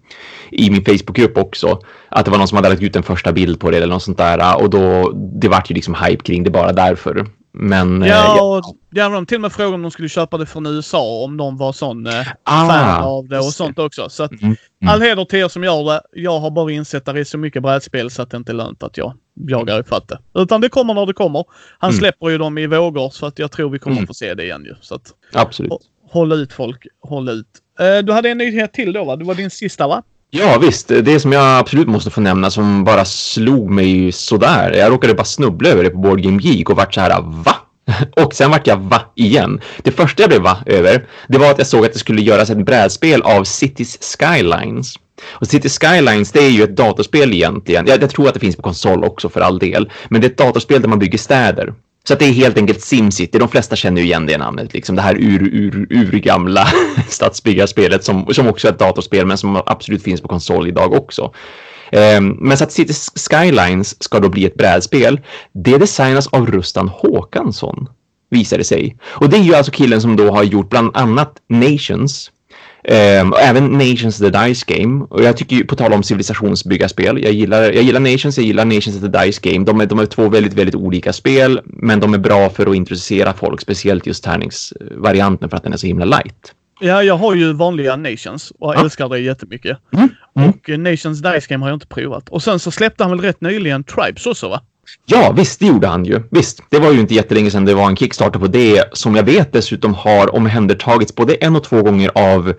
i 0.51 0.69
min 0.69 0.85
Facebookgrupp 0.85 1.37
också. 1.37 1.79
Att 2.15 2.25
det 2.25 2.31
var 2.31 2.37
någon 2.37 2.47
som 2.47 2.55
hade 2.55 2.69
lagt 2.69 2.81
ut 2.81 2.95
en 2.95 3.03
första 3.03 3.31
bild 3.31 3.59
på 3.59 3.71
det 3.71 3.77
eller 3.77 3.87
något 3.87 4.03
sånt 4.03 4.17
där. 4.17 4.61
Och 4.61 4.69
då, 4.69 5.11
det 5.15 5.47
vart 5.47 5.71
ju 5.71 5.75
liksom 5.75 5.95
hype 5.95 6.23
kring 6.23 6.43
det 6.43 6.49
bara 6.49 6.73
därför. 6.73 7.25
Men... 7.55 8.03
eh, 8.03 8.09
Ja, 8.09 8.41
och 8.57 8.63
ja, 8.91 9.09
de 9.09 9.25
till 9.25 9.35
och 9.37 9.41
med 9.41 9.51
frågade 9.53 9.75
om 9.75 9.81
de 9.81 9.91
skulle 9.91 10.09
köpa 10.09 10.37
det 10.37 10.45
från 10.45 10.65
USA. 10.65 11.23
Om 11.23 11.37
de 11.37 11.57
var 11.57 11.73
sån 11.73 12.07
eh, 12.07 12.27
Ah, 12.43 12.67
fan 12.67 13.03
av 13.03 13.27
det 13.27 13.37
och 13.39 13.45
det. 13.45 13.51
sånt 13.51 13.79
också. 13.79 14.09
Så 14.09 14.23
att 14.23 14.31
Mm, 14.31 14.43
mm. 14.43 14.55
all 14.93 15.01
heder 15.01 15.25
till 15.25 15.39
er 15.39 15.47
som 15.47 15.63
gör 15.63 15.83
det. 15.83 16.01
Jag 16.13 16.39
har 16.39 16.51
bara 16.51 16.71
insett 16.71 17.07
att 17.07 17.15
det 17.15 17.19
är 17.21 17.23
så 17.25 17.37
mycket 17.37 17.61
brädspel 17.63 18.09
så 18.11 18.21
att 18.21 18.31
det 18.31 18.37
inte 18.37 18.51
är 18.51 18.53
lönt 18.53 18.83
att 18.83 18.97
jag 18.97 19.13
jagar 19.47 19.79
ifatt 19.79 20.07
det. 20.07 20.19
Utan 20.41 20.61
det 20.61 20.69
kommer 20.69 20.93
när 20.93 21.05
det 21.05 21.13
kommer. 21.13 21.45
Han 21.79 21.89
Mm. 21.89 21.99
släpper 21.99 22.29
ju 22.29 22.37
dem 22.37 22.57
i 22.57 22.67
vågor 22.67 23.09
så 23.09 23.25
att 23.25 23.39
jag 23.39 23.51
tror 23.51 23.69
vi 23.69 23.79
kommer 23.79 23.97
Mm. 23.97 24.07
få 24.07 24.13
se 24.13 24.33
det 24.33 24.43
igen 24.43 24.65
ju. 24.65 24.75
Så 24.81 24.95
att 24.95 25.13
Absolut. 25.33 25.71
håll 26.11 26.31
ut 26.31 26.53
folk, 26.53 26.87
håll 27.01 27.29
ut. 27.29 27.47
Eh, 27.79 27.97
du 28.05 28.13
hade 28.13 28.29
en 28.29 28.37
nyhet 28.37 28.73
till 28.73 28.93
då 28.93 29.03
va? 29.03 29.15
Det 29.15 29.25
var 29.25 29.35
din 29.35 29.49
sista 29.49 29.87
va? 29.87 30.03
Ja, 30.35 30.57
visst. 30.57 30.87
Det 30.87 31.19
som 31.19 31.31
jag 31.31 31.59
absolut 31.59 31.87
måste 31.87 32.09
få 32.09 32.21
nämna 32.21 32.51
som 32.51 32.83
bara 32.83 33.05
slog 33.05 33.69
mig 33.69 34.11
sådär. 34.11 34.71
Jag 34.71 34.91
råkade 34.91 35.13
bara 35.13 35.25
snubbla 35.25 35.69
över 35.69 35.83
det 35.83 35.89
på 35.89 35.97
Board 35.97 36.21
Game 36.21 36.41
Geek 36.41 36.69
och 36.69 36.75
vart 36.75 36.93
så 36.93 37.01
här, 37.01 37.21
va? 37.21 37.55
Och 38.23 38.33
sen 38.33 38.51
vart 38.51 38.67
jag 38.67 38.77
va 38.77 39.01
igen. 39.15 39.61
Det 39.83 39.91
första 39.91 40.23
jag 40.23 40.29
blev 40.29 40.41
va 40.41 40.57
över, 40.65 41.07
det 41.27 41.37
var 41.37 41.51
att 41.51 41.57
jag 41.57 41.67
såg 41.67 41.85
att 41.85 41.93
det 41.93 41.99
skulle 41.99 42.21
göras 42.21 42.49
ett 42.49 42.65
brädspel 42.65 43.21
av 43.21 43.43
Cities 43.43 44.17
Skylines. 44.19 44.95
Och 45.25 45.47
Cities 45.47 45.79
Skylines, 45.79 46.31
det 46.31 46.39
är 46.39 46.49
ju 46.49 46.63
ett 46.63 46.77
datorspel 46.77 47.33
egentligen. 47.33 47.87
Jag, 47.87 48.03
jag 48.03 48.09
tror 48.09 48.27
att 48.27 48.33
det 48.33 48.39
finns 48.39 48.55
på 48.55 48.61
konsol 48.61 49.03
också 49.03 49.29
för 49.29 49.41
all 49.41 49.59
del. 49.59 49.91
Men 50.09 50.21
det 50.21 50.27
är 50.27 50.31
ett 50.31 50.37
datorspel 50.37 50.81
där 50.81 50.89
man 50.89 50.99
bygger 50.99 51.17
städer. 51.17 51.73
Så 52.07 52.13
att 52.13 52.19
det 52.19 52.25
är 52.25 52.31
helt 52.31 52.57
enkelt 52.57 52.81
SimCity. 52.81 53.39
De 53.39 53.49
flesta 53.49 53.75
känner 53.75 54.01
ju 54.01 54.07
igen 54.07 54.25
det 54.25 54.37
namnet. 54.37 54.73
Liksom 54.73 54.95
det 54.95 55.01
här 55.01 55.15
ur, 55.15 55.43
ur, 55.43 55.87
urgamla 55.89 56.67
stadsbyggarspelet 57.09 58.03
som, 58.03 58.33
som 58.33 58.47
också 58.47 58.67
är 58.67 58.71
ett 58.71 58.79
datorspel 58.79 59.25
men 59.25 59.37
som 59.37 59.61
absolut 59.65 60.03
finns 60.03 60.21
på 60.21 60.27
konsol 60.27 60.67
idag 60.67 60.93
också. 60.93 61.33
Um, 62.17 62.37
Men 62.41 62.57
så 62.57 62.63
att 62.63 62.71
City 62.71 62.93
Skylines 63.15 64.03
ska 64.03 64.19
då 64.19 64.29
bli 64.29 64.45
ett 64.45 64.55
brädspel. 64.55 65.21
Det 65.51 65.77
designas 65.77 66.27
av 66.27 66.51
Rustan 66.51 66.87
Håkansson, 66.87 67.89
visar 68.29 68.57
det 68.57 68.63
sig. 68.63 68.97
Och 69.03 69.29
det 69.29 69.37
är 69.37 69.41
ju 69.41 69.55
alltså 69.55 69.71
killen 69.71 70.01
som 70.01 70.15
då 70.15 70.31
har 70.31 70.43
gjort 70.43 70.69
bland 70.69 70.97
annat 70.97 71.37
Nations 71.49 72.31
och 73.31 73.39
även 73.41 73.65
Nations 73.71 74.17
the 74.17 74.29
Dice 74.29 74.65
Game. 74.67 75.05
Och 75.09 75.23
jag 75.23 75.37
tycker 75.37 75.55
ju, 75.55 75.65
på 75.65 75.75
tal 75.75 75.93
om 75.93 76.03
civilisationsbyggarspel, 76.03 77.23
jag 77.23 77.31
gillar, 77.33 77.61
jag 77.61 77.83
gillar 77.83 77.99
Nations, 77.99 78.37
jag 78.37 78.45
gillar 78.47 78.65
Nations 78.65 79.01
the 79.01 79.07
Dice 79.07 79.39
Game. 79.51 79.65
De 79.65 79.81
är, 79.81 79.85
de 79.85 79.99
är 79.99 80.05
två 80.05 80.29
väldigt, 80.29 80.53
väldigt 80.53 80.75
olika 80.75 81.13
spel, 81.13 81.59
men 81.65 81.99
de 81.99 82.13
är 82.13 82.17
bra 82.17 82.49
för 82.49 82.69
att 82.69 82.75
introducera 82.75 83.33
folk, 83.33 83.61
speciellt 83.61 84.07
just 84.07 84.23
tärningsvarianten 84.23 85.49
för 85.49 85.57
att 85.57 85.63
den 85.63 85.73
är 85.73 85.77
så 85.77 85.87
himla 85.87 86.05
light. 86.05 86.53
Ja, 86.79 87.03
jag 87.03 87.17
har 87.17 87.35
ju 87.35 87.53
vanliga 87.53 87.95
Nations 87.95 88.51
och 88.59 88.73
jag 88.73 88.79
Ja. 88.79 88.83
älskar 88.83 89.09
det 89.09 89.19
jättemycket. 89.19 89.77
Mm, 89.93 90.09
mm. 90.37 90.49
Och 90.49 90.69
Nations 90.79 91.21
Dice 91.21 91.47
Game 91.49 91.63
har 91.65 91.69
jag 91.69 91.75
inte 91.75 91.87
provat. 91.87 92.29
Och 92.29 92.43
sen 92.43 92.59
så 92.59 92.71
släppte 92.71 93.03
han 93.03 93.11
väl 93.11 93.21
rätt 93.21 93.41
nyligen 93.41 93.83
Tribes 93.83 94.25
också 94.25 94.49
va? 94.49 94.61
Ja, 95.05 95.31
visst, 95.31 95.59
det 95.59 95.65
gjorde 95.65 95.87
han 95.87 96.05
ju. 96.05 96.23
Visst, 96.31 96.63
det 96.69 96.79
var 96.79 96.91
ju 96.91 96.99
inte 96.99 97.13
jättelänge 97.13 97.51
sedan 97.51 97.65
det 97.65 97.73
var 97.73 97.87
en 97.87 97.95
Kickstarter 97.95 98.39
på 98.39 98.47
det 98.47 98.83
som 98.93 99.15
jag 99.15 99.23
vet 99.23 99.53
dessutom 99.53 99.93
har 99.93 100.35
omhändertagits 100.35 101.15
både 101.15 101.35
en 101.35 101.55
och 101.55 101.63
två 101.63 101.81
gånger 101.81 102.11
av 102.15 102.53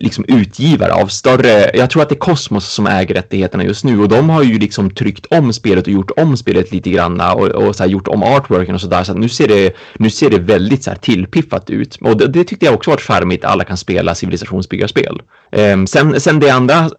liksom 0.00 0.24
utgivare 0.28 0.92
av 0.92 1.06
större, 1.06 1.70
jag 1.74 1.90
tror 1.90 2.02
att 2.02 2.08
det 2.08 2.14
är 2.14 2.18
Cosmos 2.18 2.72
som 2.72 2.86
äger 2.86 3.14
rättigheterna 3.14 3.64
just 3.64 3.84
nu 3.84 4.00
och 4.00 4.08
de 4.08 4.30
har 4.30 4.42
ju 4.42 4.58
liksom 4.58 4.90
tryckt 4.90 5.26
om 5.26 5.52
spelet 5.52 5.86
och 5.86 5.92
gjort 5.92 6.10
om 6.16 6.36
spelet 6.36 6.72
lite 6.72 6.90
granna 6.90 7.32
och, 7.32 7.48
och 7.48 7.76
så 7.76 7.82
här 7.82 7.90
gjort 7.90 8.08
om 8.08 8.22
artworken 8.22 8.74
och 8.74 8.80
sådär 8.80 9.04
så 9.04 9.12
att 9.12 9.18
nu 9.18 9.28
ser 9.28 9.48
det, 9.48 9.76
nu 9.98 10.10
ser 10.10 10.30
det 10.30 10.38
väldigt 10.38 10.84
så 10.84 10.90
här 10.90 10.98
tillpiffat 10.98 11.70
ut 11.70 11.98
och 12.00 12.16
det, 12.16 12.26
det 12.26 12.44
tyckte 12.44 12.66
jag 12.66 12.74
också 12.74 12.90
var 12.90 12.98
charmigt, 12.98 13.44
alla 13.44 13.64
kan 13.64 13.76
spela 13.76 14.14
civilisationsbyggarspel. 14.14 15.22
Um, 15.52 15.86
sen, 15.86 16.20
sen 16.20 16.40
det 16.40 16.50
andra, 16.50 16.90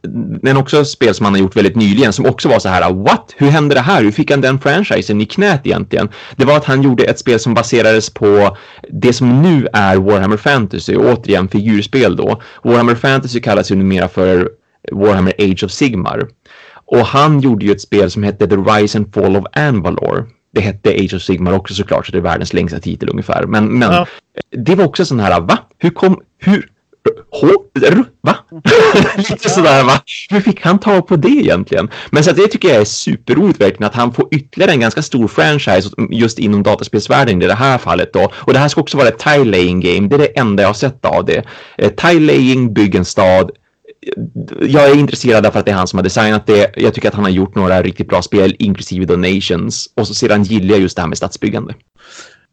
men 0.41 0.57
också 0.57 0.85
spel 0.85 1.15
som 1.15 1.25
han 1.25 1.33
har 1.33 1.39
gjort 1.41 1.55
väldigt 1.55 1.75
nyligen 1.75 2.13
som 2.13 2.25
också 2.25 2.49
var 2.49 2.59
så 2.59 2.69
här, 2.69 2.93
what? 2.93 3.33
Hur 3.37 3.49
hände 3.49 3.75
det 3.75 3.81
här? 3.81 4.03
Hur 4.03 4.11
fick 4.11 4.31
han 4.31 4.41
den 4.41 4.59
franchisen 4.59 5.21
i 5.21 5.25
knät 5.25 5.61
egentligen? 5.63 6.09
Det 6.35 6.45
var 6.45 6.57
att 6.57 6.65
han 6.65 6.81
gjorde 6.81 7.03
ett 7.03 7.19
spel 7.19 7.39
som 7.39 7.53
baserades 7.53 8.09
på 8.09 8.57
det 8.89 9.13
som 9.13 9.41
nu 9.41 9.67
är 9.73 9.95
Warhammer 9.95 10.37
Fantasy, 10.37 10.95
återigen 10.95 11.47
figurspel 11.47 12.15
då. 12.15 12.41
Warhammer 12.79 12.95
Fantasy 12.95 13.39
kallas 13.41 13.71
ju 13.71 13.75
numera 13.75 14.07
för 14.07 14.49
Warhammer 14.91 15.33
Age 15.39 15.63
of 15.63 15.71
Sigmar. 15.71 16.27
Och 16.85 17.05
han 17.05 17.39
gjorde 17.39 17.65
ju 17.65 17.71
ett 17.71 17.81
spel 17.81 18.11
som 18.11 18.23
hette 18.23 18.47
The 18.47 18.55
Rise 18.55 18.97
and 18.97 19.13
Fall 19.13 19.35
of 19.35 19.45
Anvalor. 19.53 20.27
Det 20.53 20.61
hette 20.61 20.89
Age 20.89 21.13
of 21.13 21.21
Sigmar 21.21 21.53
också 21.53 21.73
såklart, 21.73 22.05
så 22.05 22.11
det 22.11 22.17
är 22.17 22.21
världens 22.21 22.53
längsta 22.53 22.79
titel 22.79 23.09
ungefär. 23.09 23.45
Men, 23.45 23.79
men 23.79 23.91
Ja. 23.91 24.07
det 24.57 24.75
var 24.75 24.85
också 24.85 25.05
sån 25.05 25.19
här, 25.19 25.41
va? 25.41 25.57
Hur 25.77 25.89
kom, 25.89 26.21
hur, 26.37 26.69
Va? 28.21 28.35
Lite 29.17 29.49
sådär 29.49 29.83
va? 29.83 30.01
Hur 30.29 30.41
fick 30.41 30.61
han 30.61 30.79
ta 30.79 31.01
på 31.01 31.15
det 31.15 31.29
egentligen? 31.29 31.89
Men 32.11 32.23
så 32.23 32.29
att 32.29 32.37
det 32.37 32.47
tycker 32.47 32.67
jag 32.67 32.77
är 32.77 32.85
superroligt 32.85 33.61
verkligen 33.61 33.87
att 33.87 33.95
han 33.95 34.13
får 34.13 34.27
ytterligare 34.31 34.71
en 34.71 34.79
ganska 34.79 35.01
stor 35.01 35.27
franchise 35.27 35.89
just 36.11 36.39
inom 36.39 36.63
dataspelsvärlden 36.63 37.41
i 37.41 37.47
det 37.47 37.53
här 37.53 37.77
fallet 37.77 38.13
då. 38.13 38.31
Och 38.33 38.53
det 38.53 38.59
här 38.59 38.67
ska 38.67 38.81
också 38.81 38.97
vara 38.97 39.07
ett 39.07 39.19
tile 39.19 39.43
laying 39.43 39.79
game. 39.79 40.07
Det 40.07 40.15
är 40.15 40.19
det 40.19 40.39
enda 40.39 40.63
jag 40.63 40.69
har 40.69 40.73
sett 40.73 41.05
av 41.05 41.25
det. 41.25 41.43
Eh, 41.77 41.89
tile 41.89 42.33
laying, 42.33 42.73
bygg 42.73 42.95
en 42.95 43.05
stad. 43.05 43.51
Jag 44.61 44.89
är 44.89 44.95
intresserad 44.95 45.43
därför 45.43 45.59
att 45.59 45.65
det 45.65 45.71
är 45.71 45.75
han 45.75 45.87
som 45.87 45.97
har 45.97 46.03
designat 46.03 46.47
det. 46.47 46.71
Jag 46.75 46.93
tycker 46.93 47.07
att 47.07 47.15
han 47.15 47.23
har 47.23 47.31
gjort 47.31 47.55
några 47.55 47.81
riktigt 47.81 48.07
bra 48.07 48.21
spel, 48.21 48.55
inklusive 48.59 49.05
Donations. 49.05 49.89
Och 49.95 50.07
så 50.07 50.13
sedan 50.13 50.43
gillar 50.43 50.69
jag 50.69 50.81
just 50.81 50.95
det 50.95 51.01
här 51.01 51.09
med 51.09 51.17
stadsbyggande. 51.17 51.73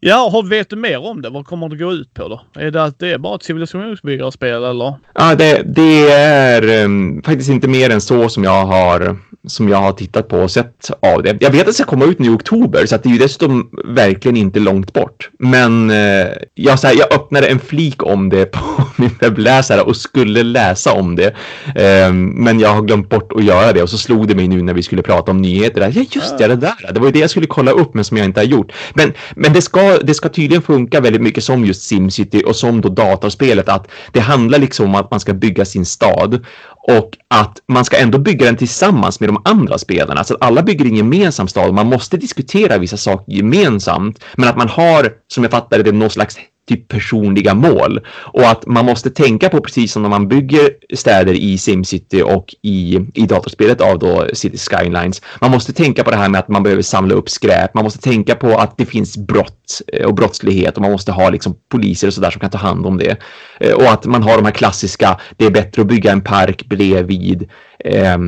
Ja, 0.01 0.31
och 0.35 0.53
vet 0.53 0.71
du 0.71 0.77
mer 0.77 0.99
om 0.99 1.23
det? 1.23 1.31
Vad 1.31 1.47
kommer 1.47 1.69
det 1.69 1.77
gå 1.77 1.93
ut 1.93 2.15
på 2.15 2.29
då? 2.29 2.41
Är 2.61 2.71
det 2.71 2.85
att 2.85 2.99
det 2.99 3.13
är 3.13 3.19
bara 3.19 3.35
ett 3.37 3.43
civilisationsbyggarspel 3.43 4.65
eller? 4.65 4.95
Ja, 5.15 5.35
det, 5.35 5.63
det 5.63 6.13
är 6.13 6.85
um, 6.85 7.23
faktiskt 7.23 7.51
inte 7.51 7.69
mer 7.69 7.91
än 7.91 8.01
så 8.01 8.29
som 8.29 8.45
jag 8.45 8.67
har 8.67 9.17
som 9.47 9.69
jag 9.69 9.77
har 9.77 9.93
tittat 9.93 10.29
på 10.29 10.39
och 10.39 10.51
sett 10.51 10.91
av 11.03 11.23
det. 11.23 11.37
Jag 11.41 11.51
vet 11.51 11.61
att 11.61 11.67
det 11.67 11.73
ska 11.73 11.85
komma 11.85 12.05
ut 12.05 12.19
nu 12.19 12.27
i 12.27 12.31
oktober 12.31 12.87
så 12.87 12.95
att 12.95 13.03
det 13.03 13.09
är 13.09 13.13
ju 13.13 13.19
dessutom 13.19 13.71
verkligen 13.85 14.37
inte 14.37 14.61
långt 14.61 14.93
bort. 14.93 15.31
Men 15.39 15.91
eh, 15.91 16.27
jag, 16.55 16.79
så 16.79 16.87
här, 16.87 16.95
jag 16.95 17.13
öppnade 17.13 17.47
en 17.47 17.59
flik 17.59 18.03
om 18.03 18.29
det 18.29 18.47
på 18.47 18.61
min 18.97 19.11
webbläsare 19.21 19.81
och 19.81 19.97
skulle 19.97 20.43
läsa 20.43 20.93
om 20.93 21.17
det. 21.17 21.27
Eh, 21.75 22.13
men 22.13 22.61
jag 22.61 22.69
har 22.69 22.83
glömt 22.83 23.09
bort 23.09 23.33
att 23.33 23.45
göra 23.45 23.73
det 23.73 23.83
och 23.83 23.91
så 23.91 23.99
slog 23.99 24.29
det 24.29 24.35
mig 24.35 24.49
nu 24.49 24.63
när 24.63 24.75
vi 24.75 24.83
skulle 24.83 25.03
prata 25.03 25.31
om 25.31 25.43
nyheter. 25.43 25.81
Ja 25.81 26.05
just 26.11 26.35
ja, 26.39 26.49
det 26.49 26.57
där. 26.57 26.93
Det 26.93 27.01
var 27.01 27.07
ju 27.07 27.13
det 27.13 27.19
jag 27.19 27.31
skulle 27.31 27.47
kolla 27.47 27.71
upp 27.71 27.95
men 27.95 28.05
som 28.05 28.17
jag 28.17 28.25
inte 28.25 28.41
har 28.41 28.47
gjort. 28.47 28.73
Men, 28.95 29.13
men 29.37 29.53
det, 29.53 29.63
ska, 29.63 29.99
det 30.03 30.15
ska 30.15 30.29
tydligen 30.29 30.63
funka 30.63 31.01
väldigt 31.01 31.23
mycket 31.23 31.45
som 31.45 31.65
just 31.65 31.83
SimCity 31.83 32.43
och 32.47 32.57
som 32.57 32.81
då 32.81 32.89
datorspelet 32.89 33.69
att 33.69 33.89
det 34.13 34.21
handlar 34.21 34.59
liksom 34.59 34.87
om 34.87 34.95
att 34.95 35.11
man 35.11 35.21
ska 35.21 35.35
bygga 35.35 35.65
sin 35.65 35.87
stad 35.87 36.45
och 36.89 37.11
att 37.29 37.59
man 37.69 37.85
ska 37.85 37.97
ändå 37.97 38.19
bygga 38.19 38.47
den 38.47 38.57
tillsammans 38.57 39.21
med 39.21 39.29
de 39.29 39.36
andra 39.45 39.79
spelarna. 39.79 40.25
Så 40.25 40.35
att 40.35 40.43
alla 40.43 40.63
bygger 40.63 40.85
en 40.85 40.97
gemensam 40.97 41.49
stad. 41.49 41.75
Man 41.75 41.87
måste 41.87 42.17
diskutera 42.17 42.79
vissa 42.79 42.97
saker 42.97 43.33
gemensamt, 43.33 44.25
men 44.35 44.49
att 44.49 44.57
man 44.57 44.69
har, 44.69 45.13
som 45.29 45.45
jag 45.45 45.51
fattar 45.51 45.79
det, 45.79 45.93
någon 45.93 46.11
slags 46.11 46.39
typ 46.67 46.89
personliga 46.89 47.55
mål 47.55 48.01
och 48.09 48.49
att 48.49 48.67
man 48.67 48.85
måste 48.85 49.11
tänka 49.11 49.49
på 49.49 49.61
precis 49.61 49.93
som 49.93 50.03
när 50.03 50.09
man 50.09 50.29
bygger 50.29 50.71
städer 50.95 51.35
i 51.35 51.59
SimCity 51.59 52.23
och 52.23 52.55
i, 52.63 53.01
i 53.15 53.27
datorspelet 53.27 53.81
av 53.81 53.99
då 53.99 54.27
City 54.33 54.59
Skylines. 54.59 55.23
Man 55.41 55.51
måste 55.51 55.73
tänka 55.73 56.05
på 56.05 56.11
det 56.11 56.17
här 56.17 56.29
med 56.29 56.39
att 56.39 56.49
man 56.49 56.63
behöver 56.63 56.83
samla 56.83 57.15
upp 57.15 57.29
skräp. 57.29 57.75
Man 57.75 57.85
måste 57.85 58.01
tänka 58.01 58.35
på 58.35 58.59
att 58.59 58.79
det 58.79 58.87
finns 58.87 59.17
brott 59.17 59.83
eh, 59.93 60.07
och 60.07 60.15
brottslighet 60.15 60.77
och 60.77 60.83
man 60.83 60.93
måste 60.93 61.13
ha 61.13 61.31
liksom 61.31 61.57
poliser 61.69 62.07
och 62.07 62.15
sådär 62.15 62.31
som 62.31 62.41
kan 62.41 62.51
ta 62.51 62.59
hand 62.59 62.87
om 62.87 62.99
det. 62.99 63.17
Eh, 63.61 63.73
och 63.73 63.91
att 63.93 64.07
man 64.07 64.23
har 64.23 64.37
de 64.37 64.45
här 64.45 64.53
klassiska, 64.53 65.21
det 65.37 65.45
är 65.45 65.51
bättre 65.51 65.83
att 65.83 65.89
bygga 65.89 66.13
en 66.13 66.21
park 66.21 66.67
bredvid 66.67 67.49
eh, 67.85 68.19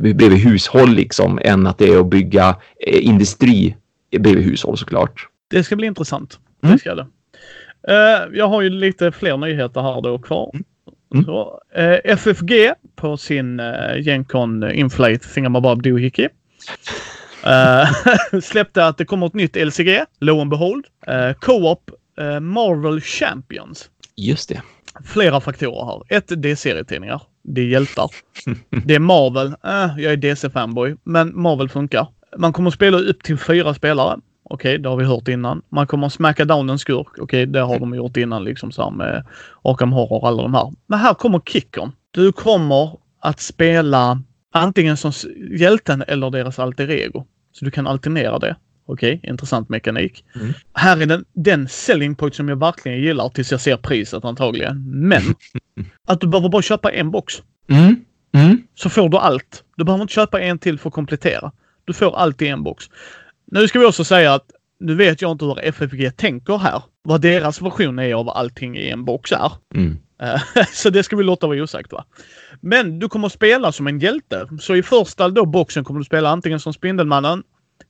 bredvid 0.00 0.38
hushåll 0.38 0.90
liksom 0.90 1.38
än 1.42 1.66
att 1.66 1.78
det 1.78 1.88
är 1.88 2.00
att 2.00 2.10
bygga 2.10 2.56
eh, 2.86 3.06
industri 3.06 3.76
bredvid 4.18 4.44
hushåll 4.44 4.78
såklart. 4.78 5.28
Det 5.50 5.64
ska 5.64 5.76
bli 5.76 5.86
intressant. 5.86 6.38
Det 6.62 6.78
ska 6.78 6.94
det. 6.94 7.06
Uh, 7.90 8.36
jag 8.36 8.48
har 8.48 8.62
ju 8.62 8.70
lite 8.70 9.12
fler 9.12 9.36
nyheter 9.36 9.80
här 9.80 10.00
då 10.00 10.18
kvar. 10.18 10.50
Mm. 10.54 10.64
Mm. 11.14 11.24
Så, 11.24 11.60
uh, 11.78 11.84
eh, 11.84 12.00
FFG 12.04 12.72
på 12.96 13.16
sin 13.16 13.60
uh, 13.60 14.00
Gencon 14.00 14.70
Inflate 14.70 15.18
Thingamabob 15.18 15.82
Doohickey. 15.82 16.28
Uh, 17.46 18.40
släppte 18.42 18.86
att 18.86 18.98
det 18.98 19.04
kommer 19.04 19.26
ett 19.26 19.34
nytt 19.34 19.56
LCG, 19.56 20.04
Low 20.20 20.40
and 20.40 20.50
Behold. 20.50 20.86
Uh, 21.08 21.32
Co-op 21.32 21.90
uh, 22.20 22.40
Marvel 22.40 23.00
Champions. 23.00 23.90
Just 24.16 24.48
det. 24.48 24.62
Flera 25.04 25.40
faktorer 25.40 25.84
här. 25.84 26.16
Ett, 26.16 26.42
det 26.42 26.50
är 26.50 26.56
serietidningar. 26.56 27.22
Det 27.42 27.60
är 27.60 27.64
hjältar. 27.64 28.10
det 28.84 28.94
är 28.94 28.98
Marvel. 28.98 29.46
Uh, 29.46 30.00
jag 30.02 30.12
är 30.12 30.16
DC-fanboy, 30.16 30.96
men 31.04 31.40
Marvel 31.40 31.68
funkar. 31.68 32.08
Man 32.36 32.52
kommer 32.52 32.68
att 32.68 32.74
spela 32.74 32.98
upp 32.98 33.22
till 33.22 33.38
fyra 33.38 33.74
spelare. 33.74 34.20
Okej, 34.50 34.74
okay, 34.74 34.82
det 34.82 34.88
har 34.88 34.96
vi 34.96 35.04
hört 35.04 35.28
innan. 35.28 35.62
Man 35.68 35.86
kommer 35.86 36.06
att 36.06 36.12
smacka 36.12 36.44
down 36.44 36.70
en 36.70 36.78
skurk. 36.78 37.06
Okej, 37.08 37.22
okay, 37.22 37.46
det 37.46 37.60
har 37.60 37.78
de 37.78 37.94
gjort 37.94 38.16
innan 38.16 38.44
liksom 38.44 38.72
så 38.72 38.82
här 38.82 38.90
med 38.90 39.24
Arkham 39.62 39.92
Horror 39.92 40.20
och 40.20 40.28
alla 40.28 40.42
de 40.42 40.54
här. 40.54 40.72
Men 40.86 40.98
här 40.98 41.14
kommer 41.14 41.40
kickern. 41.40 41.92
Du 42.10 42.32
kommer 42.32 42.98
att 43.20 43.40
spela 43.40 44.22
antingen 44.52 44.96
som 44.96 45.12
hjälten 45.58 46.04
eller 46.08 46.30
deras 46.30 46.58
alter 46.58 46.90
ego. 46.90 47.26
Så 47.52 47.64
du 47.64 47.70
kan 47.70 47.86
alternera 47.86 48.38
det. 48.38 48.56
Okej, 48.86 49.14
okay, 49.14 49.30
intressant 49.30 49.68
mekanik. 49.68 50.24
Mm. 50.34 50.52
Här 50.74 51.02
är 51.02 51.06
den, 51.06 51.24
den 51.32 51.68
selling 51.68 52.14
point 52.14 52.34
som 52.34 52.48
jag 52.48 52.56
verkligen 52.56 53.00
gillar 53.00 53.28
tills 53.28 53.50
jag 53.50 53.60
ser 53.60 53.76
priset 53.76 54.24
antagligen. 54.24 55.08
Men 55.08 55.22
att 56.06 56.20
du 56.20 56.26
behöver 56.26 56.48
bara 56.48 56.62
köpa 56.62 56.92
en 56.92 57.10
box. 57.10 57.42
Mm. 57.68 57.96
Mm. 58.34 58.62
Så 58.74 58.90
får 58.90 59.08
du 59.08 59.16
allt. 59.16 59.64
Du 59.76 59.84
behöver 59.84 60.02
inte 60.02 60.14
köpa 60.14 60.40
en 60.40 60.58
till 60.58 60.78
för 60.78 60.88
att 60.88 60.94
komplettera. 60.94 61.52
Du 61.84 61.92
får 61.92 62.16
allt 62.16 62.42
i 62.42 62.48
en 62.48 62.62
box. 62.62 62.84
Nu 63.46 63.68
ska 63.68 63.78
vi 63.78 63.86
också 63.86 64.04
säga 64.04 64.34
att 64.34 64.50
nu 64.80 64.94
vet 64.94 65.22
jag 65.22 65.30
inte 65.30 65.44
hur 65.44 65.58
FFG 65.64 66.16
tänker 66.16 66.58
här. 66.58 66.82
Vad 67.02 67.20
deras 67.20 67.62
version 67.62 67.98
är 67.98 68.14
av 68.14 68.28
allting 68.28 68.76
i 68.76 68.90
en 68.90 69.04
box 69.04 69.32
är. 69.32 69.52
Mm. 69.74 69.98
Eh, 70.22 70.64
så 70.72 70.90
det 70.90 71.02
ska 71.02 71.16
vi 71.16 71.24
låta 71.24 71.46
vara 71.46 71.62
osagt 71.62 71.92
va. 71.92 72.04
Men 72.60 72.98
du 72.98 73.08
kommer 73.08 73.28
spela 73.28 73.72
som 73.72 73.86
en 73.86 73.98
hjälte. 73.98 74.48
Så 74.60 74.76
i 74.76 74.82
första 74.82 75.28
då 75.28 75.46
boxen 75.46 75.84
kommer 75.84 76.00
du 76.00 76.04
spela 76.04 76.30
antingen 76.30 76.60
som 76.60 76.72
Spindelmannen, 76.72 77.42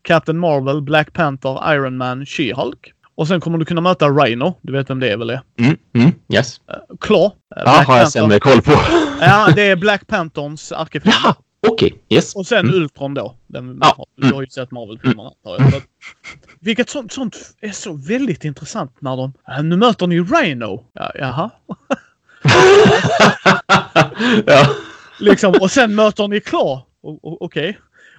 Captain 0.03 0.39
Marvel, 0.39 0.83
Black 0.83 1.13
Panther, 1.13 1.75
Iron 1.75 1.97
Man, 1.97 2.25
She-Hulk. 2.25 2.93
Och 3.15 3.29
sen 3.29 3.41
kommer 3.41 3.59
du 3.59 3.65
kunna 3.65 3.81
möta 3.81 4.09
Rhino. 4.09 4.59
Du 4.63 4.73
vet 4.73 4.91
vem 4.91 5.01
det 5.01 5.09
är 5.09 5.17
väl? 5.17 5.31
Är? 5.31 5.41
Mm, 5.61 5.77
mm, 5.95 6.13
yes. 6.33 6.61
Uh, 6.71 6.97
Claw. 7.01 7.31
Ja, 7.57 7.71
har 7.87 7.99
jag 7.99 8.13
sämre 8.13 8.41
koll 8.41 8.63
på. 8.63 8.73
ja, 9.21 9.53
det 9.57 9.63
är 9.63 9.77
Black 9.77 10.07
Panthers 10.07 10.73
ärkefiende. 10.73 11.35
Okej, 11.69 11.93
okay, 11.93 11.99
yes. 12.09 12.37
Och 12.37 12.47
sen 12.47 12.67
mm. 12.67 12.75
Ultron 12.75 13.15
då. 13.15 13.37
Den, 13.47 13.79
ja. 13.81 14.07
Du 14.17 14.35
har 14.35 14.43
ju 14.43 14.49
sett 14.49 14.71
Marvel-filmerna. 14.71 15.33
Mm. 15.59 15.73
Vilket 16.61 16.91
sånt, 16.91 17.13
sånt 17.13 17.37
är 17.61 17.71
så 17.71 17.93
väldigt 17.93 18.45
intressant 18.45 18.93
när 19.01 19.17
de... 19.17 19.33
Nu 19.63 19.77
möter 19.77 20.07
ni 20.07 20.21
Rhino. 20.21 20.85
Ja, 20.93 21.13
jaha. 21.15 21.51
ja. 24.47 24.67
Liksom, 25.21 25.55
och 25.61 25.71
sen 25.71 25.95
möter 25.95 26.29
ni 26.29 26.41
Claw. 26.41 26.81
Okej. 27.03 27.37
Okay. 27.41 27.75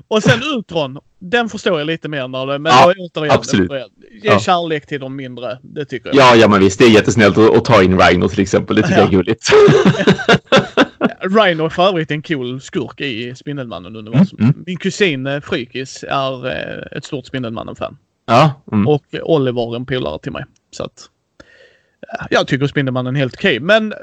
Och 0.08 0.24
sen 0.24 0.39
Ultron. 0.56 0.98
Den 1.20 1.50
förstår 1.50 1.80
jag 1.80 1.86
lite 1.86 2.10
mer 2.10 2.28
när 2.28 2.45
det... 2.45 2.60
Men 2.60 2.72
ja, 2.72 2.93
återigen, 2.98 3.36
absolut. 3.36 3.72
Ge 3.72 4.30
ja. 4.30 4.39
kärlek 4.39 4.88
till 4.88 5.00
de 5.00 5.16
mindre. 5.16 5.60
Det 5.62 5.86
tycker 5.86 6.10
jag. 6.10 6.16
Ja, 6.16 6.36
ja 6.36 6.48
men 6.48 6.60
visst. 6.60 6.80
Det 6.80 6.86
är 6.86 6.89
jättesnällt 6.89 7.38
att, 7.38 7.58
att 7.58 7.66
ta 7.66 7.84
in 7.84 8.00
Rhino 8.00 8.30
till 8.30 8.39
exempel. 8.39 8.76
Det 8.76 8.82
tycker 8.82 8.95
ja. 8.95 9.02
jag 9.02 9.08
är 9.08 9.18
gulligt. 9.18 9.50
Rhino 11.30 11.65
är 11.65 11.69
för 11.69 11.88
övrigt 11.88 12.11
en 12.11 12.21
cool 12.21 12.61
skurk 12.61 13.01
i 13.01 13.36
Spindelmannen-universum. 13.36 14.39
Mm, 14.39 14.51
mm. 14.51 14.63
Min 14.65 14.78
kusin 14.78 15.28
eh, 15.28 15.39
Frykis 15.39 16.03
är 16.07 16.47
eh, 16.47 16.97
ett 16.97 17.05
stort 17.05 17.25
Spindelmannen-fan. 17.25 17.97
Ja. 18.25 18.61
Mm. 18.71 18.88
Och 18.88 19.05
Oliver 19.23 19.75
en 19.75 19.86
polare 19.86 20.19
till 20.19 20.32
mig. 20.32 20.45
Så 20.71 20.84
att, 20.84 21.09
jag 22.30 22.47
tycker 22.47 22.67
Spindelmannen 22.67 23.15
är 23.15 23.19
helt 23.19 23.34
okej. 23.36 23.57
Okay. 23.57 23.65
Men 23.65 23.93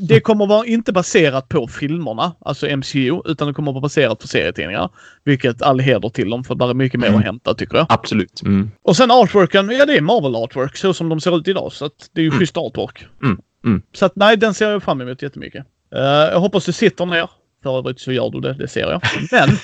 det 0.00 0.20
kommer 0.20 0.46
vara 0.46 0.66
inte 0.66 0.92
baserat 0.92 1.48
på 1.48 1.68
filmerna, 1.68 2.32
alltså 2.40 2.76
MCU, 2.76 3.20
utan 3.24 3.48
det 3.48 3.54
kommer 3.54 3.72
vara 3.72 3.80
baserat 3.80 4.18
på 4.18 4.28
serietidningar. 4.28 4.90
Vilket 5.24 5.62
all 5.62 5.80
heder 5.80 6.08
till 6.08 6.30
dem, 6.30 6.44
för 6.44 6.54
där 6.54 6.70
är 6.70 6.74
mycket 6.74 7.00
mer 7.00 7.08
mm. 7.08 7.18
att 7.18 7.24
hämta 7.24 7.54
tycker 7.54 7.76
jag. 7.76 7.86
Absolut. 7.88 8.42
Mm. 8.42 8.70
Och 8.82 8.96
sen 8.96 9.10
artworken, 9.10 9.70
ja 9.70 9.86
det 9.86 9.96
är 9.96 10.00
Marvel 10.00 10.36
artwork 10.36 10.76
så 10.76 10.94
som 10.94 11.08
de 11.08 11.20
ser 11.20 11.36
ut 11.36 11.48
idag. 11.48 11.72
Så 11.72 11.84
att 11.84 12.10
det 12.12 12.20
är 12.20 12.22
ju 12.22 12.28
mm. 12.28 12.38
schysst 12.38 12.56
artwork. 12.56 13.06
Mm. 13.22 13.38
Mm. 13.64 13.82
Så 13.92 14.06
att 14.06 14.16
nej, 14.16 14.36
den 14.36 14.54
ser 14.54 14.70
jag 14.70 14.82
fram 14.82 15.00
emot 15.00 15.22
jättemycket. 15.22 15.66
Uh, 15.94 16.02
jag 16.02 16.40
hoppas 16.40 16.64
du 16.64 16.72
sitter 16.72 17.06
ner. 17.06 17.30
För 17.62 17.78
övrigt 17.78 18.00
så 18.00 18.12
gör 18.12 18.30
du 18.30 18.40
det, 18.40 18.52
det 18.52 18.68
ser 18.68 18.80
jag. 18.80 19.02
Men 19.30 19.58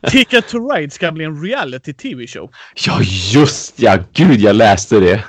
Ticket 0.10 0.48
to 0.48 0.68
Ride 0.68 0.90
ska 0.90 1.12
bli 1.12 1.24
en 1.24 1.42
reality 1.42 1.92
TV-show. 1.92 2.50
Ja, 2.86 3.00
just 3.32 3.80
ja. 3.80 3.98
Gud, 4.12 4.40
jag 4.40 4.56
läste 4.56 5.00
det. 5.00 5.24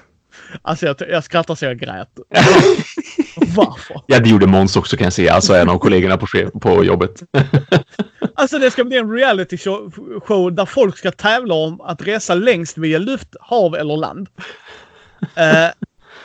Alltså 0.61 0.85
jag, 0.85 0.95
jag 1.09 1.23
skrattar 1.23 1.55
så 1.55 1.65
jag 1.65 1.79
grät. 1.79 2.09
Varför? 3.55 4.01
Ja, 4.05 4.19
det 4.19 4.29
gjorde 4.29 4.47
Måns 4.47 4.75
också 4.75 4.97
kan 4.97 5.05
jag 5.05 5.13
säga. 5.13 5.33
Alltså 5.33 5.53
en 5.53 5.69
av 5.69 5.79
kollegorna 5.79 6.17
på, 6.17 6.27
på 6.59 6.83
jobbet. 6.83 7.23
alltså 8.35 8.59
det 8.59 8.71
ska 8.71 8.83
bli 8.83 8.97
en 8.97 9.11
reality 9.11 9.57
show, 9.57 9.93
show 10.25 10.55
där 10.55 10.65
folk 10.65 10.97
ska 10.97 11.11
tävla 11.11 11.53
om 11.53 11.81
att 11.81 12.01
resa 12.01 12.35
längst 12.35 12.77
via 12.77 12.99
luft, 12.99 13.35
hav 13.39 13.75
eller 13.75 13.97
land. 13.97 14.27
Uh, 15.21 15.71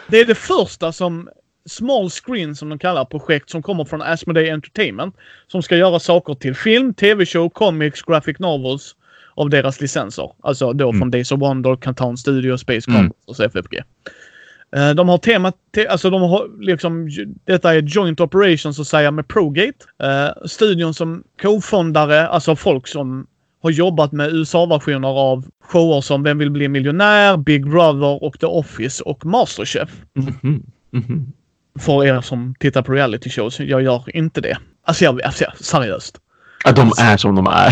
det 0.06 0.20
är 0.20 0.24
det 0.24 0.34
första 0.34 0.92
som 0.92 1.28
small 1.66 2.10
screen 2.10 2.56
som 2.56 2.68
de 2.68 2.78
kallar 2.78 3.04
projekt 3.04 3.50
som 3.50 3.62
kommer 3.62 3.84
från 3.84 4.02
Asmodee 4.02 4.52
Entertainment. 4.52 5.16
Som 5.46 5.62
ska 5.62 5.76
göra 5.76 5.98
saker 5.98 6.34
till 6.34 6.54
film, 6.54 6.94
tv-show, 6.94 7.48
comics, 7.48 8.02
graphic 8.02 8.38
novels 8.38 8.96
av 9.34 9.50
deras 9.50 9.80
licenser. 9.80 10.32
Alltså 10.40 10.72
då 10.72 10.88
mm. 10.88 11.00
från 11.00 11.10
Days 11.10 11.32
of 11.32 11.40
Wonder, 11.40 11.76
Canton 11.76 12.16
Studio, 12.16 12.56
Space 12.58 12.90
mm. 12.90 13.00
Combat 13.00 13.16
och 13.26 13.40
FFG. 13.40 13.82
Uh, 14.76 14.90
de 14.90 15.08
har 15.08 15.18
temat, 15.18 15.54
te 15.74 15.86
alltså 15.86 16.10
de 16.10 16.22
har 16.22 16.60
liksom, 16.60 17.08
detta 17.44 17.74
är 17.74 17.82
joint 17.82 18.20
operations 18.20 18.76
så 18.76 18.82
att 18.82 18.88
säga 18.88 19.10
med 19.10 19.28
Progate. 19.28 19.78
Uh, 20.02 20.46
studion 20.46 20.94
som 20.94 21.22
co-fondare, 21.42 22.28
alltså 22.28 22.56
folk 22.56 22.88
som 22.88 23.26
har 23.62 23.70
jobbat 23.70 24.12
med 24.12 24.32
USA-versioner 24.32 25.08
av 25.08 25.44
shower 25.60 26.00
som 26.00 26.22
Vem 26.22 26.38
vill 26.38 26.50
bli 26.50 26.68
miljonär, 26.68 27.36
Big 27.36 27.70
Brother 27.70 28.24
och 28.24 28.40
The 28.40 28.46
Office 28.46 29.02
och 29.02 29.26
Masterchef. 29.26 29.90
Mm 30.16 30.34
-hmm. 30.42 30.62
Mm 30.92 31.04
-hmm 31.04 31.32
för 31.78 32.04
er 32.04 32.20
som 32.20 32.54
tittar 32.58 32.82
på 32.82 32.92
reality 32.92 33.30
shows. 33.30 33.60
Jag 33.60 33.82
gör 33.82 34.16
inte 34.16 34.40
det. 34.40 34.58
Alltså, 34.84 35.04
jag, 35.04 35.22
alltså 35.22 35.44
seriöst. 35.60 36.18
Ja, 36.64 36.72
de 36.72 36.92
är 36.98 37.16
som 37.16 37.34
de 37.34 37.46
är. 37.46 37.68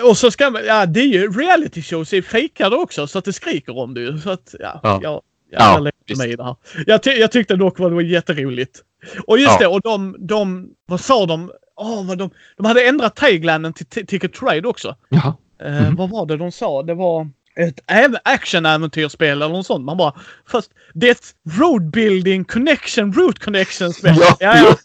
uh, 0.00 0.08
och 0.08 0.16
så 0.16 0.30
ska 0.30 0.50
man, 0.50 0.62
ja 0.66 0.86
det 0.86 1.00
är 1.00 1.06
ju 1.06 1.30
reality 1.32 1.82
shows 1.82 2.12
är 2.12 2.22
fejkade 2.22 2.76
också 2.76 3.06
så 3.06 3.18
att 3.18 3.24
det 3.24 3.32
skriker 3.32 3.78
om 3.78 3.94
det 3.94 4.00
ju. 4.00 4.18
Så 4.18 4.30
att 4.30 4.54
ja, 4.60 4.80
ja. 4.82 5.00
jag, 5.02 5.22
jag, 5.50 5.60
ja, 5.60 5.78
lägger 5.78 6.16
mig 6.16 6.32
i 6.32 6.36
det 6.36 6.44
här. 6.44 6.56
Jag, 6.86 7.02
ty 7.02 7.10
jag 7.10 7.32
tyckte 7.32 7.56
dock 7.56 7.80
att 7.80 7.86
det 7.86 7.94
var 7.94 8.02
jätteroligt. 8.02 8.82
Och 9.26 9.38
just 9.38 9.52
ja. 9.52 9.58
det, 9.58 9.66
och 9.66 9.80
de, 9.80 10.16
de, 10.18 10.70
vad 10.86 11.00
sa 11.00 11.26
de? 11.26 11.50
Oh, 11.76 12.06
vad 12.06 12.18
de, 12.18 12.30
de 12.56 12.66
hade 12.66 12.88
ändrat 12.88 13.16
taglinen 13.16 13.72
till 13.72 13.86
Ticket 13.86 14.32
Trade 14.32 14.68
också. 14.68 14.96
Jaha. 15.08 15.34
Mm. 15.60 15.84
Uh, 15.84 15.96
vad 15.96 16.10
var 16.10 16.26
det 16.26 16.36
de 16.36 16.52
sa? 16.52 16.82
Det 16.82 16.94
var 16.94 17.28
ett 17.56 17.80
action-äventyrsspel 18.24 19.42
eller 19.42 19.48
något 19.48 19.66
sånt. 19.66 19.84
Man 19.84 19.96
bara, 19.96 20.14
fast 20.46 20.70
det 20.94 21.06
är 21.06 21.10
ett 21.10 21.34
road 21.58 21.90
building 21.90 22.44
connection, 22.44 23.12
root 23.12 23.38
connection 23.38 23.92
spel. 23.92 24.14
Ja, 24.18 24.36
ja. 24.40 24.76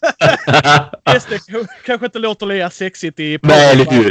ja. 0.48 0.90
Det 1.28 1.66
kanske 1.84 2.06
inte 2.06 2.18
låter 2.18 2.46
lika 2.46 2.70
sexigt 2.70 3.20
i... 3.20 3.38
Nej, 3.42 3.76
lite 3.76 3.94
hur. 3.94 4.10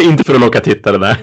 inte 0.02 0.24
för 0.24 0.34
att 0.34 0.40
locka 0.40 0.60
tittare, 0.60 0.98
nej. 0.98 1.16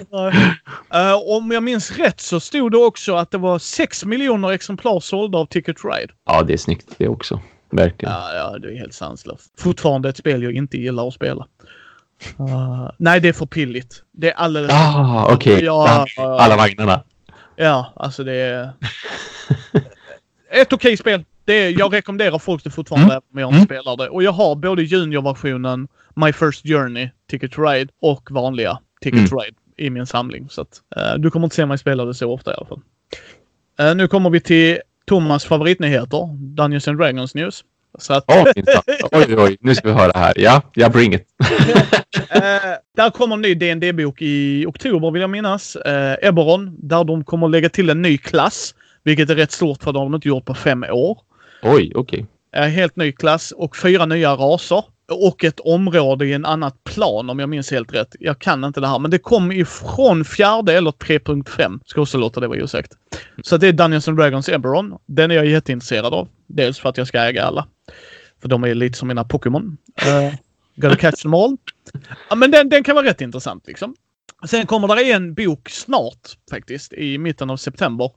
Uh, 0.95 1.35
om 1.35 1.51
jag 1.51 1.63
minns 1.63 1.91
rätt 1.91 2.21
så 2.21 2.39
stod 2.39 2.71
det 2.71 2.77
också 2.77 3.15
att 3.15 3.31
det 3.31 3.37
var 3.37 3.59
6 3.59 4.05
miljoner 4.05 4.51
exemplar 4.51 4.99
sålda 4.99 5.37
av 5.37 5.45
Ticket 5.45 5.77
Ride. 5.83 6.13
Ja, 6.25 6.43
det 6.43 6.53
är 6.53 6.57
snyggt 6.57 6.87
det 6.97 7.07
också. 7.07 7.41
Verkligen. 7.71 8.13
Ja, 8.13 8.33
ja, 8.33 8.59
det 8.59 8.73
är 8.73 8.77
helt 8.77 8.93
sanslöst. 8.93 9.53
Fortfarande 9.59 10.09
ett 10.09 10.17
spel 10.17 10.43
jag 10.43 10.53
inte 10.53 10.77
gillar 10.77 11.07
att 11.07 11.13
spela. 11.13 11.47
Uh, 12.39 12.89
nej, 12.97 13.19
det 13.19 13.29
är 13.29 13.33
för 13.33 13.45
pilligt. 13.45 14.03
Det 14.11 14.31
är 14.31 14.33
alldeles... 14.33 14.71
Ah, 14.73 15.27
okej. 15.33 15.53
Okay. 15.53 15.65
Ja, 15.65 16.05
Alla 16.17 16.55
vagnarna. 16.55 17.03
Ja, 17.55 17.93
alltså 17.95 18.23
det 18.23 18.33
är... 18.33 18.73
ett 20.51 20.73
okej 20.73 20.97
spel. 20.97 21.25
Det 21.45 21.53
är, 21.53 21.79
jag 21.79 21.93
rekommenderar 21.93 22.39
folk 22.39 22.63
det 22.63 22.69
fortfarande, 22.69 23.13
mm. 23.13 23.23
om 23.33 23.39
jag 23.39 23.47
inte 23.47 23.55
mm. 23.55 23.65
spelar 23.65 23.97
det. 23.97 24.09
Och 24.09 24.23
jag 24.23 24.31
har 24.31 24.55
både 24.55 24.83
juniorversionen, 24.83 25.87
My 26.15 26.33
First 26.33 26.67
Journey, 26.67 27.09
Ticket 27.29 27.51
to 27.51 27.61
Ride 27.61 27.91
och 28.01 28.31
vanliga 28.31 28.79
Ticket 29.01 29.17
mm. 29.17 29.29
to 29.29 29.37
Ride 29.37 29.55
i 29.77 29.89
min 29.89 30.05
samling. 30.05 30.49
Så 30.49 30.61
att, 30.61 30.81
uh, 30.97 31.19
du 31.19 31.31
kommer 31.31 31.45
inte 31.45 31.55
se 31.55 31.65
mig 31.65 31.77
spela 31.77 32.05
det 32.05 32.13
så 32.13 32.31
ofta 32.33 32.51
i 32.51 32.55
alla 32.57 32.65
fall. 32.65 32.81
Uh, 33.81 33.95
nu 33.95 34.07
kommer 34.07 34.29
vi 34.29 34.39
till 34.39 34.77
Thomas 35.05 35.45
favoritnyheter, 35.45 36.35
Dungeons 36.35 36.87
and 36.87 36.97
Dragons 36.97 37.35
News. 37.35 37.63
Så 37.99 38.13
att... 38.13 38.23
oh, 38.27 38.43
oj, 39.11 39.35
oj, 39.37 39.57
nu 39.59 39.75
ska 39.75 39.87
vi 39.87 39.93
höra 39.93 40.11
här. 40.15 40.33
Ja, 40.35 40.61
jag 40.73 40.91
bring 40.91 41.13
it. 41.13 41.27
uh, 41.41 41.47
där 42.95 43.09
kommer 43.09 43.35
en 43.35 43.41
ny 43.41 43.55
dd 43.55 43.95
bok 43.95 44.21
i 44.21 44.65
oktober 44.65 45.11
vill 45.11 45.21
jag 45.21 45.29
minnas. 45.29 45.75
Uh, 45.75 46.27
Eberron, 46.27 46.75
där 46.79 47.03
de 47.03 47.23
kommer 47.23 47.47
lägga 47.47 47.69
till 47.69 47.89
en 47.89 48.01
ny 48.01 48.17
klass. 48.17 48.75
Vilket 49.03 49.29
är 49.29 49.35
rätt 49.35 49.51
stort 49.51 49.83
för 49.83 49.93
det 49.93 49.99
har 49.99 50.05
de 50.05 50.15
inte 50.15 50.27
gjort 50.27 50.45
på 50.45 50.53
fem 50.53 50.85
år. 50.91 51.17
Oj, 51.61 51.91
okej. 51.95 52.25
Okay. 52.51 52.65
Uh, 52.65 52.69
helt 52.69 52.95
ny 52.95 53.11
klass 53.11 53.51
och 53.51 53.77
fyra 53.77 54.05
nya 54.05 54.33
raser. 54.35 54.83
Och 55.11 55.43
ett 55.43 55.59
område 55.59 56.25
i 56.25 56.33
en 56.33 56.45
annat 56.45 56.83
plan 56.83 57.29
om 57.29 57.39
jag 57.39 57.49
minns 57.49 57.71
helt 57.71 57.93
rätt. 57.93 58.15
Jag 58.19 58.39
kan 58.39 58.63
inte 58.63 58.81
det 58.81 58.87
här, 58.87 58.99
men 58.99 59.11
det 59.11 59.19
kom 59.19 59.51
ifrån 59.51 60.25
fjärde 60.25 60.73
eller 60.73 60.91
3.5. 60.91 61.79
Ska 61.85 62.01
också 62.01 62.17
låta 62.17 62.39
det 62.39 62.47
vara 62.47 62.63
osagt. 62.63 62.91
Så 63.43 63.57
det 63.57 63.67
är 63.67 63.73
Dungeons 63.73 64.07
and 64.07 64.17
Dragons 64.17 64.49
Eberron. 64.49 64.97
Den 65.05 65.31
är 65.31 65.35
jag 65.35 65.45
jätteintresserad 65.45 66.13
av. 66.13 66.27
Dels 66.47 66.79
för 66.79 66.89
att 66.89 66.97
jag 66.97 67.07
ska 67.07 67.19
äga 67.19 67.43
alla. 67.43 67.67
För 68.41 68.49
de 68.49 68.63
är 68.63 68.75
lite 68.75 68.97
som 68.97 69.07
mina 69.07 69.23
Pokémon. 69.23 69.77
Uh, 70.05 70.35
gotta 70.75 70.95
catch 70.95 71.21
them 71.21 71.33
all. 71.33 71.57
Ja, 72.29 72.35
men 72.35 72.51
den, 72.51 72.69
den 72.69 72.83
kan 72.83 72.95
vara 72.95 73.05
rätt 73.05 73.21
intressant 73.21 73.67
liksom. 73.67 73.95
Sen 74.47 74.65
kommer 74.65 74.95
det 74.95 75.11
en 75.11 75.33
bok 75.33 75.69
snart 75.69 76.37
faktiskt 76.49 76.93
i 76.93 77.17
mitten 77.17 77.49
av 77.49 77.57
september 77.57 78.11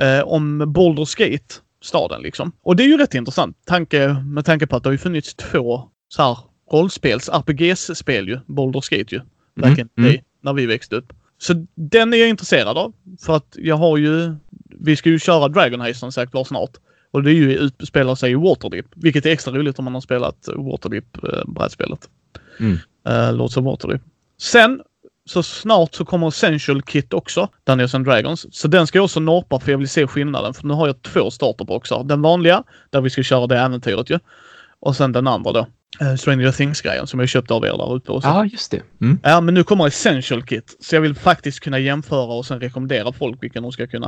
eh, 0.00 0.20
om 0.20 0.62
Baldur's 0.62 1.18
Gate, 1.18 1.54
staden 1.82 2.22
liksom. 2.22 2.52
Och 2.62 2.76
det 2.76 2.82
är 2.82 2.86
ju 2.86 2.98
rätt 2.98 3.14
intressant 3.14 3.56
tanke, 3.66 4.08
med 4.08 4.44
tanke 4.44 4.66
på 4.66 4.76
att 4.76 4.82
det 4.82 4.88
har 4.88 4.92
ju 4.92 4.98
funnits 4.98 5.34
två 5.34 5.88
så 6.12 6.22
här 6.22 6.38
rollspels, 6.72 7.28
RPGs-spel 7.28 8.28
ju, 8.28 8.38
Baldur's 8.46 8.98
Gate 8.98 9.14
ju. 9.14 9.20
Back 9.54 9.78
in 9.78 9.88
mm. 9.96 10.10
day, 10.10 10.24
när 10.40 10.52
vi 10.52 10.66
växte 10.66 10.96
upp. 10.96 11.12
Så 11.38 11.66
den 11.74 12.14
är 12.14 12.16
jag 12.16 12.28
intresserad 12.28 12.78
av. 12.78 12.92
För 13.20 13.36
att 13.36 13.56
jag 13.58 13.76
har 13.76 13.96
ju, 13.96 14.34
vi 14.68 14.96
ska 14.96 15.10
ju 15.10 15.18
köra 15.18 15.48
Dragon 15.48 15.80
Heist 15.80 16.00
som 16.00 16.12
sagt 16.12 16.34
var 16.34 16.44
snart. 16.44 16.70
Och 17.10 17.22
det 17.22 17.30
är 17.30 17.34
ju 17.34 17.58
utspelar 17.58 18.14
sig 18.14 18.30
i 18.32 18.34
Waterdeep, 18.34 18.86
vilket 18.94 19.26
är 19.26 19.30
extra 19.30 19.54
roligt 19.54 19.78
om 19.78 19.84
man 19.84 19.94
har 19.94 20.00
spelat 20.00 20.48
Waterdeep-brädspelet. 20.56 22.08
Eh, 22.58 22.66
mm. 22.66 22.78
Uh, 23.08 23.36
Lords 23.36 23.56
of 23.56 23.64
Waterdeep. 23.64 24.02
Sen 24.38 24.80
så 25.24 25.42
snart 25.42 25.94
så 25.94 26.04
kommer 26.04 26.28
Essential 26.28 26.82
Kit 26.82 27.12
också, 27.12 27.48
Dungeons 27.64 27.94
and 27.94 28.04
Dragons. 28.04 28.46
Så 28.50 28.68
den 28.68 28.86
ska 28.86 28.98
jag 28.98 29.04
också 29.04 29.20
norpa 29.20 29.60
för 29.60 29.70
jag 29.70 29.78
vill 29.78 29.88
se 29.88 30.06
skillnaden. 30.06 30.54
För 30.54 30.66
nu 30.66 30.74
har 30.74 30.86
jag 30.86 31.02
två 31.02 31.30
starterboxar. 31.30 32.04
Den 32.04 32.22
vanliga, 32.22 32.64
där 32.90 33.00
vi 33.00 33.10
ska 33.10 33.22
köra 33.22 33.46
det 33.46 33.58
äventyret 33.58 34.10
ju. 34.10 34.18
Och 34.80 34.96
sen 34.96 35.12
den 35.12 35.26
andra 35.26 35.52
då. 35.52 35.66
Uh, 36.00 36.14
Stranger 36.14 36.52
Things-grejen 36.52 37.06
som 37.06 37.20
jag 37.20 37.28
köpte 37.28 37.54
av 37.54 37.64
er 37.64 37.78
där 37.78 37.96
ute 37.96 38.12
också. 38.12 38.28
Ja, 38.28 38.44
just 38.44 38.70
det. 38.70 38.82
Mm. 39.00 39.20
Ja, 39.22 39.40
men 39.40 39.54
nu 39.54 39.64
kommer 39.64 39.86
Essential 39.86 40.42
Kit. 40.42 40.76
Så 40.80 40.94
jag 40.94 41.00
vill 41.00 41.14
faktiskt 41.14 41.60
kunna 41.60 41.78
jämföra 41.78 42.32
och 42.32 42.46
sen 42.46 42.60
rekommendera 42.60 43.12
folk 43.12 43.42
vilken 43.42 43.62
de 43.62 43.72
ska 43.72 43.86
kunna. 43.86 44.06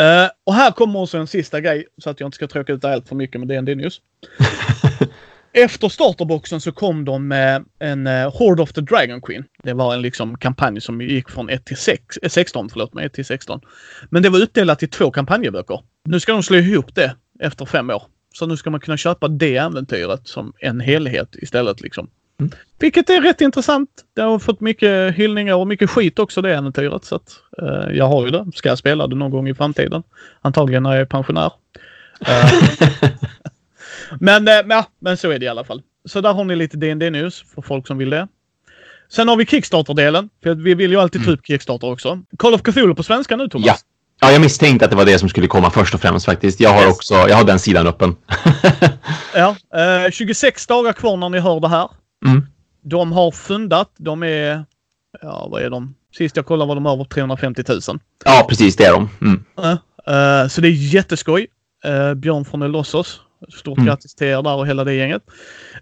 Uh, 0.00 0.30
och 0.46 0.54
här 0.54 0.70
kommer 0.70 1.00
också 1.00 1.18
en 1.18 1.26
sista 1.26 1.60
grej 1.60 1.86
så 2.02 2.10
att 2.10 2.20
jag 2.20 2.26
inte 2.26 2.36
ska 2.36 2.46
tråka 2.46 2.72
ut 2.72 2.84
allt 2.84 3.08
för 3.08 3.16
mycket 3.16 3.40
med 3.40 3.48
DND 3.48 3.76
News. 3.76 4.00
Efter 5.52 5.88
starterboxen 5.88 6.60
så 6.60 6.72
kom 6.72 7.04
de 7.04 7.28
med 7.28 7.64
en 7.78 8.06
uh, 8.06 8.36
Horde 8.38 8.62
of 8.62 8.72
the 8.72 8.80
Dragon 8.80 9.20
Queen. 9.20 9.44
Det 9.62 9.72
var 9.72 9.94
en 9.94 10.02
liksom 10.02 10.38
kampanj 10.38 10.80
som 10.80 11.00
gick 11.00 11.30
från 11.30 11.48
1 11.48 11.64
till 11.64 11.76
6, 11.76 12.18
16, 12.28 12.68
förlåt 12.68 12.94
mig, 12.94 13.06
1 13.06 13.12
till 13.12 13.24
16. 13.24 13.60
Men 14.10 14.22
det 14.22 14.28
var 14.28 14.38
utdelat 14.38 14.82
i 14.82 14.86
två 14.86 15.10
kampanjböcker. 15.10 15.80
Nu 16.04 16.20
ska 16.20 16.32
de 16.32 16.42
slå 16.42 16.56
ihop 16.56 16.94
det 16.94 17.16
efter 17.40 17.66
fem 17.66 17.90
år. 17.90 18.02
Så 18.38 18.46
nu 18.46 18.56
ska 18.56 18.70
man 18.70 18.80
kunna 18.80 18.96
köpa 18.96 19.28
det 19.28 19.56
äventyret 19.56 20.28
som 20.28 20.52
en 20.58 20.80
helhet 20.80 21.36
istället 21.36 21.80
liksom. 21.80 22.08
Mm. 22.40 22.52
Vilket 22.78 23.10
är 23.10 23.20
rätt 23.20 23.40
intressant. 23.40 23.90
Det 24.14 24.22
har 24.22 24.38
fått 24.38 24.60
mycket 24.60 25.14
hyllningar 25.14 25.54
och 25.54 25.66
mycket 25.66 25.90
skit 25.90 26.18
också 26.18 26.42
det 26.42 26.54
äventyret. 26.54 27.04
Så 27.04 27.14
att, 27.14 27.40
uh, 27.62 27.96
jag 27.96 28.08
har 28.08 28.24
ju 28.24 28.30
det. 28.30 28.46
Ska 28.54 28.68
jag 28.68 28.78
spela 28.78 29.06
det 29.06 29.16
någon 29.16 29.30
gång 29.30 29.48
i 29.48 29.54
framtiden? 29.54 30.02
Antagligen 30.40 30.82
när 30.82 30.92
jag 30.92 31.00
är 31.00 31.04
pensionär. 31.04 31.52
Uh, 32.28 32.52
men, 34.20 34.48
uh, 34.48 34.54
ja, 34.68 34.86
men 34.98 35.16
så 35.16 35.30
är 35.30 35.38
det 35.38 35.44
i 35.44 35.48
alla 35.48 35.64
fall. 35.64 35.82
Så 36.04 36.20
där 36.20 36.32
har 36.32 36.44
ni 36.44 36.56
lite 36.56 36.76
DND 36.76 37.12
News 37.12 37.44
för 37.54 37.62
folk 37.62 37.86
som 37.86 37.98
vill 37.98 38.10
det. 38.10 38.28
Sen 39.08 39.28
har 39.28 39.36
vi 39.36 39.46
Kickstarter-delen. 39.46 40.28
För 40.42 40.54
vi 40.54 40.74
vill 40.74 40.90
ju 40.90 41.00
alltid 41.00 41.24
ta 41.24 41.30
upp 41.30 41.46
Kickstarter 41.46 41.90
också. 41.90 42.22
Call 42.38 42.54
of 42.54 42.62
Cthulhu 42.62 42.94
på 42.94 43.02
svenska 43.02 43.36
nu 43.36 43.48
Thomas. 43.48 43.84
Ja. 44.20 44.26
Ja, 44.26 44.32
jag 44.32 44.40
misstänkte 44.40 44.84
att 44.84 44.90
det 44.90 44.96
var 44.96 45.04
det 45.04 45.18
som 45.18 45.28
skulle 45.28 45.46
komma 45.46 45.70
först 45.70 45.94
och 45.94 46.00
främst 46.00 46.26
faktiskt. 46.26 46.60
Jag 46.60 46.70
har 46.70 46.88
också, 46.88 47.14
jag 47.14 47.36
har 47.36 47.44
den 47.44 47.58
sidan 47.58 47.86
öppen. 47.86 48.16
ja, 49.34 49.56
eh, 50.06 50.10
26 50.10 50.66
dagar 50.66 50.92
kvar 50.92 51.16
när 51.16 51.28
ni 51.28 51.38
hör 51.38 51.60
det 51.60 51.68
här. 51.68 51.88
Mm. 52.26 52.46
De 52.82 53.12
har 53.12 53.30
fundat. 53.30 53.90
De 53.98 54.22
är, 54.22 54.64
ja 55.22 55.48
vad 55.50 55.62
är 55.62 55.70
de? 55.70 55.94
Sist 56.16 56.36
jag 56.36 56.46
kollade 56.46 56.68
var 56.68 56.74
de 56.74 56.86
över 56.86 57.04
350 57.04 57.62
000. 57.68 57.80
Ja, 58.24 58.46
precis 58.48 58.76
det 58.76 58.84
är 58.84 58.92
de. 58.92 59.08
Mm. 59.20 59.44
Uh, 59.64 60.48
så 60.48 60.60
det 60.60 60.68
är 60.68 60.94
jätteskoj. 60.94 61.46
Uh, 61.86 62.14
Björn 62.14 62.44
från 62.44 62.62
Elossos. 62.62 63.20
Stort 63.58 63.78
mm. 63.78 63.86
grattis 63.86 64.14
till 64.14 64.26
er 64.26 64.42
där 64.42 64.54
och 64.54 64.66
hela 64.66 64.84
det 64.84 64.94
gänget. 64.94 65.22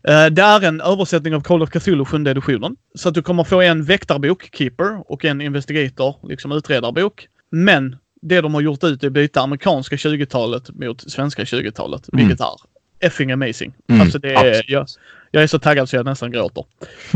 Uh, 0.08 0.26
det 0.26 0.42
är 0.42 0.64
en 0.64 0.80
översättning 0.80 1.34
av 1.34 1.40
Call 1.40 1.62
of 1.62 1.70
Cthulhu 1.70 2.04
7 2.04 2.16
editionen. 2.16 2.76
Så 2.94 3.08
att 3.08 3.14
du 3.14 3.22
kommer 3.22 3.44
få 3.44 3.60
en 3.60 3.84
väktarbok, 3.84 4.48
Keeper, 4.52 5.12
och 5.12 5.24
en 5.24 5.40
Investigator, 5.40 6.16
liksom 6.28 6.52
utredarbok. 6.52 7.26
Men 7.50 7.96
det 8.24 8.40
de 8.40 8.54
har 8.54 8.60
gjort 8.60 8.84
ut 8.84 9.02
är 9.02 9.06
att 9.06 9.12
byta 9.12 9.40
amerikanska 9.40 9.96
20-talet 9.96 10.70
mot 10.74 11.10
svenska 11.10 11.44
20-talet. 11.44 12.08
Mm. 12.12 12.26
Vilket 12.26 12.46
är 12.46 12.54
effing 13.00 13.32
amazing. 13.32 13.72
Mm. 13.88 14.00
Alltså 14.00 14.18
det 14.18 14.34
är, 14.34 14.64
jag, 14.66 14.86
jag, 15.30 15.42
är 15.42 15.46
så 15.46 15.58
taggad 15.58 15.88
så 15.88 15.96
jag 15.96 16.04
nästan 16.04 16.32
gråter. 16.32 16.64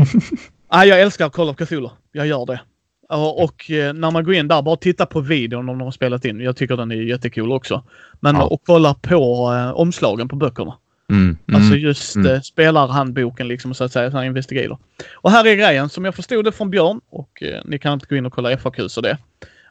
ah, 0.67 0.83
jag 0.83 1.01
älskar 1.01 1.29
Call 1.29 1.49
of 1.49 1.57
Cthulhu. 1.57 1.89
Jag 2.11 2.27
gör 2.27 2.45
det. 2.45 2.61
Och, 3.09 3.43
och 3.43 3.71
eh, 3.71 3.93
när 3.93 4.11
man 4.11 4.23
går 4.23 4.33
in 4.33 4.47
där, 4.47 4.61
bara 4.61 4.75
titta 4.75 5.05
på 5.05 5.21
videon 5.21 5.69
om 5.69 5.77
de 5.77 5.85
har 5.85 5.91
spelat 5.91 6.25
in. 6.25 6.39
Jag 6.39 6.57
tycker 6.57 6.77
den 6.77 6.91
är 6.91 6.95
jättecool 6.95 7.51
också. 7.51 7.83
Men 8.19 8.35
ja. 8.35 8.43
och 8.43 8.61
kolla 8.65 8.93
på 8.93 9.53
eh, 9.53 9.71
omslagen 9.71 10.27
på 10.27 10.35
böckerna. 10.35 10.77
Mm, 11.09 11.37
mm, 11.47 11.61
alltså 11.61 11.75
just 11.75 12.15
mm. 12.15 12.33
eh, 12.33 12.41
spelarhandboken 12.41 13.47
liksom 13.47 13.73
så 13.73 13.83
att 13.83 13.91
säga, 13.91 14.11
sån 14.11 14.23
investigator. 14.23 14.77
Och 15.13 15.31
här 15.31 15.47
är 15.47 15.55
grejen 15.55 15.89
som 15.89 16.05
jag 16.05 16.15
förstod 16.15 16.45
det 16.45 16.51
från 16.51 16.69
Björn 16.69 17.01
och 17.09 17.43
eh, 17.43 17.61
ni 17.65 17.79
kan 17.79 17.93
inte 17.93 18.05
gå 18.09 18.15
in 18.15 18.25
och 18.25 18.33
kolla 18.33 18.57
FAQs 18.57 18.97
och 18.97 19.03
det. 19.03 19.17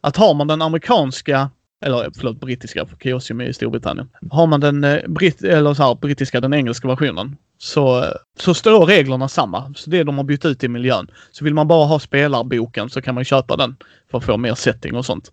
Att 0.00 0.16
har 0.16 0.34
man 0.34 0.46
den 0.46 0.62
amerikanska 0.62 1.50
eller 1.80 2.10
förlåt 2.16 2.40
brittiska, 2.40 2.86
för 2.86 2.96
Chaosium 2.96 3.40
är 3.40 3.44
i 3.44 3.54
Storbritannien. 3.54 4.08
Har 4.30 4.46
man 4.46 4.60
den 4.60 4.84
eh, 4.84 5.08
britt, 5.08 5.42
eller 5.42 5.74
så 5.74 5.82
här, 5.82 5.94
brittiska, 5.94 6.40
den 6.40 6.54
engelska 6.54 6.88
versionen, 6.88 7.36
så, 7.58 8.04
så 8.38 8.54
står 8.54 8.86
reglerna 8.86 9.28
samma. 9.28 9.74
Så 9.76 9.90
det 9.90 10.04
de 10.04 10.16
har 10.16 10.24
bytt 10.24 10.44
ut 10.44 10.64
i 10.64 10.68
miljön. 10.68 11.10
Så 11.32 11.44
vill 11.44 11.54
man 11.54 11.68
bara 11.68 11.86
ha 11.86 11.98
spelarboken 11.98 12.90
så 12.90 13.02
kan 13.02 13.14
man 13.14 13.24
köpa 13.24 13.56
den 13.56 13.76
för 14.10 14.18
att 14.18 14.24
få 14.24 14.36
mer 14.36 14.54
setting 14.54 14.94
och 14.94 15.06
sånt. 15.06 15.32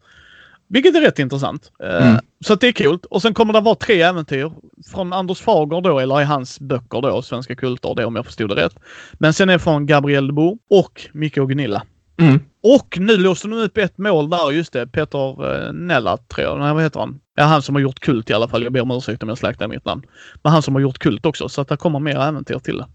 Vilket 0.68 0.96
är 0.96 1.02
rätt 1.02 1.20
intressant. 1.20 1.72
Eh, 1.84 2.08
mm. 2.08 2.22
Så 2.46 2.56
det 2.56 2.68
är 2.68 2.72
coolt. 2.72 3.06
Och 3.06 3.22
sen 3.22 3.34
kommer 3.34 3.54
det 3.54 3.60
vara 3.60 3.76
tre 3.76 4.02
äventyr 4.02 4.52
från 4.92 5.14
Anders 5.14 5.42
Fager 5.42 5.82
då, 5.82 6.00
eller 6.00 6.22
i 6.22 6.24
hans 6.24 6.60
böcker 6.60 7.02
då, 7.02 7.22
Svenska 7.22 7.56
kulter, 7.56 7.96
det 7.96 8.06
om 8.06 8.16
jag 8.16 8.26
förstod 8.26 8.50
det 8.50 8.56
rätt. 8.56 8.76
Men 9.14 9.34
sen 9.34 9.50
är 9.50 9.58
från 9.58 9.86
Gabriel 9.86 10.34
Bo 10.34 10.58
och 10.70 11.08
Micke 11.14 11.38
och 11.38 11.50
Gunilla. 11.50 11.84
Mm. 12.18 12.40
Och 12.64 12.98
nu 13.00 13.18
låste 13.18 13.48
de 13.48 13.56
upp 13.56 13.78
ett 13.78 13.98
mål 13.98 14.30
där, 14.30 14.52
just 14.52 14.74
det. 14.74 14.88
Peter 14.88 15.54
eh, 15.68 15.74
Nella, 15.74 16.18
tror 16.18 16.48
jag. 16.48 16.60
Nej, 16.60 16.74
vad 16.74 16.84
heter 16.84 17.00
han? 17.00 17.20
Ja, 17.36 17.44
han 17.44 17.62
som 17.62 17.76
har 17.76 17.82
gjort 17.82 18.00
Kult 18.00 18.30
i 18.30 18.34
alla 18.34 18.48
fall. 18.48 18.64
Jag 18.64 18.74
ber 18.74 18.82
om 18.82 18.92
ursäkt 18.92 19.24
om 19.24 19.30
jag 19.30 19.38
släktar 19.38 19.68
mitt 19.68 19.86
namn. 19.86 20.04
Men 20.44 20.52
han 20.52 20.62
som 20.62 20.76
har 20.76 20.82
gjort 20.82 21.00
Kult 21.00 21.26
också, 21.26 21.50
så 21.50 21.62
att 21.62 21.68
det 21.68 21.78
kommer 21.78 22.00
mer 22.00 22.20
äventyr 22.20 22.60
till 22.60 22.78
det. 22.78 22.88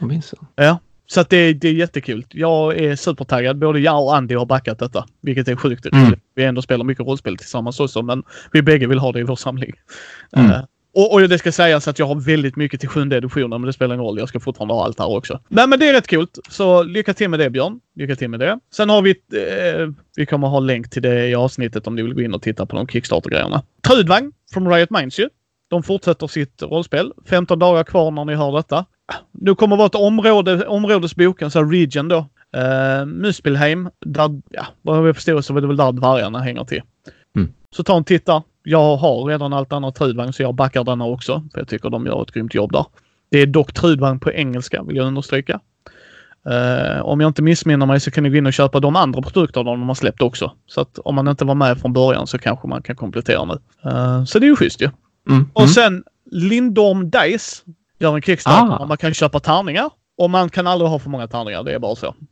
Ja, 0.00 0.06
minns 0.06 0.34
Ja. 0.56 0.78
Så 1.06 1.20
att 1.20 1.30
det, 1.30 1.52
det 1.52 1.68
är 1.68 1.72
jättekul. 1.72 2.26
Jag 2.28 2.78
är 2.78 2.96
supertaggad. 2.96 3.58
Både 3.58 3.80
jag 3.80 4.04
och 4.04 4.16
Andy 4.16 4.34
har 4.34 4.46
backat 4.46 4.78
detta, 4.78 5.06
vilket 5.20 5.48
är 5.48 5.56
sjukt. 5.56 5.86
Mm. 5.86 6.20
Vi 6.34 6.44
ändå 6.44 6.62
spelar 6.62 6.84
mycket 6.84 7.06
rollspel 7.06 7.36
tillsammans 7.36 7.80
också, 7.80 8.02
men 8.02 8.22
vi 8.52 8.62
bägge 8.62 8.86
vill 8.86 8.98
ha 8.98 9.12
det 9.12 9.20
i 9.20 9.22
vår 9.22 9.36
samling. 9.36 9.72
Mm. 10.36 10.50
Uh, 10.50 10.60
Och, 10.92 11.12
och 11.12 11.28
det 11.28 11.38
ska 11.38 11.52
sägas 11.52 11.88
att 11.88 11.98
jag 11.98 12.06
har 12.06 12.14
väldigt 12.14 12.56
mycket 12.56 12.80
till 12.80 12.88
sjunde 12.88 13.16
editionen, 13.16 13.60
men 13.60 13.62
det 13.62 13.72
spelar 13.72 13.94
ingen 13.94 14.06
roll. 14.06 14.18
Jag 14.18 14.28
ska 14.28 14.40
fortfarande 14.40 14.74
ha 14.74 14.84
allt 14.84 14.98
här 14.98 15.10
också. 15.10 15.40
Men, 15.48 15.70
men 15.70 15.78
det 15.78 15.88
är 15.88 15.92
rätt 15.92 16.10
coolt. 16.10 16.38
Så 16.48 16.82
lycka 16.82 17.14
till 17.14 17.28
med 17.28 17.40
det 17.40 17.50
Björn. 17.50 17.80
Lycka 17.96 18.16
till 18.16 18.28
med 18.28 18.40
det. 18.40 18.58
Sen 18.74 18.90
har 18.90 19.02
vi, 19.02 19.10
eh, 19.10 19.88
vi 20.16 20.26
kommer 20.26 20.48
ha 20.48 20.60
länk 20.60 20.90
till 20.90 21.02
det 21.02 21.28
i 21.28 21.34
avsnittet 21.34 21.86
om 21.86 21.96
ni 21.96 22.02
vill 22.02 22.14
gå 22.14 22.22
in 22.22 22.34
och 22.34 22.42
titta 22.42 22.66
på 22.66 22.76
de 22.76 22.86
Kickstarter-grejerna. 22.86 23.62
Trudvagn 23.88 24.32
från 24.52 24.72
Riot 24.72 24.90
Minds 24.90 25.20
ju. 25.20 25.28
De 25.68 25.82
fortsätter 25.82 26.26
sitt 26.26 26.62
rollspel. 26.62 27.12
15 27.28 27.58
dagar 27.58 27.84
kvar 27.84 28.10
när 28.10 28.24
ni 28.24 28.34
hör 28.34 28.56
detta. 28.56 28.84
Nu 29.32 29.54
kommer 29.54 29.76
vara 29.76 29.86
ett 29.86 29.94
område, 29.94 30.66
områdesboken, 30.66 31.50
så 31.50 31.64
Region 31.64 32.08
då. 32.08 32.26
Uh, 32.56 33.06
Muspelheim, 33.06 33.90
där, 34.06 34.40
ja, 34.50 34.66
vad 34.82 35.08
jag 35.08 35.16
förstår 35.16 35.40
så 35.40 35.54
var 35.54 35.60
det 35.60 35.66
väl 35.66 35.76
där 35.76 35.92
dvärgarna 35.92 36.38
hänger 36.38 36.64
till. 36.64 36.82
Mm. 37.36 37.52
Så 37.76 37.82
ta 37.82 37.96
en 37.96 38.04
titt 38.04 38.26
där. 38.26 38.42
Jag 38.62 38.96
har 38.96 39.24
redan 39.24 39.52
allt 39.52 39.72
annat 39.72 39.94
Trudvagn 39.94 40.32
så 40.32 40.42
jag 40.42 40.54
backar 40.54 40.84
denna 40.84 41.04
också. 41.04 41.42
För 41.52 41.60
jag 41.60 41.68
tycker 41.68 41.90
de 41.90 42.06
gör 42.06 42.22
ett 42.22 42.32
grymt 42.32 42.54
jobb 42.54 42.72
där. 42.72 42.86
Det 43.30 43.38
är 43.38 43.46
dock 43.46 43.72
Trudvagn 43.72 44.20
på 44.20 44.32
engelska 44.32 44.82
vill 44.82 44.96
jag 44.96 45.06
understryka. 45.06 45.60
Uh, 46.50 47.02
om 47.02 47.20
jag 47.20 47.28
inte 47.28 47.42
missminner 47.42 47.86
mig 47.86 48.00
så 48.00 48.10
kan 48.10 48.24
ni 48.24 48.30
gå 48.30 48.36
in 48.36 48.46
och 48.46 48.52
köpa 48.52 48.80
de 48.80 48.96
andra 48.96 49.22
produkterna 49.22 49.70
de 49.70 49.88
har 49.88 49.94
släppt 49.94 50.22
också. 50.22 50.52
Så 50.66 50.80
att 50.80 50.98
om 50.98 51.14
man 51.14 51.28
inte 51.28 51.44
var 51.44 51.54
med 51.54 51.80
från 51.80 51.92
början 51.92 52.26
så 52.26 52.38
kanske 52.38 52.68
man 52.68 52.82
kan 52.82 52.96
komplettera 52.96 53.44
nu. 53.44 53.58
Uh, 53.90 54.24
så 54.24 54.38
det 54.38 54.46
är 54.46 54.48
ju 54.48 54.56
schysst 54.56 54.82
ju. 54.82 54.90
Mm. 55.28 55.50
Och 55.52 55.60
mm. 55.60 55.72
sen 55.72 56.04
Lindorm 56.30 57.10
Dice 57.10 57.62
gör 57.98 58.14
en 58.14 58.22
Kickstarter. 58.22 58.82
Ah. 58.82 58.86
Man 58.86 58.96
kan 58.96 59.14
köpa 59.14 59.40
tärningar. 59.40 59.90
Och 60.18 60.30
man 60.30 60.48
kan 60.48 60.66
aldrig 60.66 60.90
ha 60.90 60.98
för 60.98 61.10
många 61.10 61.28
tärningar, 61.28 61.62
det 61.62 61.72
är 61.72 61.78
bara 61.78 61.96
så. 61.96 62.14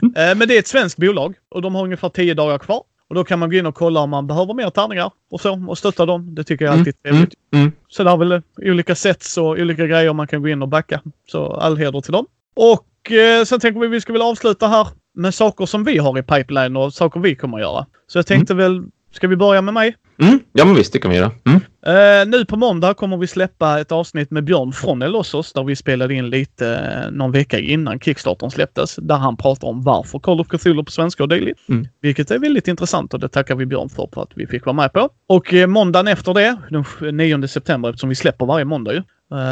Eh, 0.16 0.36
men 0.36 0.48
det 0.48 0.54
är 0.54 0.58
ett 0.58 0.68
svenskt 0.68 0.98
bolag 0.98 1.34
och 1.48 1.62
de 1.62 1.74
har 1.74 1.84
ungefär 1.84 2.08
10 2.08 2.34
dagar 2.34 2.58
kvar. 2.58 2.82
Och 3.10 3.16
då 3.16 3.24
kan 3.24 3.38
man 3.38 3.50
gå 3.50 3.56
in 3.56 3.66
och 3.66 3.74
kolla 3.74 4.00
om 4.00 4.10
man 4.10 4.26
behöver 4.26 4.54
mer 4.54 4.70
tärningar 4.70 5.10
och 5.30 5.40
så 5.40 5.64
och 5.68 5.78
stötta 5.78 6.06
dem. 6.06 6.34
Det 6.34 6.44
tycker 6.44 6.64
jag 6.64 6.74
alltid 6.74 6.94
är 7.02 7.10
mm, 7.10 7.18
trevligt. 7.18 7.38
Mm, 7.52 7.62
mm. 7.62 7.72
Så 7.88 8.04
det 8.04 8.10
är 8.10 8.16
väl 8.16 8.42
olika 8.56 8.94
sätt 8.94 9.24
och 9.38 9.46
olika 9.46 9.86
grejer 9.86 10.12
man 10.12 10.26
kan 10.26 10.42
gå 10.42 10.48
in 10.48 10.62
och 10.62 10.68
backa. 10.68 11.00
Så 11.26 11.46
all 11.46 11.76
heder 11.76 12.00
till 12.00 12.12
dem. 12.12 12.26
Och 12.54 13.12
eh, 13.12 13.44
sen 13.44 13.60
tänker 13.60 13.80
vi 13.80 13.86
att 13.86 13.92
vi 13.92 14.00
ska 14.00 14.12
väl 14.12 14.22
avsluta 14.22 14.68
här 14.68 14.88
med 15.14 15.34
saker 15.34 15.66
som 15.66 15.84
vi 15.84 15.98
har 15.98 16.18
i 16.18 16.22
pipeline 16.22 16.76
och 16.76 16.94
saker 16.94 17.20
vi 17.20 17.36
kommer 17.36 17.58
att 17.58 17.62
göra. 17.62 17.86
Så 18.06 18.18
jag 18.18 18.26
tänkte 18.26 18.52
mm. 18.52 18.64
väl, 18.64 18.84
ska 19.12 19.28
vi 19.28 19.36
börja 19.36 19.62
med 19.62 19.74
mig? 19.74 19.96
Mm. 20.20 20.40
Ja 20.52 20.64
men 20.64 20.74
visst, 20.74 20.92
det 20.92 20.98
kan 20.98 21.10
vi 21.10 21.16
göra. 21.16 21.30
Mm. 21.46 21.60
Uh, 21.86 22.30
nu 22.30 22.44
på 22.44 22.56
måndag 22.56 22.94
kommer 22.94 23.16
vi 23.16 23.26
släppa 23.26 23.80
ett 23.80 23.92
avsnitt 23.92 24.30
med 24.30 24.44
Björn 24.44 24.72
från 24.72 25.02
Elossos 25.02 25.52
där 25.52 25.64
vi 25.64 25.76
spelade 25.76 26.14
in 26.14 26.30
lite 26.30 26.64
uh, 26.64 27.16
någon 27.16 27.32
vecka 27.32 27.58
innan 27.58 28.00
Kickstarten 28.00 28.50
släpptes. 28.50 28.96
Där 28.96 29.16
han 29.16 29.36
pratar 29.36 29.68
om 29.68 29.82
varför 29.82 30.18
Call 30.18 30.40
of 30.40 30.48
Cthulhu 30.48 30.84
på 30.84 30.90
svenska 30.90 31.22
och 31.22 31.28
dylikt. 31.28 31.68
Mm. 31.68 31.88
Vilket 32.00 32.30
är 32.30 32.38
väldigt 32.38 32.68
intressant 32.68 33.14
och 33.14 33.20
det 33.20 33.28
tackar 33.28 33.54
vi 33.54 33.66
Björn 33.66 33.88
för, 33.88 34.08
för 34.14 34.22
att 34.22 34.30
vi 34.34 34.46
fick 34.46 34.66
vara 34.66 34.76
med 34.76 34.92
på. 34.92 35.08
Och 35.28 35.52
uh, 35.52 35.66
måndagen 35.66 36.08
efter 36.08 36.34
det, 36.34 36.56
den 36.70 37.16
9 37.16 37.48
september, 37.48 37.88
eftersom 37.88 38.08
vi 38.08 38.14
släpper 38.14 38.46
varje 38.46 38.64
måndag 38.64 38.92
ju, 38.92 39.02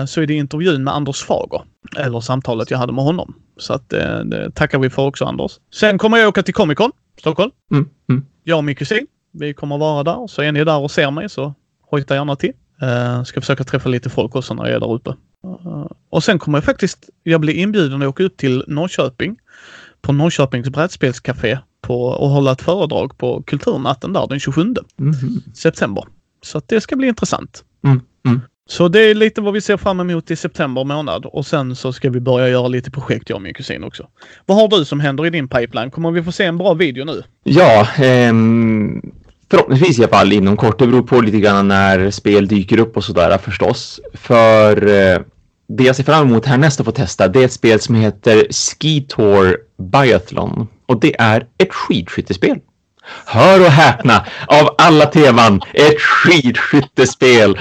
så 0.07 0.21
är 0.21 0.27
det 0.27 0.35
intervjun 0.35 0.85
med 0.85 0.95
Anders 0.95 1.23
Fager. 1.23 1.63
Eller 1.97 2.21
samtalet 2.21 2.71
jag 2.71 2.79
hade 2.79 2.93
med 2.93 3.05
honom. 3.05 3.35
Så 3.57 3.73
att 3.73 3.89
det 3.89 4.51
tackar 4.55 4.79
vi 4.79 4.91
för 4.91 5.03
också 5.03 5.25
Anders. 5.25 5.53
Sen 5.75 5.99
kommer 5.99 6.19
jag 6.19 6.29
åka 6.29 6.43
till 6.43 6.55
Comic 6.55 6.77
Con, 6.77 6.91
Stockholm. 7.19 7.51
Mm. 7.71 7.89
Mm. 8.11 8.25
Jag 8.45 8.59
och 8.59 8.65
min 8.65 8.75
kusin. 8.75 9.07
Vi 9.39 9.55
kommer 9.55 9.79
vara 9.79 10.03
där. 10.03 10.27
Så 10.27 10.43
är 10.43 10.53
ni 10.53 10.65
där 10.65 10.79
och 10.79 10.91
ser 10.91 11.11
mig 11.11 11.29
så 11.29 11.55
hojta 11.91 12.15
gärna 12.15 12.37
till. 12.37 12.53
Uh, 12.83 13.23
ska 13.23 13.41
försöka 13.41 13.65
träffa 13.65 13.89
lite 13.89 14.11
folk 14.11 14.37
också 14.37 14.55
när 14.55 14.67
jag 14.67 14.75
är 14.75 14.81
där 14.81 14.93
uppe. 14.93 15.11
Uh, 15.45 15.87
och 16.11 16.25
sen 16.25 16.39
kommer 16.39 16.59
jag 16.59 16.65
faktiskt, 16.65 17.11
jag 17.23 17.41
blir 17.41 17.55
inbjuden 17.55 18.03
att 18.03 18.09
åka 18.09 18.23
ut 18.23 18.37
till 18.37 18.65
Norrköping 18.67 19.37
på 20.03 20.13
Norrköpings 20.13 20.71
brädspelscafé 20.71 21.59
på, 21.81 22.05
och 22.05 22.29
hålla 22.29 22.53
ett 22.53 22.63
föredrag 22.63 23.19
på 23.19 23.43
Kulturnatten 23.43 24.13
där 24.13 24.27
den 24.27 24.41
27 24.41 24.63
mm 24.63 25.15
september. 25.55 26.05
Så 26.43 26.63
det 26.67 26.81
ska 26.81 26.97
bli 26.97 27.09
intressant. 27.09 27.65
Mm, 27.85 28.01
mm. 28.27 28.41
Så 28.69 28.89
det 28.89 29.01
är 29.01 29.15
lite 29.15 29.41
vad 29.41 29.55
vi 29.55 29.61
ser 29.61 29.77
fram 29.77 30.01
emot 30.01 30.31
i 30.31 30.37
september 30.37 30.85
månad 30.85 31.27
och 31.27 31.47
sen 31.47 31.77
så 31.77 31.93
ska 31.93 32.11
vi 32.11 32.21
börja 32.21 32.49
göra 32.49 32.69
lite 32.69 32.91
projekt 32.91 33.31
jag 33.31 33.37
och 33.37 33.43
min 33.43 33.55
kusin 33.55 33.85
också. 33.85 34.09
Vad 34.47 34.59
har 34.59 34.69
du 34.69 34.85
som 34.85 35.01
händer 35.01 35.27
i 35.27 35.31
din 35.31 35.49
pipeline? 35.49 35.91
Kommer 35.91 36.11
vi 36.11 36.23
få 36.23 36.33
se 36.33 36.45
en 36.45 36.59
bra 36.59 36.75
video 36.75 37.05
nu? 37.05 37.23
Ja, 37.45 37.89
ehm, 37.97 39.03
förhoppningsvis 39.51 39.99
i 39.99 40.03
alla 40.03 40.13
fall 40.13 40.33
inom 40.33 40.57
kort. 40.57 40.79
Det 40.79 40.87
beror 40.87 41.03
på 41.03 41.21
lite 41.21 41.41
grann 41.41 41.69
när 41.69 42.11
spel 42.11 42.49
dyker 42.49 42.79
upp 42.79 42.97
och 42.97 43.05
sådär 43.05 43.39
förstås. 43.39 44.01
För 44.15 44.87
eh, 44.87 45.21
det 45.69 45.85
jag 45.85 45.97
ser 45.97 46.05
fram 46.05 46.29
emot 46.29 46.47
härnäst 46.47 46.81
att 46.81 46.87
få 46.87 46.93
testa 46.93 47.29
det 47.29 47.41
är 47.41 47.45
ett 47.45 47.53
spel 47.53 47.81
som 47.81 47.95
heter 47.95 48.47
Ski 48.53 49.07
Tour 49.09 49.57
Biathlon 49.93 50.69
och 50.87 51.01
det 51.01 51.21
är 51.21 51.47
ett 51.59 51.73
skidskyttespel. 51.73 52.59
Hör 53.27 53.61
och 53.61 53.71
häpna, 53.71 54.27
av 54.47 54.75
alla 54.79 55.07
teman, 55.07 55.61
ett 55.73 56.01
skidskyttespel. 56.01 57.59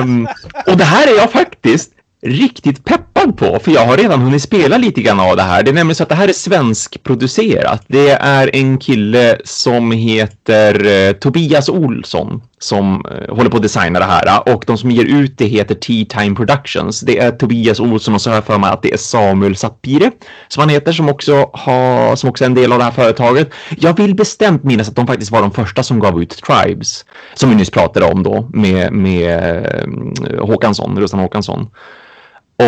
um, 0.00 0.28
och 0.66 0.76
det 0.76 0.84
här 0.84 1.06
är 1.06 1.16
jag 1.16 1.32
faktiskt 1.32 1.90
riktigt 2.22 2.84
peppad 2.84 3.36
på, 3.36 3.58
för 3.58 3.72
jag 3.72 3.86
har 3.86 3.96
redan 3.96 4.20
hunnit 4.20 4.42
spela 4.42 4.78
lite 4.78 5.02
grann 5.02 5.20
av 5.20 5.36
det 5.36 5.42
här. 5.42 5.62
Det 5.62 5.70
är 5.70 5.74
nämligen 5.74 5.94
så 5.94 6.02
att 6.02 6.08
det 6.08 6.14
här 6.14 6.28
är 6.28 6.32
svenskproducerat. 6.32 7.84
Det 7.86 8.10
är 8.10 8.56
en 8.56 8.78
kille 8.78 9.38
som 9.44 9.92
heter 9.92 10.86
eh, 10.86 11.12
Tobias 11.12 11.68
Olsson 11.68 12.42
som 12.66 13.06
eh, 13.10 13.34
håller 13.36 13.50
på 13.50 13.56
att 13.56 13.62
designa 13.62 13.98
det 13.98 14.04
här 14.04 14.54
och 14.54 14.64
de 14.66 14.78
som 14.78 14.90
ger 14.90 15.04
ut 15.04 15.38
det 15.38 15.46
heter 15.46 15.74
T-Time 15.74 16.34
Productions. 16.36 17.00
Det 17.00 17.18
är 17.18 17.30
Tobias 17.30 17.80
Olsson 17.80 18.14
och 18.14 18.20
så 18.20 18.30
har 18.30 18.34
jag 18.34 18.44
för 18.44 18.58
mig 18.58 18.70
att 18.70 18.82
det 18.82 18.92
är 18.92 18.96
Samuel 18.96 19.56
Sapire 19.56 20.10
som 20.48 20.60
han 20.60 20.68
heter 20.68 20.92
som 20.92 21.08
också 21.08 21.50
har 21.52 22.16
som 22.16 22.30
också 22.30 22.44
är 22.44 22.46
en 22.46 22.54
del 22.54 22.72
av 22.72 22.78
det 22.78 22.84
här 22.84 22.90
företaget. 22.90 23.50
Jag 23.78 23.96
vill 23.96 24.14
bestämt 24.14 24.64
minnas 24.64 24.88
att 24.88 24.96
de 24.96 25.06
faktiskt 25.06 25.30
var 25.30 25.40
de 25.40 25.50
första 25.50 25.82
som 25.82 26.00
gav 26.00 26.22
ut 26.22 26.42
Tribes 26.46 27.04
som 27.34 27.50
vi 27.50 27.56
nyss 27.56 27.70
pratade 27.70 28.06
om 28.06 28.22
då 28.22 28.50
med, 28.52 28.92
med 28.92 29.66
eh, 29.66 30.46
Håkansson, 30.46 30.98
Rustan 30.98 31.20
Håkansson. 31.20 31.70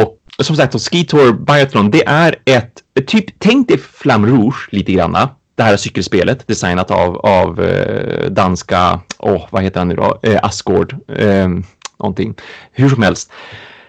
Och 0.03 0.45
som 0.45 0.57
sagt, 0.57 0.81
Ski 0.81 1.05
Tour 1.05 1.33
Biathlon, 1.33 1.91
det 1.91 2.07
är 2.07 2.37
ett, 2.45 2.73
typ, 3.07 3.25
tänk 3.39 3.69
dig 3.69 3.79
Flam 3.79 4.27
Rouge 4.27 4.69
lite 4.71 4.93
granna. 4.93 5.31
Det 5.59 5.65
här 5.65 5.77
cykelspelet 5.77 6.49
designat 6.49 6.91
av, 6.91 7.17
av 7.17 7.65
eh, 7.65 8.31
danska, 8.31 9.01
åh, 9.19 9.33
oh, 9.33 9.47
vad 9.51 9.63
heter 9.63 9.81
han 9.81 9.89
nu 9.89 9.95
då? 9.95 10.19
Eh, 10.23 10.39
Asgård, 10.43 10.97
eh, 11.09 11.49
någonting. 11.99 12.35
Hur 12.73 12.89
som 12.89 13.03
helst. 13.03 13.33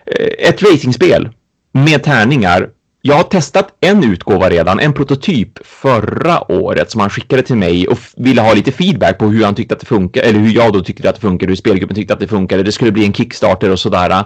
Eh, 0.05 0.47
ett 0.49 0.63
racingspel 0.63 1.29
med 1.71 2.03
tärningar. 2.03 2.69
Jag 3.01 3.15
har 3.15 3.23
testat 3.23 3.67
en 3.81 4.03
utgåva 4.03 4.49
redan, 4.49 4.79
en 4.79 4.93
prototyp 4.93 5.67
förra 5.67 6.51
året 6.51 6.91
som 6.91 7.01
han 7.01 7.09
skickade 7.09 7.41
till 7.41 7.55
mig 7.55 7.87
och 7.87 7.99
ville 8.17 8.41
ha 8.41 8.53
lite 8.53 8.71
feedback 8.71 9.17
på 9.17 9.25
hur 9.25 9.45
han 9.45 9.55
tyckte 9.55 9.73
att 9.73 9.79
det 9.79 9.85
funkar, 9.85 10.21
eller 10.21 10.39
hur 10.39 10.55
jag 10.55 10.73
då 10.73 10.83
tyckte 10.83 11.09
att 11.09 11.15
det 11.15 11.21
funkar, 11.21 11.47
hur 11.47 11.55
spelgruppen 11.55 11.95
tyckte 11.95 12.13
att 12.13 12.19
det 12.19 12.27
funkade. 12.27 12.63
Det 12.63 12.71
skulle 12.71 12.91
bli 12.91 13.05
en 13.05 13.13
Kickstarter 13.13 13.71
och 13.71 13.79
sådär. 13.79 14.23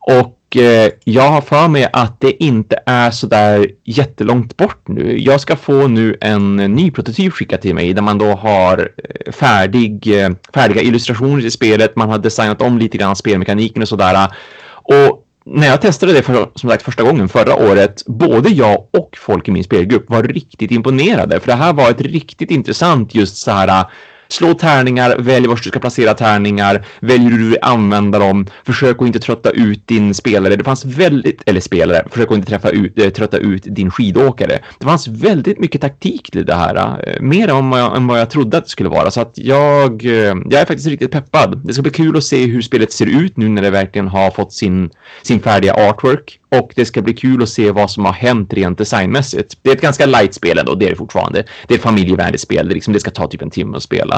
Och 0.00 0.38
Eh, 0.56 0.90
jag 1.04 1.30
har 1.30 1.40
för 1.40 1.68
mig 1.68 1.88
att 1.92 2.20
det 2.20 2.44
inte 2.44 2.78
är 2.86 3.10
så 3.10 3.26
där 3.26 3.70
jättelångt 3.84 4.56
bort 4.56 4.88
nu. 4.88 5.18
Jag 5.20 5.40
ska 5.40 5.56
få 5.56 5.88
nu 5.88 6.16
en 6.20 6.56
ny 6.56 6.90
prototyp 6.90 7.32
skickad 7.32 7.60
till 7.60 7.74
mig 7.74 7.92
där 7.92 8.02
man 8.02 8.18
då 8.18 8.32
har 8.32 8.78
eh, 8.78 9.32
färdig, 9.32 10.22
eh, 10.22 10.30
färdiga 10.54 10.82
illustrationer 10.82 11.40
till 11.40 11.52
spelet. 11.52 11.96
Man 11.96 12.08
har 12.08 12.18
designat 12.18 12.62
om 12.62 12.78
lite 12.78 12.98
grann 12.98 13.16
spelmekaniken 13.16 13.82
och 13.82 13.88
sådär. 13.88 14.28
Och 14.72 15.20
när 15.46 15.66
jag 15.66 15.80
testade 15.80 16.12
det 16.12 16.22
för, 16.22 16.50
som 16.54 16.70
sagt 16.70 16.82
första 16.82 17.02
gången 17.02 17.28
förra 17.28 17.56
året, 17.56 18.02
både 18.06 18.48
jag 18.48 18.86
och 18.92 19.16
folk 19.20 19.48
i 19.48 19.50
min 19.50 19.64
spelgrupp 19.64 20.10
var 20.10 20.22
riktigt 20.22 20.70
imponerade. 20.70 21.40
För 21.40 21.46
det 21.46 21.54
här 21.54 21.72
var 21.72 21.90
ett 21.90 22.00
riktigt 22.00 22.50
intressant 22.50 23.14
just 23.14 23.36
så 23.36 23.50
här 23.50 23.84
Slå 24.28 24.54
tärningar, 24.54 25.16
välj 25.18 25.46
var 25.46 25.56
du 25.56 25.62
ska 25.62 25.80
placera 25.80 26.14
tärningar, 26.14 26.86
välj 27.00 27.24
hur 27.24 27.38
du 27.38 27.48
vill 27.48 27.58
använda 27.62 28.18
dem, 28.18 28.46
försök 28.66 29.02
att 29.02 29.06
inte 29.06 29.18
trötta 29.18 29.50
ut 29.50 29.86
din 29.86 30.14
spelare. 30.14 30.56
Det 30.56 30.64
fanns 30.64 30.84
väldigt, 30.84 31.42
eller 31.46 31.60
spelare, 31.60 32.06
försök 32.10 32.30
att 32.30 32.36
inte 32.36 32.48
träffa 32.48 32.70
ut, 32.70 32.98
äh, 32.98 33.10
trötta 33.10 33.38
ut 33.38 33.62
din 33.66 33.90
skidåkare. 33.90 34.58
Det 34.78 34.84
fanns 34.84 35.08
väldigt 35.08 35.58
mycket 35.58 35.80
taktik 35.80 36.30
till 36.30 36.46
det 36.46 36.54
här, 36.54 36.98
äh, 37.06 37.20
mer 37.20 37.48
än 37.48 37.70
vad, 37.70 37.80
jag, 37.80 37.96
än 37.96 38.06
vad 38.06 38.20
jag 38.20 38.30
trodde 38.30 38.58
att 38.58 38.64
det 38.64 38.70
skulle 38.70 38.88
vara. 38.88 39.10
Så 39.10 39.20
att 39.20 39.32
jag, 39.34 40.04
äh, 40.04 40.10
jag 40.10 40.52
är 40.52 40.66
faktiskt 40.66 40.88
riktigt 40.88 41.10
peppad. 41.10 41.60
Det 41.64 41.72
ska 41.72 41.82
bli 41.82 41.90
kul 41.90 42.16
att 42.16 42.24
se 42.24 42.46
hur 42.46 42.62
spelet 42.62 42.92
ser 42.92 43.06
ut 43.06 43.36
nu 43.36 43.48
när 43.48 43.62
det 43.62 43.70
verkligen 43.70 44.08
har 44.08 44.30
fått 44.30 44.52
sin, 44.52 44.90
sin 45.22 45.40
färdiga 45.40 45.74
artwork. 45.74 46.40
Och 46.58 46.72
det 46.76 46.84
ska 46.84 47.02
bli 47.02 47.14
kul 47.14 47.42
att 47.42 47.48
se 47.48 47.70
vad 47.70 47.90
som 47.90 48.04
har 48.04 48.12
hänt 48.12 48.52
rent 48.52 48.78
designmässigt. 48.78 49.58
Det 49.62 49.70
är 49.70 49.74
ett 49.74 49.80
ganska 49.80 50.06
light 50.06 50.34
spel 50.34 50.58
ändå, 50.58 50.74
det 50.74 50.86
är 50.86 50.90
det 50.90 50.96
fortfarande. 50.96 51.44
Det 51.66 51.74
är 51.74 51.78
ett 51.78 51.84
familjevänligt 51.84 52.42
spel, 52.42 52.68
det, 52.68 52.74
liksom, 52.74 52.92
det 52.92 53.00
ska 53.00 53.10
ta 53.10 53.26
typ 53.26 53.42
en 53.42 53.50
timme 53.50 53.76
att 53.76 53.82
spela. 53.82 54.13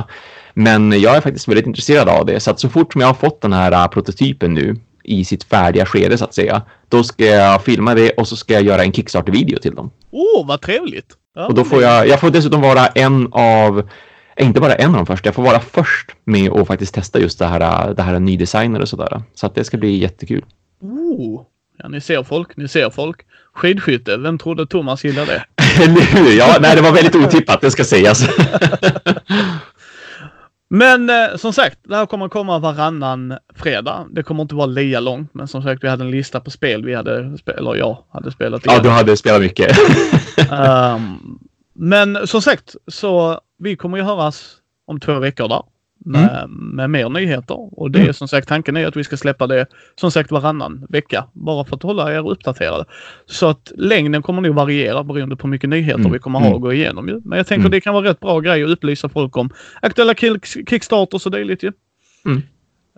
Men 0.55 1.01
jag 1.01 1.17
är 1.17 1.21
faktiskt 1.21 1.49
väldigt 1.49 1.67
intresserad 1.67 2.09
av 2.09 2.27
det. 2.27 2.41
Så 2.41 2.51
att 2.51 2.61
så 2.61 2.69
fort 2.69 2.93
som 2.93 3.01
jag 3.01 3.09
har 3.09 3.15
fått 3.15 3.41
den 3.41 3.53
här 3.53 3.73
uh, 3.73 3.89
prototypen 3.89 4.55
nu 4.55 4.77
i 5.05 5.25
sitt 5.25 5.45
färdiga 5.45 5.87
skede 5.87 6.19
så 6.19 6.25
att 6.25 6.35
säga. 6.35 6.63
Då 6.89 7.05
ska 7.05 7.25
jag 7.25 7.63
filma 7.65 7.95
det 7.95 8.11
och 8.11 8.29
så 8.29 8.37
ska 8.37 8.55
jag 8.55 8.63
göra 8.63 8.85
en 8.85 8.93
Kickstarter-video 8.93 9.59
till 9.59 9.75
dem. 9.75 9.91
Åh, 10.11 10.43
oh, 10.43 10.47
vad 10.47 10.61
trevligt! 10.61 11.07
Ja, 11.35 11.47
och 11.47 11.55
då 11.55 11.65
får 11.65 11.83
jag, 11.83 12.09
jag 12.09 12.21
får 12.21 12.31
dessutom 12.31 12.61
vara 12.61 12.87
en 12.87 13.29
av, 13.33 13.89
inte 14.41 14.61
bara 14.61 14.75
en 14.75 14.91
av 14.91 14.97
de 14.97 15.07
första, 15.07 15.29
jag 15.29 15.35
får 15.35 15.43
vara 15.43 15.61
först 15.61 16.11
med 16.25 16.53
att 16.53 16.67
faktiskt 16.67 16.95
testa 16.95 17.21
just 17.21 17.39
det 17.39 17.47
här, 17.47 17.95
det 17.95 18.03
här 18.03 18.21
nydesigner 18.21 18.81
och 18.81 18.89
sådär. 18.89 19.23
Så 19.35 19.47
att 19.47 19.55
det 19.55 19.65
ska 19.65 19.77
bli 19.77 19.97
jättekul. 19.97 20.45
Oh, 20.81 21.43
Ja, 21.79 21.89
ni 21.89 22.01
ser 22.01 22.23
folk, 22.23 22.57
ni 22.57 22.69
ser 22.69 22.91
folk. 22.91 23.21
Skidskytte, 23.53 24.17
vem 24.17 24.39
trodde 24.39 24.67
Thomas 24.67 25.05
gillade 25.05 25.27
det? 25.79 26.35
Ja, 26.35 26.57
nej, 26.61 26.77
det 26.77 26.83
var 26.83 26.93
väldigt 26.93 27.15
otippat, 27.15 27.61
det 27.61 27.71
ska 27.71 27.85
sägas. 27.85 28.29
Men 30.69 31.11
eh, 31.11 31.37
som 31.37 31.53
sagt, 31.53 31.79
det 31.83 31.97
här 31.97 32.07
kommer 32.07 32.29
komma 32.29 32.59
varannan 32.59 33.39
fredag. 33.55 34.07
Det 34.11 34.23
kommer 34.23 34.43
inte 34.43 34.55
vara 34.55 34.67
lika 34.67 35.01
långt, 35.01 35.35
men 35.35 35.49
som 35.49 35.63
sagt, 35.63 35.85
vi 35.85 35.89
hade 35.89 36.05
en 36.05 36.11
lista 36.11 36.41
på 36.41 36.51
spel 36.51 36.85
vi 36.85 36.95
hade, 36.95 37.39
eller 37.47 37.75
jag 37.75 37.99
hade 38.13 38.31
spelat. 38.31 38.63
Ja, 38.65 38.81
du 38.81 38.89
hade 38.89 39.17
spelat 39.17 39.41
mycket. 39.41 39.79
um, 40.51 41.39
men 41.75 42.27
som 42.27 42.43
sagt, 42.43 42.77
så 42.87 43.41
vi 43.59 43.77
kommer 43.77 43.97
ju 43.99 44.03
höras 44.05 44.57
om 44.87 45.01
två 45.01 45.19
veckor 45.19 45.49
där 45.49 45.63
med, 46.07 46.45
mm. 46.45 46.77
med 46.77 46.91
mer 46.91 47.09
nyheter. 47.09 47.81
Och 47.81 47.91
det 47.91 47.99
är 47.99 48.03
mm. 48.03 48.15
som 48.15 48.29
sagt 48.29 48.49
tanken 48.49 48.77
är 48.77 48.87
att 48.87 48.97
vi 48.97 49.05
ska 49.05 49.17
släppa 49.17 49.47
det 49.47 49.67
som 50.01 50.11
sagt 50.11 50.31
varannan 50.31 50.87
vecka. 50.89 51.25
Bara 51.33 51.65
för 51.65 51.77
att 51.77 51.83
hålla 51.83 52.15
er 52.15 52.31
uppdaterade. 52.31 52.85
Så 53.27 53.47
att 53.47 53.73
längden 53.77 54.23
kommer 54.23 54.43
nog 54.43 54.55
variera 54.55 55.05
beroende 55.05 55.37
på 55.37 55.47
hur 55.47 55.51
mycket 55.51 55.71
nyheter 55.71 56.01
mm. 56.01 56.13
vi 56.13 56.19
kommer 56.19 56.39
ha 56.39 56.47
mm. 56.47 56.57
att 56.57 56.63
gå 56.63 56.73
igenom 56.73 57.09
ju. 57.09 57.21
Men 57.25 57.37
jag 57.37 57.47
tänker 57.47 57.61
mm. 57.61 57.71
det 57.71 57.81
kan 57.81 57.95
vara 57.95 58.09
rätt 58.09 58.21
bra 58.21 58.41
grej 58.41 58.65
att 58.65 58.71
upplysa 58.71 59.09
folk 59.09 59.37
om 59.37 59.51
aktuella 59.83 60.15
kickstarters 60.69 61.27
och 61.27 61.33
dylikt 61.33 61.63
ju. 61.63 61.73
Mm. 62.25 62.43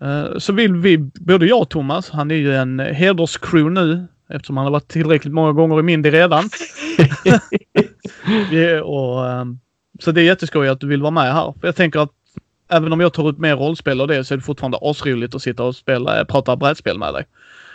Uh, 0.02 0.38
så 0.38 0.52
vill 0.52 0.74
vi, 0.74 0.98
både 0.98 1.46
jag 1.46 1.60
och 1.60 1.70
Thomas, 1.70 2.10
han 2.10 2.30
är 2.30 2.34
ju 2.34 2.54
en 2.54 2.78
hederscrew 2.78 3.70
nu 3.70 4.06
eftersom 4.30 4.56
han 4.56 4.66
har 4.66 4.72
varit 4.72 4.88
tillräckligt 4.88 5.34
många 5.34 5.52
gånger 5.52 5.80
i 5.80 5.82
Mindy 5.82 6.10
redan. 6.10 6.44
och, 8.84 9.24
um, 9.24 9.60
så 10.00 10.12
det 10.12 10.20
är 10.20 10.24
jätteskoj 10.24 10.68
att 10.68 10.80
du 10.80 10.86
vill 10.86 11.02
vara 11.02 11.10
med 11.10 11.34
här. 11.34 11.54
För 11.60 11.68
jag 11.68 11.76
tänker 11.76 12.00
att 12.00 12.12
även 12.68 12.92
om 12.92 13.00
jag 13.00 13.12
tar 13.12 13.30
ut 13.30 13.38
mer 13.38 13.56
rollspel 13.56 14.00
och 14.00 14.08
det 14.08 14.24
så 14.24 14.34
är 14.34 14.38
det 14.38 14.44
fortfarande 14.44 14.78
asroligt 14.80 15.34
att 15.34 15.42
sitta 15.42 15.64
och 15.64 15.76
spela, 15.76 16.24
prata 16.24 16.56
brädspel 16.56 16.98
med 16.98 17.14
dig. 17.14 17.24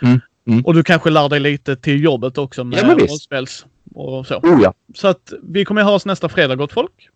Mm. 0.02 0.20
Mm. 0.46 0.64
Och 0.64 0.74
du 0.74 0.82
kanske 0.82 1.10
lär 1.10 1.28
dig 1.28 1.40
lite 1.40 1.76
till 1.76 2.04
jobbet 2.04 2.38
också 2.38 2.64
med 2.64 2.78
ja, 2.78 2.94
rollspels 2.94 3.66
och 3.94 4.26
så. 4.26 4.36
Oh, 4.36 4.60
ja. 4.62 4.74
Så 4.94 5.08
att 5.08 5.32
vi 5.42 5.64
kommer 5.64 5.82
ha 5.82 5.92
oss 5.92 6.06
nästa 6.06 6.28
fredag 6.28 6.56
gott 6.56 6.72
folk. 6.72 7.08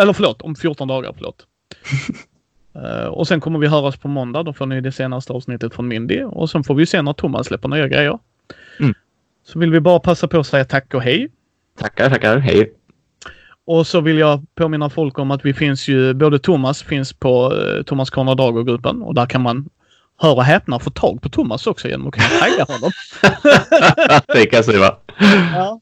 Eller 0.00 0.12
förlåt, 0.12 0.42
om 0.42 0.54
14 0.54 0.88
dagar, 0.88 1.12
förlåt. 1.16 1.46
uh, 2.76 3.06
och 3.06 3.28
sen 3.28 3.40
kommer 3.40 3.58
vi 3.58 3.66
höras 3.66 3.96
på 3.96 4.08
måndag. 4.08 4.42
Då 4.42 4.52
får 4.52 4.66
ni 4.66 4.80
det 4.80 4.92
senaste 4.92 5.32
avsnittet 5.32 5.74
från 5.74 5.88
Mindy. 5.88 6.22
Och 6.22 6.50
sen 6.50 6.64
får 6.64 6.74
vi 6.74 6.86
se 6.86 7.02
när 7.02 7.12
Thomas 7.12 7.46
släpper 7.46 7.68
nya 7.68 7.88
grejer. 7.88 8.18
Mm. 8.80 8.94
Så 9.44 9.58
vill 9.58 9.70
vi 9.70 9.80
bara 9.80 10.00
passa 10.00 10.28
på 10.28 10.38
att 10.38 10.46
säga 10.46 10.64
tack 10.64 10.94
och 10.94 11.02
hej. 11.02 11.28
Tackar, 11.78 12.10
tackar. 12.10 12.38
Hej. 12.38 12.72
Och 13.66 13.86
så 13.86 14.00
vill 14.00 14.18
jag 14.18 14.46
påminna 14.54 14.90
folk 14.90 15.18
om 15.18 15.30
att 15.30 15.44
vi 15.44 15.54
finns 15.54 15.88
ju, 15.88 16.14
både 16.14 16.38
Thomas 16.38 16.82
finns 16.82 17.12
på 17.12 17.54
eh, 17.54 17.82
Thomas 17.82 18.10
Corner 18.10 18.34
Dago-gruppen 18.34 19.02
och 19.02 19.14
där 19.14 19.26
kan 19.26 19.42
man 19.42 19.68
höra 20.18 20.34
och 20.34 20.44
häpna 20.44 20.78
få 20.78 20.90
tagg 20.90 21.22
på 21.22 21.28
Thomas 21.28 21.66
också 21.66 21.88
genom 21.88 22.06
att 22.06 22.14
kunna 22.14 22.28
tagga 22.40 22.64
honom. 22.64 22.90
det 24.26 24.46
kan 24.46 24.62
jag 24.66 24.80
va? 24.80 24.98
Ja. 25.54 25.80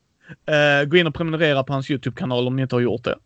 Uh, 0.50 0.88
gå 0.88 0.96
in 0.96 1.06
och 1.06 1.14
prenumerera 1.14 1.64
på 1.64 1.72
hans 1.72 1.90
YouTube-kanal 1.90 2.46
om 2.46 2.56
ni 2.56 2.62
inte 2.62 2.74
har 2.74 2.80
gjort 2.80 3.04
det. 3.04 3.16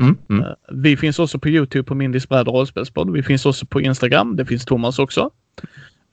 Mm, 0.00 0.16
mm. 0.28 0.44
Uh, 0.44 0.52
vi 0.72 0.96
finns 0.96 1.18
också 1.18 1.38
på 1.38 1.48
YouTube 1.48 1.84
på 1.84 1.94
Mindys 1.94 2.28
bräd 2.28 2.48
och 2.48 2.54
rollspelspodd. 2.54 3.10
Vi 3.10 3.22
finns 3.22 3.46
också 3.46 3.66
på 3.66 3.80
Instagram. 3.80 4.36
Det 4.36 4.44
finns 4.44 4.64
Thomas 4.64 4.98
också. 4.98 5.30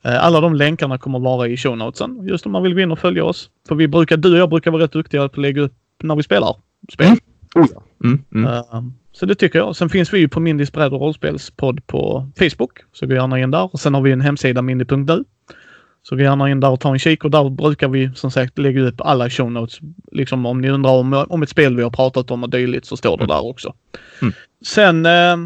Uh, 0.06 0.24
alla 0.24 0.40
de 0.40 0.54
länkarna 0.54 0.98
kommer 0.98 1.18
vara 1.18 1.48
i 1.48 1.56
show 1.56 1.76
notesen. 1.76 2.28
Just 2.28 2.46
om 2.46 2.52
man 2.52 2.62
vill 2.62 2.74
gå 2.74 2.80
in 2.80 2.92
och 2.92 2.98
följa 2.98 3.24
oss. 3.24 3.50
För 3.68 3.74
vi 3.74 3.88
brukar, 3.88 4.16
du 4.16 4.32
och 4.32 4.38
jag 4.38 4.50
brukar 4.50 4.70
vara 4.70 4.82
rätt 4.82 4.92
duktiga 4.92 5.20
på 5.20 5.24
att 5.24 5.36
lägga 5.36 5.62
upp 5.62 5.74
när 6.02 6.16
vi 6.16 6.22
spelar 6.22 6.56
spel. 6.92 7.06
Mm. 7.06 7.18
Oh 7.54 7.66
ja. 7.74 7.82
Mm, 8.04 8.24
mm. 8.34 8.46
Uh, 8.46 8.82
så 9.12 9.26
det 9.26 9.34
tycker 9.34 9.58
jag. 9.58 9.76
Sen 9.76 9.88
finns 9.88 10.14
vi 10.14 10.18
ju 10.18 10.28
på 10.28 10.40
Mindys 10.40 10.72
bräd 10.72 10.92
och 10.92 11.00
rollspelspodd 11.00 11.86
på 11.86 12.28
Facebook. 12.38 12.78
Så 12.92 13.06
gå 13.06 13.14
gärna 13.14 13.40
in 13.40 13.50
där. 13.50 13.74
Och 13.74 13.80
sen 13.80 13.94
har 13.94 14.00
vi 14.00 14.12
en 14.12 14.20
hemsida 14.20 14.62
mindy.nu. 14.62 15.24
Så 16.02 16.16
gå 16.16 16.22
gärna 16.22 16.50
in 16.50 16.60
där 16.60 16.70
och 16.70 16.80
ta 16.80 16.92
en 16.92 16.98
kik 16.98 17.24
och 17.24 17.30
där 17.30 17.50
brukar 17.50 17.88
vi 17.88 18.10
som 18.14 18.30
sagt 18.30 18.58
lägga 18.58 18.82
upp 18.82 19.00
alla 19.00 19.30
show 19.30 19.52
notes. 19.52 19.78
Liksom 20.12 20.46
om 20.46 20.60
ni 20.60 20.70
undrar 20.70 20.90
om, 20.90 21.26
om 21.28 21.42
ett 21.42 21.48
spel 21.48 21.76
vi 21.76 21.82
har 21.82 21.90
pratat 21.90 22.30
om 22.30 22.42
och 22.42 22.50
dylikt 22.50 22.86
så 22.86 22.96
står 22.96 23.16
det 23.16 23.24
mm. 23.24 23.36
där 23.36 23.46
också. 23.46 23.74
Mm. 24.22 24.34
Sen 24.64 25.06
eh, 25.06 25.36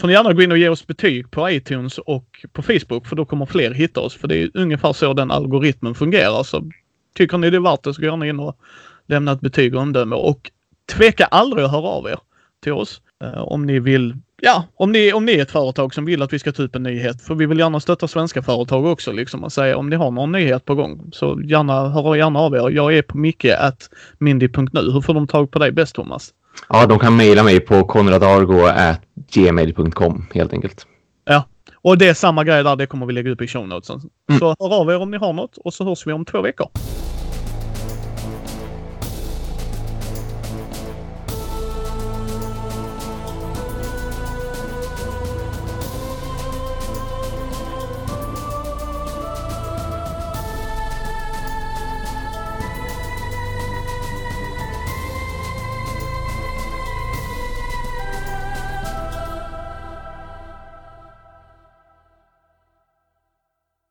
får 0.00 0.06
ni 0.06 0.12
gärna 0.12 0.32
gå 0.32 0.42
in 0.42 0.52
och 0.52 0.58
ge 0.58 0.68
oss 0.68 0.86
betyg 0.86 1.30
på 1.30 1.50
iTunes 1.50 1.98
och 1.98 2.44
på 2.52 2.62
Facebook 2.62 3.06
för 3.06 3.16
då 3.16 3.24
kommer 3.24 3.46
fler 3.46 3.70
hitta 3.70 4.00
oss. 4.00 4.14
För 4.14 4.28
det 4.28 4.42
är 4.42 4.50
ungefär 4.54 4.92
så 4.92 5.12
den 5.14 5.30
algoritmen 5.30 5.94
fungerar. 5.94 6.42
Så 6.42 6.70
tycker 7.14 7.38
ni 7.38 7.50
det 7.50 7.56
är 7.56 7.60
värt 7.60 7.82
det 7.82 7.94
så 7.94 8.00
gå 8.00 8.06
gärna 8.06 8.26
in 8.26 8.40
och 8.40 8.58
lämna 9.06 9.32
ett 9.32 9.40
betyg 9.40 9.74
och 9.74 9.82
omdöme. 9.82 10.16
Och 10.16 10.50
tveka 10.96 11.24
aldrig 11.24 11.64
att 11.64 11.70
höra 11.70 11.88
av 11.88 12.06
er 12.06 12.18
till 12.62 12.72
oss. 12.72 13.00
Uh, 13.24 13.38
om 13.38 13.66
ni 13.66 13.80
vill, 13.80 14.16
ja, 14.40 14.64
om 14.76 14.92
ni, 14.92 15.12
om 15.12 15.24
ni 15.24 15.32
är 15.32 15.42
ett 15.42 15.50
företag 15.50 15.94
som 15.94 16.04
vill 16.04 16.22
att 16.22 16.32
vi 16.32 16.38
ska 16.38 16.52
ta 16.52 16.62
upp 16.62 16.76
en 16.76 16.82
nyhet. 16.82 17.22
För 17.22 17.34
vi 17.34 17.46
vill 17.46 17.58
gärna 17.58 17.80
stötta 17.80 18.08
svenska 18.08 18.42
företag 18.42 18.86
också 18.86 19.12
liksom 19.12 19.44
och 19.44 19.52
säga 19.52 19.76
om 19.76 19.90
ni 19.90 19.96
har 19.96 20.10
någon 20.10 20.32
nyhet 20.32 20.64
på 20.64 20.74
gång 20.74 21.10
så 21.12 21.40
gärna, 21.44 21.88
hör 21.88 22.16
gärna 22.16 22.38
av 22.38 22.54
er. 22.54 22.70
Jag 22.70 22.94
är 22.94 23.02
på 23.02 23.18
micke 23.18 23.44
at 23.44 23.90
mindy.nu. 24.18 24.92
Hur 24.92 25.00
får 25.00 25.14
de 25.14 25.26
tag 25.26 25.50
på 25.50 25.58
dig 25.58 25.72
bäst 25.72 25.94
Thomas? 25.94 26.30
Ja, 26.68 26.86
de 26.86 26.98
kan 26.98 27.16
mejla 27.16 27.42
mig 27.42 27.60
på 27.60 27.84
konradargo.gmail.com 27.84 30.26
helt 30.34 30.52
enkelt. 30.52 30.86
Ja, 31.24 31.44
och 31.82 31.98
det 31.98 32.08
är 32.08 32.14
samma 32.14 32.44
grej 32.44 32.64
där. 32.64 32.76
Det 32.76 32.86
kommer 32.86 33.06
vi 33.06 33.12
lägga 33.12 33.30
upp 33.30 33.42
i 33.42 33.46
show 33.46 33.68
notesen. 33.68 34.00
Mm. 34.28 34.38
Så 34.38 34.56
hör 34.60 34.80
av 34.80 34.90
er 34.90 34.98
om 34.98 35.10
ni 35.10 35.16
har 35.16 35.32
något 35.32 35.56
och 35.56 35.74
så 35.74 35.84
hörs 35.84 36.06
vi 36.06 36.12
om 36.12 36.24
två 36.24 36.42
veckor. 36.42 36.68